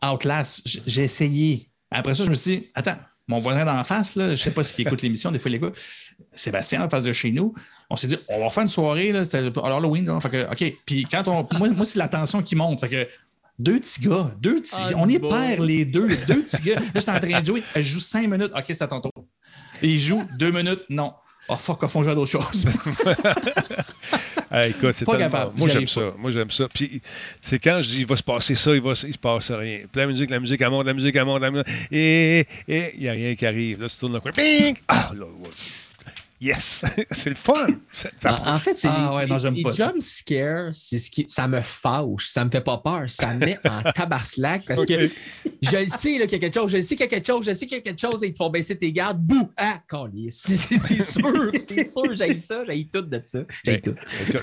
Outlast, 0.03 0.63
j'ai 0.65 1.05
essayé. 1.05 1.69
Après 1.91 2.15
ça, 2.15 2.25
je 2.25 2.31
me 2.31 2.35
suis 2.35 2.59
dit, 2.59 2.67
attends, 2.75 2.97
mon 3.29 3.39
voisin 3.39 3.65
d'en 3.65 3.83
face, 3.85 4.17
là, 4.17 4.27
je 4.27 4.31
ne 4.33 4.37
sais 4.37 4.51
pas 4.51 4.65
s'il 4.65 4.87
écoute 4.87 5.03
l'émission, 5.03 5.31
des 5.31 5.39
fois 5.39 5.51
il 5.51 5.55
écoute. 5.57 5.79
Sébastien 6.35 6.83
en 6.85 6.89
face 6.89 7.05
de 7.05 7.13
chez 7.13 7.33
nous, 7.33 7.55
on 7.91 7.97
s'est 7.97 8.07
dit, 8.07 8.19
on 8.29 8.41
va 8.41 8.51
faire 8.51 8.63
une 8.63 8.69
soirée, 8.69 9.13
là, 9.13 9.25
c'était 9.25 9.51
Halloween. 9.63 10.07
Là, 10.07 10.21
fait 10.21 10.31
que, 10.31 10.51
OK. 10.51 10.79
Puis 10.85 11.07
quand 11.11 11.27
on. 11.29 11.49
Moi, 11.59 11.71
moi 11.71 11.85
c'est 11.85 11.99
la 11.99 12.09
tension 12.09 12.43
qui 12.43 12.55
monte. 12.57 12.81
Fait 12.81 12.89
que 12.89 13.09
deux 13.59 13.79
petits 13.81 14.01
gars, 14.03 14.31
deux 14.41 14.61
petits 14.61 14.75
ah, 14.79 14.91
On 14.97 15.09
est 15.09 15.19
père 15.19 15.61
les 15.61 15.85
deux, 15.85 16.09
deux 16.27 16.43
petits 16.43 16.63
gars. 16.63 16.81
Là, 16.81 16.87
j'étais 16.95 17.11
en 17.11 17.21
train 17.21 17.41
de 17.41 17.47
jouer. 17.47 17.63
Elle 17.75 17.85
joue 17.85 18.01
cinq 18.01 18.29
minutes. 18.29 18.53
OK, 18.55 18.65
c'est 18.69 18.83
à 18.83 18.89
ton 18.89 19.01
tour. 19.01 19.13
Et 19.83 19.89
il 19.89 20.01
joue 20.01 20.25
deux 20.39 20.51
minutes. 20.51 20.83
Non. 20.91 21.15
Oh 21.49 21.57
fuck, 21.57 21.81
il 21.83 21.89
faut 21.89 22.03
jouer 22.03 22.13
à 22.13 22.15
d'autres 22.15 22.31
choses. 22.31 22.67
écoute, 24.63 24.93
c'est 24.95 25.05
pas 25.05 25.17
capable. 25.17 25.53
Moi, 25.59 25.69
j'aime 25.69 25.87
ça. 25.87 26.15
Moi, 26.19 26.31
j'aime 26.31 26.51
ça. 26.51 26.69
Puis, 26.73 27.01
c'est 27.41 27.59
quand 27.59 27.81
je 27.83 27.89
dis, 27.89 28.01
il 28.01 28.07
va 28.07 28.17
se 28.17 28.23
passer 28.23 28.55
ça, 28.55 28.75
il 28.75 28.81
va 28.81 28.93
il 28.93 29.13
se 29.13 29.19
passe 29.19 29.51
rien. 29.51 29.81
Puis 29.91 30.01
la 30.01 30.07
musique, 30.07 30.31
la 30.31 30.41
musique, 30.41 30.61
elle 30.61 30.71
monte, 30.71 30.87
la 30.87 30.95
musique, 30.95 31.17
elle 31.17 31.25
monte, 31.25 31.43
la 31.43 31.51
musique. 31.51 31.67
Et 31.91 32.47
il 32.69 33.01
n'y 33.01 33.09
a 33.09 33.13
rien 33.13 33.35
qui 33.35 33.47
arrive. 33.47 33.81
Là, 33.81 33.89
tu 33.89 33.97
tournes 33.97 34.15
le 34.15 34.21
coin. 34.21 34.33
Ping! 34.33 34.77
Ah, 34.89 35.11
là, 35.15 35.27
Yes! 36.45 36.85
c'est 37.11 37.31
le 37.31 37.37
fun! 37.37 37.55
En, 38.27 38.59
fait, 38.59 38.75
c'est 38.75 38.89
ah, 38.89 39.19
les, 39.27 39.73
jump 39.73 40.03
scares, 40.03 40.75
c'est 40.75 40.99
ce 40.99 41.11
qui, 41.11 41.25
ça 41.27 41.49
me 41.49 41.63
fâche, 41.63 42.27
ça 42.27 42.45
me 42.45 42.51
fait 42.51 42.61
pas 42.61 42.77
peur, 42.77 43.09
ça 43.09 43.33
me 43.33 43.47
met 43.47 43.59
en 43.67 43.83
tabarslac 43.95 44.63
parce 44.69 44.85
que 44.85 45.09
je 45.63 45.77
le 45.77 45.89
sais 45.89 46.11
qu'il 46.11 46.21
y 46.21 46.23
a 46.23 46.27
quelque 46.27 46.53
chose, 46.53 46.71
je 46.71 46.77
le 46.77 46.83
sais 46.83 46.97
qu'il 46.97 47.05
y 47.05 47.09
a 47.09 47.11
quelque 47.11 47.27
chose, 47.27 47.47
je 47.47 47.55
sais 47.55 47.67
qu'il 47.67 47.79
y 47.79 47.81
a 47.81 47.83
quelque 47.83 48.01
chose, 48.01 48.21
ils 48.23 48.33
te 48.35 48.37
font 48.37 48.51
baisser 48.51 48.77
tes 48.77 48.93
gardes, 48.93 49.21
bouh! 49.21 49.51
Ah, 49.57 49.81
c'est 50.29 50.59
sûr, 50.59 51.51
c'est 51.67 51.91
sûr, 51.91 52.15
j'ai 52.15 52.37
ça, 52.37 52.63
j'ai 52.69 52.85
tout 52.85 53.01
de 53.01 53.23
ça. 53.25 53.39
Ben, 53.65 53.81
tout. 53.81 53.95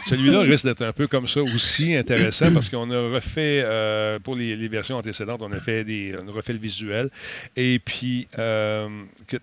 Celui-là 0.07 0.39
risque 0.39 0.65
d'être 0.65 0.81
un 0.81 0.93
peu 0.93 1.07
comme 1.07 1.27
ça 1.27 1.41
aussi 1.43 1.93
intéressant 1.93 2.51
parce 2.51 2.69
qu'on 2.69 2.89
a 2.89 3.13
refait, 3.13 3.61
euh, 3.63 4.17
pour 4.17 4.35
les, 4.35 4.55
les, 4.55 4.67
versions 4.69 4.97
antécédentes, 4.97 5.43
on 5.43 5.51
a 5.51 5.59
fait 5.59 5.83
des, 5.83 6.15
on 6.19 6.27
a 6.27 6.31
refait 6.31 6.53
le 6.53 6.59
visuel 6.59 7.11
et 7.55 7.77
puis 7.77 8.27
euh, 8.39 8.89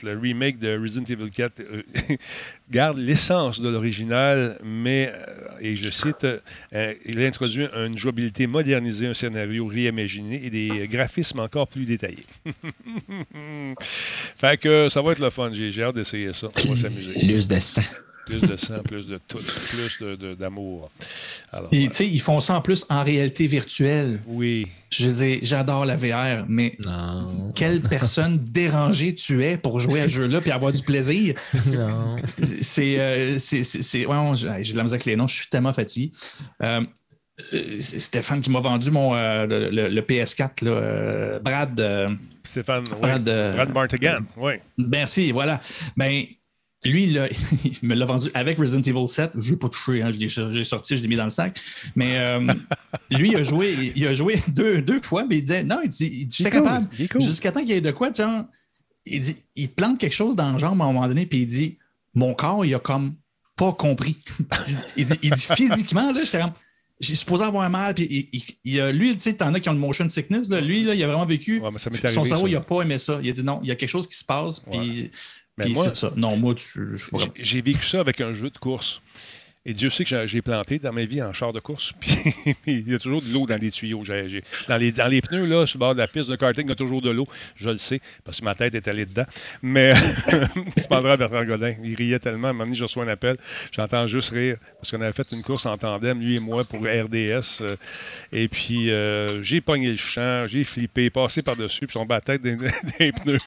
le 0.03 0.19
remake 0.19 0.59
de 0.59 0.77
Resident 0.77 1.05
Evil 1.05 1.31
4 1.31 1.63
garde 2.71 2.99
l'essence 2.99 3.61
de 3.61 3.69
l'original, 3.69 4.59
mais, 4.65 5.13
euh, 5.13 5.49
et 5.61 5.77
je 5.77 5.91
cite, 5.91 6.25
euh, 6.25 6.95
il 7.05 7.21
introduit 7.23 7.67
une 7.75 7.97
jouabilité 7.97 8.47
modernisée, 8.47 9.07
un 9.07 9.15
scénario 9.15 9.67
réimaginé 9.67 10.45
et 10.45 10.51
des 10.51 10.89
graphismes 10.89 11.41
encore 11.41 11.69
plus 11.69 11.85
détaillés. 11.85 12.27
fait 14.37 14.59
que 14.59 14.89
ça 14.89 15.03
va 15.03 15.13
être 15.13 15.21
le 15.21 15.31
fun. 15.31 15.51
J'ai 15.53 15.83
hâte 15.83 15.95
d'essayer 15.95 16.33
ça. 16.33 16.49
On 16.67 16.71
va 16.71 16.77
s'amuser. 16.77 17.15
De 17.15 17.61
sang 17.61 17.83
plus 18.29 18.41
de 18.41 18.57
sang, 18.57 18.83
plus 18.85 19.07
de 19.07 19.19
tout, 19.27 19.39
plus 19.39 19.99
d'amour. 20.39 20.91
tu 21.71 21.89
sais, 21.93 22.07
ils 22.07 22.21
font 22.21 22.41
ça 22.41 22.55
en 22.55 22.61
plus 22.61 22.85
en 22.89 23.03
réalité 23.03 23.47
virtuelle. 23.47 24.21
Oui. 24.27 24.67
Je 24.91 25.11
dis, 25.11 25.39
j'adore 25.43 25.85
la 25.85 25.97
VR, 25.97 26.45
mais 26.49 26.77
quelle 27.55 27.81
personne 27.91 28.39
dérangée 28.39 29.15
tu 29.15 29.45
es 29.45 29.57
pour 29.57 29.81
jouer 29.81 30.01
à 30.01 30.05
ce 30.05 30.15
jeu-là 30.15 30.41
et 30.45 30.51
avoir 30.51 30.73
du 30.73 30.83
plaisir? 30.83 31.35
Non. 31.67 32.17
C'est. 32.63 32.97
Euh, 32.99 33.35
ouais, 33.35 34.63
j'ai 34.63 34.73
de 34.73 34.77
la 34.77 34.83
musique 34.83 34.95
avec 34.95 35.05
les 35.05 35.17
noms, 35.17 35.27
je 35.27 35.37
suis 35.37 35.49
tellement 35.49 35.75
fatigué. 35.75 36.13
Euh, 36.63 36.81
euh, 37.53 37.79
Stéphane 37.79 38.41
qui 38.41 38.51
m'a 38.51 38.61
vendu 38.61 38.91
mon, 38.91 39.15
le, 39.15 40.01
PS4, 40.01 40.65
là, 40.65 41.39
Brad. 41.39 42.19
Stéphane, 42.43 42.85
Brad, 42.85 43.25
Brad 43.25 43.75
Martigan, 43.75 44.21
oui. 44.39 44.55
Merci, 44.79 45.33
voilà. 45.33 45.61
Ben, 45.97 46.25
lui, 46.85 47.05
il, 47.65 47.73
me 47.83 47.95
l'a 47.95 48.07
vendu 48.07 48.31
avec 48.35 48.59
Resident 48.59 48.83
Evil 48.83 49.09
7. 49.09 49.33
Je 49.35 49.47
ne 49.47 49.51
l'ai 49.51 49.57
pas 49.57 49.69
touché, 49.69 50.03
hein. 50.03 50.11
j'ai 50.13 50.65
sorti, 50.65 50.97
je 50.97 51.03
l'ai 51.03 51.09
mis 51.09 51.17
dans 51.17 51.25
le 51.25 51.31
sac. 51.31 51.61
Mais 51.97 52.19
euh, 52.19 52.41
lui, 53.11 53.31
il 53.31 53.37
a 53.37 53.43
joué, 53.43 53.93
il 53.97 54.07
a 54.07 54.15
joué 54.15 54.41
deux, 54.49 54.81
deux 54.81 55.01
fois, 55.03 55.25
mais 55.29 55.39
il 55.39 55.43
disait 55.43 55.65
non, 55.65 55.81
il 55.83 55.89
dit, 55.89 56.07
il 56.07 56.29
j'étais 56.31 56.51
capable. 56.51 56.89
Jusqu'à 57.21 57.53
temps 57.53 57.61
qu'il 57.61 57.71
y 57.71 57.73
ait 57.73 57.81
de 57.81 57.91
quoi, 57.91 58.13
genre, 58.13 58.45
il 59.07 59.21
dit, 59.21 59.37
il 59.57 59.71
plante 59.71 59.99
quelque 59.99 60.15
chose 60.15 60.37
dans 60.37 60.53
le 60.53 60.59
jambe 60.59 60.81
à 60.81 60.85
un 60.85 60.93
moment 60.93 61.09
donné, 61.09 61.27
puis 61.27 61.41
il 61.41 61.47
dit 61.47 61.79
Mon 62.15 62.35
corps, 62.35 62.65
il 62.65 62.75
a 62.75 62.79
comme 62.79 63.15
pas 63.57 63.73
compris. 63.73 64.19
il, 64.97 65.05
dit, 65.05 65.19
il, 65.23 65.33
dit, 65.33 65.47
physiquement, 65.57 66.13
là, 66.13 66.25
j'étais 66.25 66.41
comme. 66.41 66.53
J'ai 67.01 67.15
supposé 67.15 67.45
avoir 67.45 67.71
mal, 67.71 67.95
puis 67.95 68.29
il, 68.65 68.81
a, 68.81 68.91
lui, 68.91 69.13
tu 69.15 69.21
sais, 69.21 69.33
t'en 69.33 69.55
as 69.55 69.61
qui 69.61 69.69
ont 69.69 69.73
le 69.73 69.79
motion 69.79 70.09
sickness, 70.09 70.49
là, 70.49 70.61
lui, 70.61 70.83
là, 70.83 70.97
il 70.97 71.03
a 71.05 71.07
vraiment 71.07 71.27
vécu. 71.27 71.63
son 72.13 72.25
cerveau, 72.25 72.49
il 72.49 72.55
n'a 72.55 72.61
pas 72.61 72.83
aimé 72.83 72.99
ça. 72.99 73.21
Il 73.23 73.31
a 73.31 73.33
dit 73.33 73.45
non, 73.45 73.61
il 73.63 73.69
y 73.69 73.71
a 73.71 73.77
quelque 73.77 73.89
chose 73.89 74.09
qui 74.09 74.17
se 74.17 74.25
passe, 74.25 74.59
puis 74.59 75.13
mais 75.59 75.69
moi, 75.69 75.95
ça. 75.95 76.13
Non, 76.17 76.37
moi, 76.37 76.55
j'ai 77.37 77.61
vécu 77.61 77.85
ça 77.85 78.01
avec 78.01 78.21
un 78.21 78.33
jeu 78.33 78.51
de 78.51 78.59
course. 78.59 79.03
Et 79.69 79.75
Dieu 79.75 79.91
sait 79.91 80.03
que 80.05 80.27
j'ai 80.27 80.41
planté 80.41 80.79
dans 80.79 80.95
ma 80.95 81.05
vie 81.05 81.23
en 81.23 81.35
char 81.35 81.53
de 81.53 81.61
course. 81.61 81.93
Puis 82.01 82.57
il 82.67 82.91
y 82.91 82.95
a 82.95 82.99
toujours 82.99 83.21
de 83.21 83.31
l'eau 83.31 83.47
dans 83.47 83.61
les 83.61 83.71
tuyaux. 83.71 84.03
dans, 84.67 84.77
les, 84.79 84.93
dans 84.93 85.09
les 85.09 85.21
pneus, 85.21 85.45
là, 85.45 85.67
sur 85.67 85.77
le 85.77 85.81
bord 85.81 85.95
de 85.95 85.99
la 86.01 86.09
piste 86.09 86.31
de 86.31 86.37
karting, 86.37 86.65
il 86.65 86.71
y 86.71 86.73
a 86.73 86.75
toujours 86.75 87.03
de 87.03 87.11
l'eau. 87.11 87.29
Je 87.55 87.69
le 87.69 87.77
sais, 87.77 88.01
parce 88.25 88.41
que 88.41 88.47
ma 88.47 88.55
tête 88.55 88.75
est 88.75 88.89
allée 88.89 89.05
dedans. 89.05 89.27
Mais 89.61 89.95
je 90.79 90.87
parlerai 90.89 91.13
à 91.13 91.17
Bertrand 91.19 91.45
Godin. 91.45 91.75
Il 91.85 91.97
riait 91.97 92.19
tellement. 92.19 92.49
À 92.49 92.51
un 92.51 92.55
moment 92.55 92.65
donné, 92.65 92.77
je 92.77 92.85
reçois 92.85 93.05
un 93.05 93.09
appel. 93.09 93.37
J'entends 93.71 94.07
juste 94.07 94.31
rire. 94.31 94.57
Parce 94.81 94.91
qu'on 94.91 95.03
avait 95.03 95.13
fait 95.13 95.31
une 95.33 95.43
course 95.43 95.67
en 95.67 95.77
tandem, 95.77 96.19
lui 96.19 96.37
et 96.37 96.41
moi, 96.41 96.63
pour 96.65 96.81
RDS. 96.81 97.61
Euh, 97.61 97.77
et 98.33 98.49
puis, 98.49 98.91
euh, 98.91 99.43
j'ai 99.43 99.61
pogné 99.61 99.91
le 99.91 99.97
champ, 99.97 100.47
j'ai 100.47 100.65
flippé, 100.65 101.11
passé 101.11 101.43
par-dessus, 101.43 101.87
puis 101.87 101.93
son 101.93 102.07
bat 102.07 102.23
tête 102.23 102.41
des, 102.41 102.57
pneus. 103.13 103.39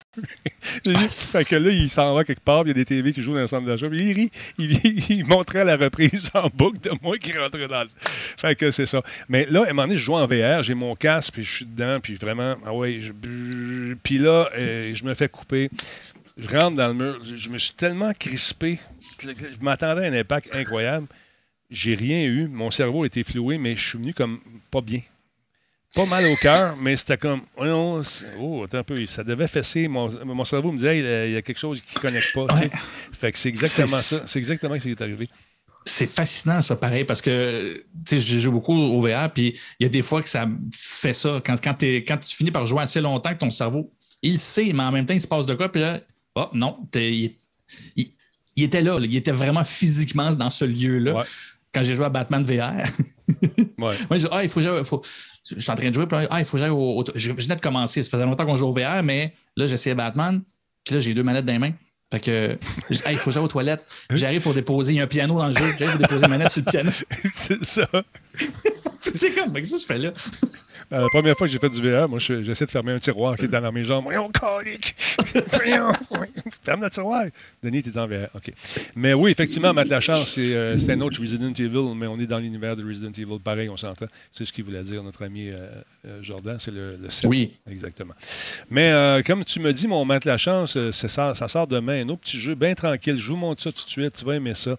fait 0.84 1.50
que 1.50 1.56
là, 1.56 1.72
il 1.72 1.90
s'en 1.90 2.14
va 2.14 2.24
quelque 2.24 2.44
part, 2.44 2.62
il 2.66 2.68
y 2.68 2.72
a 2.72 2.76
des 2.76 2.86
TV 2.86 3.12
qui 3.12 3.24
jouent 3.24 3.34
dans 3.34 3.42
le 3.42 3.48
centre 3.48 3.66
d'achat. 3.66 3.88
Il 3.92 4.14
rit. 4.14 4.32
il 4.60 5.26
montrait 5.26 5.66
la 5.66 5.78
reprise 5.78 6.11
en 6.34 6.50
boucle 6.54 6.80
de 6.80 6.92
moi 7.02 7.18
qui 7.18 7.38
rentrait 7.38 7.68
dans 7.68 7.84
le. 7.84 7.90
Fait 7.96 8.56
que 8.56 8.72
c'est 8.72 8.86
ça. 8.86 9.02
Mais 9.30 9.46
là, 9.50 9.62
à 9.62 9.66
un 9.66 9.74
moment 9.74 9.84
donné, 9.84 9.98
je 9.98 10.04
joue 10.04 10.16
en 10.16 10.28
VR, 10.28 10.64
j'ai 10.64 10.74
mon 10.74 10.96
casque, 10.96 11.34
puis 11.34 11.44
je 11.44 11.56
suis 11.58 11.66
dedans, 11.66 12.00
puis 12.02 12.16
vraiment, 12.16 12.56
ah 12.66 12.74
ouais, 12.74 13.00
puis 14.04 14.18
là, 14.18 14.50
euh, 14.56 14.94
je 14.96 15.04
me 15.04 15.14
fais 15.14 15.30
couper. 15.30 15.70
Je 16.38 16.48
rentre 16.48 16.78
dans 16.78 16.88
le 16.88 16.94
mur. 16.94 17.20
Je 17.24 17.50
me 17.50 17.58
suis 17.58 17.74
tellement 17.74 18.14
crispé. 18.18 18.80
Je 19.22 19.64
m'attendais 19.64 20.08
à 20.08 20.10
un 20.10 20.14
impact 20.14 20.50
incroyable. 20.54 21.08
J'ai 21.70 21.94
rien 21.96 22.24
eu. 22.24 22.48
Mon 22.48 22.72
cerveau 22.72 23.06
était 23.06 23.24
floué, 23.24 23.58
mais 23.58 23.76
je 23.76 23.90
suis 23.90 23.98
venu 23.98 24.14
comme 24.14 24.40
pas 24.72 24.82
bien 24.82 25.02
pas 25.94 26.06
mal 26.06 26.26
au 26.26 26.36
cœur, 26.36 26.78
mais 26.78 26.96
c'était 26.96 27.18
comme, 27.18 27.42
oh, 27.58 27.66
non, 27.66 28.02
oh, 28.40 28.64
attends 28.64 28.78
un 28.78 28.84
peu, 28.84 29.06
ça 29.06 29.24
devait 29.24 29.48
fesser. 29.48 29.88
Mon, 29.88 30.10
mon 30.26 30.46
cerveau 30.46 30.72
me 30.72 30.78
disait, 30.78 31.28
il 31.28 31.34
y 31.34 31.38
a 31.38 31.42
quelque 31.42 31.60
chose 31.60 31.82
qui 31.82 31.96
ne 31.96 32.02
connecte 32.02 32.34
pas. 32.34 32.48
Fait 33.12 33.32
que 33.32 33.38
c'est 33.38 33.50
exactement 33.50 34.00
ça. 34.00 34.24
C'est 34.26 34.40
exactement 34.40 34.78
ce 34.78 34.84
qui 34.84 34.92
est 34.92 35.02
arrivé 35.02 35.30
c'est 35.86 36.08
fascinant, 36.08 36.62
ça, 36.62 36.76
pareil, 36.76 37.06
parce 37.06 37.22
que 37.22 37.84
j'ai 38.10 38.40
joué 38.40 38.52
beaucoup 38.52 38.74
au 38.74 39.02
VR, 39.02 39.32
puis 39.34 39.58
il 39.80 39.84
y 39.84 39.86
a 39.86 39.90
des 39.90 40.02
fois 40.02 40.22
que 40.22 40.30
ça 40.30 40.48
fait 40.72 41.14
ça. 41.14 41.42
Quand, 41.44 41.56
quand, 41.62 41.76
quand, 41.82 42.18
tu 42.18 42.36
finis 42.36 42.52
par 42.52 42.66
jouer 42.66 42.82
assez 42.82 43.02
longtemps 43.02 43.34
que 43.34 43.40
ton 43.40 43.50
cerveau, 43.50 43.92
il 44.22 44.38
sait, 44.38 44.72
mais 44.74 44.84
en 44.84 44.92
même 44.92 45.06
temps, 45.06 45.14
il 45.14 45.22
se 45.22 45.28
passe 45.28 45.46
de 45.46 45.56
quoi, 45.56 45.72
puis 45.72 45.82
là, 45.82 46.02
oh 46.36 46.48
non, 46.54 46.78
il, 46.96 47.34
était 48.58 48.82
là, 48.82 49.00
il 49.02 49.16
était 49.16 49.32
vraiment 49.32 49.64
physiquement 49.64 50.32
dans 50.34 50.50
ce 50.50 50.66
lieu-là. 50.66 51.24
Quand 51.74 51.84
j'ai 51.84 51.96
joué 51.96 52.06
à 52.06 52.10
Batman 52.10 52.44
VR, 52.44 52.84
Moi, 53.78 53.94
je 54.12 54.18
dis, 54.18 54.28
ah, 54.32 54.44
il 54.44 54.50
faut, 54.50 54.62
faut, 54.84 55.02
je 55.50 55.60
suis 55.60 55.72
en 55.72 55.76
train 55.76 55.90
de 55.90 55.96
jouer, 55.96 56.06
puis 56.06 56.18
ah, 56.30 56.40
il 56.40 56.46
faut 56.46 56.58
que 56.58 56.70
au, 56.70 57.04
Je 57.16 57.32
venais 57.32 57.56
de 57.56 57.62
commencer, 57.62 58.04
ça 58.04 58.10
faisait 58.10 58.26
longtemps 58.26 58.46
qu'on 58.46 58.56
joue 58.56 58.68
au 58.68 58.72
VR, 58.74 59.02
mais 59.04 59.34
là, 59.58 59.66
j'essayais 59.66 59.96
Batman, 59.96 60.42
puis 60.84 60.96
là, 60.96 61.00
j'ai 61.00 61.14
deux 61.14 61.24
manettes 61.24 61.46
dans 61.46 61.54
les 61.54 61.60
mains. 61.60 61.74
Fait 62.12 62.20
que, 62.20 62.58
il 62.90 63.18
faut 63.18 63.30
que 63.30 63.32
j'aille 63.32 63.44
aux 63.44 63.48
toilettes. 63.48 63.84
Hein? 64.10 64.16
J'arrive 64.16 64.42
pour 64.42 64.54
déposer, 64.54 64.92
il 64.92 64.98
y 64.98 65.00
a 65.00 65.04
un 65.04 65.08
piano 65.08 65.38
dans 65.38 65.48
le 65.48 65.54
jeu, 65.54 65.74
j'arrive 65.80 65.98
pour 65.98 66.08
déposer 66.08 66.26
une 66.26 66.32
manette 66.32 66.52
sur 66.52 66.62
le 66.66 66.72
piano. 66.72 66.92
C'est 67.34 67.64
ça. 67.64 67.88
c'est 69.00 69.32
comme, 69.34 69.54
qu'est-ce 69.54 69.72
que 69.72 69.80
je 69.80 69.86
fais 69.86 69.98
là? 69.98 70.12
Euh, 70.92 71.00
la 71.00 71.08
première 71.10 71.38
fois 71.38 71.48
que 71.48 71.54
j'ai 71.54 71.60
fait 71.60 71.70
du 71.70 71.82
VR, 71.82 72.10
moi, 72.10 72.20
j'essaie 72.20 72.66
de 72.66 72.72
fermer 72.72 72.92
un 72.92 73.00
tiroir 73.00 73.38
qui 73.38 73.46
est 73.46 73.48
dans 73.48 73.72
mes 73.72 73.86
jambes. 73.86 74.04
Voyons, 74.04 74.30
colique! 74.30 74.96
Ferme 76.64 76.82
le 76.84 76.90
tiroir! 76.90 77.26
Denis, 77.64 77.82
t'es 77.82 77.98
en 77.98 78.08
VR. 78.08 78.28
OK. 78.36 78.52
Mais 78.96 79.14
oui, 79.14 79.32
effectivement, 79.32 79.74
Matt 79.74 79.88
Lachance, 79.88 80.34
c'est 80.34 80.54
euh, 80.54 80.78
un 80.90 81.02
autre 81.02 81.22
Resident 81.22 81.54
Evil, 81.54 81.96
mais 81.96 82.08
on 82.08 82.20
est 82.20 82.28
dans 82.28 82.40
l'univers 82.40 82.76
de 82.76 82.86
Resident 82.86 83.12
Evil. 83.12 83.40
Pareil, 83.42 83.70
on 83.70 83.78
s'entend. 83.78 84.08
C'est 84.32 84.44
ce 84.44 84.52
qu'il 84.52 84.66
voulait 84.66 84.84
dire, 84.84 85.02
notre 85.02 85.24
ami 85.24 85.50
euh, 85.50 86.22
Jordan. 86.22 86.58
C'est 86.60 86.72
le, 86.72 86.98
le 86.98 87.10
7. 87.10 87.30
Oui. 87.30 87.54
Exactement. 87.70 88.14
Mais 88.70 89.22
comme 89.26 89.46
tu 89.46 89.60
me 89.60 89.72
dis, 89.72 89.88
mon 89.88 90.04
Matt 90.04 90.26
Lachance, 90.26 90.78
ça, 90.92 91.36
ça 91.36 91.48
sort 91.48 91.68
demain. 91.68 92.06
Un 92.06 92.10
autre 92.10 92.22
petit 92.22 92.40
jeu 92.40 92.56
bien 92.56 92.74
tranquille. 92.74 93.18
Je 93.18 93.28
vous 93.32 93.38
montre 93.38 93.64
ça 93.64 93.72
tout 93.72 93.86
de 93.86 93.90
suite. 93.90 94.18
Tu 94.18 94.26
vas 94.26 94.36
aimer 94.36 94.54
ça. 94.56 94.78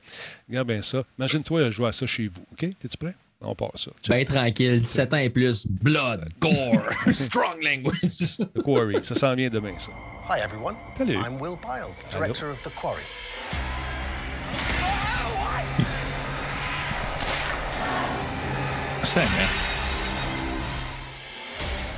Regarde 0.49 0.69
bien 0.69 0.83
ça. 0.83 1.05
Imagine-toi 1.19 1.71
jouer 1.71 1.89
à 1.89 1.93
ça 1.93 2.07
chez 2.07 2.29
vous. 2.29 2.43
OK? 2.53 2.59
T'es-tu 2.79 2.97
prêt? 2.99 3.15
On 3.45 3.55
passe 3.55 3.85
ça. 3.85 3.91
Ben 4.09 4.25
tranquille, 4.25 4.81
17 4.83 5.15
ans 5.15 5.17
et 5.17 5.31
plus, 5.31 5.67
blood, 5.67 6.29
gore, 6.41 6.89
strong 7.13 7.61
language. 7.61 8.37
The 8.39 8.63
Quarry, 8.63 9.05
ça 9.05 9.15
s'en 9.15 9.35
vient 9.35 9.51
demain, 9.51 9.79
ça. 9.79 9.93
Hi 10.29 10.41
everyone. 10.41 10.77
Salut. 10.97 11.17
I'm 11.17 11.41
Will 11.41 11.57
Piles, 11.57 12.05
director 12.11 12.51
of 12.51 12.63
The 12.63 12.71
Quarry. 12.71 13.03
C'est 19.05 19.21
vrai. 19.21 19.49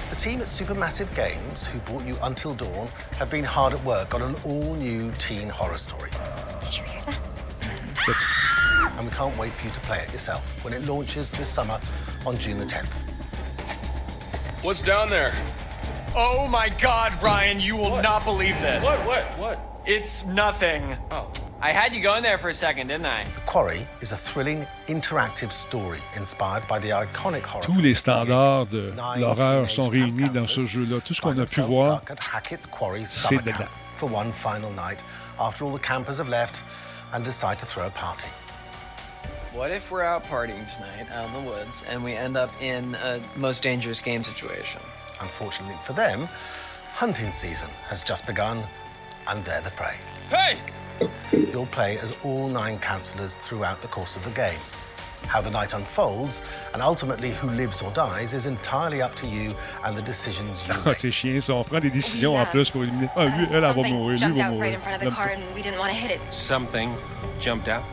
The 0.09 0.17
team 0.17 0.41
at 0.41 0.47
Supermassive 0.47 1.15
Games, 1.15 1.67
who 1.67 1.79
brought 1.81 2.07
you 2.07 2.17
Until 2.23 2.55
Dawn, 2.55 2.89
have 3.19 3.29
been 3.31 3.45
hard 3.45 3.75
at 3.75 3.85
work 3.85 4.15
on 4.15 4.23
an 4.23 4.37
all-new 4.45 5.13
teen 5.19 5.51
horror 5.51 5.77
story. 5.77 6.11
Did 6.61 6.77
you 6.79 6.85
hear 6.85 7.03
that? 7.07 8.64
And 8.97 9.07
we 9.07 9.13
can't 9.15 9.37
wait 9.37 9.53
for 9.55 9.67
you 9.67 9.73
to 9.73 9.81
play 9.81 10.01
it 10.01 10.13
yourself 10.13 10.43
when 10.63 10.73
it 10.73 10.85
launches 10.85 11.31
this 11.31 11.49
summer 11.49 11.81
on 12.27 12.39
June 12.39 12.59
the 12.59 12.67
10th. 12.67 12.93
What's 14.63 14.81
down 14.81 15.11
there? 15.11 15.35
Oh 16.15 16.47
my 16.47 16.69
god, 16.69 17.21
Ryan, 17.23 17.61
you 17.61 17.77
will 17.77 18.01
not 18.01 18.25
believe 18.25 18.61
this. 18.61 18.85
What? 18.85 19.05
What? 19.05 19.39
What? 19.39 19.59
It's 19.87 20.25
nothing. 20.25 20.97
Oh. 21.11 21.31
I 21.61 21.73
had 21.73 21.95
you 21.95 22.01
going 22.01 22.23
there 22.23 22.39
for 22.39 22.49
a 22.51 22.53
second, 22.53 22.89
didn't 22.89 23.07
I? 23.07 23.25
The 23.25 23.41
Quarry 23.47 23.87
is 24.01 24.13
a 24.13 24.17
thrilling, 24.17 24.67
interactive 24.87 25.51
story 25.51 26.01
inspired 26.15 26.67
by 26.69 26.79
the 26.79 26.91
iconic 26.91 27.43
horror. 27.43 27.63
Tous 27.63 27.81
les 27.81 27.95
standards 27.95 28.67
de 28.67 28.93
l'horreur 29.19 29.71
sont 29.71 29.89
réunis 29.89 30.29
dans 30.29 30.47
ce 30.47 30.67
jeu-là. 30.67 31.01
Tout 31.01 31.15
ce 31.15 31.21
qu'on 31.21 31.39
a 31.39 31.47
pu 31.47 31.63
voir, 31.63 32.03
c'est 33.07 33.43
dedans. 33.43 33.69
For 33.97 34.09
one 34.09 34.33
final 34.33 34.71
night, 34.73 35.03
after 35.39 35.65
all 35.65 35.73
the 35.73 35.83
campers 35.83 36.19
have 36.19 36.29
left 36.29 36.63
and 37.13 37.25
decide 37.25 37.59
to 37.59 37.67
throw 37.67 37.87
a 37.87 37.91
party. 37.91 38.29
What 39.55 39.71
if 39.71 39.91
we're 39.91 40.03
out 40.03 40.25
partying 40.25 40.67
tonight 40.75 41.07
out 41.13 41.29
in 41.29 41.33
the 41.45 41.49
woods 41.51 41.85
and 41.89 42.03
we 42.03 42.15
end 42.15 42.37
up 42.37 42.51
in 42.61 42.97
a 42.97 43.21
most 43.37 43.63
dangerous 43.63 44.01
game 44.01 44.25
situation? 44.25 44.81
Unfortunately 45.21 45.77
for 45.85 45.93
them, 45.93 46.29
hunting 46.95 47.31
season 47.31 47.69
has 47.89 48.03
just 48.03 48.27
begun 48.27 48.65
and 49.29 49.45
they're 49.45 49.61
the 49.61 49.71
prey. 49.71 49.95
Hey! 50.29 50.59
You'll 51.33 51.67
play 51.67 51.99
as 51.99 52.13
all 52.25 52.49
nine 52.49 52.79
counselors 52.81 53.37
throughout 53.37 53.81
the 53.81 53.89
course 53.89 54.17
of 54.17 54.25
the 54.25 54.31
game. 54.31 54.59
How 55.27 55.41
the 55.41 55.51
night 55.51 55.73
unfolds 55.73 56.43
and 56.75 56.83
ultimately 56.83 57.31
who 57.31 57.49
lives 57.51 57.81
or 57.81 57.91
dies 57.93 58.35
is 58.35 58.47
entirely 58.47 59.01
up 59.03 59.15
to 59.17 59.27
you 59.27 59.55
and 59.85 59.97
the 59.97 60.03
decisions 60.03 60.67
you 60.67 60.75
Ah, 60.79 60.83
make. 60.91 60.99
c'est 60.99 61.11
chiant, 61.13 61.41
ça. 61.41 61.55
On 61.55 61.63
prend 61.65 61.81
des 61.81 61.91
décisions 61.91 62.37
en 62.37 62.45
plus 62.47 62.71
pour 62.71 62.83
éliminer. 62.83 63.09
Ah, 63.17 63.27
lui, 63.27 63.47
elle, 63.51 63.55
elle 63.55 63.61
va 63.61 63.69
Something 63.73 63.95
mourir. 63.95 64.11
Lui, 64.11 64.19
jumped 64.19 64.41
out 64.41 64.61
right 64.61 64.75
in 64.75 64.81
front 64.81 64.97
of 64.97 65.09
the 65.09 65.15
car 65.15 65.29
and 65.29 65.43
we 65.55 65.63
didn't 65.63 65.79
want 65.79 65.91
to 65.91 65.97
hit 65.97 66.11
it. 66.11 66.21
Something 66.33 66.91
jumped 67.41 67.69
out. 67.69 67.85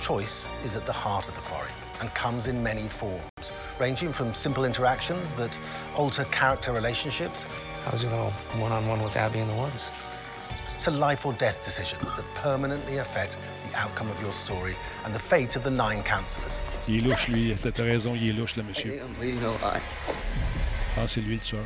Choice 0.00 0.48
is 0.64 0.76
at 0.76 0.86
the 0.86 0.92
heart 0.92 1.28
of 1.28 1.34
the 1.34 1.40
quarry 1.42 1.70
and 2.00 2.12
comes 2.14 2.46
in 2.46 2.62
many 2.62 2.88
forms, 2.88 3.52
ranging 3.80 4.12
from 4.12 4.34
simple 4.34 4.64
interactions 4.64 5.34
that 5.34 5.56
alter 5.96 6.24
character 6.24 6.72
relationships 6.72 7.46
How's 7.84 8.02
your 8.02 8.10
little 8.10 8.32
one-on-one 8.58 9.00
with 9.02 9.16
Abby 9.16 9.38
in 9.38 9.48
the 9.48 9.54
woods? 9.54 9.82
to 10.82 10.90
life 10.92 11.26
or 11.26 11.32
death 11.32 11.64
decisions 11.64 12.14
that 12.14 12.24
permanently 12.36 12.98
affect 12.98 13.38
the 13.68 13.76
outcome 13.76 14.08
of 14.08 14.20
your 14.20 14.32
story 14.32 14.76
and 15.04 15.12
the 15.12 15.18
fate 15.18 15.56
of 15.56 15.64
the 15.64 15.70
nine 15.70 16.00
counselors. 16.04 16.60
Il 16.86 16.98
est 16.98 17.02
louche, 17.02 17.28
lui. 17.28 17.54
T'as 17.56 17.82
raison, 17.82 18.14
il 18.14 18.28
est 18.28 18.32
louche, 18.32 18.56
le 18.56 18.62
monsieur. 18.62 19.00
Ah, 20.96 21.06
c'est 21.06 21.22
lui, 21.22 21.34
le 21.34 21.40
tueur. 21.40 21.64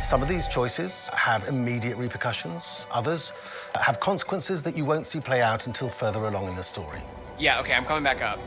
Some 0.00 0.22
of 0.22 0.28
these 0.28 0.46
choices 0.48 1.08
have 1.12 1.46
immediate 1.48 1.96
repercussions, 1.96 2.86
others 2.90 3.32
have 3.80 4.00
consequences 4.00 4.62
that 4.62 4.76
you 4.76 4.84
won't 4.84 5.06
see 5.06 5.20
play 5.20 5.42
out 5.42 5.66
until 5.66 5.88
further 5.88 6.24
along 6.26 6.48
in 6.48 6.56
the 6.56 6.62
story. 6.62 7.00
Yeah, 7.38 7.60
okay, 7.60 7.74
I'm 7.74 7.84
coming 7.84 8.04
back 8.04 8.22
up. 8.22 8.38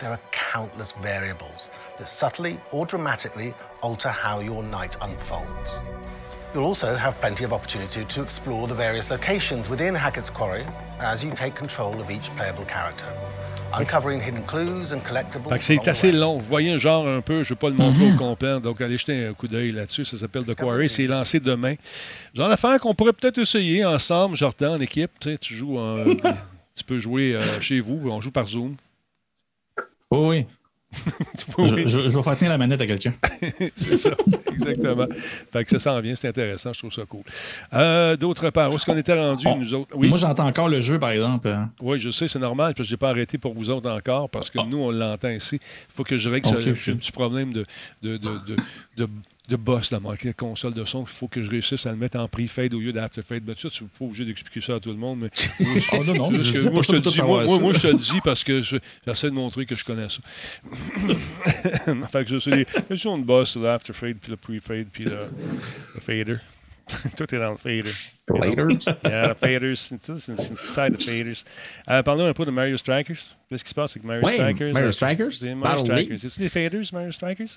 There 0.00 0.10
are 0.10 0.20
countless 0.30 0.92
variables 0.92 1.70
that 1.98 2.08
subtly 2.08 2.60
or 2.70 2.84
dramatically 2.86 3.54
alter 3.80 4.10
how 4.10 4.40
your 4.40 4.62
night 4.62 4.96
unfolds. 5.00 5.78
You'll 6.52 6.64
also 6.64 6.96
have 6.96 7.18
plenty 7.20 7.44
of 7.44 7.52
opportunity 7.52 8.04
to 8.04 8.22
explore 8.22 8.68
the 8.68 8.74
various 8.74 9.10
locations 9.10 9.70
within 9.70 9.94
Hackett's 9.94 10.28
Quarry 10.28 10.66
as 10.98 11.24
you 11.24 11.30
take 11.30 11.54
control 11.54 11.98
of 12.00 12.10
each 12.10 12.28
playable 12.36 12.66
character, 12.66 13.06
uncovering 13.78 14.20
hidden 14.20 14.42
clues 14.46 14.92
and 14.92 15.00
collectibles. 15.00 15.48
Fait 15.48 15.58
que 15.58 15.64
c'est 15.64 15.76
the 15.78 15.88
assez 15.88 16.12
long. 16.12 16.38
Vous 16.38 16.46
voyez 16.46 16.70
un 16.72 16.78
genre 16.78 17.06
un 17.08 17.20
peu, 17.20 17.44
je 17.44 17.52
ne 17.52 17.54
vais 17.54 17.58
pas 17.58 17.68
le 17.68 17.74
montrer 17.74 18.12
au 18.12 18.16
complet, 18.16 18.60
donc 18.60 18.80
allez 18.80 18.98
jeter 18.98 19.26
un 19.26 19.32
coup 19.34 19.48
d'œil 19.48 19.72
là-dessus. 19.72 20.04
Ça 20.04 20.18
s'appelle 20.18 20.44
The 20.44 20.54
Quarry. 20.54 20.88
C'est 20.90 21.06
lancé 21.06 21.40
demain. 21.40 21.74
Genre 22.34 22.48
d'affaires 22.48 22.78
qu'on 22.80 22.94
pourrait 22.94 23.12
peut-être 23.12 23.38
essayer 23.38 23.84
ensemble, 23.84 24.36
Jordan, 24.36 24.72
en 24.72 24.80
équipe. 24.80 25.10
Tu, 25.20 25.30
sais, 25.32 25.38
tu 25.38 25.54
joues, 25.54 25.78
en- 25.78 26.04
tu 26.74 26.84
peux 26.86 26.98
jouer 26.98 27.34
euh, 27.34 27.60
chez 27.60 27.80
vous, 27.80 28.00
on 28.10 28.20
joue 28.20 28.30
par 28.30 28.46
Zoom. 28.46 28.76
Oui, 30.10 30.18
oui. 30.28 30.46
Je, 31.58 31.88
je- 31.88 32.08
je 32.08 32.16
vais 32.16 32.22
faire 32.22 32.36
tenir 32.36 32.50
la 32.52 32.58
manette 32.58 32.80
à 32.80 32.86
quelqu'un. 32.86 33.14
c'est 33.74 33.96
ça, 33.96 34.10
exactement. 34.52 35.06
Fait 35.52 35.64
que 35.64 35.70
ça 35.70 35.78
s'en 35.78 36.00
vient, 36.00 36.14
c'est 36.14 36.28
intéressant, 36.28 36.72
je 36.72 36.78
trouve 36.78 36.92
ça 36.92 37.04
cool. 37.06 37.22
Euh, 37.74 38.16
D'autre 38.16 38.50
part, 38.50 38.70
où 38.70 38.74
est-ce 38.76 38.86
qu'on 38.86 38.96
était 38.96 39.18
rendu, 39.18 39.46
Oh, 39.48 39.56
nous 39.58 39.74
autres? 39.74 39.94
Oui, 39.96 40.08
Moi, 40.08 40.18
j'entends 40.18 40.46
encore 40.46 40.68
le 40.68 40.80
jeu, 40.80 40.98
par 40.98 41.10
exemple. 41.10 41.48
hein. 41.48 41.70
oui, 41.80 41.98
je 41.98 42.10
sais, 42.10 42.28
c'est 42.28 42.38
normal, 42.38 42.74
parce 42.74 42.86
que 42.86 42.90
je 42.90 42.94
n'ai 42.94 42.98
pas 42.98 43.10
arrêté 43.10 43.38
pour 43.38 43.54
vous 43.54 43.70
autres 43.70 43.90
encore, 43.90 44.28
parce 44.30 44.50
que 44.50 44.58
nous, 44.66 44.78
on 44.78 44.90
l'entend 44.90 45.30
ici. 45.30 45.56
Il 45.56 45.94
faut 45.94 46.04
que 46.04 46.16
je 46.18 46.28
règle 46.28 46.48
ça. 46.48 46.54
Ok, 46.56 46.66
ok. 46.66 46.74
J'ai 46.74 46.92
un 46.92 46.96
petit 46.96 47.12
problème 47.12 47.52
de, 47.52 47.66
de, 48.02 48.16
de, 48.16 48.56
de, 48.96 49.08
de- 49.48 49.52
de 49.52 49.56
boss 49.56 49.90
dans 49.90 50.00
ma 50.00 50.16
console 50.36 50.74
de 50.74 50.84
son. 50.84 51.02
Il 51.02 51.06
faut 51.08 51.28
que 51.28 51.42
je 51.42 51.50
réussisse 51.50 51.84
à 51.86 51.90
le 51.90 51.96
mettre 51.96 52.18
en 52.18 52.28
pre-fade 52.28 52.72
au 52.74 52.80
lieu 52.80 52.92
d'after-fade. 52.92 53.42
Ça, 53.58 53.68
tu 53.70 53.84
n'es 53.84 53.90
pas 53.98 54.04
obligé 54.04 54.24
d'expliquer 54.24 54.60
ça 54.60 54.74
à 54.76 54.80
tout 54.80 54.90
le 54.90 54.96
monde. 54.96 55.20
Mais 55.20 55.30
moi, 55.66 55.78
je- 55.78 55.86
Oh, 55.92 56.04
non, 56.04 56.14
non, 56.14 56.30
c'est 56.38 56.60
je 56.60 56.68
moi, 56.68 56.82
je 56.82 56.88
te 56.88 56.92
le 56.92 57.00
dis, 57.00 57.10
tout 57.10 57.26
moi, 57.26 57.44
savoir 57.44 57.44
moi, 57.46 57.56
ça. 57.56 57.60
moi, 57.62 57.72
je 57.72 57.80
te 57.80 57.86
le 57.88 57.94
dis 58.14 58.20
parce 58.24 58.44
que 58.44 58.62
je- 58.62 58.76
j'essaie 59.06 59.28
de 59.28 59.34
montrer 59.34 59.66
que 59.66 59.74
je 59.76 59.84
connais 59.84 60.08
ça. 60.08 60.20
fait 62.10 62.24
que 62.24 62.30
je 62.30 62.38
sais, 62.40 62.66
je 62.90 62.94
suis 62.94 63.08
une 63.08 63.24
boss, 63.24 63.56
l'after-fade, 63.56 64.16
puis 64.20 64.30
le 64.30 64.36
pre-fade, 64.36 64.86
puis 64.92 65.04
le, 65.04 65.18
le 65.94 66.00
fader. 66.00 66.36
Tout 67.16 67.32
est 67.34 67.38
dans 67.38 67.52
le 67.52 67.56
fader. 67.56 67.90
Faders? 68.28 68.96
Yeah, 69.04 69.34
faders. 69.36 69.76
C'est 69.78 70.04
c'est 70.04 70.18
c'est 70.18 70.32
inside 70.32 70.96
the 70.98 71.02
faders. 71.02 71.44
Euh, 71.88 72.02
parlons 72.02 72.26
un 72.26 72.32
peu 72.32 72.44
de 72.44 72.50
Mario 72.50 72.76
Strikers. 72.76 73.36
Qu'est-ce 73.48 73.62
qui 73.64 73.70
se 73.70 73.74
passe 73.74 73.92
avec 73.96 74.04
Mario 74.04 74.24
Ouais, 74.24 74.34
Strikers? 74.34 74.72
Mario 74.72 74.88
Euh, 74.88 74.92
Strikers, 74.92 75.32
c'est 75.32 75.54
Mario 75.54 75.84
Strikers. 75.84 76.18
C'est-tu 76.18 76.40
des 76.40 76.48
faders, 76.48 76.82
Mario 76.92 77.12
Strikers? 77.12 77.56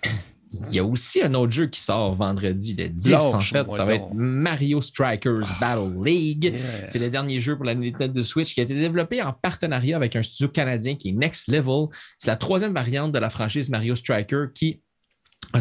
Il 0.70 0.76
y 0.76 0.80
a 0.80 0.84
aussi 0.84 1.22
un 1.22 1.34
autre 1.34 1.51
jeu 1.51 1.68
qui 1.68 1.80
sort 1.80 2.16
vendredi, 2.16 2.74
le 2.74 2.89
10 2.89 3.14
en 3.14 3.39
fait. 3.39 3.70
Ça 3.72 3.86
va 3.86 3.97
donc. 3.97 4.08
être 4.08 4.14
Mario 4.14 4.82
Strikers 4.82 5.47
Battle 5.60 5.93
League. 6.03 6.45
Yeah. 6.45 6.89
C'est 6.89 6.99
le 6.99 7.10
dernier 7.10 7.39
jeu 7.39 7.56
pour 7.56 7.66
la 7.66 7.76
Nintendo 7.76 8.24
Switch 8.24 8.53
qui 8.53 8.60
a 8.60 8.64
été 8.64 8.76
développé 8.76 9.22
en 9.22 9.34
partenariat 9.34 9.95
avec 9.95 10.16
un 10.16 10.24
studio 10.24 10.49
canadien 10.49 10.95
qui 10.95 11.10
est 11.10 11.14
Next 11.14 11.47
Level. 11.47 11.88
C'est 12.18 12.28
la 12.28 12.38
troisième 12.38 12.74
variante 12.74 13.12
de 13.12 13.20
la 13.20 13.30
franchise 13.30 13.70
Mario 13.70 13.95
Striker 13.95 14.45
qui 14.53 14.82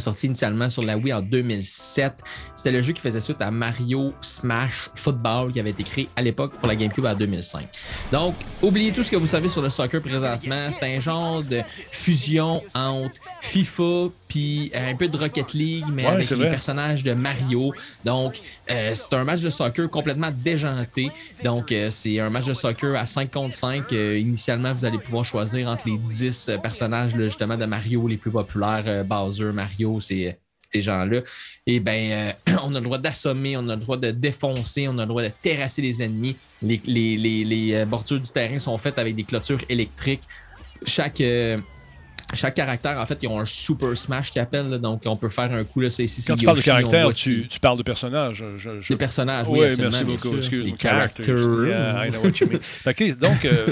sorti 0.01 0.26
initialement 0.26 0.68
sur 0.70 0.82
la 0.82 0.97
Wii 0.97 1.12
en 1.12 1.20
2007. 1.20 2.12
C'était 2.55 2.72
le 2.72 2.82
jeu 2.82 2.92
qui 2.92 3.01
faisait 3.01 3.20
suite 3.20 3.40
à 3.40 3.51
Mario 3.51 4.12
Smash 4.20 4.90
Football 4.95 5.53
qui 5.53 5.61
avait 5.61 5.70
été 5.70 5.82
créé 5.84 6.09
à 6.16 6.22
l'époque 6.22 6.53
pour 6.59 6.68
la 6.68 6.76
GameCube 6.76 7.05
en 7.07 7.14
2005. 7.14 7.68
Donc, 8.12 8.34
oubliez 8.62 8.92
tout 8.92 9.03
ce 9.03 9.11
que 9.11 9.16
vous 9.16 9.26
savez 9.26 9.49
sur 9.49 9.62
le 9.62 9.70
soccer 9.70 10.01
présentement. 10.01 10.70
C'est 10.78 10.97
un 10.97 11.01
genre 11.01 11.42
de 11.42 11.61
fusion 11.90 12.62
entre 12.74 13.14
FIFA 13.40 14.11
puis 14.28 14.72
un 14.74 14.97
peu 14.97 15.07
de 15.07 15.16
Rocket 15.16 15.53
League, 15.53 15.84
mais 15.92 16.03
Ouais, 16.05 16.09
avec 16.11 16.28
les 16.30 16.36
vrai. 16.36 16.51
personnages 16.51 17.05
de 17.05 17.12
Mario. 17.14 17.72
Donc, 18.05 18.40
euh, 18.70 18.90
c'est 18.95 19.14
un 19.14 19.22
match 19.22 19.40
de 19.42 19.51
soccer 19.51 19.88
complètement 19.88 20.30
déjanté. 20.32 21.11
Donc, 21.45 21.70
euh, 21.70 21.88
c'est 21.92 22.18
un 22.18 22.30
match 22.30 22.45
de 22.47 22.55
soccer 22.55 22.97
à 22.97 23.07
5 23.07 23.30
contre 23.30 23.55
5. 23.55 23.92
Euh, 23.92 24.18
initialement, 24.18 24.74
vous 24.74 24.84
allez 24.84 24.99
pouvoir 24.99 25.24
choisir 25.24 25.68
entre 25.68 25.88
les 25.88 25.99
10 25.99 26.49
euh, 26.49 26.59
personnages 26.59 27.14
là, 27.14 27.24
justement 27.26 27.57
de 27.57 27.64
Mario 27.64 28.09
les 28.09 28.16
plus 28.16 28.32
populaires, 28.32 28.82
euh, 28.86 29.05
Bowser, 29.05 29.53
Mario, 29.53 29.84
ces 30.74 30.80
gens-là. 30.80 31.20
Et 31.66 31.80
ben, 31.80 32.35
euh, 32.47 32.57
on 32.62 32.74
a 32.74 32.78
le 32.78 32.85
droit 32.85 32.99
d'assommer, 32.99 33.57
on 33.57 33.68
a 33.68 33.76
le 33.76 33.80
droit 33.80 33.97
de 33.97 34.11
défoncer, 34.11 34.89
on 34.89 34.99
a 34.99 35.03
le 35.03 35.09
droit 35.09 35.22
de 35.22 35.30
terrasser 35.43 35.82
les 35.82 36.03
ennemis. 36.03 36.37
Les, 36.62 37.74
euh, 37.74 37.85
bordures 37.85 38.20
du 38.20 38.30
terrain 38.30 38.59
sont 38.59 38.76
faites 38.78 38.99
avec 38.99 39.14
des 39.14 39.24
clôtures 39.24 39.61
électriques. 39.68 40.22
Chaque, 40.87 41.20
euh, 41.20 41.59
chaque 42.35 42.55
caractère, 42.55 42.99
en 42.99 43.07
fait, 43.07 43.18
ils 43.22 43.28
ont 43.28 43.39
un 43.41 43.45
super 43.45 43.97
smash 43.97 44.30
qu'ils 44.30 44.41
appellent. 44.43 44.68
là. 44.70 44.78
donc, 44.78 45.03
on 45.07 45.16
peut 45.16 45.28
faire 45.28 45.53
un 45.53 45.64
coup 45.64 45.80
là, 45.80 45.91
c'est 45.91 46.05
ici. 46.05 46.22
Quand 46.26 46.37
tu 46.37 46.45
parles 46.45 46.59
de 46.59 46.62
caractère, 46.62 47.11
tu, 47.12 47.47
parles 47.61 47.78
de 47.78 47.82
personnages. 47.82 48.45
Je, 48.59 48.80
je- 48.80 48.89
Des 48.89 48.97
personnages, 48.97 49.47
oui, 49.49 49.61
Oui, 49.61 49.66
absolument, 49.66 49.91
merci 49.91 50.05
beaucoup. 50.05 50.37
Excuse-moi. 50.39 50.70
Des 50.72 50.76
Characters. 50.78 51.26
characters. 51.26 51.66
Yeah, 51.68 52.07
I 52.07 52.11
know 52.11 52.20
what 52.22 52.30
you 52.41 52.47
mean. 52.51 52.59
Fait 52.62 52.95
que, 52.95 53.12
donc, 53.14 53.45
euh, 53.45 53.66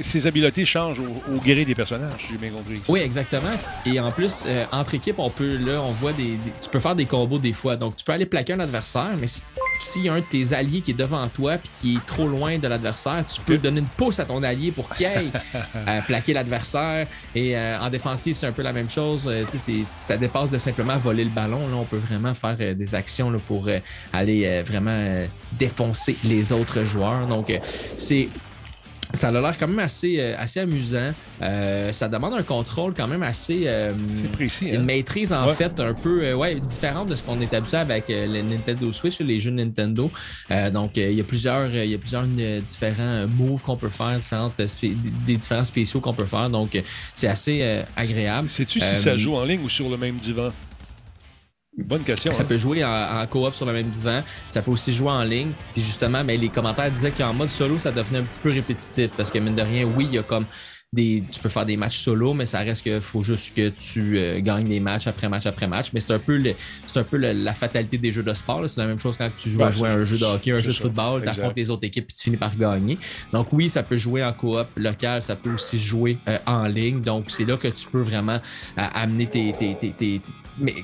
ces 0.00 0.26
habiletés 0.26 0.64
changent 0.64 1.00
au, 1.00 1.34
au 1.34 1.38
gré 1.38 1.64
des 1.64 1.74
personnages, 1.74 2.26
j'ai 2.30 2.36
bien 2.36 2.50
compris. 2.50 2.80
Oui, 2.88 3.00
exactement. 3.00 3.52
Et 3.84 3.98
en 4.00 4.10
plus, 4.10 4.44
euh, 4.46 4.64
entre 4.72 4.94
équipes, 4.94 5.18
on 5.18 5.30
peut, 5.30 5.56
là, 5.56 5.80
on 5.82 5.92
voit 5.92 6.12
des, 6.12 6.24
des- 6.28 6.52
Tu 6.60 6.68
peux 6.70 6.80
faire 6.80 6.94
des 6.96 7.06
combos 7.06 7.38
des 7.38 7.52
fois. 7.52 7.76
Donc, 7.76 7.96
tu 7.96 8.04
peux 8.04 8.12
aller 8.12 8.26
plaquer 8.26 8.54
un 8.54 8.60
adversaire, 8.60 9.10
mais 9.20 9.26
si- 9.26 9.42
s'il 9.80 10.04
y 10.04 10.08
a 10.08 10.14
un 10.14 10.20
de 10.20 10.24
tes 10.30 10.54
alliés 10.54 10.80
qui 10.80 10.92
est 10.92 10.94
devant 10.94 11.26
toi 11.28 11.58
puis 11.58 11.70
qui 11.80 11.96
est 11.96 12.06
trop 12.06 12.26
loin 12.26 12.58
de 12.58 12.66
l'adversaire, 12.66 13.24
tu 13.26 13.40
peux 13.42 13.58
donner 13.58 13.80
une 13.80 13.86
pouce 13.86 14.18
à 14.18 14.24
ton 14.24 14.42
allié 14.42 14.70
pour 14.70 14.88
qu'il 14.88 15.04
aille 15.06 15.30
euh, 15.76 16.00
plaquer 16.02 16.32
l'adversaire. 16.32 17.06
Et 17.34 17.56
euh, 17.56 17.78
en 17.80 17.90
c'est 17.98 18.46
un 18.46 18.52
peu 18.52 18.62
la 18.62 18.72
même 18.72 18.88
chose. 18.88 19.26
Euh, 19.26 19.44
ça 19.84 20.16
dépasse 20.16 20.50
de 20.50 20.58
simplement 20.58 20.96
voler 20.98 21.24
le 21.24 21.30
ballon. 21.30 21.68
Là, 21.68 21.76
on 21.76 21.84
peut 21.84 21.96
vraiment 21.96 22.34
faire 22.34 22.56
euh, 22.60 22.74
des 22.74 22.94
actions 22.94 23.32
pour 23.46 23.68
euh, 23.68 23.78
aller 24.12 24.62
vraiment 24.62 25.26
défoncer 25.52 26.16
les 26.24 26.52
autres 26.52 26.84
joueurs. 26.84 27.26
Donc, 27.26 27.52
c'est 27.96 28.28
ça 29.16 29.28
a 29.28 29.32
l'air 29.32 29.58
quand 29.58 29.68
même 29.68 29.78
assez, 29.78 30.16
euh, 30.18 30.34
assez 30.38 30.60
amusant. 30.60 31.12
Euh, 31.42 31.92
ça 31.92 32.08
demande 32.08 32.34
un 32.34 32.42
contrôle 32.42 32.94
quand 32.94 33.08
même 33.08 33.22
assez. 33.22 33.64
Euh, 33.66 33.92
précis. 34.32 34.68
Une 34.68 34.82
hein? 34.82 34.84
maîtrise 34.84 35.32
en 35.32 35.48
fait 35.48 35.78
un 35.80 35.94
peu 35.94 36.32
ouais, 36.34 36.60
différente 36.60 37.08
de 37.08 37.14
ce 37.14 37.22
qu'on 37.22 37.40
est 37.40 37.52
habitué 37.54 37.78
avec 37.78 38.04
le 38.08 38.42
Nintendo 38.42 38.92
Switch, 38.92 39.18
les 39.20 39.40
jeux 39.40 39.50
Nintendo. 39.50 40.10
donc 40.72 40.96
il 40.96 41.12
y 41.12 41.20
a 41.20 41.24
plusieurs, 41.24 41.74
il 41.74 41.90
y 41.90 41.94
a 41.94 41.98
plusieurs 41.98 42.24
différents 42.24 43.26
moves 43.28 43.62
qu'on 43.62 43.76
peut 43.76 43.88
faire, 43.88 44.18
différentes, 44.18 44.56
des 44.56 45.36
différents 45.36 45.64
spéciaux 45.64 46.00
qu'on 46.00 46.14
peut 46.14 46.26
faire. 46.26 46.50
Donc 46.50 46.80
c'est 47.14 47.28
assez 47.28 47.82
agréable. 47.96 48.48
Sais-tu 48.48 48.80
si 48.80 48.96
ça 48.96 49.16
joue 49.16 49.36
en 49.36 49.44
ligne 49.44 49.60
ou 49.62 49.68
sur 49.68 49.88
le 49.88 49.96
même 49.96 50.16
divan? 50.16 50.52
Bonne 51.76 52.02
question. 52.02 52.32
Ça 52.32 52.42
hein? 52.42 52.46
peut 52.48 52.58
jouer 52.58 52.84
en, 52.84 53.26
coop 53.26 53.54
sur 53.54 53.66
le 53.66 53.72
même 53.72 53.88
divan. 53.88 54.22
Ça 54.48 54.62
peut 54.62 54.70
aussi 54.70 54.92
jouer 54.92 55.10
en 55.10 55.22
ligne. 55.22 55.50
Puis 55.74 55.82
justement, 55.82 56.24
mais 56.24 56.36
les 56.36 56.48
commentaires 56.48 56.90
disaient 56.90 57.10
qu'en 57.10 57.34
mode 57.34 57.50
solo, 57.50 57.78
ça 57.78 57.92
devenait 57.92 58.18
un 58.18 58.24
petit 58.24 58.40
peu 58.40 58.50
répétitif. 58.50 59.10
Parce 59.16 59.30
que 59.30 59.38
mine 59.38 59.54
de 59.54 59.62
rien, 59.62 59.84
oui, 59.84 60.06
il 60.08 60.14
y 60.14 60.18
a 60.18 60.22
comme 60.22 60.46
des. 60.90 61.22
Tu 61.30 61.38
peux 61.38 61.50
faire 61.50 61.66
des 61.66 61.76
matchs 61.76 61.98
solo, 61.98 62.32
mais 62.32 62.46
ça 62.46 62.60
reste 62.60 62.82
qu'il 62.82 63.00
faut 63.02 63.22
juste 63.22 63.52
que 63.54 63.68
tu 63.68 64.18
euh, 64.18 64.40
gagnes 64.40 64.68
des 64.68 64.80
matchs 64.80 65.06
après 65.06 65.28
match 65.28 65.44
après 65.44 65.66
match. 65.66 65.90
Mais 65.92 66.00
c'est 66.00 66.14
un 66.14 66.18
peu, 66.18 66.40
c'est 66.86 66.98
un 66.98 67.04
peu 67.04 67.18
la 67.18 67.52
fatalité 67.52 67.98
des 67.98 68.10
jeux 68.10 68.22
de 68.22 68.32
sport. 68.32 68.66
C'est 68.68 68.80
la 68.80 68.86
même 68.86 68.98
chose 68.98 69.18
quand 69.18 69.30
tu 69.36 69.50
joues 69.50 69.62
à 69.62 69.70
jouer 69.70 69.90
un 69.90 70.06
jeu 70.06 70.16
de 70.16 70.24
hockey, 70.24 70.52
un 70.52 70.58
jeu 70.58 70.72
de 70.72 70.76
football, 70.78 71.22
tu 71.22 71.28
affrontes 71.28 71.56
les 71.56 71.68
autres 71.68 71.84
équipes 71.84 72.06
et 72.08 72.14
tu 72.14 72.22
finis 72.22 72.38
par 72.38 72.56
gagner. 72.56 72.98
Donc 73.32 73.52
oui, 73.52 73.68
ça 73.68 73.82
peut 73.82 73.98
jouer 73.98 74.24
en 74.24 74.32
coop 74.32 74.66
local, 74.76 75.20
ça 75.20 75.36
peut 75.36 75.52
aussi 75.52 75.78
jouer 75.78 76.16
euh, 76.26 76.38
en 76.46 76.66
ligne. 76.66 77.02
Donc 77.02 77.26
c'est 77.28 77.44
là 77.44 77.58
que 77.58 77.68
tu 77.68 77.86
peux 77.86 78.02
vraiment 78.02 78.40
euh, 78.78 78.82
amener 78.94 79.26
tes, 79.26 79.52
tes, 79.52 79.74
tes, 79.74 79.90
tes 79.90 80.22
mais 80.58 80.74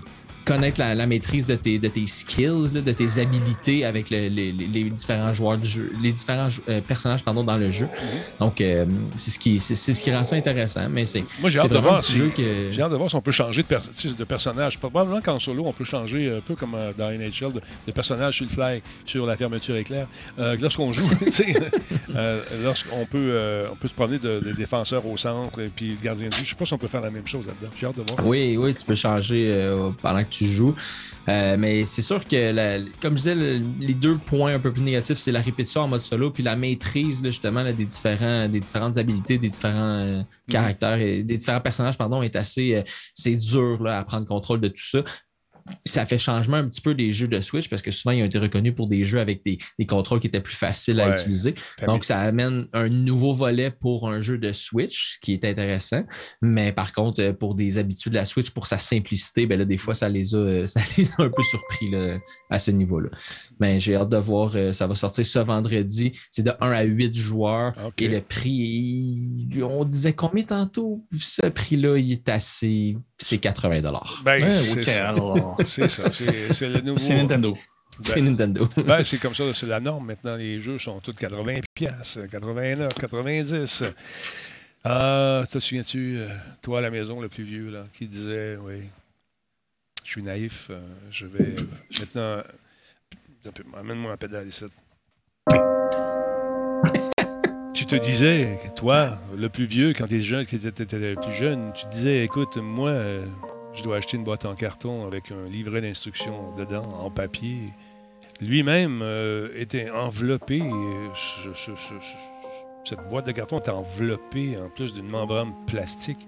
connaître 0.44 0.80
la, 0.80 1.06
maîtrise 1.06 1.46
de 1.46 1.54
tes, 1.54 1.78
de 1.78 1.88
tes 1.88 2.06
skills, 2.06 2.72
de 2.72 2.92
tes 2.92 3.20
habilités 3.20 3.84
avec 3.84 4.10
les, 4.10 4.52
différents 4.90 5.32
joueurs 5.32 5.58
du 5.58 5.68
jeu, 5.68 5.92
les 6.02 6.12
différents 6.12 6.48
euh, 6.68 6.80
personnages 6.80 7.22
pardon, 7.22 7.44
dans 7.44 7.56
le 7.56 7.70
jeu. 7.70 7.88
Donc, 8.40 8.60
euh, 8.60 8.84
c'est 9.16 9.30
ce 9.30 9.38
qui 9.38 9.58
c'est, 9.58 9.74
ce 9.74 10.02
qui 10.02 10.12
rend 10.12 10.24
ça 10.24 10.36
intéressant. 10.36 10.88
Mais 10.90 11.06
c'est, 11.06 11.24
Moi, 11.40 11.50
j'ai 11.50 11.58
hâte, 11.58 11.72
de 11.72 11.78
voir 11.78 12.02
si, 12.02 12.20
j'ai 12.36 12.82
hâte 12.82 12.90
de 12.90 12.96
voir 12.96 13.10
si 13.10 13.16
on 13.16 13.20
peut 13.20 13.30
changer 13.32 13.62
de, 13.62 14.12
de 14.12 14.24
personnage. 14.24 14.78
Probablement 14.78 15.20
qu'en 15.20 15.38
solo, 15.38 15.64
on 15.66 15.72
peut 15.72 15.84
changer 15.84 16.34
un 16.36 16.40
peu 16.40 16.54
comme 16.54 16.74
euh, 16.74 16.92
dans 16.96 17.10
NHL, 17.10 17.52
de, 17.86 17.92
personnage 17.92 18.36
sur 18.36 18.46
le 18.46 18.50
fly, 18.50 18.82
sur 19.06 19.26
la 19.26 19.36
fermeture 19.36 19.76
éclair. 19.76 20.06
lorsqu'on 20.38 20.92
joue, 20.92 21.08
lorsqu'on 22.62 23.06
peut, 23.06 23.62
on 23.70 23.76
peut 23.76 23.88
se 23.88 23.94
promener 23.94 24.18
de, 24.18 24.52
défenseurs 24.56 25.06
au 25.06 25.16
centre 25.16 25.60
et 25.60 25.68
puis 25.68 25.90
le 25.90 26.02
gardien 26.02 26.26
de 26.26 26.30
but. 26.30 26.38
Je 26.38 26.42
ne 26.42 26.48
sais 26.48 26.54
pas 26.54 26.64
si 26.64 26.72
on 26.74 26.78
peut 26.78 26.88
faire 26.88 27.00
la 27.00 27.10
même 27.10 27.26
chose 27.26 27.44
là-dedans. 27.46 27.72
J'ai 27.78 27.86
hâte 27.86 27.96
de 27.96 28.02
voir. 28.02 28.26
Oui, 28.26 28.56
oui, 28.56 28.74
tu 28.74 28.84
peux 28.84 28.94
changer 28.94 29.52
pendant 30.00 30.24
que 30.24 30.31
tu 30.32 30.46
joues. 30.46 30.74
Euh, 31.28 31.56
mais 31.58 31.84
c'est 31.84 32.02
sûr 32.02 32.24
que, 32.24 33.00
comme 33.00 33.16
je 33.16 33.22
disais, 33.22 33.34
les 33.34 33.94
deux 33.94 34.16
points 34.16 34.54
un 34.54 34.58
peu 34.58 34.72
plus 34.72 34.82
négatifs, 34.82 35.18
c'est 35.18 35.30
la 35.30 35.40
répétition 35.40 35.82
en 35.82 35.88
mode 35.88 36.00
solo, 36.00 36.30
puis 36.30 36.42
la 36.42 36.56
maîtrise 36.56 37.22
justement 37.24 37.62
des, 37.64 37.84
différents, 37.84 38.48
des 38.48 38.60
différentes 38.60 38.96
habilités, 38.96 39.38
des 39.38 39.48
différents 39.48 39.98
euh, 39.98 40.18
mhm. 40.18 40.24
caractères 40.48 41.00
et 41.00 41.22
des 41.22 41.36
différents 41.36 41.60
personnages, 41.60 41.96
pardon, 41.96 42.22
est 42.22 42.34
assez 42.34 42.74
euh, 42.74 42.82
c'est 43.14 43.36
dur 43.36 43.86
à 43.86 44.02
prendre 44.04 44.26
contrôle 44.26 44.60
de 44.60 44.68
tout 44.68 44.82
ça 44.82 45.04
ça 45.84 46.06
fait 46.06 46.18
changement 46.18 46.56
un 46.56 46.68
petit 46.68 46.80
peu 46.80 46.94
des 46.94 47.12
jeux 47.12 47.28
de 47.28 47.40
Switch 47.40 47.68
parce 47.68 47.82
que 47.82 47.90
souvent, 47.90 48.12
ils 48.12 48.22
ont 48.22 48.26
été 48.26 48.38
reconnus 48.38 48.74
pour 48.74 48.88
des 48.88 49.04
jeux 49.04 49.20
avec 49.20 49.44
des, 49.44 49.58
contrôles 49.86 50.20
qui 50.20 50.26
étaient 50.26 50.40
plus 50.40 50.54
faciles 50.54 51.00
à 51.00 51.10
utiliser. 51.10 51.54
Donc, 51.86 52.04
ça 52.04 52.18
amène 52.20 52.66
un 52.72 52.88
nouveau 52.88 53.32
volet 53.32 53.70
pour 53.70 54.08
un 54.08 54.20
jeu 54.20 54.38
de 54.38 54.52
Switch, 54.52 55.14
ce 55.14 55.18
qui 55.20 55.32
est 55.32 55.44
intéressant. 55.44 56.04
Mais 56.40 56.72
par 56.72 56.92
contre, 56.92 57.22
euh, 57.22 57.32
pour 57.32 57.54
des 57.54 57.78
habitudes 57.78 58.12
de 58.12 58.18
la 58.18 58.24
Switch, 58.24 58.50
pour 58.50 58.66
sa 58.66 58.78
simplicité, 58.78 59.46
ben 59.46 59.58
là, 59.58 59.64
des 59.64 59.76
fois, 59.76 59.94
ça 59.94 60.08
les 60.08 60.34
a, 60.34 60.38
euh, 60.38 60.66
ça 60.66 60.80
les 60.96 61.08
a 61.18 61.22
un 61.22 61.30
peu 61.30 61.42
surpris 61.42 61.90
là, 61.90 62.18
à 62.50 62.58
ce 62.58 62.70
niveau-là. 62.70 63.10
Mais 63.60 63.80
j'ai 63.80 63.96
hâte 63.96 64.08
de 64.08 64.16
voir. 64.16 64.52
Euh, 64.54 64.72
ça 64.72 64.86
va 64.86 64.94
sortir 64.94 65.26
ce 65.26 65.38
vendredi. 65.38 66.12
C'est 66.30 66.42
de 66.42 66.52
1 66.60 66.70
à 66.70 66.82
8 66.82 67.14
joueurs. 67.14 67.72
Et 67.98 68.08
le 68.08 68.20
prix, 68.20 69.48
on 69.62 69.84
disait 69.84 70.12
combien 70.12 70.44
tantôt? 70.44 71.04
Ce 71.18 71.46
prix-là, 71.46 71.96
il 71.98 72.12
est 72.12 72.28
assez. 72.28 72.96
C'est 73.18 73.38
80 73.38 73.82
ben, 74.24 74.50
c'est 75.64 75.88
ça. 75.88 76.10
C'est 76.10 76.68
le 76.68 76.80
nouveau. 76.80 76.98
C'est 76.98 77.14
Nintendo. 77.14 77.54
c'est 78.00 78.20
Nintendo. 78.20 78.68
Ben, 78.86 79.02
c'est 79.02 79.18
comme 79.18 79.34
ça, 79.34 79.44
c'est 79.54 79.66
la 79.66 79.80
norme. 79.80 80.06
Maintenant, 80.06 80.36
les 80.36 80.60
jeux 80.60 80.78
sont 80.78 81.00
tous 81.00 81.12
80 81.12 81.60
pièces, 81.74 82.18
89, 82.30 82.94
90. 82.94 83.84
Ah, 84.84 85.44
te 85.48 85.60
souviens-tu, 85.60 86.16
euh, 86.18 86.28
toi 86.60 86.78
à 86.78 86.80
la 86.80 86.90
maison, 86.90 87.20
le 87.20 87.28
plus 87.28 87.44
vieux, 87.44 87.70
là, 87.70 87.86
qui 87.92 88.08
disait, 88.08 88.56
oui, 88.60 88.82
je 90.04 90.10
suis 90.10 90.22
naïf, 90.22 90.68
euh, 90.70 90.80
je 91.10 91.26
vais 91.26 91.54
maintenant... 92.00 92.42
Amène-moi 93.78 94.12
un 94.12 94.16
pédale 94.16 94.48
ici. 94.48 94.64
tu 97.74 97.86
te 97.86 97.96
disais, 97.96 98.58
toi, 98.76 99.18
le 99.36 99.48
plus 99.48 99.64
vieux, 99.64 99.92
quand 99.92 100.06
tu 100.06 100.16
étais 100.16 101.14
plus 101.14 101.32
jeune, 101.32 101.72
tu 101.74 101.84
te 101.84 101.90
disais, 101.90 102.24
écoute, 102.24 102.56
moi, 102.56 102.90
euh, 102.90 103.26
je 103.74 103.82
dois 103.82 103.96
acheter 103.96 104.16
une 104.16 104.24
boîte 104.24 104.44
en 104.44 104.54
carton 104.54 105.06
avec 105.06 105.30
un 105.32 105.48
livret 105.48 105.80
d'instructions 105.80 106.54
dedans, 106.56 106.88
en 107.00 107.10
papier. 107.10 107.72
Lui-même 108.40 109.00
euh, 109.02 109.48
était 109.56 109.90
enveloppé. 109.90 110.62
cette 112.84 113.08
boîte 113.08 113.26
de 113.26 113.32
carton 113.32 113.58
était 113.58 113.70
enveloppée 113.70 114.56
en 114.58 114.68
plus 114.68 114.94
d'une 114.94 115.08
membrane 115.08 115.52
plastique 115.66 116.26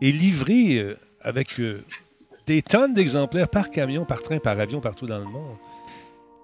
et 0.00 0.12
livrée 0.12 0.78
euh, 0.78 0.96
avec 1.20 1.58
euh, 1.58 1.84
des 2.46 2.62
tonnes 2.62 2.94
d'exemplaires 2.94 3.48
par 3.48 3.70
camion, 3.70 4.04
par 4.04 4.22
train, 4.22 4.38
par 4.38 4.58
avion 4.58 4.80
partout 4.80 5.06
dans 5.06 5.18
le 5.18 5.24
monde. 5.24 5.56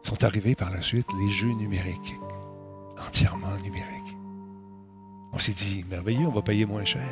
Sont 0.03 0.25
arrivés 0.25 0.55
par 0.55 0.71
la 0.71 0.81
suite 0.81 1.07
les 1.21 1.31
jeux 1.31 1.53
numériques, 1.53 2.17
entièrement 3.07 3.57
numériques. 3.63 4.17
On 5.33 5.39
s'est 5.39 5.53
dit, 5.53 5.85
merveilleux, 5.89 6.27
on 6.27 6.33
va 6.33 6.43
payer 6.43 6.67
moins 6.67 6.85
cher. 6.85 7.09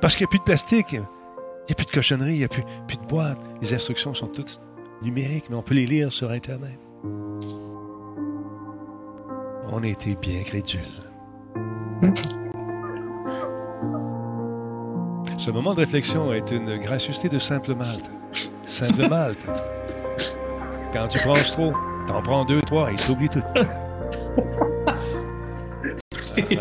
Parce 0.00 0.14
qu'il 0.14 0.24
n'y 0.24 0.28
a 0.28 0.30
plus 0.30 0.38
de 0.38 0.44
plastique. 0.44 0.92
Il 0.92 0.98
n'y 0.98 1.72
a 1.72 1.74
plus 1.74 1.86
de 1.86 1.90
cochonnerie, 1.90 2.34
il 2.34 2.38
n'y 2.38 2.44
a 2.44 2.48
plus, 2.48 2.64
plus 2.88 2.96
de 2.96 3.06
boîtes. 3.06 3.38
Les 3.60 3.74
instructions 3.74 4.14
sont 4.14 4.26
toutes 4.26 4.60
numériques, 5.02 5.46
mais 5.50 5.56
on 5.56 5.62
peut 5.62 5.74
les 5.74 5.86
lire 5.86 6.12
sur 6.12 6.30
Internet. 6.30 6.78
On 9.70 9.82
a 9.82 9.86
été 9.86 10.16
bien 10.16 10.42
crédules. 10.42 10.80
Ce 15.38 15.50
moment 15.50 15.74
de 15.74 15.80
réflexion 15.80 16.32
est 16.32 16.50
une 16.50 16.78
gracieuseté 16.78 17.28
de 17.28 17.38
simple 17.38 17.74
malte. 17.74 18.10
Simple 18.66 19.08
malte. 19.08 19.46
Quand 20.92 21.08
tu 21.08 21.18
prends 21.18 21.34
trop, 21.34 21.72
t'en 22.06 22.20
prends 22.22 22.44
deux, 22.44 22.60
trois 22.62 22.92
et 22.92 22.96
t'oublies 22.96 23.30
tout. 23.30 23.42
C'est 26.10 26.58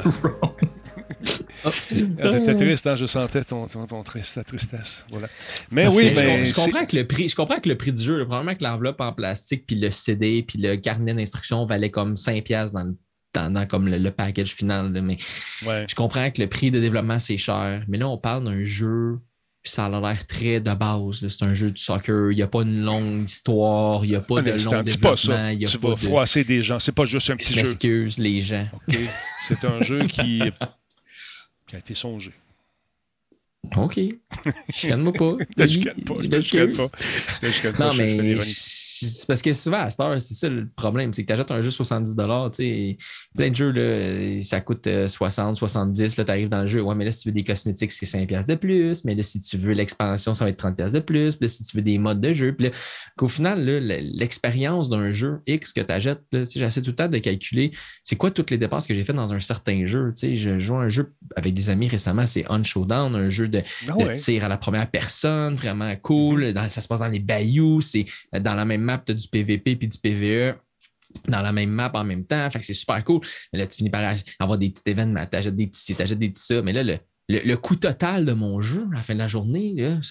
Oh, 1.63 1.69
T'étais 1.89 2.55
triste, 2.55 2.87
hein? 2.87 2.95
je 2.95 3.05
sentais 3.05 3.43
ton, 3.43 3.67
ton, 3.67 4.01
triste, 4.03 4.35
ta 4.35 4.43
tristesse. 4.43 5.05
Voilà. 5.11 5.27
Mais 5.69 5.85
oui, 5.87 6.09
je, 6.09 6.15
ben, 6.15 6.43
je, 6.43 6.53
comprends 6.53 6.85
que 6.87 6.95
le 6.95 7.05
prix, 7.05 7.29
je 7.29 7.35
comprends 7.35 7.59
que 7.59 7.69
le 7.69 7.75
prix 7.75 7.93
du 7.93 8.01
jeu, 8.01 8.25
probablement 8.25 8.55
que 8.55 8.63
l'enveloppe 8.63 8.99
en 9.01 9.13
plastique, 9.13 9.67
puis 9.67 9.75
le 9.75 9.91
CD, 9.91 10.43
puis 10.47 10.57
le 10.57 10.77
carnet 10.77 11.13
d'instructions 11.13 11.65
valait 11.67 11.91
comme 11.91 12.15
5$ 12.15 12.71
dans 12.71 12.83
le 12.83 12.95
dans, 13.33 13.67
comme 13.67 13.87
le, 13.87 14.11
package 14.11 14.53
final. 14.53 14.91
mais 15.01 15.17
je 15.61 15.95
comprends 15.95 16.31
que 16.31 16.41
le 16.41 16.47
prix 16.47 16.71
de 16.71 16.79
développement, 16.79 17.19
c'est 17.19 17.37
cher. 17.37 17.83
Mais 17.87 17.97
là, 17.97 18.09
on 18.09 18.17
parle 18.17 18.43
d'un 18.43 18.63
jeu 18.63 19.19
puis 19.61 19.71
ça 19.71 19.85
a 19.85 19.89
l'air 19.89 20.25
très 20.25 20.59
de 20.59 20.73
base. 20.73 21.27
C'est 21.27 21.43
un 21.43 21.53
jeu 21.53 21.69
de 21.69 21.77
soccer. 21.77 22.31
Il 22.31 22.35
n'y 22.35 22.41
a 22.41 22.47
pas 22.47 22.63
une 22.63 22.83
longue 22.83 23.23
histoire. 23.23 24.03
Il 24.03 24.09
n'y 24.09 24.15
a 24.15 24.21
pas 24.21 24.41
de 24.41 24.51
long 24.51 24.81
développement. 24.81 25.09
Pas 25.09 25.15
ça. 25.15 25.55
tu 25.55 25.77
vas 25.77 25.95
froisser 25.95 26.43
des 26.43 26.63
gens. 26.63 26.79
C'est 26.79 26.91
pas 26.91 27.05
juste 27.05 27.29
un 27.29 27.35
petit 27.35 27.53
jeu. 27.53 27.59
Excuse 27.59 28.17
les 28.17 28.41
gens. 28.41 28.67
C'est 29.47 29.63
un 29.63 29.81
jeu 29.81 30.07
qui 30.07 30.41
qui 31.67 31.75
a 31.75 31.79
été 31.79 31.93
songé. 31.93 32.33
OK. 33.77 33.99
Je 34.73 34.87
calme 34.87 35.13
pas. 35.13 35.37
je 35.57 35.79
calme 35.79 36.03
pas. 36.03 36.15
Je 36.21 36.51
calme 36.51 36.75
pas. 36.75 36.87
Je 37.43 37.69
pas. 37.69 37.87
Non, 37.87 37.93
mais 37.93 38.37
parce 39.27 39.41
que 39.41 39.53
souvent, 39.53 39.81
à 39.81 39.89
cette 39.89 39.99
heure, 39.99 40.21
c'est 40.21 40.33
ça 40.33 40.49
le 40.49 40.67
problème, 40.67 41.13
c'est 41.13 41.23
que 41.23 41.27
tu 41.27 41.33
achètes 41.33 41.51
un 41.51 41.61
jeu 41.61 41.71
70 41.71 42.15
tu 42.55 42.97
plein 43.35 43.49
de 43.49 43.55
jeux, 43.55 43.71
là, 43.71 44.41
ça 44.41 44.61
coûte 44.61 44.87
60, 45.07 45.57
70, 45.57 46.17
là, 46.17 46.25
tu 46.25 46.31
arrives 46.31 46.49
dans 46.49 46.61
le 46.61 46.67
jeu. 46.67 46.81
Ouais, 46.81 46.95
mais 46.95 47.05
là, 47.05 47.11
si 47.11 47.19
tu 47.19 47.29
veux 47.29 47.33
des 47.33 47.43
cosmétiques, 47.43 47.91
c'est 47.91 48.05
5 48.05 48.27
de 48.47 48.55
plus. 48.55 49.03
Mais 49.05 49.15
là, 49.15 49.23
si 49.23 49.39
tu 49.39 49.57
veux 49.57 49.73
l'expansion, 49.73 50.33
ça 50.33 50.45
va 50.45 50.49
être 50.49 50.57
30 50.57 50.77
de 50.93 50.99
plus. 50.99 51.35
Puis 51.35 51.47
là, 51.47 51.53
si 51.53 51.63
tu 51.63 51.77
veux 51.77 51.83
des 51.83 51.97
modes 51.97 52.21
de 52.21 52.33
jeu, 52.33 52.53
puis 52.53 52.67
là, 52.67 52.71
qu'au 53.17 53.27
final, 53.27 53.63
l'expérience 53.65 54.89
d'un 54.89 55.11
jeu 55.11 55.41
X 55.47 55.73
que 55.73 55.81
tu 55.81 55.91
achètes, 55.91 56.21
j'essaie 56.31 56.81
tout 56.81 56.91
le 56.91 56.95
temps 56.95 57.07
de 57.07 57.17
calculer 57.17 57.71
c'est 58.03 58.15
quoi 58.15 58.31
toutes 58.31 58.51
les 58.51 58.57
dépenses 58.57 58.87
que 58.87 58.93
j'ai 58.93 59.03
faites 59.03 59.15
dans 59.15 59.33
un 59.33 59.39
certain 59.39 59.85
jeu. 59.85 60.11
sais 60.13 60.35
je 60.35 60.59
joue 60.59 60.75
un 60.75 60.89
jeu 60.89 61.13
avec 61.35 61.53
des 61.53 61.69
amis 61.69 61.87
récemment, 61.87 62.27
c'est 62.27 62.45
On 62.49 62.63
Showdown, 62.63 63.15
un 63.15 63.29
jeu 63.29 63.47
de, 63.47 63.61
ah 63.87 64.13
tir 64.13 64.43
à 64.43 64.47
la 64.47 64.57
première 64.57 64.89
personne, 64.89 65.55
vraiment 65.55 65.93
cool. 65.97 66.53
ça 66.69 66.81
se 66.81 66.87
passe 66.87 66.99
dans 67.01 67.07
les 67.07 67.19
bayous, 67.19 67.81
c'est 67.81 68.05
dans 68.39 68.55
la 68.55 68.65
même 68.65 68.81
map, 68.91 69.03
du 69.07 69.27
PVP 69.27 69.75
puis 69.75 69.87
du 69.87 69.97
PVE 69.97 70.55
dans 71.27 71.41
la 71.41 71.51
même 71.51 71.69
map 71.69 71.91
en 71.93 72.03
même 72.03 72.25
temps. 72.25 72.49
Fait 72.49 72.59
que 72.59 72.65
c'est 72.65 72.73
super 72.73 73.03
cool. 73.03 73.21
Mais 73.51 73.59
là, 73.59 73.67
tu 73.67 73.77
finis 73.77 73.89
par 73.89 74.15
avoir 74.39 74.57
des 74.57 74.69
petits 74.69 74.89
événements, 74.89 75.25
t'achètes 75.25 75.55
des 75.55 75.67
petits 75.67 75.95
t'achètes 75.95 76.19
des 76.19 76.29
petits 76.29 76.43
ça. 76.43 76.61
Mais 76.61 76.73
là, 76.73 76.97
le, 77.27 77.55
coût 77.55 77.75
total 77.75 78.25
de 78.25 78.33
mon 78.33 78.61
jeu 78.61 78.87
à 78.91 78.95
la 78.95 79.03
fin 79.03 79.13
de 79.13 79.19
la 79.19 79.27
journée, 79.27 79.73
là, 79.75 80.01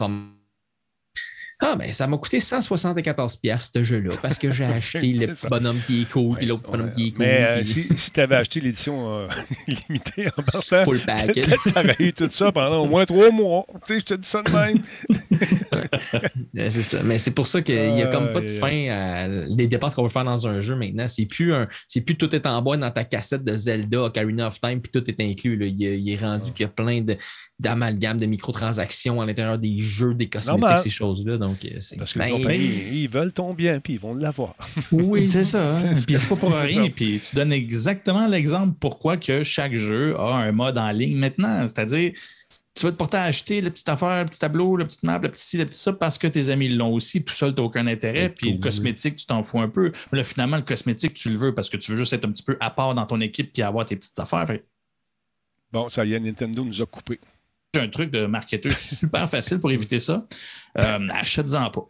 Ah, 1.62 1.76
ben 1.76 1.92
ça 1.92 2.06
m'a 2.06 2.16
coûté 2.16 2.38
174$ 2.38 3.70
ce 3.74 3.84
jeu-là 3.84 4.14
parce 4.22 4.38
que 4.38 4.50
j'ai 4.50 4.64
acheté 4.64 5.12
le 5.12 5.26
petit 5.28 5.46
bonhomme 5.48 5.78
qui 5.86 6.02
est 6.02 6.10
cool, 6.10 6.36
puis 6.38 6.46
l'autre 6.46 6.62
petit 6.62 6.72
bonhomme 6.72 6.92
qui 6.92 7.08
est 7.08 7.10
cool. 7.10 7.26
Mais 7.26 7.38
euh, 7.42 7.60
puis- 7.60 7.86
si, 7.90 7.98
si 7.98 8.10
tu 8.12 8.20
avais 8.20 8.36
acheté 8.36 8.60
l'édition 8.60 9.14
euh, 9.18 9.28
limitée 9.68 10.28
en 10.36 10.42
partant, 10.42 10.84
Full 10.84 11.00
package. 11.00 11.96
eu 11.98 12.12
tout 12.12 12.28
ça 12.30 12.50
pendant 12.50 12.78
au 12.82 12.86
moins 12.86 13.04
trois 13.04 13.30
mois. 13.30 13.66
Tu 13.86 13.94
sais, 13.94 14.00
je 14.00 14.04
te 14.06 14.14
dis 14.14 14.28
ça 14.28 14.42
de 14.42 14.50
même. 14.50 14.82
C'est 16.54 16.82
ça. 16.82 17.02
Mais 17.02 17.18
c'est 17.18 17.30
pour 17.30 17.46
ça 17.46 17.62
qu'il 17.62 17.94
n'y 17.94 18.02
a 18.02 18.06
comme 18.06 18.32
pas 18.32 18.40
de 18.40 18.48
fin 18.48 18.88
à 18.90 19.28
les 19.28 19.66
dépenses 19.66 19.94
qu'on 19.94 20.02
veut 20.02 20.08
faire 20.08 20.24
dans 20.24 20.46
un 20.46 20.60
jeu 20.60 20.76
maintenant. 20.76 21.06
C'est 21.08 21.26
plus 21.26 21.52
un, 21.54 21.68
c'est 21.86 22.00
plus 22.00 22.16
tout 22.16 22.34
est 22.34 22.46
en 22.46 22.60
bois 22.62 22.76
dans 22.76 22.90
ta 22.90 23.04
cassette 23.04 23.44
de 23.44 23.56
Zelda, 23.56 24.02
Ocarina 24.04 24.48
of 24.48 24.60
Time, 24.60 24.80
puis 24.80 24.90
tout 24.92 25.08
est 25.08 25.20
inclus. 25.20 25.56
là. 25.56 25.66
Il, 25.66 25.84
est- 25.84 26.00
il 26.00 26.10
est 26.12 26.16
rendu 26.16 26.52
qu'il 26.52 26.62
y 26.62 26.66
a 26.66 26.68
plein 26.68 27.00
de, 27.02 27.16
d'amalgames, 27.60 28.18
de 28.18 28.26
microtransactions 28.26 29.20
à 29.20 29.26
l'intérieur 29.26 29.58
des 29.58 29.78
jeux, 29.78 30.14
des 30.14 30.28
cosmétiques, 30.28 30.60
Normal. 30.62 30.78
ces 30.78 30.90
choses-là. 30.90 31.36
Donc, 31.36 31.64
euh, 31.64 31.76
c'est 31.78 31.96
Parce 31.96 32.12
que 32.14 32.18
ben, 32.18 32.26
les 32.26 32.32
compagnies, 32.32 33.02
ils 33.02 33.08
veulent 33.08 33.32
ton 33.32 33.52
bien, 33.52 33.80
puis 33.80 33.94
ils 33.94 34.00
vont 34.00 34.14
l'avoir. 34.14 34.54
Oui, 34.90 35.24
C'est 35.30 35.44
ça. 35.44 35.76
hein. 35.76 35.92
Puis 36.06 36.18
c'est 36.18 36.28
pas 36.28 36.36
pour 36.36 36.52
rien. 36.52 36.88
Puis 36.88 37.20
tu 37.20 37.36
donnes 37.36 37.52
exactement 37.52 38.26
l'exemple 38.26 38.74
pourquoi 38.80 39.18
que 39.18 39.42
chaque 39.44 39.74
jeu 39.74 40.18
a 40.18 40.36
un 40.36 40.52
mode 40.52 40.78
en 40.78 40.90
ligne 40.90 41.18
maintenant. 41.18 41.62
C'est-à-dire, 41.68 42.12
tu 42.74 42.86
vas 42.86 42.92
te 42.92 42.96
porter 42.96 43.18
à 43.18 43.24
acheter 43.24 43.60
la 43.60 43.70
petite 43.70 43.88
affaire, 43.90 44.20
le 44.20 44.26
petit 44.26 44.38
tableau, 44.38 44.76
le 44.76 44.86
petit 44.86 44.98
map, 45.02 45.18
le 45.18 45.28
petit 45.30 45.44
ci, 45.44 45.58
le 45.58 45.66
petit 45.66 45.78
ça, 45.78 45.92
parce 45.92 46.16
que 46.16 46.28
tes 46.28 46.48
amis 46.48 46.68
l'ont 46.68 46.94
aussi. 46.94 47.22
Tout 47.22 47.34
seul, 47.34 47.54
tu 47.54 47.60
n'as 47.60 47.66
aucun 47.66 47.86
intérêt. 47.86 48.30
Puis 48.30 48.52
le 48.52 48.58
cosmétique, 48.58 49.16
tu 49.16 49.26
t'en 49.26 49.42
fous 49.42 49.60
un 49.60 49.68
peu. 49.68 49.92
Mais 50.12 50.18
là, 50.18 50.24
finalement, 50.24 50.56
le 50.56 50.62
cosmétique, 50.62 51.12
tu 51.14 51.28
le 51.28 51.36
veux 51.36 51.54
parce 51.54 51.68
que 51.68 51.76
tu 51.76 51.90
veux 51.90 51.98
juste 51.98 52.14
être 52.14 52.24
un 52.24 52.30
petit 52.32 52.42
peu 52.44 52.56
à 52.60 52.70
part 52.70 52.94
dans 52.94 53.04
ton 53.04 53.20
équipe 53.20 53.52
puis 53.52 53.62
avoir 53.62 53.84
tes 53.84 53.96
petites 53.96 54.18
affaires. 54.18 54.46
Fait 54.46 54.64
Bon, 55.72 55.88
ça 55.88 56.04
y 56.04 56.14
est, 56.14 56.20
Nintendo 56.20 56.64
nous 56.64 56.82
a 56.82 56.86
coupé. 56.86 57.20
Un 57.78 57.88
truc 57.88 58.10
de 58.10 58.26
marketeur 58.26 58.72
super 58.76 59.28
facile 59.30 59.60
pour 59.60 59.70
éviter 59.70 60.00
ça. 60.00 60.26
Euh, 60.82 61.08
Achète-en 61.12 61.70
pas. 61.70 61.88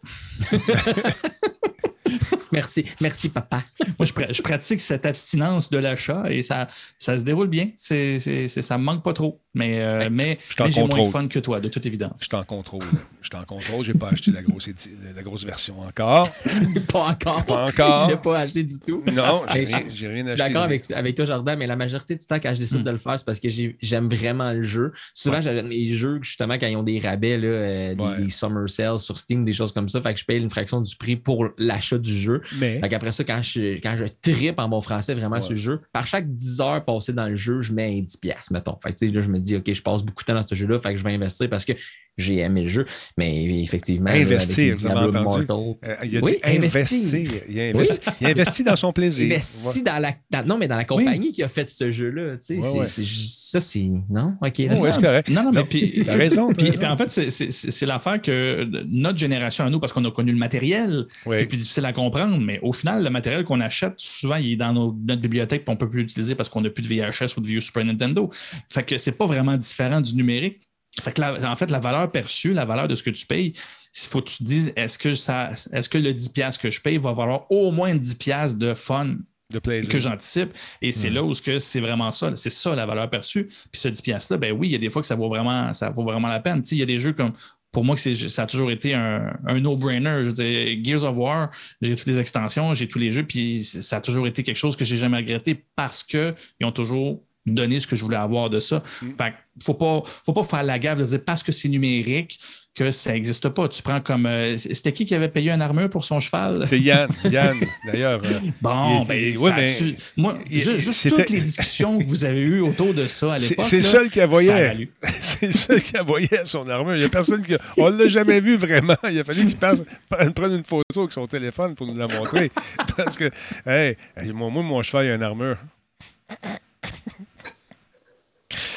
Merci, 2.51 2.85
merci, 2.99 3.29
papa. 3.29 3.63
Moi, 3.97 4.05
je, 4.05 4.33
je 4.33 4.41
pratique 4.41 4.81
cette 4.81 5.05
abstinence 5.05 5.69
de 5.69 5.77
l'achat 5.77 6.23
et 6.29 6.41
ça, 6.41 6.67
ça 6.99 7.17
se 7.17 7.23
déroule 7.23 7.47
bien. 7.47 7.69
C'est, 7.77 8.19
ça 8.47 8.77
me 8.77 8.83
manque 8.83 9.03
pas 9.03 9.13
trop. 9.13 9.39
Mais, 9.53 9.81
euh, 9.81 10.09
mais, 10.11 10.37
t'en 10.57 10.65
mais 10.65 10.71
j'ai 10.71 10.83
moins 10.85 11.01
de 11.01 11.07
fun 11.07 11.27
que 11.27 11.39
toi, 11.39 11.59
de 11.59 11.67
toute 11.67 11.85
évidence. 11.85 12.19
Je 12.21 12.25
suis 12.27 12.35
en 12.35 12.43
contrôle. 12.43 12.83
Je 13.21 13.27
suis 13.27 13.35
en 13.37 13.43
contrôle. 13.45 13.83
J'ai 13.83 13.93
pas 13.93 14.09
acheté 14.09 14.31
la 14.31 14.41
grosse, 14.43 14.69
la 15.15 15.21
grosse 15.23 15.45
version 15.45 15.79
encore. 15.81 16.29
pas 16.87 16.99
encore. 16.99 17.45
Pas 17.45 17.65
encore. 17.67 18.09
N'a 18.09 18.17
pas 18.17 18.39
acheté 18.39 18.63
du 18.63 18.79
tout. 18.79 19.03
Non, 19.13 19.43
j'ai 19.53 19.63
rien, 19.65 19.83
Je 19.93 20.05
acheté. 20.07 20.33
d'accord 20.37 20.63
avec, 20.63 20.89
avec 20.91 21.15
toi, 21.15 21.25
Jordan, 21.25 21.57
mais 21.59 21.67
la 21.67 21.75
majorité 21.75 22.15
du 22.15 22.25
temps, 22.25 22.39
quand 22.41 22.53
je 22.53 22.59
décide 22.61 22.79
Hmm. 22.79 22.83
de 22.83 22.91
le 22.91 22.97
faire, 22.97 23.17
c'est 23.19 23.25
parce 23.25 23.39
que 23.41 23.49
j'ai- 23.49 23.77
j'aime 23.81 24.07
vraiment 24.09 24.51
le 24.53 24.63
jeu. 24.63 24.91
Souvent, 25.13 25.35
Ouais. 25.37 25.41
j'achète 25.41 25.65
mes 25.65 25.85
jeux, 25.85 26.19
justement, 26.21 26.53
quand 26.57 26.67
ils 26.67 26.77
ont 26.77 26.83
des 26.83 26.99
rabais, 26.99 27.37
là, 27.37 27.47
euh, 27.47 27.95
des, 27.95 28.01
Ouais. 28.03 28.17
des 28.23 28.29
summer 28.29 28.69
sales 28.69 28.99
sur 28.99 29.17
Steam, 29.19 29.43
des 29.45 29.53
choses 29.53 29.71
comme 29.73 29.89
ça. 29.89 30.01
Fait 30.01 30.13
que 30.13 30.19
je 30.19 30.25
paye 30.25 30.39
une 30.41 30.49
fraction 30.49 30.79
du 30.81 30.95
prix 30.95 31.15
pour 31.17 31.47
l'achat 31.57 31.97
du 32.01 32.15
jeu. 32.17 32.41
Mais, 32.59 32.79
Fait 32.79 32.89
qu'après 32.89 33.11
ça, 33.11 33.23
quand 33.23 33.41
je, 33.41 33.75
quand 33.81 33.95
je 33.97 34.05
tripe 34.21 34.59
en 34.59 34.67
bon 34.67 34.81
français 34.81 35.13
vraiment 35.13 35.35
Ouais. 35.35 35.41
sur 35.41 35.51
le 35.51 35.57
jeu, 35.57 35.81
par 35.93 36.05
chaque 36.07 36.33
10 36.33 36.59
heures 36.61 36.83
passées 36.83 37.13
dans 37.13 37.27
le 37.27 37.35
jeu, 37.35 37.61
je 37.61 37.71
mets 37.71 37.87
un 37.97 38.01
10$, 38.01 38.19
piastres, 38.19 38.51
mettons. 38.51 38.77
Fait 38.83 38.93
que, 38.93 39.05
là, 39.05 39.21
je 39.21 39.29
me 39.29 39.39
dis, 39.39 39.55
OK, 39.55 39.71
je 39.71 39.81
passe 39.81 40.03
beaucoup 40.03 40.23
de 40.23 40.27
temps 40.27 40.33
dans 40.35 40.41
ce 40.41 40.55
jeu-là, 40.55 40.79
fait 40.79 40.91
que 40.93 40.97
je 40.97 41.03
vais 41.03 41.13
investir 41.13 41.49
parce 41.49 41.63
que 41.65 41.73
j'ai 42.17 42.39
aimé 42.39 42.63
le 42.63 42.69
jeu. 42.69 42.85
Mais 43.17 43.61
effectivement, 43.63 44.09
investir, 44.11 44.75
vous 44.75 44.85
avez 44.87 44.99
entendu? 45.17 45.45
Immortal, 45.45 45.75
Euh, 45.89 45.95
il 46.03 46.17
a 46.17 46.19
Oui, 46.21 46.31
dit 46.45 46.57
investir. 46.57 47.31
Il 47.49 47.59
a 47.59 47.63
investi, 47.69 47.99
il 48.21 48.27
a 48.27 48.29
investi 48.29 48.63
dans 48.63 48.75
son 48.75 48.91
plaisir. 48.93 49.25
investi 49.25 49.67
Ouais. 49.79 49.81
dans 49.83 49.99
la. 49.99 50.13
dans- 50.29 50.45
non, 50.47 50.57
mais 50.57 50.67
dans 50.67 50.75
la 50.77 50.83
compagnie 50.85 51.31
qui 51.31 51.43
a 51.43 51.47
fait 51.49 51.67
ce 51.67 51.89
jeu-là. 51.91 52.37
Tu 52.37 52.39
sais, 52.41 52.55
Ouais, 52.57 52.61
c'est- 52.61 52.77
ouais. 52.79 52.87
c'est 52.87 53.03
juste- 53.03 53.51
ça, 53.51 53.59
c'est. 53.59 53.89
Non? 54.09 54.35
OK. 54.41 54.53
C'est 54.55 55.01
correct. 55.01 55.29
Non, 55.29 55.43
non, 55.43 55.51
mais 55.51 55.63
puis. 55.63 56.03
t'as 56.05 56.15
raison, 56.15 56.47
t'as 56.49 56.53
Puis, 56.55 56.65
raison. 56.69 56.77
puis 56.79 56.87
en 56.87 56.97
fait, 56.97 57.09
c'est- 57.09 57.29
c'est 57.29 57.51
c'est 57.51 57.85
l'affaire 57.85 58.21
que 58.21 58.67
notre 58.87 59.17
génération 59.17 59.65
à 59.65 59.69
nous, 59.69 59.79
parce 59.79 59.93
qu'on 59.93 60.05
a 60.05 60.11
connu 60.11 60.31
le 60.31 60.37
matériel, 60.37 61.05
Oui. 61.25 61.37
c'est 61.37 61.45
plus 61.45 61.57
difficile 61.57 61.85
à 61.85 61.93
comprendre, 61.93 62.39
mais 62.39 62.59
au 62.61 62.71
final, 62.73 63.03
le 63.03 63.09
matériel 63.09 63.43
qu'on 63.43 63.59
achète, 63.59 63.93
souvent, 63.97 64.35
il 64.35 64.53
est 64.53 64.55
dans 64.55 64.73
nos- 64.73 64.95
notre 65.05 65.21
bibliothèque 65.21 65.61
et 65.61 65.69
on 65.69 65.73
ne 65.73 65.77
peut 65.77 65.89
plus 65.89 66.01
l'utiliser 66.01 66.35
parce 66.35 66.49
qu'on 66.49 66.61
n'a 66.61 66.69
plus 66.69 66.81
de 66.83 66.87
VHS 66.87 67.37
ou 67.37 67.41
de 67.41 67.47
vieux 67.47 67.61
Super 67.61 67.83
Nintendo. 67.85 68.29
Fait 68.69 68.83
que 68.83 68.97
c'est 68.97 69.11
pas 69.13 69.25
vraiment 69.25 69.57
différent 69.57 70.01
du 70.01 70.15
numérique. 70.15 70.61
Fait 70.99 71.13
que 71.13 71.21
la- 71.21 71.49
en 71.51 71.55
fait, 71.55 71.71
la 71.71 71.79
valeur 71.79 72.11
perçue, 72.11 72.53
la 72.53 72.65
valeur 72.65 72.87
de 72.87 72.95
ce 72.95 73.03
que 73.03 73.09
tu 73.11 73.25
payes, 73.25 73.53
il 73.55 74.07
faut 74.07 74.21
que 74.21 74.29
tu 74.29 74.37
te 74.39 74.43
dises, 74.43 74.73
est-ce 74.75 74.97
que, 74.97 75.13
ça, 75.13 75.51
est-ce 75.71 75.87
que 75.87 75.97
le 75.97 76.11
10$ 76.13 76.57
que 76.57 76.69
je 76.69 76.81
paye 76.81 76.97
va 76.97 77.13
valoir 77.13 77.49
au 77.49 77.71
moins 77.71 77.95
10$ 77.95 78.57
de 78.57 78.73
fun 78.73 79.15
De 79.51 79.59
que 79.59 79.99
j'anticipe? 79.99 80.53
Et 80.81 80.91
c'est 80.91 81.09
là 81.09 81.23
où 81.23 81.33
ce 81.33 81.41
que 81.41 81.59
c'est 81.59 81.79
vraiment 81.81 82.11
ça. 82.11 82.33
C'est 82.35 82.49
ça 82.49 82.75
la 82.75 82.85
valeur 82.85 83.09
perçue. 83.09 83.45
Puis 83.45 83.81
ce 83.81 83.87
10$-là, 83.89 84.37
ben 84.37 84.51
oui, 84.51 84.67
il 84.69 84.71
y 84.71 84.75
a 84.75 84.79
des 84.79 84.89
fois 84.89 85.01
que 85.01 85.07
ça 85.07 85.15
vaut 85.15 85.29
vraiment, 85.29 85.71
ça 85.73 85.89
vaut 85.89 86.03
vraiment 86.03 86.27
la 86.27 86.39
peine. 86.39 86.61
Il 86.71 86.77
y 86.77 86.81
a 86.83 86.85
des 86.85 86.99
jeux 86.99 87.13
comme. 87.13 87.33
Pour 87.71 87.85
moi, 87.85 87.95
que 87.95 88.13
ça 88.13 88.43
a 88.43 88.45
toujours 88.47 88.69
été 88.69 88.93
un, 88.93 89.33
un 89.47 89.59
no-brainer. 89.61 90.17
Je 90.19 90.25
veux 90.25 90.33
dire, 90.33 90.77
Gears 90.83 91.05
of 91.05 91.15
War, 91.17 91.49
j'ai 91.81 91.95
toutes 91.95 92.07
les 92.07 92.19
extensions, 92.19 92.73
j'ai 92.73 92.89
tous 92.89 92.99
les 92.99 93.13
jeux, 93.13 93.23
puis 93.23 93.63
ça 93.63 93.95
a 93.97 94.01
toujours 94.01 94.27
été 94.27 94.43
quelque 94.43 94.57
chose 94.57 94.75
que 94.75 94.83
j'ai 94.83 94.97
jamais 94.97 95.15
regretté 95.15 95.63
parce 95.77 96.03
qu'ils 96.03 96.35
ont 96.63 96.73
toujours 96.73 97.23
donné 97.45 97.79
ce 97.79 97.87
que 97.87 97.95
je 97.95 98.03
voulais 98.03 98.17
avoir 98.17 98.49
de 98.49 98.59
ça. 98.59 98.83
Fait 99.17 99.31
que 99.31 99.35
faut 99.63 99.73
pas, 99.73 100.03
faut 100.25 100.33
pas 100.33 100.43
faire 100.43 100.63
la 100.63 100.79
gaffe 100.79 100.99
de 100.99 101.05
dire 101.05 101.19
parce 101.25 101.43
que 101.43 101.51
c'est 101.51 101.67
numérique 101.69 102.39
que 102.73 102.89
ça 102.89 103.11
n'existe 103.11 103.49
pas. 103.49 103.67
Tu 103.67 103.81
prends 103.83 103.99
comme. 103.99 104.25
euh, 104.25 104.57
C'était 104.57 104.93
qui 104.93 105.05
qui 105.05 105.13
avait 105.13 105.27
payé 105.27 105.51
une 105.51 105.61
armure 105.61 105.89
pour 105.89 106.05
son 106.05 106.21
cheval? 106.21 106.65
C'est 106.65 106.79
Yann. 106.79 107.09
Yann, 107.29 107.57
d'ailleurs. 107.85 108.21
euh, 108.23 108.39
Bon, 108.61 109.03
ben, 109.03 109.37
ouais, 109.37 109.51
mais- 109.57 109.95
moi, 110.15 110.37
il- 110.49 110.61
juste 110.79 111.09
toutes 111.09 111.29
les 111.29 111.41
discussions 111.41 111.99
que 111.99 112.05
vous 112.05 112.23
avez 112.23 112.39
eues 112.39 112.61
autour 112.61 112.93
de 112.93 113.07
ça 113.07 113.33
à 113.33 113.39
C'est 113.41 113.49
l'époque. 113.49 113.65
c'est 113.65 113.75
le 113.77 113.81
seul 113.83 114.09
qui 114.09 114.19
la 114.19 114.23
ça 114.23 114.23
a 114.23 114.27
voyait. 114.27 114.67
valu. 114.69 114.91
C'est 115.19 115.47
le 115.47 115.51
seul 115.51 115.83
qui 115.83 115.93
la 115.93 116.03
voyait 116.03 116.37
à 116.37 116.45
son 116.45 116.69
armure. 116.69 116.95
Il 116.95 116.99
n'y 116.99 117.05
a 117.05 117.09
personne 117.09 117.43
qui. 117.43 117.55
On 117.77 117.91
ne 117.91 117.97
l'a 118.03 118.07
jamais 118.07 118.39
vu 118.39 118.55
vraiment. 118.55 118.95
Il 119.11 119.19
a 119.19 119.23
fallu 119.25 119.45
qu'il 119.47 119.57
passe, 119.57 119.79
prenne 120.09 120.53
une 120.53 120.63
photo 120.63 121.01
avec 121.01 121.11
son 121.11 121.27
téléphone 121.27 121.75
pour 121.75 121.87
nous 121.87 121.95
la 121.97 122.07
montrer. 122.07 122.51
Parce 122.95 123.17
que, 123.17 123.29
hey, 123.65 123.97
moi, 124.33 124.49
mon 124.49 124.81
cheval, 124.81 125.07
il 125.07 125.11
a 125.11 125.15
une 125.15 125.23
armure. 125.23 125.57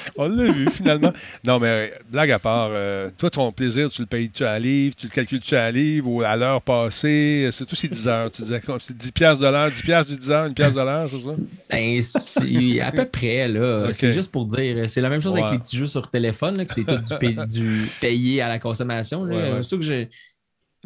On 0.16 0.28
l'a 0.28 0.50
vu 0.50 0.68
finalement. 0.70 1.12
Non, 1.44 1.58
mais 1.58 1.92
blague 2.10 2.30
à 2.30 2.38
part, 2.38 2.70
euh, 2.72 3.10
toi, 3.16 3.30
ton 3.30 3.52
plaisir, 3.52 3.88
tu 3.90 4.02
le 4.02 4.06
payes-tu 4.06 4.44
à 4.44 4.58
livre, 4.58 4.94
tu 4.96 5.06
le 5.06 5.12
calcules-tu 5.12 5.54
à 5.56 5.70
livre 5.70 6.08
ou 6.08 6.22
à 6.22 6.36
l'heure 6.36 6.60
passée? 6.62 7.48
C'est 7.52 7.64
tout, 7.66 7.74
c'est 7.76 7.88
10 7.88 8.08
heures. 8.08 8.30
Tu 8.30 8.42
disais 8.42 8.60
quoi? 8.60 8.78
C'est 8.82 8.96
10 8.96 9.12
piastres 9.12 9.42
de 9.42 9.46
l'heure, 9.48 9.70
10 9.70 9.82
piastres 9.82 10.12
du 10.12 10.18
10 10.18 10.30
heures, 10.30 10.46
une 10.46 10.54
pièce 10.54 10.72
de 10.74 10.80
l'heure, 10.80 11.08
c'est 11.08 11.20
ça? 11.20 11.34
Ben, 11.70 12.02
c'est 12.02 12.80
à 12.80 12.92
peu 12.92 13.04
près, 13.04 13.48
là. 13.48 13.88
C'est 13.92 14.10
juste 14.12 14.30
pour 14.32 14.46
dire. 14.46 14.88
C'est 14.88 15.00
la 15.00 15.08
même 15.08 15.22
chose 15.22 15.34
Ouais. 15.34 15.40
avec 15.40 15.52
les 15.52 15.58
petits 15.58 15.76
jeux 15.76 15.86
sur 15.86 16.08
téléphone, 16.10 16.56
là, 16.58 16.64
que 16.64 16.72
c'est 16.74 16.84
tout 16.84 16.96
du, 16.96 17.14
pay- 17.18 17.46
du 17.48 17.86
payé 18.00 18.42
à 18.42 18.48
la 18.48 18.58
consommation. 18.58 19.24
Là. 19.24 19.34
Ouais, 19.36 19.42
ouais. 19.54 19.62
Surtout 19.62 19.78
que 19.78 19.84
j'ai 19.84 20.08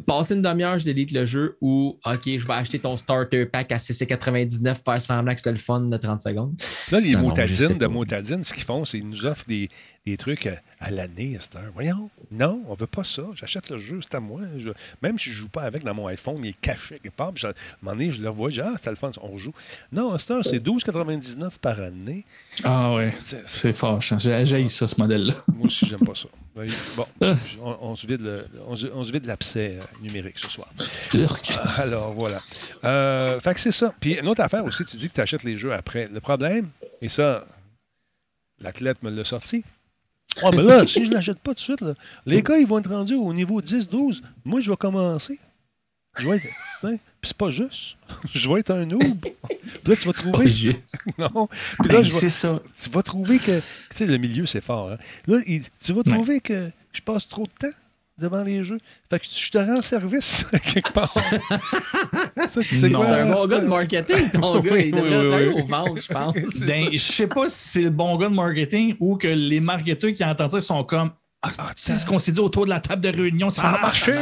passé 0.05 0.35
une 0.35 0.41
demi-heure, 0.41 0.79
je 0.79 0.85
délite 0.85 1.11
le 1.11 1.25
jeu 1.25 1.57
ou 1.61 1.99
OK, 2.05 2.21
je 2.25 2.45
vais 2.47 2.53
acheter 2.53 2.79
ton 2.79 2.97
starter 2.97 3.45
pack 3.45 3.71
à 3.71 3.77
6,99, 3.77 4.75
faire 4.83 5.01
semblant 5.01 5.33
que 5.33 5.39
c'était 5.39 5.51
le 5.51 5.57
fun 5.57 5.81
de 5.81 5.97
30 5.97 6.21
secondes. 6.21 6.61
Là, 6.91 6.99
les 6.99 7.11
Non, 7.11 7.21
non, 7.21 7.27
motadines 7.29 7.77
de 7.77 7.87
motadines, 7.87 8.43
ce 8.43 8.53
qu'ils 8.53 8.63
font, 8.63 8.85
c'est 8.85 8.99
qu'ils 8.99 9.09
nous 9.09 9.25
offrent 9.25 9.47
des, 9.47 9.69
des 10.05 10.17
trucs 10.17 10.49
à, 10.79 10.91
l'année 10.91 11.35
à 11.37 11.41
cette 11.41 11.55
heure. 11.55 11.71
Voyons, 11.73 12.09
non, 12.31 12.61
on 12.67 12.73
veut 12.73 12.87
pas 12.87 13.03
ça. 13.03 13.23
J'achète 13.35 13.69
le 13.69 13.77
jeu, 13.77 13.99
c'est 14.01 14.15
à 14.15 14.19
moi. 14.19 14.41
Je- 14.57 14.69
même 15.01 15.19
si 15.19 15.29
je 15.29 15.33
joue 15.35 15.49
pas 15.49 15.63
avec 15.63 15.83
dans 15.83 15.93
mon 15.93 16.07
iPhone, 16.07 16.37
il 16.43 16.49
est 16.49 16.61
caché 16.61 16.99
quelque 16.99 17.13
part. 17.15 17.31
Je- 17.35 17.47
à 17.47 17.49
un 17.49 17.53
moment 17.81 17.97
donné, 17.97 18.11
je 18.11 18.21
le 18.21 18.29
vois, 18.29 18.49
je 18.49 18.61
dis, 18.61 18.67
ah, 18.67 18.75
c'est 18.81 18.89
le 18.89 18.95
fun, 18.95 19.11
on 19.21 19.37
joue. 19.37 19.53
Non, 19.91 20.13
à 20.13 20.19
cette 20.19 20.31
heure, 20.31 20.45
c'est 20.45 20.59
12,99 20.59 21.57
par 21.59 21.79
année. 21.81 22.25
Ah 22.63 22.93
ouais, 22.93 23.13
C'est- 23.45 23.73
fâche. 23.73 24.13
J'ai 24.19 24.67
ça, 24.69 24.87
ce 24.87 24.95
modèle-là. 24.99 25.35
Moi 25.53 25.65
aussi, 25.65 25.85
j'aime 25.85 25.99
pas 26.05 26.15
ça. 26.15 26.27
Bon, 26.97 27.05
on, 27.61 27.77
on 27.81 27.95
se 27.95 28.05
vide 28.07 28.21
le- 28.21 28.45
on 28.67 28.75
se- 28.75 28.87
on 28.87 29.03
se 29.03 29.11
vide 29.11 29.25
l'abcès 29.25 29.77
euh, 29.79 29.83
numérique 30.01 30.39
ce 30.39 30.49
soir. 30.49 30.67
Urk. 31.13 31.51
Alors, 31.77 32.13
voilà. 32.13 32.41
Euh, 32.83 33.39
fait 33.39 33.53
que 33.53 33.59
c'est 33.61 33.71
ça. 33.71 33.93
Puis, 33.99 34.13
une 34.19 34.27
autre 34.27 34.41
affaire 34.41 34.63
aussi, 34.65 34.83
tu 34.85 34.97
dis 34.97 35.07
que 35.09 35.13
tu 35.13 35.21
achètes 35.21 35.43
les 35.43 35.57
jeux 35.57 35.73
après. 35.73 36.09
Le 36.11 36.19
problème, 36.19 36.69
et 37.01 37.07
ça, 37.07 37.45
l'athlète 38.59 39.01
me 39.03 39.09
l'a 39.09 39.23
sorti. 39.23 39.63
Ah, 40.43 40.49
mais 40.51 40.63
là, 40.63 40.85
si 40.87 41.03
je 41.05 41.09
ne 41.09 41.15
l'achète 41.15 41.39
pas 41.39 41.51
tout 41.51 41.55
de 41.55 41.59
suite, 41.61 41.81
là, 41.81 41.93
les 42.25 42.41
gars, 42.41 42.57
ils 42.57 42.67
vont 42.67 42.79
être 42.79 42.89
rendus 42.89 43.15
au 43.15 43.33
niveau 43.33 43.61
10-12. 43.61 44.21
Moi, 44.45 44.61
je 44.61 44.69
vais 44.71 44.77
commencer. 44.77 45.39
Je 46.17 46.27
vais 46.29 46.37
être. 46.37 46.45
hein, 46.83 46.95
Puis 47.21 47.29
c'est 47.29 47.37
pas 47.37 47.49
juste. 47.51 47.97
je 48.33 48.49
vais 48.49 48.59
être 48.61 48.71
un 48.71 48.85
noob. 48.85 49.19
Puis 49.21 49.31
là, 49.85 49.95
tu 49.95 50.05
vas 50.07 50.13
Pas 50.13 50.19
trouver. 50.19 50.49
juste. 50.49 50.97
Non. 51.17 51.47
Puis 51.79 51.89
là, 51.91 51.99
Ben, 51.99 52.03
je 52.03 52.11
vais- 52.13 52.19
c'est 52.19 52.29
ça. 52.29 52.59
tu 52.81 52.89
vas 52.89 53.03
trouver 53.03 53.37
que. 53.39 53.59
Tu 53.59 53.63
sais, 53.95 54.05
le 54.05 54.17
milieu, 54.17 54.45
c'est 54.45 54.61
fort. 54.61 54.91
Hein? 54.91 54.97
Là, 55.27 55.39
il- 55.47 55.63
tu 55.83 55.93
vas 55.93 56.03
trouver 56.03 56.39
que 56.39 56.71
je 56.93 57.01
passe 57.01 57.27
trop 57.27 57.43
de 57.43 57.51
temps 57.67 57.75
devant 58.19 58.43
les 58.43 58.63
jeux. 58.63 58.79
Fait 59.09 59.19
que 59.19 59.25
je 59.31 59.51
te 59.51 59.57
rends 59.57 59.81
service 59.81 60.45
quelque 60.73 60.91
part. 60.91 61.11
Quoi? 61.13 62.47
C'est 62.49 62.85
un 62.85 62.89
bon 63.31 63.45
gars 63.47 63.59
de 63.59 63.67
marketing, 63.67 64.29
ton 64.31 64.59
gars. 64.61 64.77
Il 64.77 64.91
devrait 64.91 65.09
oui, 65.09 65.27
travailler 65.27 65.47
oui. 65.47 65.61
aux 65.61 65.65
ventes, 65.65 66.01
je 66.01 66.13
pense. 66.13 66.33
Ben, 66.65 66.89
je 66.91 66.97
sais 66.97 67.27
pas 67.27 67.47
si 67.49 67.69
c'est 67.69 67.81
le 67.81 67.89
bon 67.89 68.17
gars 68.17 68.29
de 68.29 68.35
marketing 68.35 68.95
ou 68.99 69.15
que 69.17 69.27
les 69.27 69.59
marketeurs 69.61 70.11
qui 70.11 70.23
entendent 70.23 70.51
ça 70.51 70.61
sont 70.61 70.83
comme 70.83 71.11
Ah, 71.41 71.49
tu 71.75 71.83
sais 71.83 71.99
ce 71.99 72.05
qu'on 72.05 72.19
s'est 72.19 72.31
dit 72.31 72.39
autour 72.39 72.65
de 72.65 72.69
la 72.69 72.79
table 72.79 73.01
de 73.01 73.09
réunion, 73.09 73.49
ça, 73.49 73.61
Ça 73.61 73.69
a 73.69 73.81
marché! 73.81 74.13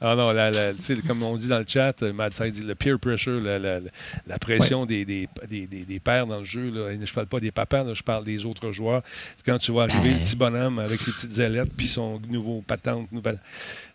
Ah 0.00 0.14
non, 0.16 0.32
la- 0.32 0.50
la- 0.50 0.72
tu 0.74 0.82
sais, 0.82 0.96
comme 1.06 1.22
on 1.22 1.36
dit 1.36 1.48
dans 1.48 1.58
le 1.58 1.64
chat, 1.68 2.02
euh, 2.02 2.12
Mad 2.12 2.32
dit 2.32 2.62
le 2.62 2.74
peer 2.74 2.98
pressure, 2.98 3.40
la, 3.40 3.58
la- 3.58 4.38
pression 4.38 4.86
des, 4.86 5.04
des, 5.04 5.28
des, 5.48 5.66
des- 5.66 5.84
des 5.84 6.00
pères 6.00 6.26
dans 6.26 6.38
le 6.38 6.44
jeu. 6.44 6.70
Là. 6.70 6.94
Je 7.04 7.12
parle 7.12 7.26
pas 7.26 7.40
des 7.40 7.50
papas, 7.50 7.84
là, 7.84 7.92
je 7.94 8.02
parle 8.02 8.24
des 8.24 8.44
autres 8.46 8.72
joueurs. 8.72 9.02
Quand 9.44 9.58
tu 9.58 9.72
vois 9.72 9.84
arriver 9.84 10.14
le 10.14 10.20
petit 10.20 10.36
bonhomme 10.36 10.78
avec 10.78 11.00
ses 11.02 11.12
petites 11.12 11.38
ailettes 11.38 11.70
puis 11.76 11.88
son 11.88 12.20
nouveau 12.28 12.62
patente, 12.66 13.10
nouvelle. 13.12 13.38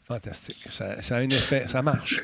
Fantastique. 0.08 0.58
Ça, 0.70 0.98
a 1.10 1.16
un 1.16 1.30
effet, 1.30 1.66
ça 1.68 1.82
marche. 1.82 2.22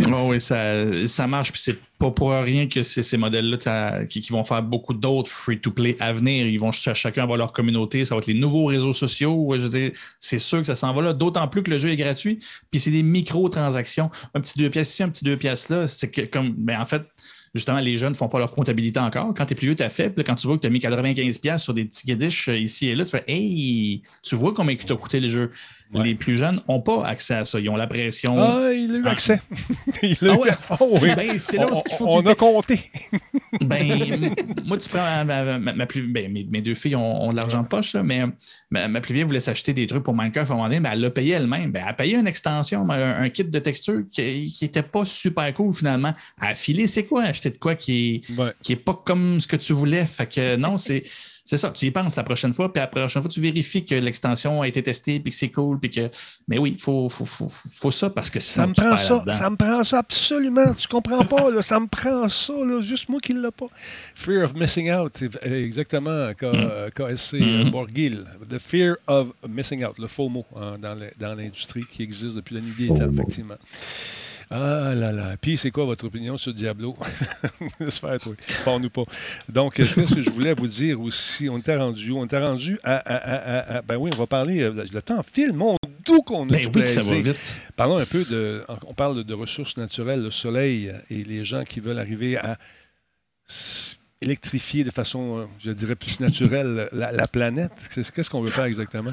oh 0.00 0.28
oui, 0.30 0.40
ça, 0.40 1.06
ça 1.06 1.26
marche. 1.26 1.52
Puis 1.52 1.60
c'est 1.62 1.78
pas 1.98 2.10
pour 2.10 2.30
rien 2.30 2.68
que 2.68 2.82
ces 2.82 3.16
modèles-là 3.18 4.06
qui, 4.06 4.26
vont 4.30 4.44
faire 4.44 4.62
beaucoup 4.62 4.94
d'autres 4.94 5.30
free-to-play 5.30 5.96
à 6.00 6.14
venir. 6.14 6.46
Ils 6.46 6.58
vont 6.58 6.70
chacun 6.70 7.24
avoir 7.24 7.36
leur 7.36 7.52
communauté. 7.52 8.06
Ça 8.06 8.14
va 8.14 8.20
être 8.20 8.28
les 8.28 8.34
nouveaux 8.34 8.64
réseaux 8.64 8.94
sociaux. 8.94 9.54
Je 9.58 9.90
c'est 10.18 10.38
sûr 10.38 10.60
que 10.60 10.66
ça 10.66 10.74
s'en 10.74 10.94
va 10.94 11.02
là. 11.02 11.12
D'autant 11.12 11.46
plus 11.48 11.62
que 11.62 11.70
le 11.70 11.76
jeu 11.76 11.90
est 11.90 11.96
gratuit. 11.96 12.38
Puis 12.70 12.80
c'est 12.80 12.90
des 12.90 13.02
micro-transactions. 13.02 14.10
Un 14.32 14.40
petit 14.40 14.58
deux 14.58 14.70
pièces 14.70 14.90
ici, 14.90 15.02
un 15.02 15.10
petit 15.10 15.24
deux 15.24 15.36
pièces 15.36 15.68
là. 15.68 15.86
C'est 15.86 16.10
que 16.10 16.22
comme 16.22 16.54
ben 16.56 16.80
en 16.80 16.86
fait, 16.86 17.02
justement, 17.54 17.80
les 17.80 17.98
jeunes 17.98 18.12
ne 18.12 18.16
font 18.16 18.28
pas 18.28 18.38
leur 18.38 18.52
comptabilité 18.52 19.00
encore. 19.00 19.34
Quand 19.34 19.44
tu 19.44 19.52
es 19.52 19.56
plus 19.56 19.66
vieux, 19.66 19.76
tu 19.76 19.82
as 19.82 19.90
fait. 19.90 20.10
Puis 20.10 20.24
quand 20.24 20.34
tu 20.34 20.46
vois 20.46 20.56
que 20.56 20.62
tu 20.62 20.66
as 20.66 20.70
mis 20.70 20.78
95$ 20.78 21.58
sur 21.58 21.74
des 21.74 21.84
petits 21.84 22.16
dish 22.16 22.48
euh, 22.48 22.58
ici 22.58 22.88
et 22.88 22.94
là, 22.94 23.04
tu 23.04 23.10
fais 23.10 23.24
Hey, 23.26 24.02
tu 24.22 24.34
vois 24.36 24.54
combien 24.54 24.74
il 24.74 24.84
t'a 24.84 24.94
coûté 24.94 25.20
le 25.20 25.28
jeu? 25.28 25.50
Les 25.94 26.14
plus 26.14 26.34
jeunes 26.34 26.60
n'ont 26.68 26.80
pas 26.80 27.06
accès 27.06 27.34
à 27.34 27.44
ça. 27.44 27.58
Ils 27.58 27.68
ont 27.70 27.76
la 27.76 27.86
pression. 27.86 28.36
Ah, 28.38 28.70
il 28.72 28.94
a 28.94 28.98
eu 28.98 29.06
accès. 29.06 29.40
il 30.02 30.28
a 30.28 30.32
ah 30.32 30.38
ouais? 30.38 30.50
Oh, 30.80 30.98
oui. 31.00 31.10
ben, 31.16 31.38
c'est 31.38 31.56
là 31.56 31.68
on, 31.72 31.80
qu'il 31.80 31.96
faut 31.96 32.06
on 32.06 32.20
a 32.26 32.34
compté. 32.34 32.90
ben, 33.62 34.34
moi, 34.66 34.76
tu 34.76 34.88
prends 34.90 35.24
ma, 35.24 35.86
plus. 35.86 36.02
Ben, 36.02 36.30
mes, 36.30 36.60
deux 36.60 36.74
filles 36.74 36.96
ont, 36.96 37.30
de 37.30 37.36
l'argent 37.36 37.62
de 37.62 37.68
poche, 37.68 37.94
mais 37.94 38.24
ma, 38.70 39.00
plus 39.00 39.14
vieille 39.14 39.24
voulait 39.24 39.40
s'acheter 39.40 39.72
des 39.72 39.86
trucs 39.86 40.04
pour 40.04 40.14
Minecraft 40.14 40.50
à 40.50 40.54
un 40.54 40.56
moment 40.56 40.68
donné, 40.68 40.80
mais 40.80 40.90
elle 40.92 41.00
l'a 41.00 41.10
payé 41.10 41.34
elle-même. 41.34 41.72
Ben, 41.72 41.82
elle 41.82 41.90
a 41.90 41.94
payé 41.94 42.16
une 42.16 42.26
extension, 42.26 42.88
un, 42.90 43.28
kit 43.30 43.44
de 43.44 43.58
texture 43.58 44.02
qui 44.10 44.58
n'était 44.60 44.82
pas 44.82 45.06
super 45.06 45.52
cool 45.54 45.72
finalement. 45.72 46.12
A 46.38 46.54
filé, 46.54 46.86
c'est 46.86 47.04
quoi? 47.04 47.22
Acheter 47.22 47.50
de 47.50 47.58
quoi 47.58 47.74
qui 47.74 48.22
n'est 48.36 48.52
qui 48.62 48.72
est 48.72 48.76
pas 48.76 49.00
comme 49.04 49.40
ce 49.40 49.46
que 49.46 49.56
tu 49.56 49.72
voulais. 49.72 50.04
Fait 50.06 50.26
que 50.26 50.56
non, 50.56 50.76
c'est 50.76 51.02
c'est 51.48 51.56
ça, 51.56 51.70
tu 51.70 51.86
y 51.86 51.90
penses 51.90 52.14
la 52.14 52.24
prochaine 52.24 52.52
fois, 52.52 52.70
puis 52.70 52.78
la 52.78 52.86
prochaine 52.86 53.22
fois, 53.22 53.30
tu 53.30 53.40
vérifies 53.40 53.82
que 53.82 53.94
l'extension 53.94 54.60
a 54.60 54.68
été 54.68 54.82
testée, 54.82 55.18
puis 55.18 55.32
que 55.32 55.38
c'est 55.38 55.48
cool, 55.48 55.80
puis 55.80 55.88
que. 55.88 56.10
Mais 56.46 56.58
oui, 56.58 56.74
il 56.76 56.78
faut, 56.78 57.08
faut, 57.08 57.24
faut, 57.24 57.48
faut, 57.48 57.90
ça 57.90 58.10
parce 58.10 58.28
que 58.28 58.38
ça 58.38 58.66
me 58.66 58.74
prend 58.74 58.98
ça, 58.98 59.24
ça 59.32 59.48
me 59.48 59.56
prend 59.56 59.82
ça 59.82 60.00
absolument. 60.00 60.74
Tu 60.74 60.86
comprends 60.88 61.24
pas, 61.24 61.50
là, 61.50 61.62
ça 61.62 61.80
me 61.80 61.86
prend 61.86 62.28
ça, 62.28 62.52
là, 62.52 62.82
juste 62.82 63.08
moi 63.08 63.18
qui 63.18 63.32
ne 63.32 63.40
l'ai 63.40 63.50
pas. 63.50 63.68
Fear 64.14 64.44
of 64.44 64.54
missing 64.56 64.90
out, 64.92 65.22
exactement, 65.42 66.34
KSC 66.34 67.40
mm. 67.40 67.64
mm. 67.64 67.70
Borgil. 67.70 68.24
The 68.46 68.58
fear 68.58 68.96
of 69.06 69.32
missing 69.48 69.84
out, 69.84 69.98
le 69.98 70.06
faux 70.06 70.28
mot 70.28 70.44
hein, 70.54 70.76
dans 70.78 71.34
l'industrie 71.34 71.86
qui 71.90 72.02
existe 72.02 72.36
depuis 72.36 72.56
la 72.56 72.60
nuit 72.60 72.74
des 72.76 72.88
temps, 72.88 73.10
effectivement. 73.10 73.56
Ah 74.50 74.94
là 74.94 75.12
là. 75.12 75.36
Puis, 75.40 75.56
c'est 75.58 75.70
quoi 75.70 75.84
votre 75.84 76.06
opinion 76.06 76.38
sur 76.38 76.54
Diablo? 76.54 76.96
Laisse 77.80 77.98
faire, 77.98 78.18
toi. 78.18 78.32
Parle-nous 78.64 78.90
pas. 78.90 79.04
Donc, 79.48 79.74
ce 79.76 80.14
que 80.14 80.22
je 80.22 80.30
voulais 80.30 80.54
vous 80.54 80.66
dire 80.66 81.00
aussi, 81.00 81.48
on 81.48 81.58
était 81.58 81.76
rendu, 81.76 82.12
on 82.12 82.24
était 82.24 82.38
rendu 82.38 82.78
à, 82.82 83.82
ben 83.82 83.96
oui, 83.96 84.10
on 84.14 84.18
va 84.18 84.26
parler, 84.26 84.62
euh, 84.62 84.84
le 84.92 85.02
temps 85.02 85.22
file, 85.22 85.52
mon 85.52 85.76
doux 86.04 86.22
qu'on 86.22 86.48
a 86.48 86.52
ben 86.52 86.70
oui, 86.74 86.88
ça 86.88 87.02
va 87.02 87.18
vite. 87.20 87.60
Parlons 87.76 87.98
un 87.98 88.06
peu 88.06 88.24
de, 88.24 88.64
on 88.86 88.94
parle 88.94 89.22
de 89.22 89.34
ressources 89.34 89.76
naturelles, 89.76 90.22
le 90.22 90.30
soleil 90.30 90.92
et 91.10 91.24
les 91.24 91.44
gens 91.44 91.64
qui 91.64 91.80
veulent 91.80 91.98
arriver 91.98 92.38
à 92.38 92.56
électrifier 94.20 94.84
de 94.84 94.90
façon, 94.90 95.38
euh, 95.38 95.44
je 95.58 95.70
dirais, 95.70 95.94
plus 95.94 96.20
naturelle 96.20 96.88
la, 96.92 97.10
planète? 97.32 97.72
Qu'est-ce 98.14 98.30
qu'on 98.30 98.40
veut 98.40 98.50
faire 98.50 98.64
exactement? 98.64 99.10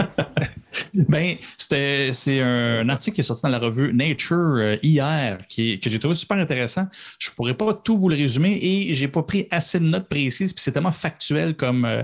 ben, 0.94 1.36
c'est 1.58 2.42
un 2.42 2.90
article 2.90 3.16
qui 3.16 3.22
est 3.22 3.26
sorti 3.26 3.44
dans 3.44 3.50
la 3.50 3.60
revue 3.60 3.94
Nature 3.94 4.36
euh, 4.38 4.78
hier 4.82 5.40
qui, 5.48 5.80
que 5.80 5.90
j'ai 5.90 6.00
trouvé 6.00 6.16
super 6.16 6.38
intéressant. 6.38 6.88
Je 7.20 7.30
ne 7.30 7.36
pourrais 7.36 7.54
pas 7.54 7.74
tout 7.74 7.98
vous 7.98 8.10
le 8.10 8.16
résumer 8.16 8.58
et 8.62 8.96
j'ai 8.96 9.08
pas 9.08 9.24
pris 9.24 9.48
assez 9.52 9.80
de 9.80 9.86
notes 9.86 10.10
précises, 10.10 10.54
puis 10.54 10.62
c'est 10.64 10.72
tellement 10.72 10.92
factuel 10.92 11.56
comme, 11.56 11.86
euh, 11.86 12.04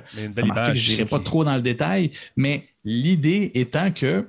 article, 0.49 0.77
je 0.77 0.91
n'irai 0.91 1.05
pas 1.05 1.19
trop 1.19 1.43
dans 1.43 1.55
le 1.55 1.61
détail, 1.61 2.11
mais 2.35 2.67
l'idée 2.83 3.51
étant 3.55 3.91
que 3.91 4.27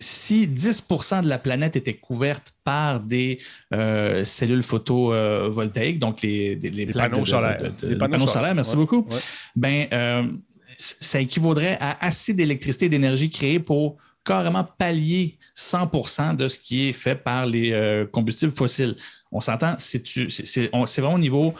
si 0.00 0.46
10% 0.46 1.22
de 1.22 1.28
la 1.28 1.38
planète 1.38 1.76
était 1.76 1.94
couverte 1.94 2.54
par 2.64 3.00
des 3.00 3.38
euh, 3.72 4.24
cellules 4.24 4.62
photovoltaïques, 4.62 5.98
donc 5.98 6.22
les, 6.22 6.56
panneaux 6.92 7.24
solaires. 7.24 7.72
les 7.82 7.96
panneaux, 7.96 8.26
solaires, 8.26 8.54
merci 8.54 8.76
beaucoup, 8.76 9.06
ben, 9.56 9.86
euh, 9.92 10.26
ça 10.76 11.20
équivaudrait 11.20 11.78
à 11.80 12.04
assez 12.04 12.34
d'électricité 12.34 12.86
et 12.86 12.88
d'énergie 12.88 13.30
créée 13.30 13.60
pour 13.60 13.96
carrément 14.24 14.64
pallier 14.64 15.38
100% 15.56 16.36
de 16.36 16.48
ce 16.48 16.58
qui 16.58 16.88
est 16.88 16.92
fait 16.92 17.14
par 17.14 17.46
les 17.46 17.72
euh, 17.72 18.06
combustibles 18.06 18.52
fossiles. 18.52 18.96
On 19.30 19.40
s'entend, 19.40 19.76
c'est 19.78 20.70
vraiment 20.98 21.14
au 21.14 21.18
niveau 21.18 21.54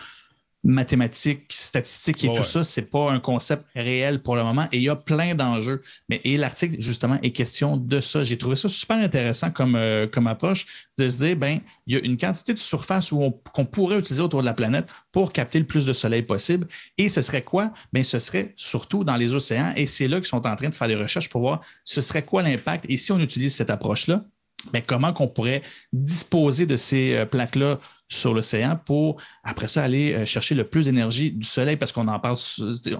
mathématiques, 0.65 1.45
statistiques 1.51 2.25
et 2.25 2.35
tout 2.35 2.43
ça, 2.43 2.65
c'est 2.65 2.91
pas 2.91 3.13
un 3.13 3.21
concept 3.21 3.65
réel 3.75 4.23
pour 4.23 4.35
le 4.35 4.43
moment 4.43 4.67
et 4.73 4.79
il 4.79 4.83
y 4.83 4.89
a 4.89 4.97
plein 4.97 5.35
d'enjeux. 5.35 5.83
Mais 6.09 6.21
et 6.25 6.37
l'article, 6.37 6.77
justement, 6.79 7.19
est 7.23 7.31
question 7.33 7.77
de 7.77 8.01
ça. 8.01 8.23
J'ai 8.23 8.39
trouvé 8.39 8.57
ça 8.57 8.69
super 8.69 8.97
intéressant 8.97 9.51
comme, 9.51 9.77
euh, 9.77 10.07
comme 10.07 10.27
approche 10.27 10.67
de 10.97 11.09
se 11.09 11.19
dire, 11.19 11.37
ben, 11.37 11.61
il 11.87 11.95
y 11.95 11.97
a 11.97 12.01
une 12.01 12.17
quantité 12.17 12.55
de 12.55 12.59
surface 12.59 13.13
où 13.13 13.31
qu'on 13.53 13.67
pourrait 13.67 13.99
utiliser 13.99 14.23
autour 14.23 14.41
de 14.41 14.47
la 14.47 14.55
planète 14.55 14.89
pour 15.13 15.33
capter 15.33 15.59
le 15.59 15.67
plus 15.67 15.85
de 15.85 15.93
soleil 15.93 16.23
possible. 16.23 16.67
Et 16.97 17.09
ce 17.09 17.21
serait 17.21 17.43
quoi? 17.43 17.73
Ben, 17.93 18.03
ce 18.03 18.19
serait 18.19 18.55
surtout 18.57 19.05
dans 19.05 19.17
les 19.17 19.35
océans 19.35 19.75
et 19.77 19.87
c'est 19.87 20.09
là 20.09 20.17
qu'ils 20.17 20.27
sont 20.27 20.47
en 20.47 20.57
train 20.57 20.71
de 20.71 20.75
faire 20.75 20.89
des 20.89 20.97
recherches 20.97 21.29
pour 21.29 21.43
voir 21.43 21.61
ce 21.85 22.01
serait 22.01 22.25
quoi 22.25 22.43
l'impact. 22.43 22.87
Et 22.89 22.97
si 22.97 23.13
on 23.13 23.21
utilise 23.21 23.55
cette 23.55 23.71
approche-là, 23.71 24.25
ben, 24.73 24.83
comment 24.87 25.13
qu'on 25.13 25.29
pourrait 25.29 25.63
disposer 25.93 26.67
de 26.67 26.77
ces 26.77 27.15
euh, 27.15 27.27
plaques-là 27.27 27.79
sur 28.09 28.35
l'océan 28.35 28.79
pour, 28.85 29.21
après 29.43 29.69
ça, 29.69 29.83
aller 29.83 30.15
euh, 30.15 30.27
chercher 30.27 30.55
le 30.55 30.65
plus 30.65 30.87
d'énergie 30.87 31.33
du 31.33 31.47
soleil, 31.47 31.77
parce 31.77 31.93
qu'on 31.93 32.09
en 32.09 32.19
parle 32.19 32.37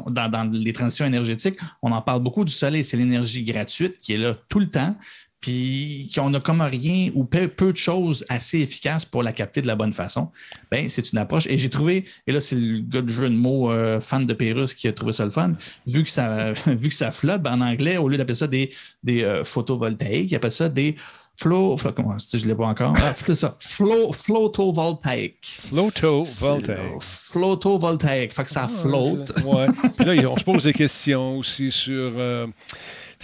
dans, 0.09 0.51
les 0.53 0.73
transitions 0.73 1.07
énergétiques, 1.07 1.59
on 1.83 1.93
en 1.93 2.03
parle 2.03 2.23
beaucoup 2.23 2.45
du 2.45 2.53
soleil. 2.53 2.85
C'est 2.85 2.97
l'énergie 2.97 3.45
gratuite 3.45 3.99
qui 3.99 4.15
est 4.15 4.19
là 4.19 4.35
tout 4.49 4.61
le 4.61 4.69
temps, 4.69 4.97
puis 5.41 6.11
qu'on 6.15 6.31
n'a 6.31 6.41
comme 6.41 6.63
rien 6.63 7.11
ou 7.15 7.25
peu, 7.25 7.49
de 7.49 7.77
choses 7.77 8.25
assez 8.31 8.61
efficaces 8.61 9.05
pour 9.05 9.23
la 9.23 9.33
capter 9.33 9.61
de 9.61 9.67
la 9.67 9.77
bonne 9.77 9.93
façon. 9.93 10.31
Ben, 10.71 10.89
c'est 10.89 11.13
une 11.13 11.19
approche. 11.19 11.47
Et 11.49 11.59
j'ai 11.59 11.69
trouvé, 11.69 12.07
et 12.27 12.33
là, 12.33 12.41
c'est 12.41 12.57
le 12.57 12.81
gars 12.81 13.03
de 13.03 13.11
jeu 13.11 13.29
de 13.29 13.37
mots 13.37 13.71
euh, 13.71 14.01
fan 14.01 14.25
de 14.25 14.33
Pérus 14.33 14.73
qui 14.73 14.89
a 14.89 14.93
trouvé 14.93 15.13
ça 15.13 15.25
le 15.27 15.31
fun, 15.31 15.53
vu 15.87 16.03
que 16.03 16.11
ça, 16.11 16.53
vu 16.67 16.89
que 16.89 16.95
ça 16.95 17.13
flotte, 17.13 17.43
ben, 17.43 17.53
en 17.53 17.61
anglais, 17.61 17.99
au 17.99 18.09
lieu 18.09 18.17
d'appeler 18.17 18.35
ça 18.35 18.47
des, 18.47 18.73
des 19.03 19.43
photovoltaïques, 19.45 20.31
il 20.31 20.35
appelle 20.35 20.51
ça 20.51 20.71
des 20.71 20.97
Flow, 21.37 21.77
comment 21.97 22.17
je 22.19 22.37
ne 22.37 22.45
l'ai 22.45 22.55
pas 22.55 22.67
encore? 22.67 22.95
Ah, 23.03 23.13
c'est 23.15 23.35
ça. 23.35 23.57
Flow, 23.59 24.13
photovoltaïque. 24.13 25.59
Photovoltaïque. 25.69 27.03
Photovoltaïque. 27.03 28.33
Fait 28.33 28.45
que 28.45 28.51
ça 28.51 28.67
ah, 28.67 28.69
flotte. 28.69 29.33
Ouais. 29.45 29.67
Puis 29.97 30.05
là, 30.05 30.31
on 30.31 30.39
se 30.39 30.45
pose 30.45 30.65
des 30.65 30.73
questions 30.73 31.39
aussi 31.39 31.73
sur. 31.73 32.13
Euh, 32.17 32.47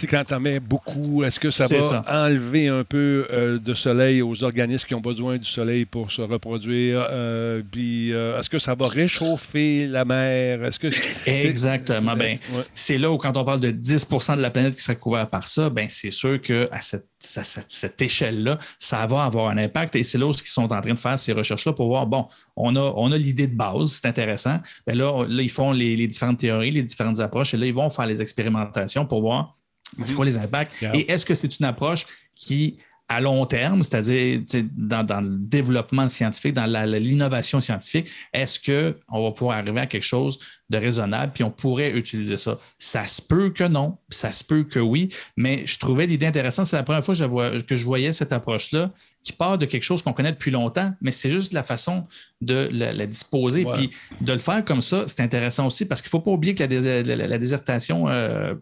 quand 0.07 0.23
tu 0.25 0.33
en 0.33 0.39
mets 0.39 0.59
beaucoup, 0.59 1.23
est-ce 1.23 1.39
que 1.39 1.51
ça 1.51 1.67
va 1.67 2.03
enlever 2.07 2.67
un 2.67 2.83
peu 2.83 3.27
euh, 3.31 3.59
de 3.59 3.73
soleil 3.73 4.21
aux 4.21 4.43
organismes 4.43 4.87
qui 4.87 4.95
ont 4.95 5.01
besoin 5.01 5.37
du 5.37 5.45
soleil 5.45 5.85
pour 5.85 6.11
se 6.11 6.21
reproduire? 6.21 7.05
Euh, 7.09 7.61
puis, 7.69 8.13
euh, 8.13 8.39
est-ce 8.39 8.49
que 8.49 8.59
ça 8.59 8.75
va 8.75 8.87
réchauffer 8.87 9.87
la 9.87 10.05
mer? 10.05 10.63
Est-ce 10.63 10.79
que 10.79 10.87
Exactement. 11.29 12.15
Ben, 12.15 12.37
C'est 12.73 12.97
là 12.97 13.11
où, 13.11 13.17
quand 13.17 13.35
on 13.37 13.45
parle 13.45 13.59
de 13.59 13.71
10% 13.71 14.37
de 14.37 14.41
la 14.41 14.51
planète 14.51 14.75
qui 14.75 14.81
serait 14.81 14.95
couverte 14.95 15.29
par 15.29 15.43
ça, 15.43 15.69
ben, 15.69 15.87
c'est 15.89 16.11
sûr 16.11 16.41
qu'à 16.41 16.81
cette, 16.81 17.07
cette, 17.19 18.01
échelle-là, 18.01 18.57
ça 18.79 19.05
va 19.07 19.23
avoir 19.23 19.49
un 19.49 19.57
impact. 19.57 19.95
Et 19.95 20.03
c'est 20.03 20.17
là 20.17 20.27
où 20.27 20.31
ils 20.31 20.47
sont 20.47 20.71
en 20.71 20.81
train 20.81 20.93
de 20.93 20.99
faire 20.99 21.19
ces 21.19 21.33
recherches-là 21.33 21.73
pour 21.73 21.87
voir, 21.87 22.07
bon, 22.07 22.27
on 22.55 22.75
a, 22.75 22.93
on 22.95 23.11
a 23.11 23.17
l'idée 23.17 23.47
de 23.47 23.55
base, 23.55 23.99
c'est 24.01 24.07
intéressant. 24.07 24.59
Ben 24.85 24.97
là, 24.97 25.25
là, 25.27 25.41
ils 25.41 25.49
font 25.49 25.71
les, 25.71 25.95
les 25.95 26.07
différentes 26.07 26.39
théories, 26.39 26.71
les 26.71 26.83
différentes 26.83 27.19
approches, 27.19 27.53
et 27.53 27.57
là, 27.57 27.65
ils 27.65 27.73
vont 27.73 27.89
faire 27.89 28.07
les 28.07 28.21
expérimentations 28.21 29.05
pour 29.05 29.21
voir 29.21 29.57
c'est 30.03 30.13
quoi 30.13 30.25
les 30.25 30.37
impacts? 30.37 30.83
Et 30.93 31.11
est-ce 31.11 31.25
que 31.25 31.33
c'est 31.33 31.59
une 31.59 31.65
approche 31.65 32.05
qui, 32.35 32.77
à 33.11 33.19
long 33.19 33.45
terme, 33.45 33.83
c'est-à-dire 33.83 34.39
dans, 34.77 35.21
le 35.21 35.37
développement 35.37 36.07
scientifique, 36.07 36.53
dans 36.53 36.65
l'innovation 36.65 37.59
scientifique, 37.59 38.09
est-ce 38.33 38.57
qu'on 38.57 39.23
va 39.23 39.31
pouvoir 39.31 39.57
arriver 39.57 39.81
à 39.81 39.85
quelque 39.85 40.01
chose 40.01 40.39
de 40.69 40.77
raisonnable, 40.77 41.33
puis 41.33 41.43
on 41.43 41.51
pourrait 41.51 41.91
utiliser 41.91 42.37
ça? 42.37 42.57
Ça 42.79 43.05
se 43.07 43.21
peut 43.21 43.49
que 43.49 43.65
non, 43.65 43.97
ça 44.07 44.31
se 44.31 44.45
peut 44.45 44.63
que 44.63 44.79
oui, 44.79 45.09
mais 45.35 45.63
je 45.65 45.77
trouvais 45.77 46.07
l'idée 46.07 46.25
intéressante. 46.25 46.67
C'est 46.67 46.77
la 46.77 46.83
première 46.83 47.03
fois 47.03 47.13
que 47.13 47.75
je 47.75 47.83
voyais 47.85 48.13
cette 48.13 48.31
approche-là 48.31 48.93
qui 49.23 49.33
part 49.33 49.57
de 49.57 49.65
quelque 49.65 49.83
chose 49.83 50.01
qu'on 50.01 50.13
connaît 50.13 50.31
depuis 50.31 50.51
longtemps, 50.51 50.93
mais 51.01 51.11
c'est 51.11 51.31
juste 51.31 51.51
la 51.51 51.63
façon 51.63 52.07
de 52.39 52.69
la, 52.71 53.05
disposer. 53.07 53.65
Puis 53.73 53.91
de 54.21 54.31
le 54.31 54.39
faire 54.39 54.63
comme 54.63 54.81
ça, 54.81 55.03
c'est 55.07 55.19
intéressant 55.19 55.67
aussi 55.67 55.83
parce 55.83 56.01
qu'il 56.01 56.07
ne 56.07 56.11
faut 56.11 56.21
pas 56.21 56.31
oublier 56.31 56.55
que 56.55 56.63
la, 56.63 57.37
désertation 57.37 58.07
euh, 58.07 58.55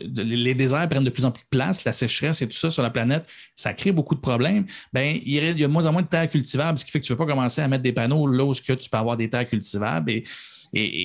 les 0.00 0.54
déserts 0.54 0.88
prennent 0.88 1.04
de 1.04 1.10
plus 1.10 1.24
en 1.24 1.30
plus 1.30 1.42
de 1.42 1.48
place, 1.48 1.84
la 1.84 1.92
sécheresse 1.92 2.42
et 2.42 2.48
tout 2.48 2.56
ça 2.56 2.70
sur 2.70 2.82
la 2.82 2.90
planète, 2.90 3.30
ça 3.54 3.72
crée 3.72 3.92
beaucoup 3.92 4.14
de 4.14 4.20
problèmes. 4.20 4.66
Ben, 4.92 5.18
il 5.22 5.32
y 5.32 5.38
a 5.40 5.52
de 5.52 5.66
moins 5.66 5.86
en 5.86 5.92
moins 5.92 6.02
de 6.02 6.08
terres 6.08 6.30
cultivables, 6.30 6.78
ce 6.78 6.84
qui 6.84 6.90
fait 6.90 7.00
que 7.00 7.06
tu 7.06 7.12
ne 7.12 7.16
veux 7.16 7.24
pas 7.24 7.30
commencer 7.30 7.60
à 7.60 7.68
mettre 7.68 7.82
des 7.82 7.92
panneaux 7.92 8.26
là 8.26 8.44
où 8.44 8.54
tu 8.54 8.62
peux 8.64 8.98
avoir 8.98 9.16
des 9.16 9.30
terres 9.30 9.46
cultivables. 9.46 10.10
Et, 10.10 10.24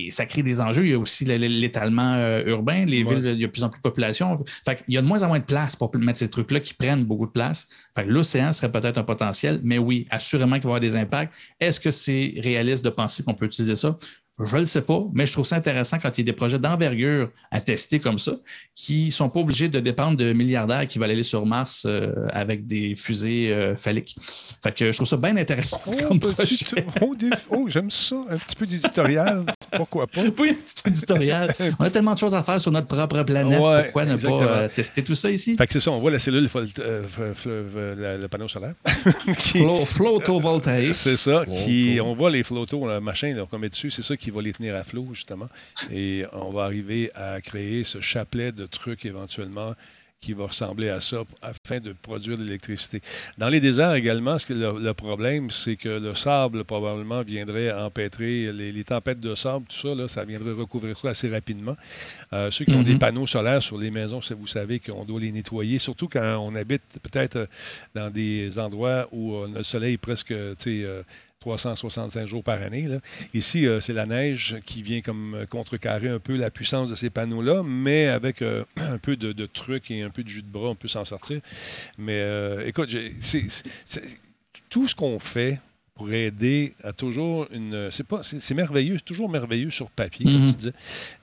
ça 0.10 0.26
crée 0.26 0.44
des 0.44 0.60
enjeux. 0.60 0.86
Il 0.86 0.92
y 0.92 0.94
a 0.94 1.00
aussi 1.00 1.24
l'étalement 1.24 2.16
euh, 2.16 2.44
urbain. 2.46 2.84
Les 2.86 3.04
villes, 3.04 3.22
il 3.24 3.40
y 3.40 3.44
a 3.44 3.48
de 3.48 3.52
plus 3.52 3.64
en 3.64 3.70
plus 3.70 3.78
de 3.78 3.84
population. 3.84 4.36
Fait 4.66 4.84
il 4.88 4.96
y 4.96 4.98
a 4.98 5.02
de 5.02 5.08
moins 5.08 5.24
en 5.24 5.28
moins 5.28 5.40
de 5.40 5.46
place 5.46 5.76
pour 5.76 5.96
mettre 5.96 6.20
ces 6.20 6.30
trucs-là 6.30 6.60
qui 6.60 6.74
prennent 6.74 7.06
beaucoup 7.06 7.28
de 7.28 7.32
place. 7.32 7.68
L'océan 8.06 8.52
serait 8.52 8.72
peut-être 8.72 8.98
un 8.98 9.04
potentiel, 9.04 9.62
mais 9.64 9.78
oui, 9.78 10.08
assurément 10.10 10.56
qu'il 10.56 10.64
va 10.64 10.70
y 10.70 10.72
avoir 10.72 10.80
des 10.82 10.96
impacts. 10.96 11.36
Est-ce 11.60 11.80
que 11.80 11.92
c'est 11.92 12.34
réaliste 12.38 12.84
de 12.84 12.90
penser 12.90 13.24
qu'on 13.24 13.36
peut 13.36 13.46
utiliser 13.46 13.76
ça? 13.76 13.98
Je 14.46 14.56
ne 14.56 14.62
le 14.62 14.66
sais 14.66 14.82
pas, 14.82 15.04
mais 15.14 15.26
je 15.26 15.34
trouve 15.34 15.46
ça 15.46 15.56
intéressant 15.56 15.98
quand 16.00 16.18
il 16.18 16.22
y 16.22 16.24
a 16.24 16.32
des 16.32 16.36
projets 16.36 16.60
d'envergure 16.60 17.30
à 17.52 17.62
tester 17.62 18.00
comme 18.00 18.20
ça, 18.20 18.34
qui 18.76 19.06
ne 19.06 19.12
sont 19.12 19.30
pas 19.30 19.40
obligés 19.40 19.70
de 19.70 19.80
dépendre 19.80 20.18
de 20.18 20.34
milliardaires 20.34 20.88
qui 20.88 21.00
veulent 21.00 21.12
aller 21.12 21.24
sur 21.24 21.46
Mars 21.46 21.86
euh, 21.86 22.14
avec 22.32 22.68
des 22.68 22.96
fusées 22.96 23.52
euh, 23.52 23.76
phalliques. 23.76 24.16
Fait 24.62 24.74
que 24.74 24.92
je 24.92 24.98
trouve 24.98 25.08
ça 25.08 25.18
bien 25.18 25.36
intéressant. 25.38 25.82
Oh, 25.88 25.94
oh, 27.02 27.16
oh, 27.50 27.66
j'aime 27.68 27.92
ça. 27.92 28.16
Un 28.30 28.38
petit 28.38 28.56
peu 28.56 28.66
d'éditorial. 28.66 29.46
Pourquoi 29.72 30.08
pas? 30.08 30.22
Oui, 30.42 30.50
un 30.50 30.54
petit 30.54 30.88
éditorial. 30.88 31.54
On 31.80 31.84
a 31.84 31.90
tellement 31.90 32.14
de 32.14 32.20
choses 32.20 32.34
à 32.34 32.42
faire 32.42 32.60
sur 32.60 32.72
notre 32.72 32.88
propre 32.88 33.22
planète. 33.24 33.60
Pourquoi 33.60 34.06
ne 34.06 34.16
pas 34.16 34.30
euh, 34.30 34.68
tester 34.68 35.04
tout 35.04 35.16
ça 35.16 35.30
ici? 35.30 35.56
Fait 35.56 35.68
que 35.68 35.74
c'est 35.74 35.80
ça, 35.80 35.92
on 35.92 36.00
voit 36.00 36.10
la 36.10 36.20
cellule, 36.20 36.50
le, 36.52 38.28
panneau 38.28 38.48
solaire. 38.48 38.74
qui... 39.40 39.64
Photovoltaïque. 39.86 40.96
C'est 40.96 41.18
ça. 41.18 41.44
Qui, 41.46 42.00
on 42.04 42.16
voit 42.16 42.32
les 42.32 42.44
flottons, 42.44 42.88
le 42.88 43.00
machin 43.00 43.34
qu'on 43.50 43.60
met 43.60 43.70
dessus, 43.70 43.92
c'est 43.92 44.04
ça 44.04 44.18
qui 44.18 44.31
va 44.32 44.42
les 44.42 44.54
tenir 44.54 44.76
à 44.76 44.84
flot, 44.84 45.08
justement. 45.14 45.48
Et 45.92 46.26
on 46.34 46.52
va 46.52 46.64
arriver 46.64 47.12
à 47.16 47.42
créer 47.42 47.84
ce 47.84 48.02
chapelet 48.02 48.52
de 48.52 48.66
trucs 48.66 49.06
éventuellement 49.06 49.74
qui 50.22 50.34
va 50.34 50.46
ressembler 50.46 50.90
à 50.90 51.02
ça 51.02 51.24
afin 51.42 51.80
de 51.80 51.94
produire 51.94 52.38
de 52.38 52.44
l'électricité. 52.44 53.02
Dans 53.40 53.50
les 53.50 53.60
déserts 53.60 53.96
également, 53.96 54.38
ce 54.38 54.46
que 54.46 54.54
le, 54.54 54.94
problème, 54.94 55.50
c'est 55.50 55.76
que 55.76 55.90
le 55.90 56.14
sable 56.14 56.64
probablement 56.64 57.24
viendrait 57.24 57.74
empêtrer 57.74 58.54
les, 58.54 58.84
tempêtes 58.84 59.20
de 59.20 59.34
sable, 59.34 59.66
tout 59.68 59.76
ça, 59.76 59.96
là, 59.96 60.08
ça 60.08 60.24
viendrait 60.24 60.52
recouvrir 60.52 60.98
ça 61.00 61.10
assez 61.10 61.28
rapidement. 61.28 61.76
Euh, 62.34 62.52
ceux 62.52 62.66
qui 62.66 62.74
ont 62.74 62.84
des 62.84 62.94
mm-hmm. 62.94 63.00
panneaux 63.00 63.26
solaires 63.26 63.64
sur 63.64 63.80
les 63.80 63.90
maisons, 63.90 64.20
vous 64.38 64.48
savez 64.48 64.80
qu'on 64.80 65.06
doit 65.06 65.20
les 65.20 65.32
nettoyer, 65.32 65.80
surtout 65.80 66.08
quand 66.08 66.38
on 66.38 66.54
habite 66.54 66.84
peut-être 67.02 67.48
dans 67.96 68.12
des 68.12 68.60
endroits 68.60 69.08
où 69.12 69.44
le 69.52 69.64
soleil 69.64 69.96
est 69.96 69.98
presque, 69.98 70.32
euh, 70.32 71.04
365 71.42 72.28
jours 72.28 72.44
par 72.44 72.62
année. 72.62 72.88
Ici, 73.34 73.66
euh, 73.66 73.82
c'est 73.82 73.94
la 73.94 74.06
neige 74.06 74.58
qui 74.66 74.84
vient 74.84 75.02
comme 75.02 75.34
euh, 75.34 75.46
contrecarrer 75.46 76.08
un 76.08 76.20
peu 76.20 76.38
la 76.38 76.52
puissance 76.52 76.90
de 76.90 76.96
ces 76.96 77.10
panneaux-là, 77.10 77.64
mais 77.66 78.08
avec 78.08 78.42
euh, 78.42 78.64
un 78.78 79.00
peu 79.00 79.18
de, 79.18 79.34
de, 79.34 79.46
truc 79.48 79.90
et 79.92 80.04
un 80.04 80.12
peu 80.12 80.24
de 80.24 80.30
jus 80.30 80.44
de 80.44 80.48
bras, 80.48 80.70
on 80.70 80.76
peut 80.76 80.88
s'en 80.88 81.04
sortir. 81.04 81.42
Mais 81.98 82.24
écoute, 82.66 82.96
c'est, 83.20 83.44
tout 84.70 84.88
ce 84.88 84.96
qu'on 84.96 85.20
fait 85.20 85.60
pour 86.02 86.12
aider 86.12 86.74
à 86.84 86.94
toujours 86.94 87.48
une. 87.52 87.90
C'est 87.92 88.06
pas, 88.06 88.22
c'est, 88.24 88.56
merveilleux, 88.56 88.98
c'est 88.98 89.06
toujours 89.06 89.30
merveilleux 89.30 89.70
sur 89.70 89.92
papier, 89.92 90.26
comme 90.26 90.48
tu 90.48 90.58
disais, 90.58 90.74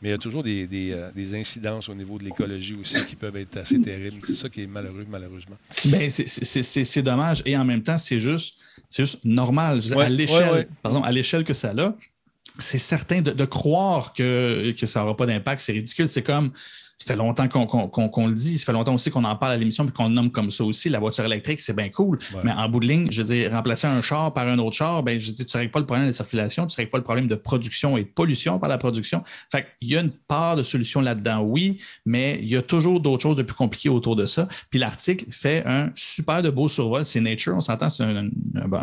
mais 0.01 0.11
il 0.11 0.13
y 0.13 0.15
a 0.15 0.19
toujours 0.19 0.45
des, 0.45 0.69
des, 0.69 1.35
incidences 1.35 1.89
au 1.89 1.95
niveau 1.95 2.17
de 2.17 2.25
l'écologie 2.25 2.77
aussi 2.81 3.05
qui 3.07 3.17
peuvent 3.17 3.37
être 3.37 3.57
assez 3.57 3.81
terribles. 3.81 4.21
C'est 4.25 4.35
ça 4.35 4.49
qui 4.49 4.63
est 4.63 4.67
malheureux, 4.69 5.05
malheureusement. 5.11 5.57
Ben, 5.87 6.09
c'est, 6.11 7.03
dommage 7.03 7.43
et 7.45 7.57
en 7.57 7.65
même 7.65 7.83
temps, 7.83 7.99
c'est 7.99 8.21
juste 8.21 8.57
c'est 8.89 9.05
juste 9.05 9.25
normal. 9.25 9.81
à 9.99 10.09
l'échelle, 10.09 10.69
pardon, 10.83 11.03
à 11.03 11.11
l'échelle 11.11 11.43
que 11.43 11.55
ça 11.55 11.71
a, 11.77 11.95
c'est 12.61 12.79
certain 12.79 13.21
de, 13.21 13.45
croire 13.45 14.13
que, 14.13 14.73
que 14.79 14.87
ça 14.87 15.01
n'aura 15.01 15.17
pas 15.17 15.27
d'impact. 15.27 15.61
C'est 15.61 15.73
ridicule. 15.73 16.09
C'est 16.09 16.23
comme 16.23 16.53
ça 16.99 17.07
fait 17.07 17.17
longtemps 17.17 17.47
qu'on 17.49 18.27
le 18.27 18.35
dit, 18.35 18.59
ça 18.59 18.67
fait 18.67 18.73
longtemps 18.73 18.95
aussi 18.95 19.11
qu'on 19.11 19.23
en 19.23 19.37
parle 19.37 19.53
à 19.53 19.57
l'émission 19.57 19.85
puis 19.85 19.93
qu'on 19.93 20.09
nomme 20.09 20.33
comme 20.33 20.51
ça 20.51 20.65
aussi. 20.65 20.89
La 20.89 20.99
voiture 20.99 21.25
électrique, 21.25 21.61
c'est 21.61 21.75
bien 21.75 21.91
cool. 21.91 22.19
Mais 22.43 22.51
en 22.51 22.69
bout 22.69 22.81
de 22.81 22.87
ligne, 22.87 23.07
je 23.13 23.23
veux 23.23 23.35
dire, 23.35 23.53
remplacer 23.53 23.87
un 23.87 24.03
char 24.03 24.33
par 24.33 24.49
un 24.49 24.59
autre 24.59 24.77
char, 24.77 25.05
ben, 25.05 25.19
je 25.19 25.31
dis, 25.31 25.47
tu 25.47 25.57
ne 25.57 25.61
règles 25.61 25.71
pas 25.71 25.79
le 25.79 25.87
problème 25.87 26.09
de 26.09 26.13
circulation, 26.13 26.67
tu 26.67 26.75
ne 26.75 26.77
règles 26.79 26.91
pas 26.91 26.99
le 26.99 27.05
problème 27.05 27.29
de 27.29 27.37
production 27.37 27.97
et 27.97 28.03
de 28.03 28.09
pollution 28.09 28.59
par 28.59 28.69
la 28.69 28.79
production. 28.79 29.23
Fait 29.51 29.67
il 29.81 29.89
y 29.89 29.97
a 29.97 30.01
une 30.01 30.11
part 30.11 30.57
de 30.57 30.65
solution 30.65 31.01
là-dedans, 31.01 31.41
oui, 31.43 31.77
mais 32.05 32.37
il 32.43 32.49
y 32.49 32.57
a 32.57 32.63
toujours 32.63 32.99
d'autres 32.99 33.23
choses 33.23 33.37
de 33.37 33.45
plus 33.45 33.57
compliquées 33.57 33.91
autour 33.91 34.17
de 34.17 34.27
ça. 34.27 34.49
Puis 34.69 34.81
l'article 34.81 35.27
fait 35.31 35.63
un 35.67 35.91
super 35.95 36.43
de 36.43 36.51
beau 36.51 36.67
survol. 36.67 37.05
C'est 37.05 37.21
Nature, 37.21 37.55
on 37.55 37.61
s'entend, 37.61 37.91
c'est 37.91 38.03
un, 38.03 38.29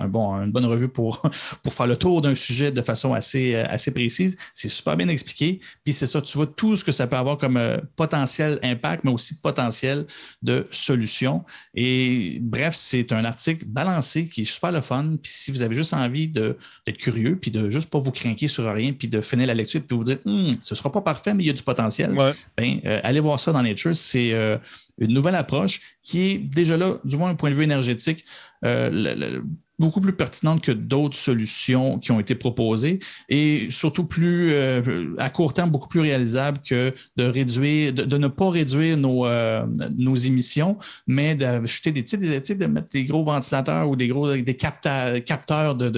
bon, 0.08 0.36
une 0.36 0.52
bonne 0.52 0.66
revue 0.66 0.88
pour, 0.88 1.22
pour 1.64 1.74
faire 1.74 1.88
le 1.88 1.98
tour 1.98 2.22
d'un 2.22 2.36
sujet 2.36 2.72
de 2.72 2.82
façon 2.82 3.14
assez, 3.14 3.56
assez 3.56 3.92
précise. 3.92 4.38
C'est 4.54 4.70
super 4.70 4.96
bien 4.96 5.10
expliqué. 5.10 5.60
Puis 5.84 5.94
c'est 5.94 6.08
ça, 6.08 6.22
tu 6.22 6.38
vois 6.38 6.48
tout 6.48 6.78
ce 6.78 6.84
que 6.86 6.94
ça 6.94 7.08
peut 7.08 7.18
avoir 7.18 7.38
comme 7.38 7.58
euh, 7.58 7.78
potentiel 7.98 8.05
impact, 8.14 9.03
mais 9.03 9.11
aussi 9.11 9.36
potentiel 9.36 10.06
de 10.41 10.68
solution. 10.72 11.44
Et 11.73 12.40
bref, 12.41 12.76
c'est 12.76 13.11
un 13.11 13.26
article 13.26 13.65
balancé 13.65 14.27
qui 14.27 14.41
est 14.41 14.45
super 14.45 14.72
le 14.72 14.82
fun. 14.82 15.15
Puis 15.22 15.32
si 15.34 15.52
vous 15.52 15.61
avez 15.61 15.76
juste 15.76 15.94
envie 15.94 16.27
d'être 16.27 16.98
curieux, 16.98 17.38
puis 17.38 17.52
de 17.52 17.69
juste 17.69 17.90
pas 17.90 17.99
vous 17.99 18.11
craquer 18.11 18.48
sur 18.48 18.72
rien, 18.72 18.94
puis 18.94 19.07
de 19.07 19.22
finir 19.22 19.48
la 19.48 19.53
lecture, 19.53 19.82
puis 19.82 19.98
vous 19.98 20.03
dire, 20.03 20.19
hum, 20.26 20.52
ce 20.61 20.73
ne 20.73 20.77
sera 20.77 20.91
pas 20.91 21.02
parfait, 21.02 21.34
mais 21.34 21.44
il 21.44 21.48
y 21.48 21.49
a 21.49 21.53
du 21.53 21.64
potentiel, 21.64 22.14
ben, 22.57 22.80
euh, 22.86 22.99
allez 23.03 23.19
voir 23.19 23.40
ça 23.40 23.52
dans 23.52 23.61
Nature. 23.61 23.95
C'est 23.95 24.34
euh, 24.34 24.57
une 24.98 25.14
nouvelle 25.14 25.36
approche 25.36 25.82
qui 26.03 26.22
est 26.22 26.38
déjà 26.38 26.77
là, 26.77 26.98
du 27.03 27.18
moins 27.18 27.30
d'un 27.30 27.36
point 27.36 27.49
de 27.49 27.56
vue 27.56 27.64
énergétique, 27.64 28.26
euh, 28.64 29.41
beaucoup 29.80 30.02
plus 30.02 30.14
pertinente 30.14 30.62
que 30.62 30.72
d'autres 30.72 31.18
solutions 31.18 32.00
qui 32.00 32.12
ont 32.12 32.20
été 32.20 32.36
proposées 32.36 33.00
et 33.30 33.68
surtout 33.70 34.06
plus 34.06 34.54
euh, 34.54 35.14
à 35.18 35.30
court 35.30 35.54
terme 35.54 35.70
beaucoup 35.70 35.88
plus 35.88 36.00
réalisable 36.00 36.60
que 36.68 36.94
de 37.18 37.24
réduire 37.24 37.94
de, 37.94 38.18
ne 38.18 38.28
pas 38.28 38.50
réduire 38.50 38.98
nos, 38.98 39.26
euh, 39.26 39.66
nos 39.98 40.16
émissions 40.16 40.78
mais 41.08 41.36
d'acheter 41.36 41.92
des, 41.92 42.04
des 42.04 42.56
de 42.56 42.66
mettre 42.66 42.90
des 42.92 43.04
gros 43.06 43.24
ventilateurs 43.24 43.90
ou 43.90 43.96
des 43.96 44.08
gros 44.08 44.32
des 44.34 44.56
capteurs 44.56 45.76
de, 45.76 45.90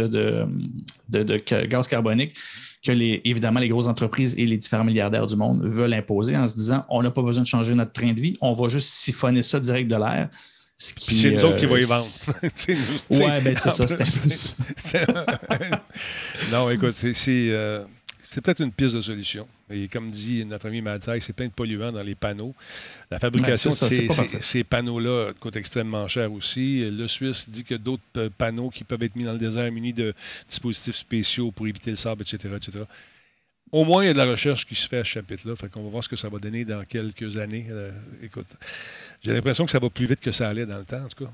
de, 1.10 1.66
gaz 1.66 1.88
carbonique 1.88 2.36
que 2.84 2.91
les, 2.91 3.22
évidemment 3.26 3.60
les 3.60 3.70
grosses 3.70 3.88
entreprises 3.88 4.34
et 4.38 4.45
les 4.45 4.58
différents 4.58 4.84
milliardaires 4.84 5.28
du 5.28 5.36
monde 5.36 5.64
veulent 5.66 5.94
imposer 5.94 6.36
en 6.36 6.48
se 6.48 6.56
disant 6.56 6.86
on 6.90 7.04
n'a 7.04 7.12
pas 7.12 7.22
besoin 7.22 7.44
de 7.44 7.48
changer 7.48 7.76
notre 7.76 7.91
train 7.91 8.14
de 8.14 8.22
vie, 8.22 8.38
on 8.41 8.54
va 8.54 8.68
juste 8.70 8.90
siphonner 8.90 9.44
ça 9.44 9.60
direct 9.60 9.90
de 9.90 9.95
l'air 9.95 10.30
puis 10.78 11.18
c'est 11.18 11.32
nous 11.32 11.44
autres 11.44 11.58
qui 11.58 11.66
va 11.66 11.80
y 11.80 11.84
euh, 11.84 11.88
vendre. 11.88 12.08
ouais, 13.10 13.41
ben 13.41 13.56
c'est 13.56 13.72
ça, 13.72 13.88
c'était 13.88 15.06
Non, 16.52 16.70
écoute, 16.70 16.95
euh, 17.04 17.86
c'est 18.30 18.41
peut-être 18.41 18.62
une 18.62 18.72
piste 18.72 18.95
de 18.95 19.02
solution. 19.02 19.48
Et 19.72 19.88
comme 19.88 20.12
dit 20.12 20.45
notre 20.45 20.68
ami 20.68 20.82
Madzak, 20.82 21.24
c'est 21.24 21.34
plein 21.34 21.48
de 21.48 21.52
polluants 21.52 21.91
dans 21.91 22.04
les 22.04 22.14
panneaux. 22.14 22.54
La 23.10 23.18
fabrication 23.18 23.72
de 23.72 24.40
ces, 24.40 24.64
panneaux-là 24.64 25.32
coûte 25.40 25.56
extrêmement 25.56 26.08
cher 26.08 26.32
aussi. 26.32 26.88
Le 26.88 27.08
Suisse 27.08 27.49
dit 27.49 27.64
que 27.64 27.74
d'autres 27.74 28.04
euh, 28.18 28.30
panneaux 28.38 28.70
qui 28.70 28.84
peuvent 28.84 29.02
être 29.02 29.16
mis 29.16 29.24
dans 29.24 29.34
le 29.34 29.40
désert 29.40 29.72
munis 29.72 29.94
de 29.94 30.14
dispositifs 30.48 30.98
spéciaux 30.98 31.52
pour 31.52 31.68
éviter 31.68 31.90
le 31.90 31.98
sable, 31.98 32.22
etc., 32.22 32.54
etc 32.56 32.86
au 33.72 33.84
moins, 33.84 34.03
il 34.03 34.07
y 34.07 34.10
a 34.10 34.14
de 34.14 34.18
la 34.18 34.26
recherche 34.26 34.65
qui 34.65 34.76
se 34.76 34.88
fait 34.88 34.99
à 34.99 35.03
ce 35.03 35.10
chapitre-là. 35.10 35.56
Fait 35.56 35.69
qu'on 35.69 35.84
va 35.84 35.89
voir 35.89 36.03
ce 36.03 36.10
que 36.10 36.15
ça 36.15 36.30
va 36.30 36.39
donner 36.39 36.64
dans 36.64 36.84
quelques 36.84 37.38
années. 37.38 37.65
Euh, 37.69 37.91
écoute, 38.23 38.48
j'ai 39.22 39.34
l'impression 39.34 39.65
que 39.65 39.72
ça 39.72 39.80
va 39.80 39.89
plus 39.89 40.06
vite 40.06 40.22
que 40.22 40.31
ça 40.31 40.48
allait 40.48 40.65
dans 40.65 40.77
le 40.77 40.85
temps. 40.85 41.03
En 41.03 41.07
tout 41.07 41.26
cas, 41.26 41.31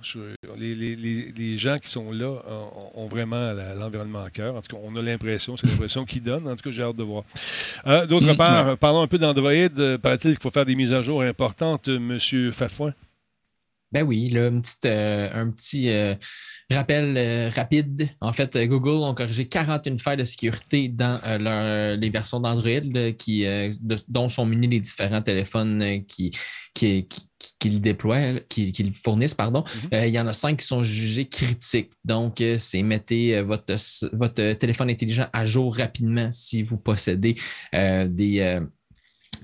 les, 0.57 1.57
gens 1.57 1.77
qui 1.77 1.89
sont 1.89 2.11
là 2.11 2.35
ont, 2.95 3.07
vraiment 3.07 3.53
l'environnement 3.77 4.23
à 4.23 4.29
cœur. 4.29 4.55
En 4.55 4.61
tout 4.61 4.75
cas, 4.75 4.81
on 4.83 4.95
a 4.95 5.01
l'impression, 5.01 5.57
c'est 5.57 5.67
l'impression 5.67 6.05
qu'ils 6.05 6.23
donnent. 6.23 6.47
En 6.47 6.55
tout 6.55 6.63
cas, 6.63 6.71
j'ai 6.71 6.81
hâte 6.81 6.95
de 6.95 7.03
voir. 7.03 7.23
Euh, 7.85 8.05
d'autre 8.07 8.33
mm, 8.33 8.37
part, 8.37 8.77
parlons 8.77 9.01
un 9.01 9.07
peu 9.07 9.19
d'Android. 9.19 9.51
Euh, 9.51 9.97
paraît-il 9.97 10.31
qu'il 10.31 10.41
faut 10.41 10.51
faire 10.51 10.65
des 10.65 10.75
mises 10.75 10.93
à 10.93 11.03
jour 11.03 11.21
importantes, 11.21 11.87
M. 11.87 12.17
Fafouin? 12.51 12.93
Ben 13.93 14.03
oui, 14.03 14.29
là, 14.29 14.47
un 14.47 15.49
petit 15.51 15.89
Rappel 16.73 17.15
euh, 17.17 17.49
rapide, 17.49 18.09
en 18.21 18.33
fait, 18.33 18.57
Google 18.67 19.03
ont 19.03 19.13
corrigé 19.13 19.47
41 19.47 19.97
failles 19.97 20.17
de 20.17 20.23
sécurité 20.23 20.87
dans 20.87 21.19
euh, 21.25 21.95
les 21.95 22.09
versions 22.09 22.39
d'Android 22.39 23.13
qui, 23.17 23.45
euh, 23.45 23.71
dont 24.07 24.29
sont 24.29 24.45
munis 24.45 24.67
les 24.67 24.79
différents 24.79 25.21
téléphones 25.21 26.03
qui, 26.07 26.31
qui, 26.73 27.07
qui, 27.59 27.69
déploient, 27.79 28.39
qui, 28.47 28.93
fournissent, 29.03 29.33
pardon. 29.33 29.63
Mm-hmm. 29.63 30.07
il 30.07 30.13
y 30.13 30.19
en 30.19 30.27
a 30.27 30.33
cinq 30.33 30.59
qui 30.59 30.65
sont 30.65 30.83
jugés 30.83 31.27
critiques. 31.27 31.91
Donc, 32.05 32.41
c'est 32.57 32.81
mettez 32.81 33.41
votre, 33.41 33.75
votre 34.13 34.53
téléphone 34.53 34.89
intelligent 34.89 35.27
à 35.33 35.45
jour 35.45 35.75
rapidement 35.75 36.31
si 36.31 36.63
vous 36.63 36.77
possédez 36.77 37.35
des 37.73 38.59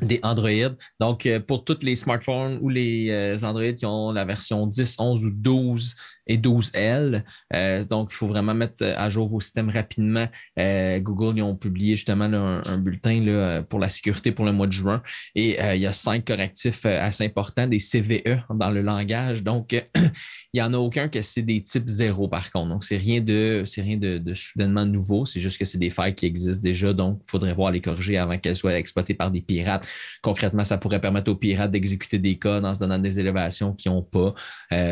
des 0.01 0.19
Android. 0.23 0.75
Donc, 0.99 1.27
pour 1.47 1.63
tous 1.63 1.79
les 1.83 1.95
smartphones 1.95 2.59
ou 2.61 2.69
les 2.69 3.37
Android 3.43 3.73
qui 3.73 3.85
ont 3.85 4.11
la 4.11 4.25
version 4.25 4.67
10, 4.67 4.95
11 4.97 5.25
ou 5.25 5.29
12, 5.29 5.95
et 6.29 6.37
12L. 6.37 7.23
Euh, 7.53 7.83
donc, 7.83 8.09
il 8.11 8.15
faut 8.15 8.27
vraiment 8.27 8.53
mettre 8.53 8.85
à 8.85 9.09
jour 9.09 9.27
vos 9.27 9.39
systèmes 9.39 9.69
rapidement. 9.69 10.27
Euh, 10.57 10.99
Google, 10.99 11.39
ils 11.39 11.41
ont 11.41 11.55
publié 11.55 11.95
justement 11.95 12.25
un, 12.25 12.77
bulletin 12.77 13.63
pour 13.67 13.79
la 13.79 13.89
sécurité 13.89 14.31
pour 14.31 14.45
le 14.45 14.53
mois 14.53 14.67
de 14.67 14.71
juin. 14.71 15.01
Et 15.35 15.61
euh, 15.61 15.75
il 15.75 15.81
y 15.81 15.87
a 15.87 15.91
cinq 15.91 16.25
correctifs 16.25 16.85
assez 16.85 17.25
importants, 17.25 17.67
des 17.67 17.79
CVE 17.79 18.43
dans 18.53 18.69
le 18.69 18.81
langage. 18.81 19.43
Donc, 19.43 19.71
il 19.95 20.11
n'y 20.53 20.61
en 20.61 20.73
a 20.73 20.77
aucun 20.77 21.09
que 21.09 21.21
c'est 21.21 21.41
des 21.41 21.61
types 21.63 21.89
zéro, 21.89 22.27
par 22.27 22.51
contre. 22.51 22.69
Donc, 22.69 22.83
c'est 22.83 22.97
rien 22.97 23.21
de 23.21 23.63
rien 23.77 23.97
de, 23.97 24.19
de 24.19 24.33
soudainement 24.35 24.85
nouveau. 24.85 25.25
C'est 25.25 25.39
juste 25.39 25.57
que 25.57 25.65
c'est 25.65 25.79
des 25.79 25.89
failles 25.89 26.13
qui 26.13 26.27
existent 26.27 26.61
déjà. 26.61 26.93
Donc, 26.93 27.21
il 27.25 27.29
faudrait 27.29 27.55
voir 27.55 27.71
les 27.71 27.81
corriger 27.81 28.17
avant 28.17 28.37
qu'elles 28.37 28.55
soient 28.55 28.77
exploitées 28.77 29.15
par 29.15 29.31
des 29.31 29.41
pirates. 29.41 29.87
Concrètement, 30.21 30.63
ça 30.63 30.77
pourrait 30.77 31.01
permettre 31.01 31.31
aux 31.31 31.35
pirates 31.35 31.71
d'exécuter 31.71 32.19
des 32.19 32.37
codes 32.37 32.65
en 32.65 32.73
se 32.75 32.79
donnant 32.79 32.99
des 32.99 33.19
élévations 33.19 33.73
qu'ils 33.73 33.91
n'ont 33.91 34.03
pas. 34.03 34.35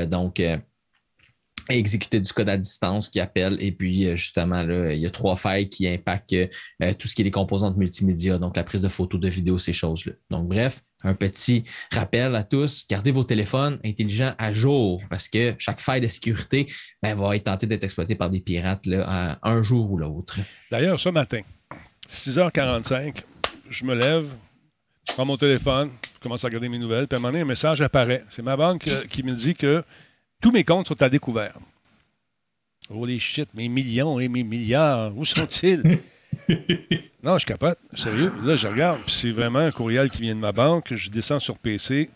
donc, 0.07 0.41
exécuter 1.69 2.19
du 2.19 2.31
code 2.31 2.49
à 2.49 2.57
distance 2.57 3.10
qui 3.10 3.19
appelle. 3.19 3.57
Et 3.60 3.72
puis, 3.72 4.07
euh, 4.07 4.15
justement, 4.15 4.64
là, 4.64 4.94
il 4.94 4.99
y 4.99 5.06
a 5.06 5.10
trois 5.10 5.35
failles 5.35 5.69
qui 5.69 5.88
impactent 5.88 6.34
euh, 6.34 6.94
tout 6.98 7.07
ce 7.07 7.15
qui 7.15 7.22
est 7.22 7.26
les 7.26 7.31
composantes 7.31 7.77
multimédia, 7.77 8.38
donc 8.38 8.56
la 8.56 8.64
prise 8.64 8.81
de 8.81 8.89
photos, 8.89 9.19
de 9.19 9.30
vidéos, 9.30 9.60
ces 9.60 9.73
choses-là. 9.73 10.14
Donc, 10.30 10.48
bref, 10.48 10.84
un 11.03 11.14
petit 11.14 11.64
rappel 11.91 12.35
à 12.35 12.44
tous, 12.44 12.85
gardez 12.89 13.11
vos 13.11 13.23
téléphones 13.23 13.80
intelligents 13.85 14.34
à 14.38 14.53
jour 14.53 15.02
parce 15.10 15.30
que 15.30 15.53
chaque 15.60 15.80
faille 15.80 16.02
de 16.02 16.07
sécurité 16.07 16.68
ben, 17.03 17.15
va 17.15 17.35
être 17.35 17.44
tentée 17.44 17.68
d'être 17.68 17.84
exploitée 17.84 18.15
par 18.15 18.30
des 18.30 18.41
pirates 18.41 18.85
là, 18.88 19.38
un 19.44 19.61
jour 19.61 19.91
ou 19.91 19.98
l'autre. 19.98 20.39
D'ailleurs, 20.72 20.99
ce 20.99 21.10
matin, 21.10 21.41
6h45, 22.10 23.23
je 23.69 23.85
me 23.85 23.94
lève, 23.94 24.27
je 25.07 25.14
prends 25.14 25.26
mon 25.26 25.38
téléphone, 25.38 25.91
je 26.15 26.19
commence 26.19 26.44
à 26.44 26.48
regarder 26.48 26.69
mes 26.69 26.80
nouvelles, 26.80 27.07
puis 27.07 27.15
à 27.15 27.19
un 27.19 27.22
moment 27.22 27.31
donné, 27.31 27.41
un 27.41 27.45
message 27.45 27.81
apparaît. 27.81 28.23
C'est 28.30 28.41
ma 28.41 28.57
banque 28.57 28.88
euh, 28.88 29.03
qui 29.10 29.23
me 29.23 29.34
dit 29.34 29.56
que 29.56 29.84
tous 30.41 30.51
mes 30.51 30.64
comptes 30.64 30.88
sont 30.88 31.01
à 31.01 31.09
découvert. 31.09 31.57
Holy 32.89 33.19
shit, 33.19 33.49
mes 33.53 33.68
millions 33.68 34.19
et 34.19 34.27
mes 34.27 34.43
milliards, 34.43 35.15
où 35.18 35.26
sont-ils? 35.26 35.99
non, 37.23 37.38
je 37.38 37.45
capote, 37.45 37.80
sérieux. 37.93 38.34
Là, 38.43 38.55
je 38.55 38.68
regarde, 38.68 39.01
puis 39.05 39.14
c'est 39.14 39.31
vraiment 39.31 39.59
un 39.59 39.72
courriel 39.72 40.09
qui 40.09 40.22
vient 40.22 40.35
de 40.35 40.39
ma 40.39 40.51
banque. 40.51 40.93
Je 40.93 41.09
descends 41.09 41.39
sur 41.39 41.57
PC, 41.57 42.09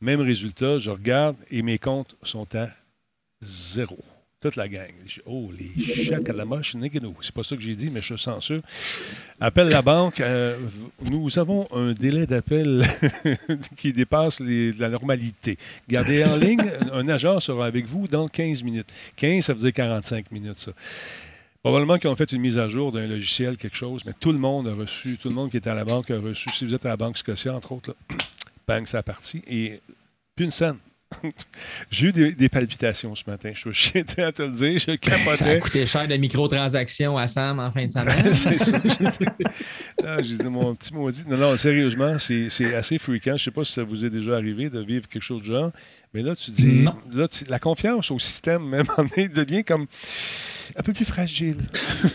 même 0.00 0.20
résultat, 0.20 0.78
je 0.78 0.90
regarde 0.90 1.36
et 1.50 1.62
mes 1.62 1.78
comptes 1.78 2.16
sont 2.22 2.46
à 2.54 2.68
zéro. 3.40 3.98
Toute 4.38 4.56
la 4.56 4.68
gang. 4.68 4.92
Oh, 5.24 5.50
les 5.58 5.82
chèques 6.04 6.28
à 6.28 6.34
la 6.34 6.44
moche, 6.44 6.76
c'est 7.22 7.32
pas 7.32 7.42
ça 7.42 7.56
que 7.56 7.62
j'ai 7.62 7.74
dit, 7.74 7.88
mais 7.90 8.02
je 8.02 8.14
suis 8.14 8.22
censure. 8.22 8.60
Appelle 9.40 9.68
la 9.68 9.80
banque. 9.80 10.20
Euh, 10.20 10.58
nous 11.00 11.38
avons 11.38 11.66
un 11.72 11.94
délai 11.94 12.26
d'appel 12.26 12.84
qui 13.76 13.94
dépasse 13.94 14.40
la 14.40 14.90
normalité. 14.90 15.56
Gardez 15.88 16.22
en 16.22 16.36
ligne, 16.36 16.70
un 16.92 17.08
agent 17.08 17.40
sera 17.40 17.64
avec 17.64 17.86
vous 17.86 18.08
dans 18.08 18.28
15 18.28 18.62
minutes. 18.62 18.92
15, 19.16 19.42
ça 19.42 19.54
veut 19.54 19.60
dire 19.60 19.72
45 19.72 20.30
minutes, 20.30 20.58
ça. 20.58 20.72
Probablement 21.62 21.96
qu'ils 21.96 22.10
ont 22.10 22.16
fait 22.16 22.30
une 22.30 22.42
mise 22.42 22.58
à 22.58 22.68
jour 22.68 22.92
d'un 22.92 23.06
logiciel, 23.06 23.56
quelque 23.56 23.76
chose, 23.76 24.02
mais 24.04 24.12
tout 24.12 24.32
le 24.32 24.38
monde 24.38 24.68
a 24.68 24.74
reçu, 24.74 25.16
tout 25.16 25.30
le 25.30 25.34
monde 25.34 25.50
qui 25.50 25.56
était 25.56 25.70
à 25.70 25.74
la 25.74 25.84
banque 25.86 26.10
a 26.10 26.18
reçu. 26.20 26.50
Si 26.50 26.66
vous 26.66 26.74
êtes 26.74 26.84
à 26.84 26.90
la 26.90 26.96
Banque 26.98 27.16
Scotia, 27.16 27.54
entre 27.54 27.72
autres, 27.72 27.96
là, 28.10 28.16
bang, 28.68 28.86
ça 28.86 28.98
a 28.98 29.02
parti. 29.02 29.42
Et 29.48 29.80
plus 30.36 30.44
une 30.44 30.50
scène. 30.50 30.76
J'ai 31.90 32.08
eu 32.08 32.12
des, 32.32 32.48
palpitations 32.48 33.14
ce 33.14 33.24
matin. 33.28 33.52
Je 33.54 33.70
suis 33.70 33.98
à 34.18 34.32
te 34.32 34.42
le 34.42 34.50
dire. 34.50 34.78
Je 34.78 34.96
capotais. 34.96 35.36
Ça 35.36 35.46
a 35.46 35.56
coûté 35.58 35.86
cher 35.86 36.08
de 36.08 36.16
microtransactions 36.16 37.16
à 37.16 37.26
Sam 37.26 37.60
en 37.60 37.70
fin 37.70 37.86
de 37.86 37.90
semaine. 37.90 38.34
c'est 38.34 38.58
ça. 38.58 38.80
J'ai 40.22 40.36
dit 40.36 40.46
mon 40.46 40.74
petit 40.74 40.94
maudit. 40.94 41.24
Non, 41.28 41.36
non, 41.36 41.56
sérieusement, 41.56 42.18
c'est 42.18 42.74
assez 42.74 42.98
fréquent. 42.98 43.30
Je 43.30 43.32
ne 43.32 43.38
sais 43.38 43.50
pas 43.50 43.64
si 43.64 43.72
ça 43.72 43.84
vous 43.84 44.04
est 44.04 44.10
déjà 44.10 44.36
arrivé 44.36 44.70
de 44.70 44.80
vivre 44.80 45.08
quelque 45.08 45.22
chose 45.22 45.42
de 45.42 45.46
genre. 45.46 45.70
Mais 46.14 46.22
là, 46.22 46.34
tu 46.36 46.50
dis. 46.50 46.84
Là, 47.12 47.28
la 47.48 47.58
confiance 47.58 48.10
au 48.10 48.18
système, 48.18 48.66
même, 48.68 48.86
devient 49.34 49.64
comme 49.64 49.86
un 50.74 50.82
peu 50.82 50.92
plus 50.92 51.04
fragile. 51.04 51.58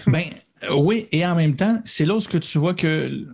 ben, 0.07 0.26
oui, 0.69 1.07
et 1.11 1.26
en 1.26 1.36
même 1.36 1.56
temps, 1.56 1.80
c'est 1.84 2.06
là 2.06 2.15
où 2.15 2.19
tu 2.19 2.57
vois 2.57 2.73
que 2.73 3.26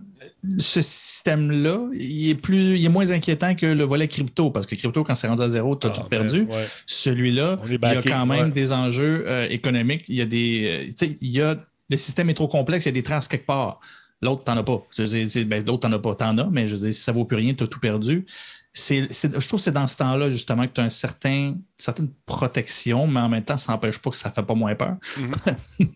ce 0.60 0.82
système-là, 0.82 1.88
il 1.94 2.30
est 2.30 2.36
plus, 2.36 2.78
il 2.78 2.86
est 2.86 2.90
moins 2.90 3.12
inquiétant 3.12 3.56
que 3.56 3.66
le 3.66 3.84
volet 3.84 4.08
crypto, 4.08 4.52
parce 4.52 4.66
que 4.66 4.76
crypto, 4.76 5.04
quand 5.04 5.16
c'est 5.16 5.28
rendu 5.28 5.42
à 5.42 5.50
zéro, 5.50 5.76
tu 5.76 5.88
as 5.88 5.90
ah, 5.90 5.94
tout 5.94 6.04
perdu. 6.04 6.48
Celui-là, 6.86 7.60
il 7.66 7.80
y 7.82 7.86
a 7.86 8.02
quand 8.02 8.26
même 8.26 8.52
des 8.52 8.72
enjeux 8.72 9.26
euh, 9.28 9.48
économiques. 9.50 10.06
Il 10.08 10.16
y 10.16 10.22
a 10.22 10.26
des, 10.26 10.86
euh, 11.02 11.16
il 11.22 11.32
y 11.32 11.42
a, 11.42 11.58
le 11.90 11.98
système 11.98 12.30
est 12.30 12.34
trop 12.34 12.48
complexe, 12.48 12.86
il 12.86 12.90
y 12.90 12.90
a 12.90 12.94
des 12.94 13.04
traces 13.04 13.28
quelque 13.28 13.46
part. 13.46 13.80
L'autre, 14.22 14.44
t'en 14.44 14.58
as 14.58 14.64
pas. 14.64 14.84
Ben, 14.98 15.66
L'autre, 15.66 15.82
t'en 15.82 15.92
as 15.92 16.00
pas. 16.00 16.16
T'en 16.16 16.38
as, 16.38 16.50
mais 16.50 16.66
je 16.66 16.76
veux 16.76 16.82
dire, 16.82 16.94
si 16.94 17.02
ça 17.02 17.12
vaut 17.12 17.26
plus 17.26 17.38
rien, 17.38 17.54
tu 17.54 17.64
as 17.64 17.68
tout 17.68 17.80
perdu 17.80 18.26
je 18.78 19.48
trouve 19.48 19.60
que 19.60 19.64
c'est 19.64 19.72
dans 19.72 19.88
ce 19.88 19.98
temps-là, 19.98 20.30
justement, 20.30 20.68
que 20.68 20.74
tu 20.74 20.82
as 20.82 20.86
un 20.86 20.90
certain, 20.90 21.30
une 21.30 21.62
certaine 21.78 22.10
protection, 22.26 23.08
mais 23.08 23.20
en 23.20 23.30
même 23.30 23.44
temps, 23.44 23.58
ça 23.58 23.72
n'empêche 23.72 23.98
pas 24.00 24.10
que 24.10 24.16
ça 24.16 24.30
ne 24.30 24.34
fait 24.34 24.44
pas 24.44 24.56
moins 24.56 24.76
peur. 24.76 24.96
Mhm. 25.80 25.88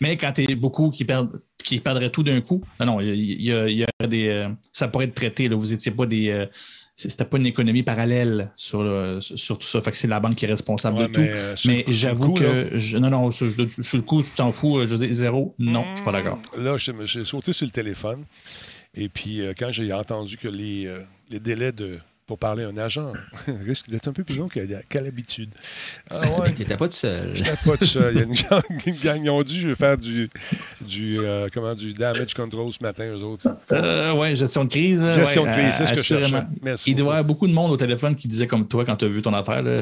mais 0.00 0.16
quand 0.16 0.32
tu 0.32 0.50
es 0.50 0.54
beaucoup 0.54 0.90
qui 0.90 1.04
perdent 1.04 1.40
qui 1.62 1.80
perdraient 1.80 2.10
tout 2.10 2.22
d'un 2.22 2.40
coup, 2.40 2.62
non, 2.80 2.86
non, 2.86 3.00
il 3.00 3.42
y, 3.42 3.52
a, 3.52 4.06
des. 4.06 4.28
Euh, 4.28 4.48
ça 4.72 4.88
pourrait 4.88 5.06
être 5.06 5.14
traité. 5.14 5.48
Là, 5.48 5.56
vous 5.56 5.66
n'étiez 5.66 5.92
pas 5.92 6.06
des. 6.06 6.30
Euh, 6.30 6.46
c'était 6.94 7.24
pas 7.24 7.36
une 7.36 7.46
économie 7.46 7.84
parallèle 7.84 8.50
sur, 8.56 8.82
sur 9.20 9.58
tout 9.58 9.66
ça. 9.66 9.80
Fait 9.82 9.92
que 9.92 9.96
c'est 9.96 10.08
la 10.08 10.18
banque 10.18 10.34
qui 10.34 10.46
est 10.46 10.48
responsable 10.48 10.98
de 10.98 11.06
tout. 11.06 11.20
Euh, 11.20 11.54
mais 11.66 11.84
j'avoue 11.88 12.34
que. 12.34 12.98
non, 12.98 13.10
non, 13.10 13.30
sur, 13.30 13.46
le 13.46 14.00
coup, 14.00 14.22
tu 14.22 14.30
t'en 14.30 14.50
fous, 14.50 14.84
je 14.86 14.96
dis 14.96 15.12
zéro. 15.14 15.54
Non, 15.58 15.84
je 15.90 15.96
suis 15.96 16.04
pas 16.04 16.12
d'accord. 16.12 16.40
Là, 16.56 16.76
j'ai 16.76 17.24
sauté 17.24 17.52
sur 17.52 17.66
le 17.66 17.72
téléphone. 17.72 18.24
Et 18.94 19.08
puis, 19.08 19.42
quand 19.56 19.70
j'ai 19.70 19.92
entendu 19.92 20.36
que 20.38 20.48
les, 20.48 20.92
les 21.30 21.38
délais 21.38 21.72
de 21.72 21.98
pour 22.28 22.38
parler 22.38 22.62
à 22.62 22.68
un 22.68 22.76
agent 22.76 23.14
risque 23.66 23.88
d'être 23.88 24.06
un 24.06 24.12
peu 24.12 24.22
plus 24.22 24.36
long 24.36 24.48
qu'à 24.48 25.00
l'habitude. 25.00 25.48
Ah 26.10 26.40
ouais. 26.40 26.52
T'étais 26.52 26.76
pas 26.76 26.86
tout 26.86 26.96
seul. 26.96 27.34
J'étais 27.34 27.56
pas 27.64 27.76
tout 27.78 27.86
seul. 27.86 28.14
Il 28.14 28.18
y 28.18 28.20
a 28.20 28.24
une 28.24 28.34
gang, 29.02 29.20
ils 29.24 29.30
ont 29.30 29.42
dû 29.42 29.74
faire 29.74 29.96
du, 29.96 30.28
du, 30.82 31.18
euh, 31.20 31.48
comment, 31.52 31.74
du 31.74 31.94
damage 31.94 32.34
control 32.34 32.70
ce 32.70 32.82
matin, 32.82 33.06
eux 33.06 33.22
autres. 33.22 33.48
Euh, 33.72 34.12
oui, 34.14 34.36
gestion 34.36 34.64
de 34.64 34.68
crise. 34.68 35.04
Gestion 35.14 35.46
de 35.46 35.50
crise, 35.50 35.74
c'est 35.78 35.86
ce 35.86 35.92
que 35.92 35.98
je 35.98 36.02
cherchais. 36.02 36.42
Merci 36.62 36.90
Il 36.90 36.96
doit 36.96 37.06
y 37.06 37.08
avoir 37.08 37.24
beaucoup 37.24 37.48
de 37.48 37.52
monde 37.54 37.70
au 37.70 37.78
téléphone 37.78 38.14
qui 38.14 38.28
disait 38.28 38.46
comme 38.46 38.68
toi 38.68 38.84
quand 38.84 38.96
tu 38.96 39.06
as 39.06 39.08
vu 39.08 39.22
ton 39.22 39.32
affaire, 39.32 39.62
là, 39.62 39.80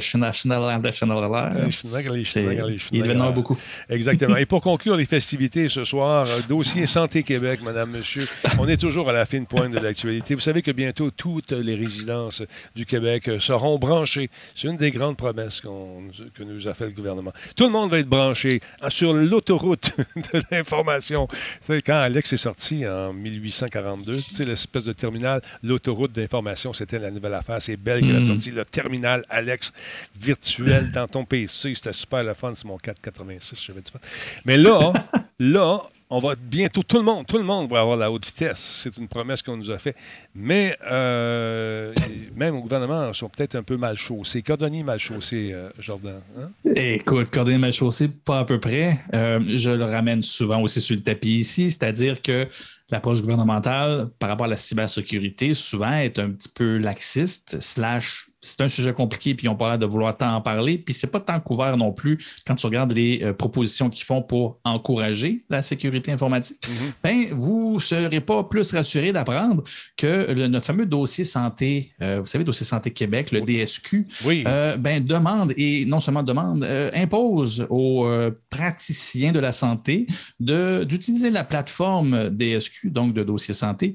Il 2.93 3.03
devait 3.03 3.13
en 3.13 3.21
avoir 3.21 3.33
beaucoup. 3.33 3.59
Exactement. 3.91 4.37
Et 4.37 4.47
pour 4.47 4.63
conclure 4.63 4.97
les 4.97 5.05
festivités 5.05 5.69
ce 5.69 5.85
soir, 5.85 6.29
euh, 6.29 6.39
dossier 6.49 6.87
Santé 6.87 7.25
Québec, 7.25 7.61
madame, 7.65 7.91
monsieur, 7.91 8.29
on 8.61 8.69
est 8.69 8.77
toujours 8.77 9.11
à 9.11 9.13
la 9.13 9.27
fine 9.27 9.47
pointe 9.47 9.73
de 9.73 9.81
l'actualité. 9.81 10.37
Vous 10.37 10.41
savez 10.41 10.63
que 10.63 10.71
bientôt 10.71 11.11
toutes 11.11 11.51
les 11.51 11.75
résidences 11.75 12.36
du 12.75 12.87
Québec 12.87 13.29
euh, 13.29 13.41
seront 13.41 13.79
branchés. 13.79 14.31
C'est 14.55 14.69
une 14.69 14.77
des 14.77 14.91
grandes 14.91 15.17
promesses 15.17 15.61
que 15.61 16.43
nous 16.43 16.69
a 16.69 16.75
fait 16.75 16.87
le 16.87 16.93
gouvernement. 16.93 17.33
Tout 17.57 17.65
le 17.65 17.71
monde 17.71 17.91
va 17.91 17.99
être 17.99 18.09
branché 18.09 18.61
hein, 18.81 18.91
sur 18.91 19.13
l'autoroute 19.13 19.93
de 20.17 20.43
l'information. 20.51 21.29
Quand 21.69 21.99
Alex 21.99 22.33
est 22.33 22.39
sorti 22.39 22.87
en 22.87 23.13
1842, 23.13 24.45
l'espèce 24.45 24.85
de 24.85 24.93
terminal, 24.93 25.41
l'autoroute 25.63 26.13
d'information, 26.13 26.73
c'était 26.73 26.99
la 26.99 27.11
nouvelle 27.11 27.35
affaire. 27.35 27.61
C'est 27.61 27.77
Belle 27.77 28.03
qui 28.03 28.11
a 28.11 28.19
hmm. 28.19 28.27
sorti 28.27 28.51
le 28.51 28.65
terminal 28.65 29.25
Alex 29.29 29.73
virtuel 30.19 30.91
dans 30.93 31.07
ton 31.07 31.25
PC. 31.25 31.75
C'était 31.75 31.93
super 31.93 32.23
le 32.23 32.35
fun. 32.35 32.53
C'est 32.55 32.67
mon 32.67 32.79
486, 32.79 33.63
je 33.63 33.73
vais 33.73 33.81
du 33.81 33.91
fun. 33.91 33.99
Mais 34.45 34.57
là, 34.57 34.93
là, 35.39 35.83
on 36.09 36.21
va 36.21 36.37
bientôt, 36.37 36.83
tout 36.83 36.99
le 36.99 37.03
monde, 37.03 37.27
tout 37.27 37.37
le 37.37 37.43
monde 37.43 37.69
va 37.69 37.81
avoir 37.81 37.97
la 37.97 38.11
haute 38.11 38.25
vitesse. 38.25 38.59
C'est 38.59 38.97
une 38.97 39.09
promesse 39.09 39.43
qu'on 39.43 39.57
nous 39.57 39.71
a 39.71 39.79
faite. 39.79 39.97
Mais 40.35 40.77
euh, 40.91 41.93
même 42.37 42.55
au 42.55 42.61
gouvernement, 42.61 43.09
ils 43.09 43.15
sont 43.15 43.29
peut-être 43.29 43.57
un 43.57 43.63
peu 43.63 43.77
mal 43.77 43.97
chaussés. 43.97 44.43
Cordonnier 44.43 44.85
mal 44.85 45.01
chaussé, 45.01 45.51
euh, 45.53 45.71
Jordan. 45.79 46.21
Hein? 46.39 46.51
Écoute, 46.75 47.31
cordonnier 47.31 47.59
mal 47.59 47.73
chaussé, 47.73 48.09
pas 48.09 48.41
à 48.41 48.45
peu 48.45 48.61
près. 48.61 49.01
Euh, 49.15 49.41
je 49.47 49.71
le 49.71 49.85
ramène 49.85 50.23
souvent 50.23 50.63
aussi 50.63 50.81
sur 50.81 50.95
le 50.95 51.03
tapis 51.03 51.39
ici, 51.39 51.71
c'est-à-dire 51.71 52.23
que 52.23 52.47
l'approche 52.91 53.21
gouvernementale 53.21 54.09
par 54.21 54.29
rapport 54.29 54.47
à 54.47 54.51
la 54.51 54.57
cybersécurité 54.57 55.55
souvent 55.55 55.93
est 55.93 56.21
un 56.21 56.31
petit 56.31 56.49
peu 56.49 56.79
laxiste, 56.79 57.61
slash 57.61 58.26
c'est 58.41 58.61
un 58.61 58.69
sujet 58.69 58.93
compliqué, 58.93 59.35
puis 59.35 59.47
ils 59.47 59.51
n'ont 59.51 59.57
pas 59.57 59.71
l'air 59.71 59.79
de 59.79 59.87
vouloir 59.87 60.17
tant 60.17 60.35
en 60.35 60.41
parler. 60.41 60.79
Puis 60.79 60.95
c'est 60.95 61.07
pas 61.07 61.21
tant 61.21 61.41
couvert 61.41 61.77
non 61.77 61.93
plus 61.93 62.19
quand 62.47 62.55
tu 62.55 62.67
regardes 62.67 62.93
les 62.93 63.21
euh, 63.23 63.33
propositions 63.33 63.91
qu'ils 63.91 64.05
font 64.05 64.23
pour 64.23 64.59
encourager 64.65 65.45
la 65.49 65.63
sécurité 65.63 66.13
informatique. 66.13 66.61
Ben, 67.03 67.27
vous 67.31 67.75
ne 67.75 67.79
serez 67.79 68.21
pas 68.21 68.45
plus 68.45 68.73
rassuré 68.73 69.13
d'apprendre 69.13 69.65
que 69.97 70.33
notre 70.47 70.67
fameux 70.67 70.87
dossier 70.87 71.25
santé, 71.25 71.93
euh, 72.03 72.21
vous 72.21 72.27
savez, 72.27 72.45
dossier 72.45 72.67
santé 72.67 72.93
Québec, 72.93 73.33
le 73.33 73.41
DSQ, 73.41 74.07
euh, 74.27 74.77
ben, 74.77 75.05
demande, 75.05 75.53
et 75.57 75.85
non 75.85 76.01
seulement 76.01 76.23
demande, 76.23 76.65
impose 76.95 77.67
aux 77.71 78.09
praticiens 78.51 79.33
de 79.33 79.41
la 79.41 79.53
santé 79.53 80.07
d'utiliser 80.41 81.31
la 81.31 81.45
plateforme 81.45 82.31
DSQ, 82.31 82.91
donc 82.91 83.15
de 83.15 83.23
dossier 83.23 83.55
santé, 83.55 83.95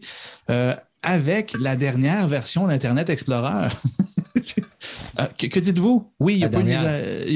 avec 1.03 1.53
la 1.59 1.75
dernière 1.75 2.27
version 2.27 2.67
d'Internet 2.67 3.09
Explorer. 3.09 3.69
Euh, 5.19 5.25
que, 5.37 5.59
dites-vous? 5.59 6.13
Oui, 6.19 6.33
il 6.33 6.37
n'y 6.37 6.43
a, 6.45 6.49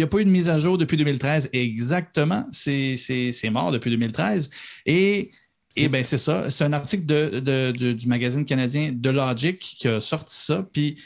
pas 0.07 0.19
eu 0.19 0.25
de 0.25 0.29
mise 0.29 0.49
à 0.49 0.59
jour 0.59 0.77
depuis 0.77 0.97
2013. 0.97 1.49
Exactement. 1.53 2.47
C'est 2.51 3.49
mort 3.51 3.71
depuis 3.71 3.91
2013. 3.91 4.49
Et, 4.85 5.31
et 5.75 5.89
ben, 5.89 6.03
c'est 6.03 6.17
ça. 6.17 6.49
C'est 6.49 6.63
un 6.63 6.73
article 6.73 7.05
de, 7.05 7.71
du 7.71 8.07
magazine 8.07 8.45
canadien 8.45 8.93
The 8.93 9.07
Logic 9.07 9.59
qui 9.59 9.87
a 9.87 9.99
sorti 9.99 10.35
ça. 10.35 10.67
Puis 10.71 10.97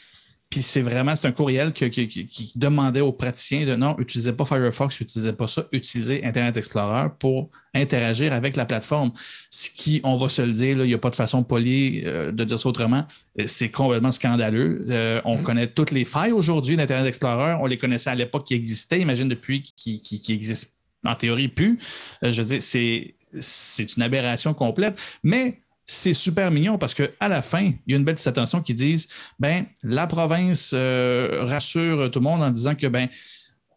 puis 0.49 0.63
c'est 0.63 0.81
vraiment, 0.81 1.15
c'est 1.15 1.27
un 1.27 1.31
courriel 1.31 1.73
qui, 1.73 2.51
demandait 2.55 3.01
aux 3.01 3.11
praticiens 3.11 3.65
de 3.65 3.75
non, 3.75 3.95
utilisez 3.99 4.33
pas 4.33 4.45
Firefox, 4.45 4.99
utilisez 4.99 5.33
pas 5.33 5.47
ça, 5.47 5.65
utilisez 5.71 6.25
Internet 6.25 6.57
Explorer 6.57 7.09
pour 7.19 7.51
interagir 7.75 8.33
avec 8.33 8.57
la 8.57 8.65
plateforme. 8.65 9.11
Ce 9.51 9.69
qui, 9.69 10.01
on 10.03 10.17
va 10.17 10.27
se 10.27 10.41
le 10.41 10.53
dire, 10.53 10.79
il 10.79 10.87
n'y 10.87 10.93
a 10.95 10.97
pas 10.97 11.11
de 11.11 11.15
façon 11.15 11.43
polie 11.43 12.01
euh, 12.03 12.31
de 12.31 12.43
dire 12.43 12.57
ça 12.57 12.67
autrement, 12.67 13.05
euh, 13.39 13.43
c'est 13.45 13.69
complètement 13.69 14.11
scandaleux. 14.11 14.87
Euh, 14.89 15.21
on 15.23 15.37
connaît 15.37 15.67
toutes 15.67 15.91
les 15.91 16.05
failles 16.05 16.31
aujourd'hui 16.31 16.75
d'Internet 16.77 17.07
Explorer. 17.07 17.53
On 17.61 17.67
les 17.67 17.77
connaissait 17.77 18.09
à 18.09 18.15
l'époque 18.15 18.45
qui 18.47 18.55
existaient, 18.55 18.99
imagine 18.99 19.29
depuis 19.29 19.61
qui, 19.61 20.01
qui, 20.01 20.33
existent 20.33 20.71
en 21.05 21.13
théorie 21.13 21.47
plus. 21.47 21.77
je 22.23 22.41
veux 22.41 22.47
dire, 22.47 22.63
c'est, 22.63 23.13
c'est 23.39 23.95
une 23.95 24.01
aberration 24.01 24.55
complète. 24.55 24.99
Mais 25.21 25.61
c'est 25.91 26.13
super 26.13 26.51
mignon 26.51 26.77
parce 26.77 26.93
qu'à 26.93 27.27
la 27.27 27.41
fin, 27.41 27.63
il 27.63 27.79
y 27.87 27.93
a 27.95 27.97
une 27.97 28.03
belle 28.03 28.13
petite 28.13 28.27
attention 28.27 28.61
qui 28.61 28.75
disent 28.75 29.07
ben, 29.39 29.65
la 29.81 30.05
province 30.05 30.69
euh, 30.75 31.39
rassure 31.41 32.11
tout 32.11 32.19
le 32.19 32.25
monde 32.25 32.43
en 32.43 32.51
disant 32.51 32.75
que 32.75 32.85
ben, 32.85 33.09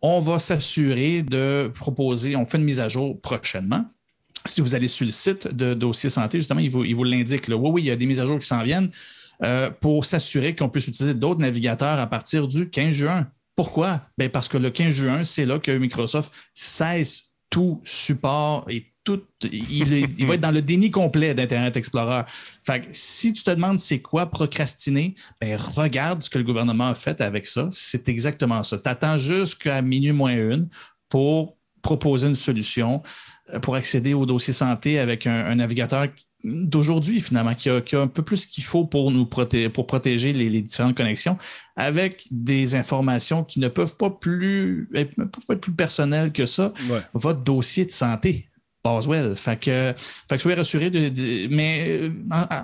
on 0.03 0.21
va 0.21 0.39
s'assurer 0.39 1.23
de 1.23 1.73
proposer, 1.75 2.37
on 2.37 2.45
fait 2.45 2.59
une 2.59 2.65
mise 2.65 2.81
à 2.81 2.89
jour 2.91 3.19
prochainement. 3.19 3.87
Si 4.45 4.61
vous 4.61 4.75
allez 4.75 4.89
sur 4.89 5.07
le 5.07 5.11
site 5.11 5.49
de 5.49 5.73
Dossier 5.73 6.11
Santé, 6.11 6.39
justement, 6.39 6.61
il 6.61 6.71
vous, 6.71 6.85
il 6.85 6.95
vous 6.95 7.05
l'indique. 7.05 7.49
Oui, 7.49 7.57
oui, 7.57 7.83
il 7.83 7.87
y 7.87 7.91
a 7.91 7.97
des 7.97 8.07
mises 8.07 8.21
à 8.21 8.27
jour 8.27 8.39
qui 8.39 8.47
s'en 8.47 8.63
viennent 8.63 8.91
euh, 9.43 9.71
pour 9.71 10.05
s'assurer 10.05 10.55
qu'on 10.55 10.69
puisse 10.69 10.89
utiliser 10.89 11.15
d'autres 11.15 11.41
navigateurs 11.41 11.99
à 11.99 12.07
partir 12.07 12.47
du 12.47 12.69
15 12.69 12.91
juin. 12.91 13.27
Pourquoi? 13.57 14.03
Ben 14.19 14.29
parce 14.29 14.49
que 14.49 14.59
le 14.59 14.69
15 14.69 14.91
juin, 14.93 15.25
c'est 15.25 15.47
là 15.47 15.59
que 15.59 15.73
Microsoft 15.73 16.31
cesse 16.53 17.33
tout 17.49 17.81
support 17.85 18.67
et 18.69 18.92
tout. 19.05 19.23
Il, 19.51 20.27
va 20.27 20.35
être 20.35 20.41
dans 20.41 20.51
le 20.51 20.63
déni 20.63 20.91
complet 20.91 21.35
d'Internet 21.35 21.77
Explorer. 21.77 22.23
Fait 22.63 22.89
si 22.93 23.33
tu 23.33 23.43
te 23.43 23.51
demandes 23.51 23.81
c'est 23.81 24.01
quoi 24.01 24.27
procrastiner, 24.27 25.15
ben 25.41 25.57
regarde 25.57 26.23
ce 26.23 26.31
que 26.31 26.39
le 26.39 26.45
gouvernement 26.45 26.89
a 26.89 26.95
fait 26.95 27.21
avec 27.21 27.47
ça. 27.47 27.69
C'est 27.71 28.09
exactement 28.09 28.63
ça. 28.63 28.79
Tu 28.79 28.89
attends 28.89 29.19
jusqu'à 29.19 29.83
minuit 29.83 30.13
moins 30.13 30.35
une 30.35 30.69
pour 31.09 31.57
proposer 31.83 32.29
une 32.29 32.37
solution 32.37 33.03
euh, 33.53 33.59
pour 33.59 33.75
accéder 33.75 34.15
au 34.15 34.25
dossier 34.25 34.53
santé 34.53 34.99
avec 34.99 35.27
un, 35.27 35.55
navigateur 35.57 36.07
d'aujourd'hui, 36.45 37.21
finalement, 37.21 37.55
qui 37.55 37.69
a, 37.69 37.83
un 37.93 38.07
peu 38.09 38.23
plus 38.23 38.47
qu'il 38.47 38.65
faut 38.65 38.85
pour 38.85 39.13
nous 39.13 39.27
protéger, 39.27 39.69
pour 39.69 39.87
protéger 39.87 40.33
les, 40.33 40.63
différentes 40.63 40.97
connexions, 40.97 41.37
avec 41.77 42.25
des 42.31 42.75
informations 42.75 43.45
qui 43.45 43.61
ne 43.61 43.69
peuvent 43.69 43.97
pas 43.97 44.11
plus 44.11 44.89
être, 44.95 45.15
plus 45.61 45.73
personnelles 45.73 46.33
que 46.33 46.47
ça. 46.47 46.73
Votre 47.15 47.41
dossier 47.41 47.85
de 47.85 47.93
santé. 47.93 48.49
Boswell. 48.85 49.35
Fait 49.35 49.57
que, 49.59 49.95
fait 49.97 50.37
que 50.37 50.39
soyez 50.39 50.57
rassurés. 50.57 50.91
De, 50.91 51.49
mais 51.49 51.87
euh, 51.89 52.11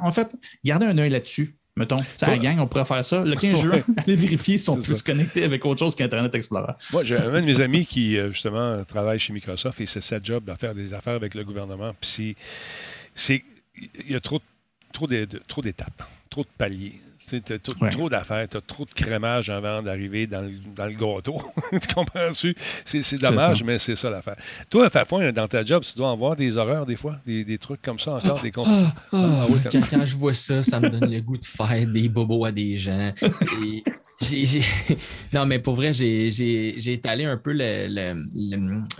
en, 0.02 0.12
fait, 0.12 0.28
gardez 0.64 0.86
un 0.86 0.98
œil 0.98 1.10
là-dessus. 1.10 1.54
Mettons, 1.76 2.02
ça 2.16 2.26
la 2.26 2.38
gang, 2.38 2.58
on 2.58 2.66
pourrait 2.66 2.84
faire 2.84 3.04
ça. 3.04 3.24
Le 3.24 3.36
15 3.36 3.60
juin, 3.62 3.80
allez 3.98 4.16
vérifier 4.16 4.58
si 4.58 4.68
on 4.68 4.74
sont 4.74 4.82
plus 4.82 5.00
connectés 5.00 5.44
avec 5.44 5.64
autre 5.64 5.78
chose 5.78 5.94
qu'Internet 5.94 6.34
Explorer. 6.34 6.72
Moi, 6.92 7.04
j'ai 7.04 7.16
un 7.16 7.40
de 7.40 7.46
mes 7.46 7.60
amis 7.60 7.86
qui, 7.86 8.16
euh, 8.16 8.32
justement, 8.32 8.82
travaille 8.84 9.20
chez 9.20 9.32
Microsoft 9.32 9.80
et 9.80 9.86
c'est 9.86 10.00
sa 10.00 10.20
job 10.20 10.44
de 10.44 10.54
faire 10.54 10.74
des 10.74 10.92
affaires 10.92 11.14
avec 11.14 11.34
le 11.34 11.44
gouvernement. 11.44 11.92
Puis 12.00 12.36
c'est. 13.14 13.44
Il 13.76 14.10
y 14.10 14.16
a 14.16 14.20
trop, 14.20 14.40
trop 14.92 15.06
d'étapes, 15.06 16.02
trop 16.28 16.42
de 16.42 16.48
paliers. 16.58 16.94
Tu 17.28 17.52
as 17.52 17.90
trop 17.90 18.08
d'affaires, 18.08 18.48
tu 18.48 18.56
as 18.56 18.60
trop 18.60 18.84
de 18.84 18.92
crémage 18.92 19.50
avant 19.50 19.82
d'arriver 19.82 20.26
dans 20.26 20.40
le, 20.40 20.52
dans 20.74 20.86
le 20.86 20.92
gâteau. 20.92 21.40
tu 21.72 21.94
comprends-tu? 21.94 22.54
C'est 22.84 23.20
dommage, 23.20 23.62
mais 23.62 23.78
c'est 23.78 23.96
ça 23.96 24.10
l'affaire. 24.10 24.36
Toi, 24.70 24.90
Fafouin, 24.90 25.32
dans 25.32 25.48
ta 25.48 25.64
job, 25.64 25.82
tu 25.84 25.96
dois 25.96 26.10
avoir 26.10 26.36
des 26.36 26.56
horreurs 26.56 26.86
des 26.86 26.96
fois, 26.96 27.16
des, 27.26 27.44
des 27.44 27.58
trucs 27.58 27.82
comme 27.82 27.98
ça 27.98 28.12
encore, 28.14 28.40
des 28.42 28.52
ah, 28.56 28.92
ah, 29.12 29.46
ah, 29.46 29.68
quand, 29.70 30.06
je 30.06 30.16
vois 30.16 30.34
ça, 30.34 30.62
ça 30.62 30.80
me 30.80 30.88
donne 30.88 31.10
le 31.10 31.20
goût 31.20 31.36
de 31.36 31.44
faire 31.44 31.86
des 31.86 32.08
bobos 32.08 32.44
à 32.44 32.52
des 32.52 32.76
gens. 32.76 33.12
Et 33.62 33.84
Non, 35.32 35.46
mais 35.46 35.58
pour 35.58 35.74
vrai, 35.74 35.94
j'ai 35.94 36.92
étalé 36.92 37.24
un 37.24 37.36
peu 37.36 37.52
le, 37.52 37.88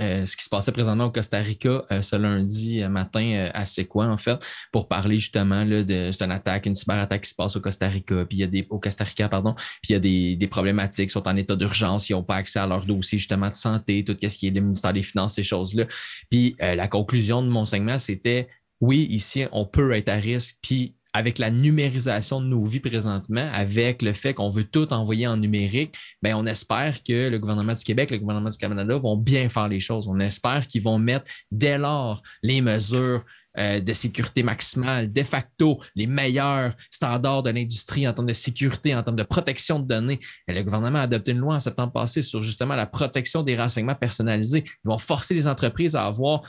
euh, 0.01 0.27
ce 0.27 0.37
qui 0.37 0.45
se 0.45 0.49
passait 0.49 0.73
présentement 0.73 1.07
au 1.07 1.11
Costa 1.11 1.39
Rica 1.39 1.85
euh, 1.91 2.03
ce 2.03 2.17
lundi 2.17 2.83
matin 2.89 3.49
à 3.53 3.67
C'est 3.67 3.89
en 3.95 4.17
fait, 4.17 4.45
pour 4.71 4.87
parler 4.87 5.19
justement 5.19 5.65
d'une 5.65 6.33
attaque, 6.33 6.67
une 6.67 6.75
cyberattaque 6.75 7.23
qui 7.23 7.31
se 7.31 7.35
passe 7.35 7.57
au 7.57 7.61
Costa 7.61 7.89
Rica, 7.89 8.25
puis 8.27 8.39
il 8.39 8.41
y 8.41 8.45
a 8.45 8.47
des, 8.47 8.67
au 8.71 8.79
Costa 8.79 9.05
Rica, 9.05 9.29
pardon, 9.29 9.55
puis 9.55 9.91
il 9.91 9.93
y 9.93 9.97
a 9.97 9.99
des, 9.99 10.37
des 10.37 10.47
problématiques, 10.47 11.11
sont 11.11 11.27
en 11.27 11.37
état 11.37 11.57
d'urgence, 11.57 12.09
ils 12.09 12.13
n'ont 12.13 12.23
pas 12.23 12.37
accès 12.37 12.59
à 12.59 12.67
leur 12.67 12.85
dossier 12.85 13.19
justement 13.19 13.49
de 13.49 13.55
santé, 13.55 14.05
tout 14.05 14.17
ce 14.21 14.29
qui 14.29 14.47
est 14.47 14.51
le 14.51 14.61
ministère 14.61 14.93
des 14.93 15.03
Finances, 15.03 15.35
ces 15.35 15.43
choses-là. 15.43 15.87
Puis 16.31 16.55
euh, 16.63 16.75
la 16.75 16.87
conclusion 16.87 17.43
de 17.43 17.49
mon 17.49 17.65
segment, 17.65 17.99
c'était 17.99 18.49
oui, 18.81 19.09
ici, 19.11 19.45
on 19.51 19.67
peut 19.67 19.93
être 19.93 20.09
à 20.09 20.17
risque, 20.17 20.57
puis 20.63 20.95
avec 21.13 21.39
la 21.39 21.51
numérisation 21.51 22.41
de 22.41 22.47
nos 22.47 22.65
vies 22.65 22.81
présentement, 22.81 23.49
avec 23.53 24.03
le 24.03 24.13
fait 24.13 24.35
qu'on 24.35 24.51
veut 24.51 24.65
tout 24.65 24.93
envoyer 24.93 25.27
en 25.27 25.37
numérique, 25.37 25.95
ben 26.23 26.35
on 26.35 26.47
espère 26.47 27.03
que 27.03 27.29
le 27.29 27.39
gouvernement 27.39 27.73
du 27.73 27.85
Québec, 27.85 28.11
le 28.11 28.19
gouvernement 28.19 28.51
du 28.51 28.59
Canada 28.59 28.97
vont 28.97 29.17
bien 29.17 29.49
faire 29.49 29.69
les 29.69 29.81
choses. 29.81 30.07
On 30.09 30.19
espère 30.21 30.67
qu'ils 30.67 30.83
vont 30.83 30.99
mettre 30.99 31.31
dès 31.51 31.79
lors 31.79 32.23
les 32.43 32.61
mesures 32.61 33.25
euh, 33.59 33.81
de 33.81 33.93
sécurité 33.93 34.45
maximale, 34.45 35.13
de 35.13 35.23
facto, 35.25 35.81
les 35.97 36.07
meilleurs 36.07 36.77
standards 36.91 37.43
de 37.43 37.51
l'industrie 37.51 38.07
en 38.07 38.13
termes 38.13 38.29
de 38.29 38.33
sécurité, 38.33 38.95
en 38.95 39.03
termes 39.03 39.17
de 39.17 39.25
protection 39.25 39.81
de 39.81 39.87
données. 39.87 40.21
Et 40.47 40.55
le 40.55 40.63
gouvernement 40.63 40.99
a 40.99 41.03
adopté 41.03 41.33
une 41.33 41.39
loi 41.39 41.57
en 41.57 41.61
septembre 41.61 41.93
passé 41.93 42.23
sur 42.23 42.43
justement 42.43 42.77
la 42.77 42.87
protection 42.87 43.43
des 43.43 43.57
renseignements 43.57 43.97
personnalisés. 43.97 44.63
Ils 44.65 44.89
vont 44.89 44.99
forcer 44.99 45.35
les 45.35 45.49
entreprises 45.49 45.97
à 45.97 46.07
avoir 46.07 46.43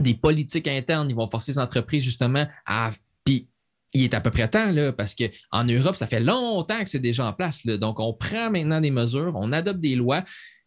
des 0.00 0.14
politiques 0.14 0.66
internes. 0.66 1.08
Ils 1.10 1.16
vont 1.16 1.28
forcer 1.28 1.52
les 1.52 1.58
entreprises 1.58 2.02
justement 2.02 2.46
à 2.64 2.90
il 3.96 4.04
est 4.04 4.14
à 4.14 4.20
peu 4.20 4.30
près 4.30 4.48
temps, 4.48 4.70
là, 4.70 4.92
parce 4.92 5.14
qu'en 5.14 5.64
Europe, 5.64 5.96
ça 5.96 6.06
fait 6.06 6.20
longtemps 6.20 6.82
que 6.82 6.90
c'est 6.90 6.98
déjà 6.98 7.26
en 7.26 7.32
place. 7.32 7.64
Donc, 7.66 8.00
on 8.00 8.12
prend 8.12 8.50
maintenant 8.50 8.80
des 8.80 8.90
mesures, 8.90 9.32
on 9.36 9.52
adopte 9.52 9.80
des 9.80 9.96
lois. 9.96 10.22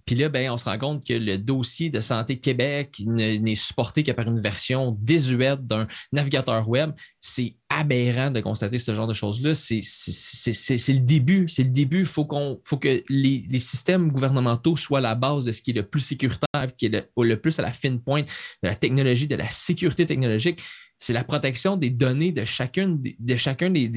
Puis 0.05 0.15
là, 0.15 0.27
ben, 0.27 0.49
on 0.49 0.57
se 0.57 0.65
rend 0.65 0.79
compte 0.79 1.05
que 1.05 1.13
le 1.13 1.37
dossier 1.37 1.91
de 1.91 1.99
Santé 1.99 2.39
Québec 2.39 2.99
n'est 3.05 3.53
supporté 3.53 4.03
que 4.03 4.11
par 4.11 4.27
une 4.27 4.39
version 4.39 4.97
désuète 4.99 5.67
d'un 5.67 5.85
navigateur 6.11 6.67
web. 6.67 6.93
C'est 7.19 7.57
aberrant 7.69 8.31
de 8.31 8.39
constater 8.39 8.79
ce 8.79 8.95
genre 8.95 9.05
de 9.05 9.13
choses-là. 9.13 9.53
C'est 9.53 9.81
le 9.81 10.99
début. 10.99 11.47
C'est 11.47 11.61
le 11.61 11.69
début. 11.69 11.99
Il 11.99 12.05
faut, 12.07 12.27
faut 12.63 12.77
que 12.77 13.03
les, 13.07 13.59
systèmes 13.59 14.11
gouvernementaux 14.11 14.75
soient 14.75 14.99
la 14.99 15.13
base 15.13 15.45
de 15.45 15.51
ce 15.51 15.61
qui 15.61 15.71
est 15.71 15.75
le 15.75 15.83
plus 15.83 16.01
sécuritaire, 16.01 16.75
qui 16.75 16.87
est 16.87 16.89
le, 16.89 17.23
le 17.23 17.39
plus 17.39 17.59
à 17.59 17.61
la 17.61 17.71
fine 17.71 18.01
pointe 18.01 18.27
de 18.63 18.67
la 18.67 18.73
technologie, 18.75 19.27
de 19.27 19.35
la 19.35 19.45
sécurité 19.45 20.07
technologique 20.07 20.63
c'est 20.99 21.13
la 21.13 21.23
protection 21.23 21.77
des 21.77 21.89
données 21.89 22.33
de 22.33 22.43
chacun, 22.43 22.97
de 22.99 23.35
chacun 23.37 23.69
des, 23.69 23.89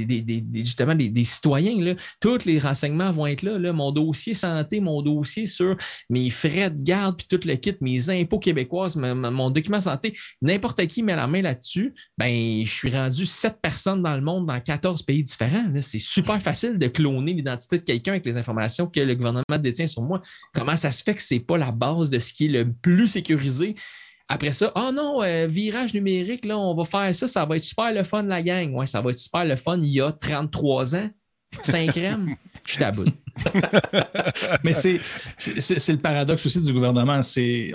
justement 0.54 0.94
des, 0.94 1.24
citoyens. 1.24 1.96
Tous 2.20 2.44
les 2.44 2.60
renseignements 2.60 3.10
vont 3.10 3.26
être 3.26 3.42
là, 3.42 3.58
là, 3.58 3.72
Mon 3.72 3.90
dossier 3.90 4.34
santé, 4.34 4.80
mon 4.80 5.02
dossier 5.02 5.46
sur 5.46 5.76
mes 6.08 6.30
frais 6.30 6.70
de 6.70 6.80
garde, 6.80 7.16
puis 7.16 7.26
tout 7.28 7.46
le 7.46 7.56
kit, 7.56 7.74
mes 7.80 8.08
impôts 8.08 8.38
québécoises, 8.38 8.96
mon 8.96 9.50
document 9.50 9.80
santé. 9.80 10.16
N'importe 10.40 10.86
qui 10.86 11.02
met 11.02 11.16
la 11.16 11.26
main 11.26 11.42
là-dessus. 11.42 11.92
Ben, 12.16 12.64
je 12.64 12.70
suis 12.70 12.90
rendu 12.90 13.26
sept 13.26 13.56
personnes 13.60 14.02
dans 14.02 14.14
le 14.14 14.22
monde, 14.22 14.46
dans 14.46 14.60
14 14.60 15.02
pays 15.02 15.24
différents. 15.24 15.64
C'est 15.80 15.98
super 15.98 16.40
facile 16.40 16.78
de 16.78 16.86
cloner 16.86 17.32
l'identité 17.32 17.78
de 17.78 17.84
quelqu'un 17.84 18.12
avec 18.12 18.24
les 18.24 18.36
informations 18.36 18.86
que 18.86 19.00
le 19.00 19.14
gouvernement 19.16 19.42
détient 19.58 19.88
sur 19.88 20.02
moi. 20.02 20.22
Comment 20.54 20.76
ça 20.76 20.92
se 20.92 21.02
fait 21.02 21.16
que 21.16 21.22
ce 21.22 21.34
n'est 21.34 21.40
pas 21.40 21.58
la 21.58 21.72
base 21.72 22.10
de 22.10 22.20
ce 22.20 22.32
qui 22.32 22.46
est 22.46 22.48
le 22.48 22.72
plus 22.72 23.08
sécurisé? 23.08 23.74
Après 24.32 24.52
ça, 24.52 24.72
oh 24.76 24.90
non, 24.94 25.22
euh, 25.22 25.46
virage 25.46 25.92
numérique, 25.92 26.46
là, 26.46 26.58
on 26.58 26.74
va 26.74 26.84
faire 26.84 27.14
ça, 27.14 27.28
ça 27.28 27.44
va 27.44 27.56
être 27.56 27.64
super 27.64 27.92
le 27.92 28.02
fun, 28.02 28.22
la 28.22 28.40
gang. 28.40 28.74
Ouais, 28.74 28.86
ça 28.86 29.02
va 29.02 29.10
être 29.10 29.18
super 29.18 29.44
le 29.44 29.56
fun. 29.56 29.78
Il 29.82 29.90
y 29.90 30.00
a 30.00 30.10
33 30.10 30.94
ans, 30.96 31.10
5 31.60 31.90
crèmes, 31.90 32.34
je 32.64 32.78
t'aboute. 32.78 33.12
Mais 34.64 34.72
c'est 34.72 34.98
le 35.38 35.96
paradoxe 35.98 36.46
aussi 36.46 36.62
du 36.62 36.72
gouvernement. 36.72 37.20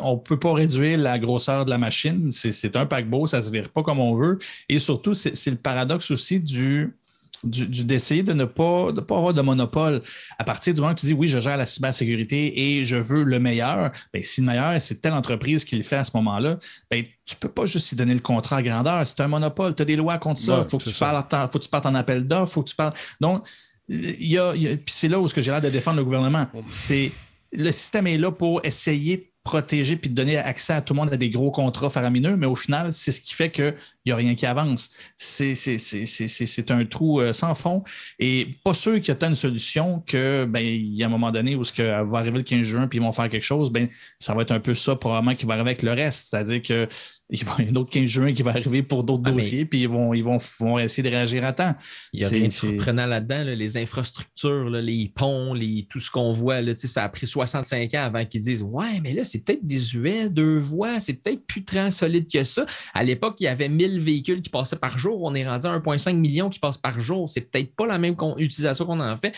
On 0.01 0.13
ne 0.15 0.19
peut 0.19 0.39
pas 0.39 0.53
réduire 0.53 0.97
la 0.97 1.19
grosseur 1.19 1.63
de 1.63 1.69
la 1.69 1.77
machine. 1.77 2.31
C'est 2.31 2.75
un 2.75 2.87
paquebot, 2.87 3.27
ça 3.27 3.37
ne 3.37 3.43
se 3.43 3.51
vire 3.51 3.69
pas 3.69 3.83
comme 3.83 3.99
on 3.99 4.15
veut. 4.15 4.39
Et 4.67 4.79
surtout, 4.79 5.13
c'est 5.13 5.51
le 5.51 5.57
paradoxe 5.57 6.09
aussi 6.09 6.39
du, 6.39 6.97
d'essayer 7.43 8.23
de 8.23 8.33
ne 8.33 8.45
pas, 8.45 8.91
de 8.91 9.01
pas 9.01 9.17
avoir 9.17 9.33
de 9.33 9.41
monopole. 9.41 10.01
À 10.37 10.43
partir 10.43 10.73
du 10.73 10.81
moment 10.81 10.93
que 10.93 10.99
tu 10.99 11.05
dis 11.05 11.13
oui, 11.13 11.27
je 11.27 11.39
gère 11.39 11.57
la 11.57 11.65
cybersécurité 11.65 12.79
et 12.79 12.85
je 12.85 12.95
veux 12.95 13.23
le 13.23 13.39
meilleur, 13.39 13.91
bien, 14.13 14.23
si 14.23 14.41
le 14.41 14.47
meilleur, 14.47 14.81
c'est 14.81 15.01
telle 15.01 15.13
entreprise 15.13 15.63
qui 15.65 15.75
le 15.75 15.83
fait 15.83 15.97
à 15.97 16.03
ce 16.03 16.11
moment-là, 16.15 16.57
bien, 16.89 17.03
tu 17.25 17.35
ne 17.35 17.39
peux 17.39 17.49
pas 17.49 17.65
juste 17.65 17.91
y 17.91 17.95
donner 17.95 18.13
le 18.13 18.21
contrat 18.21 18.57
à 18.57 18.63
grandeur. 18.63 19.05
C'est 19.05 19.21
un 19.21 19.27
monopole. 19.27 19.75
Tu 19.75 19.81
as 19.81 19.85
des 19.85 19.95
lois 19.95 20.17
contre 20.17 20.41
ça. 20.41 20.61
Il 20.63 20.69
faut, 20.69 20.77
que 20.77 20.89
tu 20.89 20.95
parles, 20.97 21.23
faut 21.51 21.59
que 21.59 21.63
tu 21.63 21.69
partes 21.69 21.85
en 21.85 21.95
appel 21.95 22.27
d'offres, 22.27 22.53
faut 22.53 22.63
que 22.63 22.69
tu 22.69 22.75
parles. 22.75 22.93
Donc, 23.19 23.47
il 23.89 24.27
y 24.27 24.37
a, 24.37 24.53
puis 24.53 24.81
c'est 24.87 25.07
là 25.07 25.19
où 25.19 25.27
j'ai 25.27 25.41
l'air 25.41 25.61
de 25.61 25.69
défendre 25.69 25.97
le 25.97 26.03
gouvernement. 26.03 26.47
C'est 26.69 27.11
le 27.53 27.71
système 27.71 28.07
est 28.07 28.17
là 28.17 28.31
pour 28.31 28.65
essayer 28.65 29.31
protéger 29.47 29.95
puis 29.95 30.09
de 30.09 30.15
donner 30.15 30.37
accès 30.37 30.73
à 30.73 30.81
tout 30.81 30.93
le 30.93 30.99
monde 30.99 31.13
à 31.13 31.15
des 31.15 31.29
gros 31.29 31.51
contrats 31.51 31.89
faramineux, 31.89 32.35
mais 32.35 32.47
au 32.47 32.55
final, 32.55 32.91
c'est 32.91 33.13
ce 33.13 33.21
qui 33.21 33.33
fait 33.33 33.49
qu'il 33.49 33.73
n'y 34.05 34.11
a 34.11 34.17
rien 34.17 34.35
qui 34.35 34.45
avance. 34.45 34.91
C'est 35.15 36.69
un 36.69 36.85
trou 36.85 37.21
euh, 37.21 37.31
sans 37.31 37.55
fond 37.55 37.85
et 38.19 38.57
pas 38.65 38.73
sûr 38.73 38.99
qu'il 38.99 39.15
y 39.15 39.23
a 39.23 39.27
une 39.27 39.35
solution 39.35 40.03
que, 40.05 40.43
ben, 40.43 40.59
il 40.59 40.93
y 40.95 41.03
a 41.03 41.05
un 41.05 41.09
moment 41.09 41.31
donné 41.31 41.55
où 41.55 41.63
ce 41.63 41.71
que 41.71 41.81
va 41.81 42.19
arriver 42.19 42.39
le 42.39 42.43
15 42.43 42.61
juin 42.63 42.87
puis 42.87 42.99
ils 42.99 43.01
vont 43.01 43.13
faire 43.13 43.29
quelque 43.29 43.41
chose, 43.41 43.71
ben, 43.71 43.87
ça 44.19 44.33
va 44.33 44.41
être 44.41 44.51
un 44.51 44.59
peu 44.59 44.75
ça 44.75 44.97
probablement 44.97 45.33
qui 45.33 45.45
va 45.45 45.53
arriver 45.53 45.69
avec 45.69 45.81
le 45.81 45.93
reste. 45.93 46.27
C'est-à-dire 46.29 46.61
que 46.61 46.89
il 47.29 47.43
va 47.43 47.55
y 47.59 47.65
a 47.65 47.71
un 47.71 47.75
autre 47.75 47.91
15 47.91 48.05
juin 48.05 48.33
qui 48.33 48.41
va 48.41 48.51
arriver 48.51 48.83
pour 48.83 49.03
d'autres 49.03 49.23
ah, 49.25 49.31
dossiers, 49.31 49.65
puis 49.65 49.81
ils 49.81 49.89
vont, 49.89 50.13
ils 50.13 50.23
vont, 50.23 50.37
vont, 50.59 50.79
essayer 50.79 51.03
de 51.03 51.13
réagir 51.13 51.43
à 51.43 51.51
temps. 51.51 51.75
Il 52.13 52.21
y 52.21 52.23
a 52.25 52.29
rien 52.29 52.47
de 52.47 52.53
surprenant 52.53 53.05
là-dedans, 53.05 53.43
les 53.43 53.75
infrastructures, 53.75 54.69
les 54.69 55.11
ponts, 55.13 55.53
les, 55.53 55.85
tout 55.89 55.99
ce 55.99 56.09
qu'on 56.09 56.31
voit. 56.31 56.61
Là, 56.61 56.73
ça 56.75 57.03
a 57.03 57.09
pris 57.09 57.27
65 57.27 57.93
ans 57.95 58.03
avant 58.03 58.23
qu'ils 58.23 58.43
disent 58.43 58.63
Ouais, 58.63 59.01
mais 59.03 59.13
là, 59.13 59.25
c'est 59.25 59.39
peut-être 59.39 59.65
désuet, 59.65 60.29
deux 60.29 60.59
voies, 60.59 61.01
c'est 61.01 61.13
peut-être 61.13 61.45
plus 61.45 61.65
très 61.65 61.91
solide 61.91 62.27
que 62.31 62.43
ça. 62.45 62.65
À 62.93 63.03
l'époque, 63.03 63.35
il 63.41 63.43
y 63.43 63.47
avait 63.47 63.69
1000 63.69 63.99
véhicules 63.99 64.41
qui 64.41 64.49
passaient 64.49 64.77
par 64.77 64.97
jour. 64.97 65.21
On 65.23 65.35
est 65.35 65.47
rendu 65.47 65.67
à 65.67 65.77
1,5 65.77 66.15
million 66.15 66.49
qui 66.49 66.59
passent 66.59 66.77
par 66.77 66.99
jour. 66.99 67.29
C'est 67.29 67.41
peut-être 67.41 67.75
pas 67.75 67.85
la 67.85 67.97
même 67.97 68.15
utilisation 68.37 68.85
qu'on 68.85 69.01
en 69.01 69.17
fait. 69.17 69.35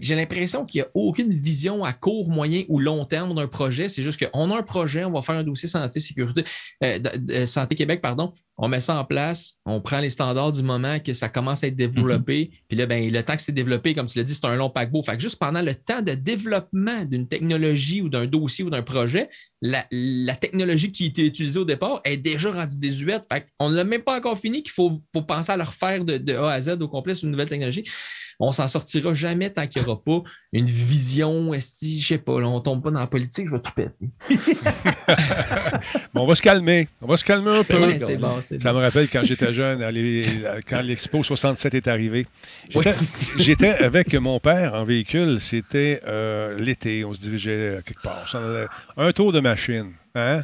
J'ai 0.00 0.14
l'impression 0.14 0.64
qu'il 0.64 0.80
n'y 0.80 0.86
a 0.86 0.90
aucune 0.94 1.32
vision 1.32 1.84
à 1.84 1.92
court, 1.92 2.28
moyen 2.28 2.64
ou 2.68 2.78
long 2.78 3.04
terme 3.04 3.34
d'un 3.34 3.46
projet. 3.46 3.88
C'est 3.88 4.02
juste 4.02 4.24
qu'on 4.24 4.50
a 4.50 4.58
un 4.58 4.62
projet, 4.62 5.04
on 5.04 5.12
va 5.12 5.22
faire 5.22 5.36
un 5.36 5.44
dossier 5.44 5.68
santé, 5.68 6.00
sécurité, 6.00 6.44
euh, 6.84 6.98
Santé 7.46 7.74
Québec, 7.74 8.00
pardon. 8.00 8.32
On 8.56 8.68
met 8.68 8.80
ça 8.80 8.96
en 8.96 9.04
place, 9.04 9.54
on 9.64 9.80
prend 9.80 10.00
les 10.00 10.10
standards 10.10 10.52
du 10.52 10.62
moment 10.62 10.98
que 10.98 11.14
ça 11.14 11.28
commence 11.28 11.64
à 11.64 11.68
être 11.68 11.76
développé. 11.76 12.44
Mm-hmm. 12.44 12.62
Puis 12.68 12.78
là, 12.78 12.86
ben, 12.86 13.10
le 13.10 13.22
temps 13.22 13.36
que 13.36 13.42
c'est 13.42 13.52
développé, 13.52 13.94
comme 13.94 14.06
tu 14.06 14.18
l'as 14.18 14.24
dit, 14.24 14.34
c'est 14.34 14.44
un 14.44 14.56
long 14.56 14.70
paquebot. 14.70 15.02
Fait 15.02 15.16
que 15.16 15.22
juste 15.22 15.38
pendant 15.38 15.62
le 15.62 15.74
temps 15.74 16.02
de 16.02 16.12
développement 16.12 17.04
d'une 17.04 17.26
technologie 17.26 18.02
ou 18.02 18.08
d'un 18.08 18.26
dossier 18.26 18.64
ou 18.64 18.70
d'un 18.70 18.82
projet, 18.82 19.30
la, 19.62 20.34
technologie 20.36 20.90
qui 20.90 21.06
était 21.06 21.26
utilisée 21.26 21.58
au 21.58 21.64
départ 21.64 22.00
est 22.04 22.16
déjà 22.16 22.50
rendue 22.50 22.78
désuète. 22.78 23.28
on 23.58 23.70
ne 23.70 23.76
l'a 23.76 23.84
même 23.84 24.02
pas 24.02 24.16
encore 24.16 24.38
fini 24.38 24.62
qu'il 24.62 24.72
faut, 24.72 25.00
penser 25.26 25.52
à 25.52 25.56
le 25.56 25.64
refaire 25.64 26.04
de, 26.04 26.16
de, 26.18 26.34
A 26.34 26.52
à 26.52 26.60
Z 26.60 26.78
au 26.80 26.88
complet 26.88 27.14
sur 27.14 27.26
une 27.26 27.32
nouvelle 27.32 27.48
technologie 27.48 27.84
on 28.42 28.52
s'en 28.52 28.66
sortira 28.68 29.12
jamais 29.12 29.50
tant 29.50 29.66
qu'il 29.66 29.82
n'y 29.82 29.88
aura 29.88 30.02
pas 30.02 30.22
une 30.52 30.64
vision. 30.64 31.52
Si, 31.60 32.00
je 32.00 32.06
sais 32.06 32.18
pas, 32.18 32.40
là, 32.40 32.48
on 32.48 32.60
tombe 32.60 32.82
pas 32.82 32.90
dans 32.90 33.00
la 33.00 33.06
politique, 33.06 33.46
je 33.46 33.54
vais 33.54 33.60
tout 33.60 33.72
péter. 33.72 34.08
bon, 36.14 36.22
on 36.22 36.26
va 36.26 36.34
se 36.34 36.40
calmer. 36.40 36.88
On 37.02 37.06
va 37.06 37.18
se 37.18 37.24
calmer 37.24 37.50
un 37.50 37.62
peu. 37.62 37.98
ça 37.98 38.72
me 38.72 38.78
rappelle 38.78 39.08
quand 39.10 39.20
j'étais 39.24 39.52
jeune, 39.52 39.80
quand 40.66 40.80
l'Expo 40.80 41.22
67 41.22 41.74
est 41.74 41.86
arrivé. 41.86 42.26
J'étais 43.38 43.72
avec 43.72 44.14
mon 44.14 44.40
père 44.40 44.72
en 44.72 44.84
véhicule. 44.84 45.38
C'était 45.40 46.00
euh, 46.06 46.58
l'été. 46.58 47.04
On 47.04 47.12
se 47.12 47.20
dirigeait 47.20 47.80
quelque 47.84 48.02
part. 48.02 48.34
Un 48.96 49.12
tour 49.12 49.32
de 49.32 49.40
machine. 49.50 49.92
Hein? 50.14 50.42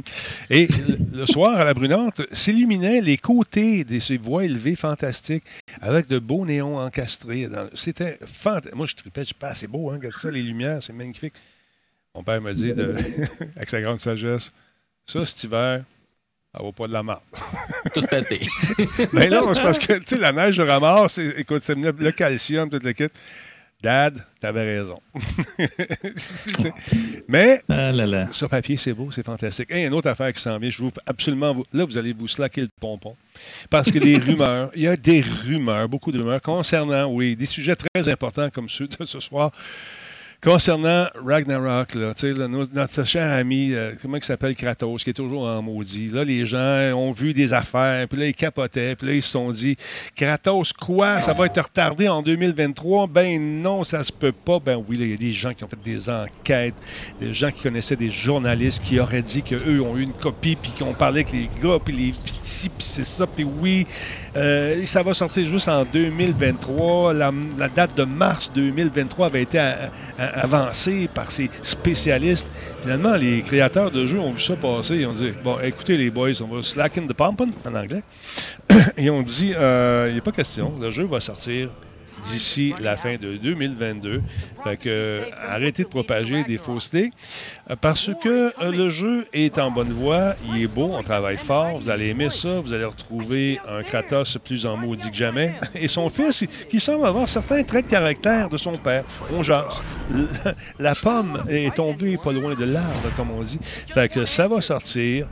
Et 0.50 0.68
le 1.12 1.26
soir, 1.26 1.58
à 1.58 1.64
la 1.64 1.74
brunante, 1.74 2.22
s'illuminaient 2.32 3.00
les 3.00 3.16
côtés 3.16 3.84
de 3.84 3.98
ces 4.00 4.16
voies 4.16 4.44
élevées 4.44 4.76
fantastiques 4.76 5.44
avec 5.80 6.06
de 6.06 6.18
beaux 6.18 6.44
néons 6.44 6.78
encastrés. 6.78 7.48
C'était 7.74 8.18
fantastique. 8.24 8.74
Moi, 8.74 8.86
je 8.86 8.94
tripais, 8.94 9.24
je 9.24 9.34
pas, 9.34 9.54
c'est 9.54 9.66
beau, 9.66 9.90
hein, 9.90 9.94
regarde 9.94 10.14
ça, 10.14 10.30
les 10.30 10.42
lumières, 10.42 10.82
c'est 10.82 10.92
magnifique. 10.92 11.34
Mon 12.14 12.22
père 12.22 12.40
me 12.40 12.52
dit, 12.52 12.72
avec 13.56 13.68
sa 13.68 13.80
grande 13.80 14.00
sagesse, 14.00 14.52
ça, 15.06 15.24
cet 15.24 15.44
hiver, 15.44 15.84
ça 16.54 16.62
vaut 16.62 16.72
pas 16.72 16.86
de 16.86 16.92
la 16.92 17.02
marde. 17.02 17.20
Tout 17.94 18.02
pété. 18.02 18.40
Mais 19.12 19.28
là, 19.28 19.42
c'est 19.54 19.62
parce 19.62 19.78
que, 19.78 19.94
tu 19.98 20.06
sais, 20.06 20.18
la 20.18 20.32
neige 20.32 20.56
de 20.56 20.62
ramasse, 20.62 21.18
écoute, 21.18 21.62
c'est 21.64 21.74
le 21.74 22.10
calcium, 22.12 22.70
toute 22.70 22.84
le 22.84 22.92
kit. 22.92 23.08
Dad, 23.82 24.24
t'avais 24.40 24.78
raison. 24.78 24.98
Mais 27.28 27.62
ah 27.68 27.92
sur 28.32 28.48
papier, 28.48 28.76
c'est 28.76 28.94
beau, 28.94 29.10
c'est 29.10 29.24
fantastique. 29.24 29.70
Et 29.70 29.84
une 29.84 29.92
autre 29.92 30.08
affaire 30.08 30.32
qui 30.32 30.40
s'en 30.40 30.58
vient, 30.58 30.70
je 30.70 30.82
vous 30.82 30.90
absolument 31.06 31.54
là, 31.72 31.84
vous 31.84 31.98
allez 31.98 32.12
vous 32.12 32.26
slacker 32.26 32.62
le 32.62 32.68
pompon. 32.80 33.16
Parce 33.68 33.90
que 33.90 33.98
des 33.98 34.16
rumeurs, 34.18 34.70
il 34.74 34.82
y 34.82 34.88
a 34.88 34.96
des 34.96 35.20
rumeurs, 35.20 35.88
beaucoup 35.88 36.10
de 36.10 36.18
rumeurs 36.18 36.40
concernant, 36.40 37.06
oui, 37.06 37.36
des 37.36 37.46
sujets 37.46 37.76
très 37.76 38.08
importants 38.08 38.48
comme 38.50 38.68
ceux 38.68 38.88
de 38.88 39.04
ce 39.04 39.20
soir. 39.20 39.52
Concernant 40.42 41.06
Ragnarok, 41.24 41.94
notre 41.94 43.04
cher 43.04 43.32
ami, 43.32 43.72
euh, 43.72 43.92
comment 44.00 44.18
il 44.18 44.24
s'appelle 44.24 44.54
Kratos, 44.54 45.02
qui 45.02 45.10
est 45.10 45.14
toujours 45.14 45.44
en 45.44 45.62
maudit. 45.62 46.08
Là, 46.08 46.24
les 46.24 46.44
gens 46.44 46.94
ont 46.94 47.12
vu 47.12 47.32
des 47.32 47.54
affaires, 47.54 48.06
puis 48.06 48.20
là, 48.20 48.26
ils 48.26 48.34
capotaient, 48.34 48.94
puis 48.96 49.06
là, 49.06 49.12
ils 49.14 49.22
se 49.22 49.30
sont 49.30 49.50
dit 49.50 49.76
Kratos, 50.14 50.74
quoi? 50.74 51.22
Ça 51.22 51.32
va 51.32 51.46
être 51.46 51.62
retardé 51.62 52.06
en 52.06 52.22
2023 52.22 53.06
Ben 53.06 53.62
non, 53.62 53.82
ça 53.82 54.04
se 54.04 54.12
peut 54.12 54.32
pas. 54.32 54.60
Ben 54.60 54.76
oui, 54.76 54.98
il 55.00 55.10
y 55.10 55.14
a 55.14 55.16
des 55.16 55.32
gens 55.32 55.54
qui 55.54 55.64
ont 55.64 55.68
fait 55.68 55.82
des 55.82 56.08
enquêtes, 56.10 56.74
des 57.18 57.32
gens 57.32 57.50
qui 57.50 57.62
connaissaient 57.62 57.96
des 57.96 58.10
journalistes 58.10 58.82
qui 58.82 59.00
auraient 59.00 59.22
dit 59.22 59.42
qu'eux 59.42 59.80
ont 59.80 59.96
eu 59.96 60.02
une 60.02 60.12
copie, 60.12 60.56
puis 60.56 60.70
qui 60.76 60.82
ont 60.82 60.94
parlé 60.94 61.22
avec 61.22 61.32
les 61.32 61.48
gars, 61.62 61.78
puis 61.82 61.94
les 61.94 62.12
petits, 62.12 62.68
puis 62.68 62.86
c'est 62.86 63.06
ça, 63.06 63.26
puis 63.26 63.44
oui. 63.44 63.86
Euh, 64.36 64.84
ça 64.84 65.02
va 65.02 65.14
sortir 65.14 65.46
juste 65.46 65.68
en 65.68 65.84
2023. 65.84 67.14
La, 67.14 67.32
date 67.74 67.96
de 67.96 68.04
mars 68.04 68.52
2023 68.54 69.26
avait 69.26 69.42
été 69.42 69.58
avancée 70.34 71.08
par 71.12 71.30
ces 71.30 71.50
spécialistes. 71.62 72.50
Finalement, 72.82 73.16
les 73.16 73.42
créateurs 73.42 73.90
de 73.90 74.06
jeux 74.06 74.20
ont 74.20 74.32
vu 74.32 74.40
ça 74.40 74.56
passer. 74.56 74.96
Ils 74.96 75.06
ont 75.06 75.12
dit 75.12 75.32
Bon, 75.42 75.58
écoutez, 75.62 75.96
les 75.96 76.10
boys, 76.10 76.40
on 76.42 76.54
va 76.54 76.62
slacken 76.62 77.06
the 77.06 77.12
pumping 77.12 77.52
en 77.64 77.74
anglais. 77.74 78.02
Et 78.96 79.10
on 79.10 79.22
dit 79.22 79.48
Il 79.48 80.12
n'y 80.12 80.18
a 80.18 80.22
pas 80.24 80.32
question, 80.32 80.72
le 80.80 80.90
jeu 80.90 81.04
va 81.04 81.20
sortir 81.20 81.70
d'ici 82.22 82.74
la 82.80 82.96
fin 82.96 83.16
de 83.16 83.36
2022. 83.36 84.22
Fait 84.64 84.76
que, 84.76 85.22
arrêtez 85.48 85.84
de 85.84 85.88
propager 85.88 86.44
des 86.44 86.58
faussetés 86.58 87.10
euh, 87.70 87.76
parce 87.80 88.10
que 88.22 88.52
euh, 88.62 88.72
le 88.72 88.88
jeu 88.88 89.26
est 89.32 89.58
en 89.58 89.70
bonne 89.70 89.92
voie, 89.92 90.34
il 90.48 90.62
est 90.62 90.66
beau, 90.66 90.90
on 90.92 91.02
travaille 91.02 91.36
fort, 91.36 91.78
vous 91.78 91.88
allez 91.88 92.08
aimer 92.08 92.30
ça, 92.30 92.60
vous 92.60 92.72
allez 92.72 92.84
retrouver 92.84 93.60
un 93.68 93.82
Kratos 93.82 94.38
plus 94.42 94.66
en 94.66 94.76
maudit 94.76 95.10
que 95.10 95.16
jamais 95.16 95.54
et 95.74 95.88
son 95.88 96.08
fils 96.08 96.44
qui 96.68 96.80
semble 96.80 97.06
avoir 97.06 97.28
certains 97.28 97.62
traits 97.62 97.86
de 97.86 97.90
caractère 97.90 98.48
de 98.48 98.56
son 98.56 98.72
père. 98.72 99.04
On 99.32 99.42
jase. 99.42 99.80
La 100.78 100.94
pomme 100.94 101.44
est 101.48 101.74
tombée 101.74 102.16
pas 102.16 102.32
loin 102.32 102.54
de 102.54 102.64
l'arbre, 102.64 103.10
comme 103.16 103.30
on 103.30 103.42
dit. 103.42 103.58
Fait 103.92 104.08
que 104.08 104.24
ça 104.24 104.48
va 104.48 104.60
sortir 104.60 105.28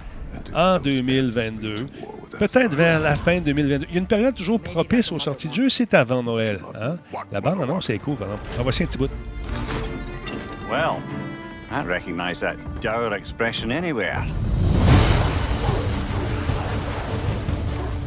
en 0.55 0.79
2022 0.79 1.87
peut-être 2.35 2.75
vers 2.75 3.01
la 3.01 3.17
fin 3.17 3.41
2022. 3.41 3.87
Il 3.89 3.95
y 3.95 3.97
a 3.97 4.01
une 4.01 4.07
période 4.07 4.35
toujours 4.35 4.61
propice 4.61 5.13
aux 5.13 5.19
sorties 5.19 5.49
de 5.49 5.55
jeu, 5.55 5.69
c'est 5.69 5.95
avant 5.95 6.23
Noël. 6.23 6.61
Hein? 6.75 6.97
La 7.33 7.41
bande 7.41 7.63
annonce 7.63 7.87
c'est 7.87 7.99
cool, 7.99 8.17
par 8.17 8.29
exemple. 8.29 8.45
En 8.59 8.63
voici 8.63 8.83
un 8.83 8.87
petit 8.87 8.99
bout. 8.99 9.11
Well, 10.71 10.97
I 11.71 11.83
recognize 11.83 12.41
that 12.41 12.57
dour 12.81 13.15
expression 13.15 13.71
anywhere. 13.71 14.25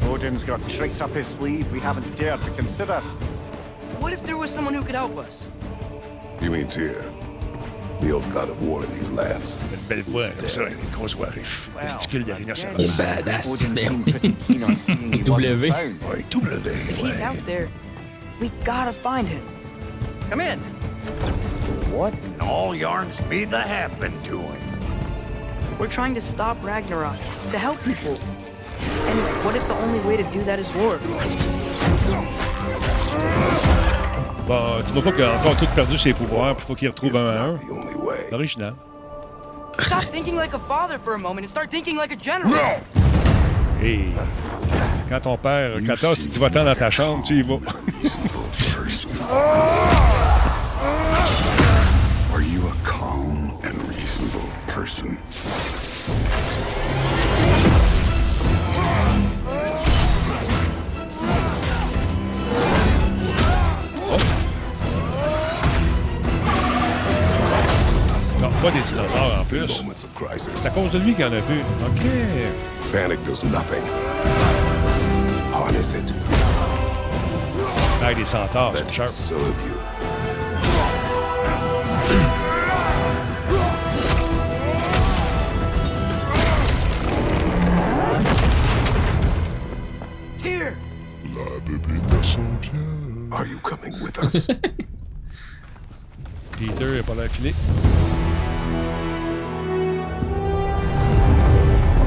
Odin's 0.10 0.44
got 0.44 0.60
tricks 0.70 1.02
up 1.02 1.14
his 1.16 1.26
sleeve 1.28 1.72
we 1.72 1.80
haven't 1.80 2.16
dared 2.18 2.42
to 2.42 2.52
consider. 2.52 3.02
What 4.00 4.14
if 4.14 4.24
there 4.24 4.38
was 4.38 4.50
someone 4.50 4.74
who 4.74 4.84
could 4.84 4.96
help 4.96 5.18
us? 5.18 5.50
You 6.42 6.50
mean 6.52 6.68
Tyr? 6.68 7.04
The 8.02 8.12
old 8.12 8.32
god 8.34 8.50
of 8.50 8.62
war 8.62 8.84
in 8.84 8.92
these 8.92 9.12
lands. 9.12 9.58
Une 9.74 9.80
belle 9.88 10.04
voix, 10.04 10.30
comme 10.30 10.50
ça, 10.50 10.64
une 10.64 10.90
grosse 10.92 11.16
voix 11.16 11.30
riche. 11.30 11.70
Testicule 11.82 12.24
de 12.24 12.34
rhinocéros. 12.34 12.76
Il 12.78 12.86
est 12.86 12.98
badass. 12.98 13.48
w. 15.26 15.72
Ouais, 15.72 16.26
W. 16.30 16.76
He's 16.96 17.22
out 17.22 17.46
there. 17.46 17.68
We 18.40 18.52
gotta 18.64 18.92
find 18.92 19.28
him. 19.28 19.42
Come 20.30 20.42
in. 20.42 20.60
What 21.92 22.14
in 22.14 22.42
all 22.42 22.76
yarns 22.76 23.20
be 23.30 23.46
the 23.46 23.60
happened 23.60 24.24
to 24.26 24.40
him? 24.40 24.62
We're 25.80 25.88
trying 25.88 26.16
to 26.16 26.22
stop 26.22 26.58
Ragnarok, 26.64 27.18
to 27.52 27.58
help 27.58 27.80
people. 27.84 28.18
And 29.08 29.46
what 29.46 29.56
if 29.56 29.68
the 29.68 29.76
only 29.76 30.00
way 30.02 30.18
to 30.18 30.24
do 30.32 30.42
that 30.44 30.60
is 30.60 30.70
war? 30.76 31.00
Bon, 34.48 34.82
tu 34.86 34.92
vois 34.94 35.04
pas 35.04 35.12
qu'il 35.12 35.24
a 35.26 35.34
encore 35.34 35.58
tout 35.58 35.68
perdu 35.76 35.98
ses 35.98 36.14
pouvoirs, 36.14 36.56
puis 36.56 36.64
il 36.64 36.68
faut 36.68 36.76
qu'il 36.76 36.88
retrouve 36.88 37.18
un 37.18 37.26
à 37.26 37.40
un. 37.48 37.58
L'original. 38.32 38.76
Stop 39.80 40.04
thinking 40.12 40.36
like 40.36 40.54
a 40.54 40.60
father 40.60 40.98
for 40.98 41.14
a 41.16 41.18
moment 41.18 41.44
and 41.44 41.50
start 41.50 41.70
thinking 41.70 41.98
like 41.98 42.12
a 42.12 42.16
general. 42.16 42.80
Et 43.84 44.06
quand 45.10 45.20
ton 45.20 45.38
père, 45.38 45.72
14, 45.86 46.30
tu 46.30 46.40
vas-t'en 46.40 46.64
dans 46.64 46.76
ta 46.76 46.90
chambre, 46.90 47.24
tu 47.26 47.36
y 47.36 47.42
vas. 47.42 47.56
Are 52.34 52.42
you 52.42 52.62
a 52.68 52.88
calm 52.88 53.52
and 53.64 53.74
reasonable 53.90 54.48
person? 54.68 55.18
Pas 68.40 68.72
des 68.72 68.82
dinosaures 68.82 69.40
en 69.42 69.46
plus. 69.46 69.84
C'est 70.56 70.68
à 70.68 70.72
cause 70.72 70.92
de 70.92 71.00
lui 71.00 71.14
qu'il 71.14 71.26
en 71.26 71.34
a 71.34 71.42
plus. 71.42 71.60
OK. 71.60 72.02
Panic 72.92 73.20
does 73.26 73.44
nothing. 73.44 73.82
Harness 75.54 75.94
it. 75.94 76.14
Ah, 78.04 78.14
des 78.14 78.26
centaures, 78.26 78.74
c'est 78.76 78.94
sharp. 78.94 79.10
S'en 79.10 79.36
vient. 79.36 79.88
Are 93.30 93.46
you 93.46 93.60
coming 93.60 94.00
with 94.02 94.18
us? 94.24 94.48
Peter 96.58 96.86
n'a 96.86 97.04
pas 97.04 97.14
l'air 97.14 97.30
filé. 97.30 97.54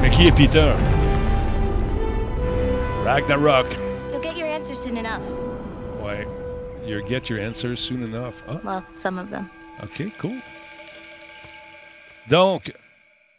Mais 0.01 0.09
qui 0.09 0.27
est 0.27 0.31
Peter? 0.35 0.73
Ragnarok. 3.05 3.67
You'll 4.11 4.21
get 4.21 4.37
your 4.37 4.47
answers 4.47 4.75
soon 4.75 4.97
enough. 4.97 5.23
Ouais. 6.03 6.27
You'll 6.85 7.07
get 7.07 7.29
your 7.29 7.39
answers 7.39 7.77
soon 7.79 8.03
enough. 8.03 8.43
Ah. 8.49 8.59
Well, 8.63 8.83
some 8.95 9.17
of 9.17 9.29
them. 9.29 9.47
OK, 9.83 10.11
cool. 10.17 10.35
Donc, 12.29 12.73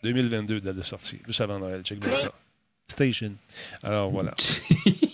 2022, 0.02 0.60
date 0.60 0.76
de 0.76 0.82
sortie. 0.82 1.20
Juste 1.26 1.42
avant 1.42 1.58
Noël. 1.58 1.82
Check 1.82 2.00
bien 2.00 2.16
ça. 2.16 2.32
Station. 2.88 3.36
Alors, 3.82 4.10
voilà. 4.10 4.32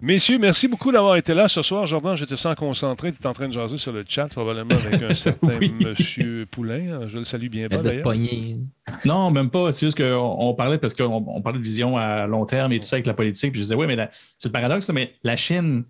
Messieurs, 0.00 0.38
merci 0.38 0.68
beaucoup 0.68 0.92
d'avoir 0.92 1.16
été 1.16 1.34
là 1.34 1.48
ce 1.48 1.60
soir. 1.60 1.84
Jordan, 1.86 2.16
je 2.16 2.24
te 2.24 2.36
sens 2.36 2.54
concentré. 2.54 3.10
Tu 3.10 3.20
es 3.20 3.26
en 3.26 3.32
train 3.32 3.48
de 3.48 3.52
jaser 3.52 3.78
sur 3.78 3.90
le 3.90 4.04
chat, 4.06 4.28
probablement 4.28 4.76
avec 4.76 5.02
un 5.02 5.14
certain 5.16 5.58
Monsieur 5.80 6.46
Poulain. 6.48 7.08
Je 7.08 7.18
le 7.18 7.24
salue 7.24 7.48
bien 7.48 7.66
bas, 7.66 7.78
d'ailleurs. 7.78 8.06
Non, 9.04 9.32
même 9.32 9.50
pas. 9.50 9.72
C'est 9.72 9.86
juste 9.86 9.98
qu'on 9.98 10.36
on 10.38 10.54
parlait 10.54 10.78
parce 10.78 10.94
qu'on 10.94 11.42
parlait 11.42 11.58
de 11.58 11.64
vision 11.64 11.96
à 11.96 12.28
long 12.28 12.46
terme 12.46 12.72
et 12.72 12.78
tout 12.78 12.86
ça 12.86 12.96
avec 12.96 13.06
la 13.06 13.14
politique. 13.14 13.50
Puis 13.50 13.60
je 13.60 13.64
disais, 13.64 13.74
oui, 13.74 13.86
mais 13.88 13.96
c'est 14.10 14.48
le 14.48 14.52
paradoxe, 14.52 14.88
mais 14.90 15.14
la 15.24 15.36
Chine 15.36 15.84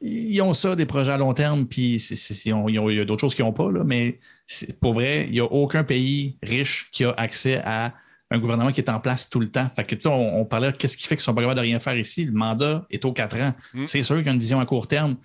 ils 0.00 0.40
ont 0.42 0.52
ça, 0.52 0.76
des 0.76 0.84
projets 0.84 1.12
à 1.12 1.16
long 1.16 1.32
terme, 1.32 1.66
puis 1.66 1.94
il 1.94 2.94
y 2.94 3.00
a 3.00 3.04
d'autres 3.04 3.20
choses 3.20 3.34
qu'ils 3.34 3.44
n'ont 3.44 3.52
pas, 3.52 3.70
là, 3.70 3.82
mais 3.82 4.18
pour 4.80 4.92
vrai, 4.94 5.24
il 5.26 5.32
n'y 5.32 5.40
a 5.40 5.44
aucun 5.44 5.84
pays 5.84 6.36
riche 6.42 6.88
qui 6.92 7.04
a 7.04 7.12
accès 7.16 7.62
à 7.64 7.94
un 8.30 8.38
gouvernement 8.38 8.72
qui 8.72 8.80
est 8.80 8.90
en 8.90 8.98
place 9.00 9.28
tout 9.30 9.40
le 9.40 9.48
temps. 9.48 9.68
Fait 9.76 9.84
que, 9.84 10.08
on, 10.08 10.40
on 10.40 10.44
parlait 10.44 10.72
de 10.72 10.76
qu'est-ce 10.76 10.96
qui 10.96 11.06
fait 11.06 11.16
qu'ils 11.16 11.22
sont 11.24 11.34
pas 11.34 11.42
capables 11.42 11.60
de 11.60 11.64
rien 11.64 11.80
faire 11.80 11.96
ici? 11.96 12.24
Le 12.24 12.32
mandat 12.32 12.84
est 12.90 13.04
aux 13.04 13.12
quatre 13.12 13.40
ans. 13.40 13.54
Mm. 13.74 13.86
C'est 13.86 14.02
sûr 14.02 14.16
qu'il 14.16 14.26
y 14.26 14.28
a 14.28 14.32
une 14.32 14.40
vision 14.40 14.60
à 14.60 14.66
court 14.66 14.88
terme. 14.88 15.16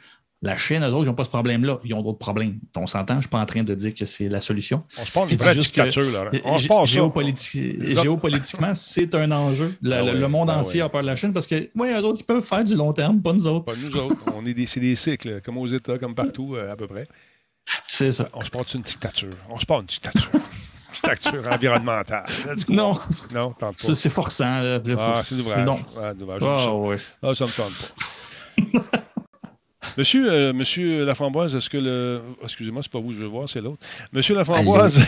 La 0.44 0.58
Chine, 0.58 0.84
eux 0.84 0.88
autres, 0.88 1.04
ils 1.04 1.08
n'ont 1.08 1.14
pas 1.14 1.24
ce 1.24 1.30
problème-là. 1.30 1.80
Ils 1.84 1.94
ont 1.94 2.02
d'autres 2.02 2.18
problèmes. 2.18 2.60
On 2.76 2.88
s'entend, 2.88 3.14
je 3.14 3.18
ne 3.18 3.22
suis 3.22 3.30
pas 3.30 3.40
en 3.40 3.46
train 3.46 3.62
de 3.62 3.76
dire 3.76 3.94
que 3.94 4.06
c'est 4.06 4.28
la 4.28 4.42
solution. 4.42 4.84
On 5.00 5.06
se 5.06 5.12
parle 5.12 5.28
d'une 5.28 5.38
vraie 5.38 5.56
dictature, 5.56 6.12
là. 6.12 6.32
On 6.46 6.58
se 6.58 6.68
parle 6.68 6.88
Géopolitiquement, 6.88 8.74
c'est 8.74 9.14
un 9.14 9.32
enjeu. 9.32 9.78
Le, 9.84 10.24
ah 10.24 10.28
monde 10.28 10.50
ah 10.50 10.58
entier 10.58 10.82
a 10.82 10.90
peur 10.90 11.04
de 11.04 11.08
la 11.08 11.16
Chine 11.16 11.32
parce 11.32 11.46
que, 11.46 11.70
oui, 11.76 11.90
eux 11.90 12.02
autres, 12.02 12.22
ils 12.22 12.26
peuvent 12.26 12.44
faire 12.44 12.64
du 12.64 12.74
long 12.74 12.92
terme, 12.92 13.22
pas 13.22 13.34
nous 13.34 13.46
autres. 13.46 13.66
Pas 13.66 13.76
nous 13.76 13.96
autres. 13.98 14.18
On 14.36 14.44
est 14.48 14.56
des, 14.56 14.66
des 14.66 14.96
cycles, 14.96 15.42
comme 15.42 15.60
aux 15.60 15.68
États, 15.68 16.00
comme 16.00 16.16
partout, 16.16 16.56
euh, 16.56 16.72
à 16.72 16.76
peu 16.76 16.88
près. 16.88 17.08
C'est 17.88 18.12
ça. 18.12 18.28
On 18.34 18.42
se 18.44 18.50
parle 18.50 18.66
d'une 18.66 18.82
dictature. 18.82 19.30
On 19.48 19.60
se 19.60 19.66
parle 19.68 19.82
d'une 19.82 19.90
dictature. 19.90 20.32
Dictature 21.04 21.48
environnementale. 21.52 22.26
Non. 22.70 22.98
Non, 23.34 23.52
tente 23.52 23.86
pas. 23.86 23.96
C'est 23.96 24.10
forçant. 24.10 24.62
ah, 24.98 25.22
c'est 25.24 25.36
l'ouvrage. 25.36 25.66
Non. 25.66 25.80
Ah, 26.00 26.14
ah, 26.42 26.74
ouais. 26.76 26.98
ah, 27.24 27.34
ça 27.34 27.46
me 27.46 27.56
tente 27.56 27.74
pas. 27.74 29.02
Monsieur, 29.98 30.32
euh, 30.32 30.54
Monsieur 30.54 31.04
Laframboise, 31.04 31.56
est-ce 31.56 31.70
que 31.70 31.78
le. 31.78 32.22
Excusez-moi, 32.44 32.82
c'est 32.82 32.92
pas 32.92 33.00
vous 33.00 33.10
que 33.10 33.16
je 33.16 33.22
veux 33.22 33.28
voir, 33.28 33.50
c'est 33.50 33.60
l'autre. 33.60 33.86
Monsieur 34.14 34.36
Laframboise, 34.36 35.02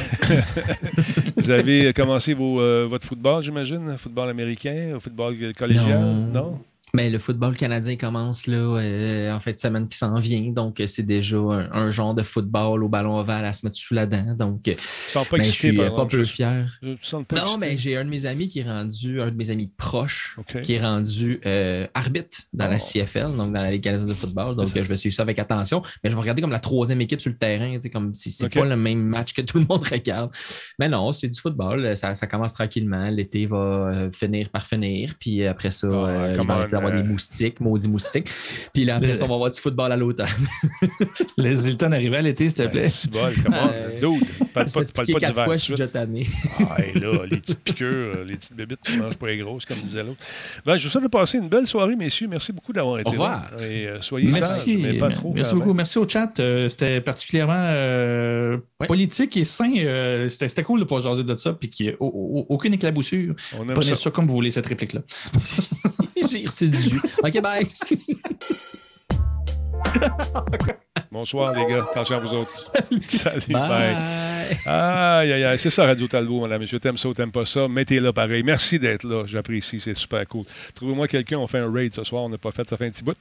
vous 1.37 1.49
avez 1.49 1.93
commencé 1.93 2.33
vos, 2.33 2.59
euh, 2.59 2.85
votre 2.89 3.07
football, 3.07 3.41
j'imagine? 3.43 3.97
Football 3.97 4.29
américain, 4.29 4.97
football 4.99 5.35
collégial? 5.53 6.01
non? 6.33 6.59
Mais 6.95 7.09
le 7.09 7.17
football 7.17 7.57
canadien 7.57 7.95
commence 7.95 8.45
là, 8.45 8.55
euh, 8.55 9.33
en 9.33 9.39
fait, 9.39 9.57
semaine 9.57 9.87
qui 9.87 9.97
s'en 9.97 10.19
vient. 10.19 10.51
Donc, 10.51 10.79
euh, 10.79 10.85
c'est 10.85 11.01
déjà 11.01 11.37
un, 11.39 11.89
genre 11.89 12.13
de 12.13 12.21
football 12.21 12.83
au 12.83 12.87
ballon 12.87 13.17
ovale 13.17 13.45
à 13.45 13.53
se 13.53 13.65
mettre 13.65 13.77
sous 13.77 13.95
la 13.95 14.05
dent. 14.05 14.35
Donc, 14.37 14.67
euh, 14.67 14.75
pas 15.11 15.23
ben, 15.31 15.43
je 15.43 15.49
suis 15.49 15.73
pas 15.73 16.05
peu 16.05 16.23
fier. 16.23 16.79
non, 16.83 17.57
mais 17.59 17.79
j'ai 17.79 17.97
un 17.97 18.05
de 18.05 18.11
mes 18.11 18.27
amis 18.27 18.47
qui 18.47 18.59
est 18.59 18.69
rendu, 18.69 19.19
un 19.23 19.31
de 19.31 19.35
mes 19.35 19.49
amis 19.49 19.71
proches, 19.75 20.37
qui 20.61 20.73
est 20.73 20.81
rendu 20.81 21.41
arbitre 21.95 22.41
dans 22.53 22.67
la 22.67 22.77
oh. 22.77 22.85
CFL, 22.93 23.37
donc 23.37 23.53
dans 23.53 23.63
la 23.63 23.71
Ligue 23.71 23.83
de 23.83 24.13
football. 24.13 24.55
Donc, 24.55 24.67
je 24.67 24.81
vais 24.81 24.95
suivre 24.95 25.15
ça 25.15 25.23
avec 25.23 25.39
attention. 25.39 25.81
Mais 26.03 26.11
je 26.11 26.15
vais 26.15 26.21
regarder 26.21 26.43
comme 26.43 26.51
la 26.51 26.59
troisième 26.59 27.01
équipe 27.01 27.21
sur 27.21 27.31
le 27.31 27.37
terrain, 27.37 27.75
comme 27.91 28.13
si 28.13 28.29
c'est 28.29 28.49
pas 28.49 28.65
le 28.65 28.77
même 28.77 29.01
match 29.01 29.33
que 29.33 29.41
tout 29.41 29.57
le 29.57 29.65
monde 29.67 29.83
regarde. 29.91 30.29
Mais 30.77 30.89
non, 30.89 31.11
c'est 31.11 31.27
du 31.27 31.41
football. 31.41 31.97
Ça, 31.97 32.13
commence 32.27 32.53
tranquillement. 32.53 33.09
L'été 33.09 33.47
va 33.47 34.11
finir 34.11 34.49
par 34.49 34.67
finir. 34.67 35.15
Puis 35.19 35.43
après 35.47 35.71
ça, 35.71 35.87
oh, 35.89 36.82
avoir 36.85 37.01
des 37.01 37.07
moustiques, 37.07 37.59
maudits 37.59 37.87
moustiques. 37.87 38.29
Puis 38.73 38.85
là, 38.85 38.95
après 38.95 39.15
ça, 39.15 39.25
on 39.25 39.27
va 39.27 39.35
avoir 39.35 39.51
du 39.51 39.59
football 39.59 39.91
à 39.91 39.97
l'automne. 39.97 40.27
les 41.37 41.67
Hilton 41.67 41.91
arrivaient 41.91 42.17
à 42.17 42.21
l'été, 42.21 42.49
s'il 42.49 42.57
te 42.57 42.67
plaît. 42.67 42.89
C'est 42.89 43.11
bon, 43.11 43.29
comment? 43.43 43.69
Dude, 43.99 44.27
parle 44.53 44.71
pas, 44.71 44.81
parle 44.93 45.07
pas 45.07 45.19
d'hiver. 45.19 45.45
fois, 45.45 45.55
je 45.55 45.61
suis 45.61 45.73
déjà 45.73 45.87
tanné. 45.87 46.27
ah, 46.59 46.77
et 46.83 46.99
là, 46.99 47.25
les 47.29 47.37
petites 47.37 47.63
piqûres, 47.63 47.93
euh, 47.93 48.25
les 48.25 48.35
petites 48.35 48.55
bébites, 48.55 48.79
tu 48.83 48.97
manges 48.97 49.15
pas 49.15 49.27
les 49.27 49.37
grosses, 49.37 49.65
comme 49.65 49.81
disait 49.81 50.03
l'autre. 50.03 50.19
Ben, 50.65 50.77
je 50.77 50.85
vous 50.85 50.91
souhaite 50.91 51.03
de 51.03 51.09
passer 51.09 51.37
une 51.37 51.49
belle 51.49 51.67
soirée, 51.67 51.95
messieurs. 51.95 52.27
Merci 52.27 52.51
beaucoup 52.51 52.73
d'avoir 52.73 52.99
été 52.99 53.09
Au 53.09 53.11
revoir. 53.11 53.51
là. 53.57 53.67
Et 53.67 53.87
euh, 53.87 54.01
soyez 54.01 54.31
merci, 54.31 54.73
sages, 54.73 54.81
mais 54.81 54.97
pas 54.97 55.09
trop. 55.09 55.33
Merci 55.33 55.55
beaucoup. 55.55 55.73
Merci 55.73 55.97
au 55.97 56.07
chat. 56.07 56.39
Euh, 56.39 56.69
c'était 56.69 57.01
particulièrement 57.01 57.73
politique 58.87 59.37
et 59.37 59.45
sain. 59.45 59.71
C'était 60.27 60.63
cool 60.63 60.79
de 60.79 60.85
pouvoir 60.85 61.01
jaser 61.01 61.23
de 61.23 61.35
ça, 61.35 61.53
puis 61.53 61.69
qu'il 61.69 61.87
n'y 61.87 61.91
ait 61.91 61.97
aucune 61.99 62.73
éclaboussure. 62.73 63.35
Prenez 63.73 63.89
ça. 63.91 63.95
ça 63.95 64.11
comme 64.11 64.27
vous 64.27 64.35
voulez, 64.35 64.51
cette 64.51 64.67
réplique-là. 64.67 65.01
J'ai 66.29 66.45
reçu 66.45 66.69
du 66.69 66.81
jus. 66.81 67.01
OK, 67.23 67.41
bye. 67.41 67.67
Bonsoir, 71.11 71.53
les 71.53 71.65
gars. 71.65 71.85
Attention 71.91 72.15
à 72.17 72.19
vous 72.19 72.33
autres. 72.33 72.51
Salut. 73.09 73.53
bye. 73.53 73.95
Aïe, 74.65 75.31
aïe, 75.31 75.43
aïe. 75.43 75.59
C'est 75.59 75.69
ça, 75.69 75.85
Radio 75.85 76.07
Talbot, 76.07 76.41
madame, 76.41 76.61
monsieur. 76.61 76.79
T'aimes 76.79 76.97
ça 76.97 77.09
ou 77.09 77.13
t'aimes 77.13 77.31
pas 77.31 77.45
ça? 77.45 77.67
Mettez-le 77.67 78.11
pareil. 78.11 78.43
Merci 78.43 78.79
d'être 78.79 79.03
là. 79.03 79.23
J'apprécie. 79.25 79.79
C'est 79.79 79.93
super 79.93 80.27
cool. 80.27 80.45
Trouvez-moi 80.75 81.07
quelqu'un. 81.07 81.37
On 81.37 81.47
fait 81.47 81.59
un 81.59 81.71
raid 81.71 81.93
ce 81.93 82.03
soir. 82.03 82.23
On 82.23 82.29
n'a 82.29 82.37
pas 82.37 82.51
fait. 82.51 82.67
Ça 82.67 82.77
fait 82.77 82.87
un 82.87 82.91
petit 82.91 83.03
bout. 83.03 83.17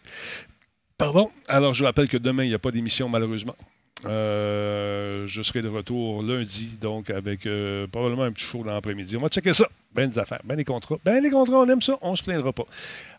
Pardon. 0.96 1.30
Alors, 1.48 1.74
je 1.74 1.80
vous 1.80 1.86
rappelle 1.86 2.08
que 2.08 2.16
demain, 2.16 2.44
il 2.44 2.48
n'y 2.48 2.54
a 2.54 2.58
pas 2.58 2.70
d'émission, 2.70 3.08
malheureusement. 3.08 3.56
Euh, 4.04 5.26
je 5.28 5.42
serai 5.42 5.62
de 5.62 5.68
retour 5.68 6.22
lundi, 6.22 6.76
donc 6.80 7.10
avec 7.10 7.46
euh, 7.46 7.86
probablement 7.86 8.24
un 8.24 8.32
petit 8.32 8.44
show 8.44 8.64
dans 8.64 8.72
l'après-midi. 8.72 9.16
On 9.16 9.20
va 9.20 9.28
checker 9.28 9.54
ça. 9.54 9.68
Ben 9.94 10.08
des 10.08 10.18
affaires, 10.18 10.40
ben 10.44 10.56
des 10.56 10.64
contrats. 10.64 10.96
Ben 11.04 11.22
des 11.22 11.30
contrats, 11.30 11.58
on 11.58 11.68
aime 11.68 11.80
ça, 11.80 11.98
on 12.02 12.16
se 12.16 12.22
plaindra 12.22 12.52
pas. 12.52 12.64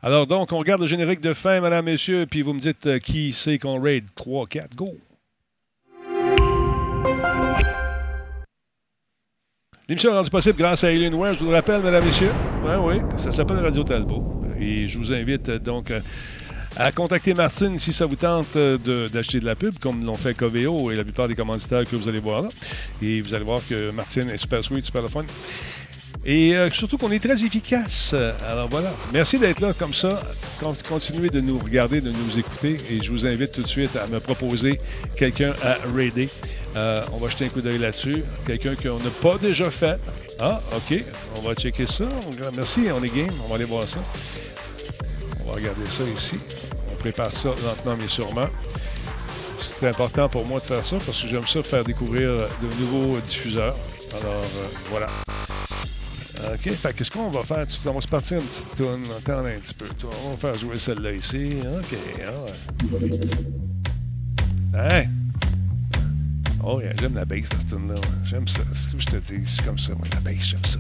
Alors 0.02 0.28
donc, 0.28 0.52
on 0.52 0.58
regarde 0.58 0.82
le 0.82 0.88
générique 0.88 1.22
de 1.22 1.34
fin, 1.34 1.62
madame, 1.62 1.86
messieurs, 1.86 2.26
puis 2.30 2.42
vous 2.42 2.54
me 2.54 2.60
dites 2.60 2.86
euh, 2.88 3.00
qui 3.00 3.32
c'est 3.32 3.60
qu'on 3.60 3.80
raid. 3.80 4.04
3, 4.16 4.46
4, 4.48 4.76
go! 4.76 4.98
L'émission 9.88 10.12
est 10.12 10.16
rendue 10.16 10.30
possible 10.30 10.58
grâce 10.58 10.84
à 10.84 10.88
Alienware, 10.88 11.34
je 11.34 11.40
vous 11.40 11.50
le 11.50 11.56
rappelle, 11.56 11.82
mesdames, 11.82 12.06
messieurs. 12.06 12.32
Oui, 12.64 12.76
oui, 12.82 12.96
ça 13.18 13.32
s'appelle 13.32 13.58
Radio 13.58 13.84
Talbot. 13.84 14.42
Et 14.60 14.88
je 14.88 14.98
vous 14.98 15.12
invite 15.12 15.52
donc 15.52 15.92
à 16.78 16.92
contacter 16.92 17.34
Martine 17.34 17.78
si 17.80 17.94
ça 17.94 18.06
vous 18.06 18.16
tente 18.16 18.56
euh, 18.56 19.10
d'acheter 19.10 19.40
de, 19.40 19.46
la 19.46 19.56
pub, 19.56 19.74
comme 19.80 20.04
l'ont 20.04 20.16
fait 20.16 20.34
Coveo 20.34 20.92
et 20.92 20.96
la 20.96 21.04
plupart 21.04 21.28
des 21.28 21.36
commanditaires 21.36 21.84
que 21.84 21.96
vous 21.96 22.08
allez 22.10 22.20
voir 22.20 22.42
là. 22.42 22.50
Et 23.02 23.22
vous 23.22 23.34
allez 23.34 23.46
voir 23.46 23.62
que 23.68 23.92
Martine 23.92 24.30
est 24.30 24.38
super 24.38 24.64
sweet, 24.64 24.86
super 24.86 25.02
le 25.02 25.08
fun. 25.08 25.26
Et 26.26 26.56
euh, 26.56 26.70
surtout 26.72 26.98
qu'on 26.98 27.12
est 27.12 27.20
très 27.20 27.44
efficace. 27.44 28.16
Alors 28.48 28.70
voilà. 28.70 28.94
Merci 29.12 29.40
d'être 29.40 29.60
là 29.60 29.74
comme 29.74 29.94
ça. 29.94 30.22
Continuez 30.88 31.30
de 31.30 31.42
nous 31.42 31.60
regarder, 31.60 32.00
de 32.02 32.12
nous 32.12 32.40
écouter. 32.40 32.78
Et 32.90 33.04
je 33.04 33.12
vous 33.12 33.26
invite 33.26 33.52
tout 33.52 33.64
de 33.64 33.68
suite 33.68 33.96
à 33.98 34.08
me 34.08 34.20
proposer 34.20 34.80
quelqu'un 35.18 35.54
à 35.62 35.78
raider. 35.94 36.30
Euh, 36.76 37.04
on 37.14 37.18
va 37.18 37.30
jeter 37.30 37.46
un 37.46 37.50
coup 37.50 37.62
d'œil 37.62 37.78
là-dessus. 37.78 38.24
Quelqu'un 38.46 38.76
qu'on 38.76 39.00
n'a 39.00 39.10
pas 39.22 39.38
déjà 39.38 39.70
fait. 39.70 40.00
Ah, 40.40 40.60
OK. 40.76 41.04
On 41.38 41.42
va 41.42 41.54
checker 41.56 41.86
ça. 41.86 42.06
Merci, 42.56 42.86
on 42.98 43.04
est 43.04 43.16
game. 43.16 43.28
On 43.46 43.50
va 43.50 43.56
aller 43.56 43.66
voir 43.66 43.88
ça. 43.88 44.00
On 45.44 45.50
va 45.50 45.56
regarder 45.56 45.86
ça 45.86 46.04
ici 46.04 46.38
prépare 47.04 47.32
ça 47.32 47.50
lentement 47.50 47.98
mais 48.00 48.08
sûrement. 48.08 48.48
C'est 49.78 49.90
important 49.90 50.30
pour 50.30 50.46
moi 50.46 50.62
de 50.62 50.66
faire 50.66 50.86
ça 50.86 50.96
parce 51.06 51.22
que 51.22 51.28
j'aime 51.28 51.46
ça 51.46 51.62
faire 51.62 51.84
découvrir 51.84 52.30
de 52.30 52.68
nouveaux 52.80 53.20
diffuseurs. 53.20 53.76
Alors, 54.12 54.44
euh, 54.44 54.68
voilà. 54.90 55.08
OK, 56.54 56.72
fait 56.72 56.94
qu'est-ce 56.94 57.12
qu'on 57.12 57.30
va 57.30 57.44
faire? 57.44 57.66
On 57.86 57.92
va 57.92 58.02
se 58.02 58.08
partir 58.08 58.38
une 58.38 58.46
petite 58.46 58.76
toune. 58.76 59.04
Attends 59.18 59.40
un 59.40 59.60
petit 59.60 59.74
peu. 59.74 59.86
On 60.26 60.32
va 60.32 60.38
faire 60.38 60.56
jouer 60.56 60.78
celle-là 60.78 61.12
ici. 61.12 61.58
OK, 61.62 61.98
ah 62.26 62.32
ouais. 62.96 63.10
Hein? 64.76 65.06
Oh, 66.64 66.82
j'aime 67.00 67.16
la 67.16 67.26
bass 67.26 67.50
dans 67.50 67.60
cette 67.60 67.68
tune-là. 67.68 68.00
J'aime 68.24 68.48
ça. 68.48 68.62
Si 68.74 68.98
je 68.98 69.06
te 69.06 69.18
dis, 69.18 69.42
c'est 69.46 69.66
comme 69.66 69.78
ça. 69.78 69.94
Moi, 69.94 70.08
la 70.14 70.22
bass, 70.22 70.40
j'aime 70.40 70.64
ça. 70.64 70.80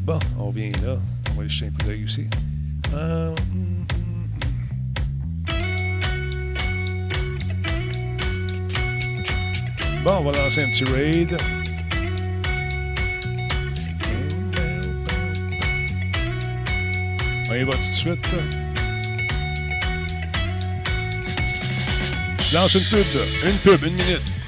Bon, 0.00 0.18
on 0.38 0.50
vient 0.50 0.72
là. 0.82 0.96
Va 1.40 1.44
aller 1.44 1.48
jeter 1.54 1.66
un 1.66 1.70
coup 1.70 1.86
d'œil 1.86 2.04
aussi. 2.04 2.26
Euh, 2.92 3.34
Bon, 10.04 10.16
on 10.18 10.24
va 10.24 10.32
lancer 10.32 10.62
un 10.62 10.70
petit 10.70 10.84
raid. 10.84 11.36
On 17.48 17.54
y 17.54 17.64
va 17.64 17.72
tout 17.72 17.78
de 17.78 17.96
suite. 17.96 18.26
Je 22.50 22.54
lance 22.54 22.74
une 22.74 22.84
pub, 22.84 23.06
Une 23.46 23.56
pub, 23.56 23.82
une 23.84 23.94
minute. 23.94 24.39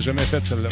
N'a 0.00 0.06
jamais 0.06 0.22
fait 0.22 0.42
celle-là. 0.46 0.70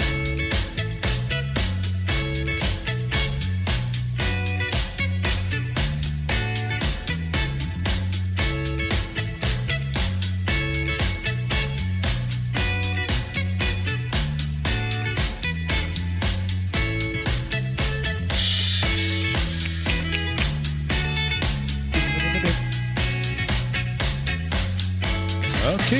OK. 25.74 25.92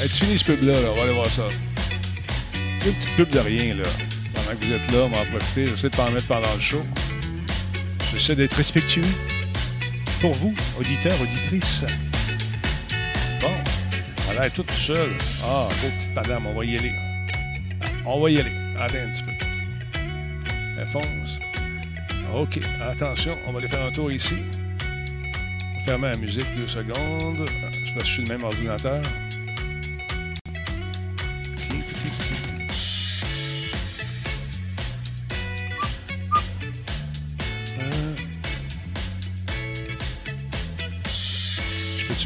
Es-tu 0.00 0.14
fini 0.14 0.38
ce 0.38 0.44
pub-là? 0.44 0.74
On 0.92 0.96
va 0.96 1.02
aller 1.02 1.12
voir 1.12 1.26
ça. 1.26 1.42
Une 2.86 2.94
petite 2.94 3.14
pub 3.14 3.30
de 3.30 3.38
rien, 3.38 3.74
là. 3.74 3.84
pendant 4.34 4.58
que 4.58 4.64
vous 4.64 4.72
êtes 4.72 4.90
là, 4.90 4.98
on 5.04 5.08
va 5.08 5.20
en 5.20 5.26
profiter. 5.26 5.68
J'essaie 5.68 5.90
de 5.90 5.96
pas 5.96 6.06
en 6.06 6.12
mettre 6.12 6.26
pendant 6.26 6.54
le 6.54 6.60
show. 6.60 6.82
J'essaie 8.12 8.34
d'être 8.34 8.54
respectueux 8.54 9.04
pour 10.20 10.32
vous, 10.34 10.54
auditeurs, 10.78 11.20
auditrices. 11.20 11.84
Bon, 13.40 13.52
elle 14.30 14.38
a 14.38 14.42
l'air 14.42 14.52
toute 14.52 14.70
seule. 14.72 15.12
Ah, 15.44 15.68
beau 15.82 15.88
petite 15.96 16.14
madame, 16.14 16.46
on 16.46 16.54
va 16.54 16.64
y 16.64 16.78
aller. 16.78 16.92
On 18.06 18.20
va 18.20 18.30
y 18.30 18.40
aller. 18.40 18.52
Attends 18.78 18.98
un 18.98 19.12
petit 19.12 19.22
peu. 19.22 20.80
Alphonse. 20.80 21.38
OK, 22.34 22.60
attention, 22.80 23.36
on 23.46 23.52
va 23.52 23.58
aller 23.58 23.68
faire 23.68 23.84
un 23.84 23.92
tour 23.92 24.10
ici. 24.10 24.36
On 25.76 25.84
fermer 25.84 26.08
la 26.08 26.16
musique 26.16 26.46
deux 26.56 26.66
secondes. 26.66 27.44
Je 27.46 27.92
pense 27.94 28.02
que 28.02 28.08
je 28.08 28.12
suis 28.12 28.22
le 28.22 28.28
même 28.28 28.44
ordinateur. 28.44 29.02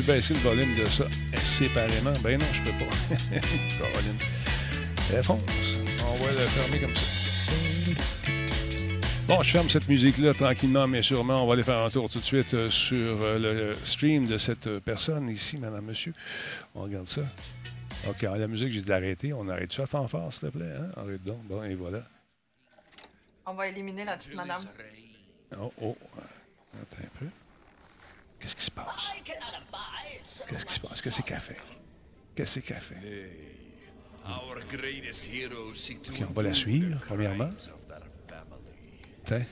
Baisser 0.05 0.35
le 0.35 0.41
volume 0.41 0.75
de 0.77 0.87
ça 0.87 1.05
séparément? 1.41 2.13
Ben 2.23 2.39
non, 2.39 2.47
je 2.53 2.63
peux 2.63 2.85
pas. 2.85 3.17
Caroline. 3.79 4.19
Fonce. 5.23 5.85
On 6.07 6.25
va 6.25 6.33
le 6.33 6.39
fermer 6.39 6.81
comme 6.81 6.97
ça. 6.97 7.25
Bon, 9.27 9.43
je 9.43 9.51
ferme 9.51 9.71
cette 9.71 9.89
musique-là 9.89 10.35
tranquillement, 10.35 10.87
mais 10.87 11.01
sûrement. 11.01 11.43
On 11.43 11.47
va 11.47 11.55
aller 11.55 11.63
faire 11.63 11.79
un 11.79 11.89
tour 11.89 12.11
tout 12.11 12.19
de 12.19 12.25
suite 12.25 12.53
euh, 12.53 12.69
sur 12.69 13.23
euh, 13.23 13.39
le 13.39 13.75
stream 13.85 14.27
de 14.27 14.37
cette 14.37 14.67
euh, 14.67 14.81
personne 14.81 15.31
ici, 15.31 15.57
madame, 15.57 15.87
monsieur. 15.87 16.13
On 16.75 16.83
regarde 16.83 17.07
ça. 17.07 17.23
OK, 18.09 18.21
la 18.23 18.47
musique, 18.47 18.71
j'ai 18.71 18.83
de 18.83 18.89
l'arrêter. 18.89 19.33
On 19.33 19.49
arrête 19.49 19.73
ça, 19.73 19.87
fanfare, 19.87 20.31
s'il 20.31 20.51
te 20.51 20.59
plaît. 20.59 20.75
Hein? 20.79 20.91
Arrête 20.97 21.25
donc. 21.25 21.43
Bon, 21.45 21.63
et 21.63 21.75
voilà. 21.75 22.03
On 23.47 23.55
va 23.55 23.69
éliminer 23.69 24.05
la 24.05 24.17
petite 24.19 24.35
madame. 24.35 24.63
Oh, 25.59 25.73
oh. 25.81 25.97
Attends 26.75 27.03
un 27.03 27.19
peu. 27.19 27.27
Qu'est-ce 28.45 28.57
qui 28.57 28.65
se 28.65 28.71
passe? 28.71 29.11
Qu'est-ce 30.47 30.67
qui 30.67 30.75
se 30.75 30.81
passe? 30.81 31.01
Qu'est-ce 31.01 31.23
qu'elle 31.23 31.41
fait? 31.41 31.57
Qu'est-ce 32.35 32.61
qu'elle 32.61 32.83
fait? 32.83 33.31
OK, 36.11 36.23
on 36.29 36.33
va 36.35 36.43
la 36.43 36.53
suivre, 36.53 37.01
premièrement. 37.07 37.51
Tiens. 39.25 39.47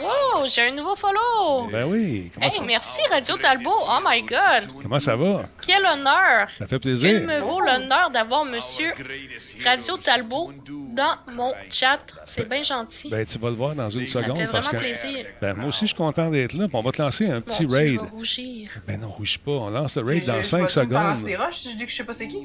Wow, 0.00 0.46
j'ai 0.48 0.68
un 0.68 0.70
nouveau 0.72 0.94
follow! 0.94 1.68
Ben 1.72 1.84
oui. 1.84 2.30
Hey, 2.40 2.60
merci 2.64 3.00
Radio 3.10 3.36
Talbot. 3.36 3.70
Oh 3.88 3.98
my 4.06 4.22
God! 4.22 4.68
Comment 4.82 5.00
ça 5.00 5.16
va? 5.16 5.42
Quel 5.66 5.84
honneur! 5.84 6.48
Ça 6.58 6.66
fait 6.66 6.78
plaisir. 6.78 7.10
Il 7.20 7.26
me 7.26 7.38
vaut 7.40 7.60
l'honneur 7.60 8.10
d'avoir 8.10 8.44
Monsieur 8.44 8.92
Radio 9.64 9.96
Talbot 9.96 10.52
dans 10.94 11.16
mon 11.32 11.52
chat? 11.70 11.98
C'est 12.24 12.48
bien 12.48 12.62
gentil. 12.62 13.08
Ben, 13.10 13.26
tu 13.26 13.38
vas 13.38 13.50
le 13.50 13.56
voir 13.56 13.74
dans 13.74 13.90
une 13.90 14.06
ça 14.06 14.20
seconde. 14.22 14.36
Ça 14.36 14.42
fait 14.46 14.52
parce 14.52 14.66
vraiment 14.66 14.80
que, 14.84 14.84
plaisir. 15.00 15.26
Ben, 15.40 15.54
moi 15.54 15.68
aussi, 15.68 15.80
je 15.80 15.86
suis 15.86 15.96
content 15.96 16.30
d'être 16.30 16.52
là. 16.52 16.66
On 16.72 16.82
va 16.82 16.90
te 16.92 17.02
lancer 17.02 17.28
un 17.30 17.40
petit 17.40 17.66
Bon, 17.66 17.74
raid. 17.74 17.90
Tu 17.92 17.96
vas 17.98 18.10
rougir. 18.10 18.70
Ben 18.86 19.00
non, 19.00 19.08
rougis 19.10 19.38
pas. 19.38 19.50
On 19.52 19.70
lance 19.70 19.96
le 19.96 20.02
raid 20.04 20.24
dans 20.24 20.36
Je- 20.38 20.42
5 20.42 20.58
je 20.70 20.74
vais-tu 20.80 20.88
me 20.88 20.94
balancer 20.94 21.14
secondes. 21.20 21.26
des 21.28 21.36
roches 21.36 21.62
je 21.64 21.76
dis 21.76 21.84
que 21.86 21.90
je 21.90 21.96
sais 21.96 22.04
pas 22.04 22.14
c'est 22.14 22.28
qui. 22.28 22.38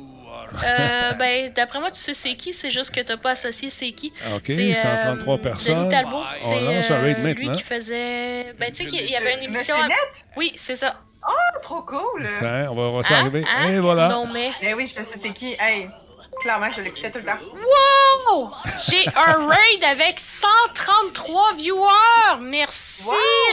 Euh, 0.65 1.11
ben, 1.13 1.51
d'après 1.55 1.79
moi, 1.79 1.91
tu 1.91 1.99
sais 1.99 2.13
c'est 2.13 2.35
qui, 2.35 2.53
c'est 2.53 2.71
juste 2.71 2.91
que 2.93 3.01
t'as 3.01 3.17
pas 3.17 3.31
associé 3.31 3.69
c'est 3.69 3.91
qui. 3.91 4.11
OK, 4.35 4.43
C'est, 4.45 4.73
133 4.73 5.37
personnes. 5.37 5.77
Denis 5.79 5.89
Talbot, 5.89 6.23
On 6.45 6.61
lance 6.61 6.91
un 6.91 6.99
raid 7.01 7.17
euh, 7.19 7.23
lui 7.49 7.55
qui 7.55 7.61
faisait... 7.63 8.53
Ben, 8.59 8.71
tu 8.71 8.83
sais 8.83 8.85
qu'il 8.89 9.09
y 9.09 9.15
avait 9.15 9.35
une 9.35 9.43
émission... 9.43 9.75
Net? 9.87 9.97
Oui, 10.35 10.53
c'est 10.57 10.75
ça. 10.75 10.95
Oh, 11.27 11.59
trop 11.61 11.81
cool! 11.83 12.29
Tiens, 12.39 12.67
on 12.69 12.75
va 12.75 12.89
voir 12.89 13.05
ça 13.05 13.15
Hein? 13.17 13.21
arriver. 13.21 13.45
Hein? 13.49 13.69
Et 13.69 13.79
voilà. 13.79 14.09
Non, 14.09 14.27
mais... 14.27 14.51
Ben 14.61 14.75
oui, 14.75 14.87
je 14.87 14.93
sais 15.03 15.05
c'est 15.21 15.31
qui? 15.31 15.55
Hey, 15.59 15.87
clairement, 16.41 16.69
je 16.75 16.81
l'écoutais 16.81 17.11
tout 17.11 17.19
le 17.19 17.25
temps. 17.25 17.39
Wow! 17.53 18.51
J'ai 18.89 19.05
un 19.15 19.47
raid 19.47 19.83
avec 19.89 20.19
133 20.19 21.53
viewers! 21.55 22.39
Merci, 22.41 23.03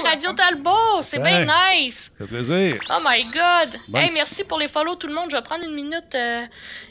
Radio 0.05 0.33
Talbot! 0.33 1.01
C'est 1.03 1.19
bien 1.21 1.45
nice! 1.45 2.11
Ça 2.19 2.25
fait 2.27 2.35
plaisir. 2.35 2.81
Oh 2.91 2.99
my 3.07 3.25
god! 3.25 3.79
Hey, 3.95 4.11
merci 4.13 4.43
pour 4.45 4.59
les 4.59 4.69
follow 4.69 4.97
tout 4.97 5.07
le 5.07 5.15
monde. 5.15 5.31
Je 5.31 5.37
vais 5.37 5.43
prendre 5.43 5.65
une 5.65 5.75
minute, 5.75 6.15
euh, 6.15 6.43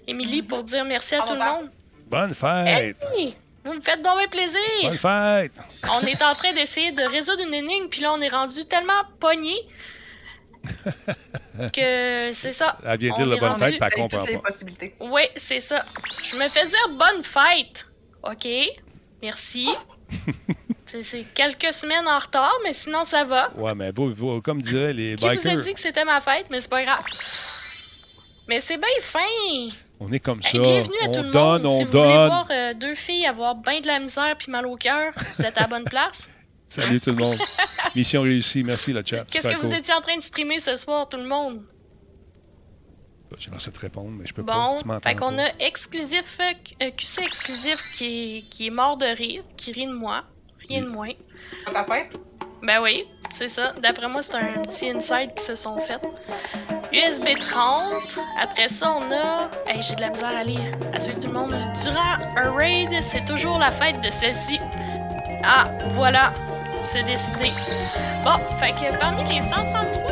Émilie, 0.08 0.44
pour 0.44 0.64
dire 0.64 0.86
merci 0.86 1.16
à 1.16 1.22
tout 1.22 1.34
le 1.34 1.40
monde. 1.40 1.70
Bonne 2.08 2.34
fête. 2.34 2.98
Hey! 3.16 3.36
Vous 3.66 3.74
me 3.74 3.82
faites 3.82 4.02
donc 4.02 4.30
plaisir! 4.30 4.60
Bonne 4.84 4.98
fête. 4.98 5.52
On 5.92 6.02
est 6.02 6.22
en 6.24 6.34
train 6.36 6.54
d'essayer 6.54 6.92
de 6.92 7.04
résoudre 7.04 7.44
une 7.46 7.54
énigme, 7.54 7.88
puis 7.90 8.02
là, 8.02 8.14
on 8.14 8.22
est 8.22 8.30
rendu 8.30 8.64
tellement 8.66 9.04
pogné 9.20 9.56
que 11.74 12.32
c'est 12.34 12.54
ça. 12.54 12.78
Elle 12.86 13.00
vient 13.00 13.16
dire 13.18 13.38
bonne 13.38 13.52
rendu- 13.52 13.64
fête, 13.78 13.94
comprend 13.94 14.26
pas. 14.26 14.38
possibilités. 14.50 14.96
Oui, 15.00 15.24
c'est 15.36 15.60
ça. 15.60 15.84
Je 16.26 16.36
me 16.36 16.48
fais 16.50 16.66
dire 16.66 16.90
bonne 16.90 17.24
fête. 17.24 17.86
OK. 18.24 18.48
Merci. 19.22 19.70
C'est- 20.86 21.26
quelques 21.36 21.72
semaines 21.72 22.08
en 22.08 22.18
retard, 22.18 22.56
mais 22.64 22.74
sinon 22.74 23.04
ça 23.04 23.24
va. 23.24 23.52
Ouais, 23.56 23.76
mais 23.76 23.92
vous, 23.92 24.12
vous, 24.14 24.42
comme 24.42 24.60
disaient 24.62 24.92
les 24.92 25.16
Qui 25.16 25.22
vous 25.24 25.30
a 25.30 25.36
bikers, 25.36 25.58
dit 25.60 25.74
que 25.76 25.80
c'était 25.80 26.04
ma 26.04 26.20
fête, 26.20 26.48
mais 26.50 26.62
c'est 26.62 26.70
pas 26.70 26.82
grave. 26.84 27.04
Mais 28.48 28.60
c'est 28.60 28.78
bien 28.78 28.88
fin. 29.04 29.20
On 30.00 30.12
est 30.12 30.20
comme 30.20 30.42
ça. 30.42 30.58
Hey, 30.58 30.62
bienvenue 30.84 30.98
à 31.02 31.10
on 31.10 31.14
tout 31.14 31.22
le 31.24 31.32
donne, 31.32 31.62
monde. 31.64 31.66
on 31.66 31.78
si 31.80 31.84
vous 31.86 31.92
voulez 31.92 32.04
donne. 32.04 32.28
voir 32.28 32.48
euh, 32.52 32.74
deux 32.74 32.96
filles 32.96 33.26
avoir 33.26 33.56
bien 33.56 33.80
de 33.82 33.88
la 33.88 34.00
misère 34.00 34.36
puis 34.38 34.52
mal 34.52 34.66
au 34.66 34.76
cœur, 34.76 35.12
vous 35.36 35.42
êtes 35.46 35.58
à 35.58 35.62
la 35.62 35.68
bonne 35.68 35.84
place. 35.86 36.30
Salut 36.68 37.00
tout 37.02 37.10
le 37.12 37.16
monde. 37.18 37.38
Mission 37.96 38.22
réussie. 38.22 38.64
Merci, 38.64 38.94
le 38.94 39.04
chat. 39.06 39.26
Qu'est-ce 39.30 39.48
que 39.48 39.66
vous 39.66 39.74
étiez 39.74 39.94
en 39.94 40.02
train 40.02 40.16
de 40.18 40.22
streamer 40.22 40.60
ce 40.60 40.76
soir, 40.76 41.10
tout 41.10 41.18
le 41.18 41.26
monde? 41.28 41.64
J'ai 43.38 43.52
lancé 43.52 43.70
de 43.72 43.78
répondre, 43.78 44.10
mais 44.10 44.26
je 44.26 44.34
peux 44.34 44.42
Bon, 44.42 44.54
pas. 44.54 44.78
M'entends 44.86 45.10
fait 45.10 45.16
qu'on 45.16 45.36
pas. 45.36 45.44
a 45.44 45.50
exclusif, 45.60 46.40
euh, 46.40 46.90
QC 46.92 47.22
exclusif 47.24 47.78
qui 47.94 48.38
est, 48.38 48.42
qui 48.50 48.68
est 48.68 48.72
mort 48.72 48.98
de 48.98 49.06
rire, 49.06 49.44
qui 49.56 49.72
rit 49.72 49.86
de 49.86 49.92
moi. 49.94 50.24
Rien 50.68 50.82
de 50.82 50.88
moins. 50.90 51.12
Ta 51.72 51.84
fête? 51.86 52.16
Ben 52.64 52.82
oui, 52.82 53.06
c'est 53.32 53.48
ça. 53.48 53.72
D'après 53.74 54.08
moi, 54.10 54.22
c'est 54.24 54.36
un 54.36 54.54
petit 54.64 54.90
inside 54.90 55.34
qui 55.36 55.44
se 55.44 55.54
sont 55.56 55.78
fait. 55.82 56.00
USB 56.92 57.38
30. 57.40 58.20
Après 58.42 58.70
ça, 58.70 58.96
on 58.98 59.12
a. 59.12 59.50
Hey, 59.68 59.82
j'ai 59.82 59.96
de 59.96 60.02
la 60.02 60.10
misère 60.10 60.36
à 60.36 60.44
lire. 60.44 60.72
À 60.94 61.00
tout 61.00 61.28
le 61.28 61.34
monde. 61.34 61.56
Durant 61.84 62.18
un 62.36 62.52
raid, 62.52 62.90
c'est 63.02 63.26
toujours 63.26 63.60
la 63.60 63.72
fête 63.72 64.02
de 64.02 64.10
celle-ci. 64.10 64.60
Ah, 65.44 65.66
voilà. 65.94 66.32
C'est 66.84 67.04
décidé. 67.04 67.52
Bon, 68.24 68.40
fait 68.60 68.72
que 68.72 68.98
parmi 69.00 69.24
les 69.32 69.42
133 69.42 70.09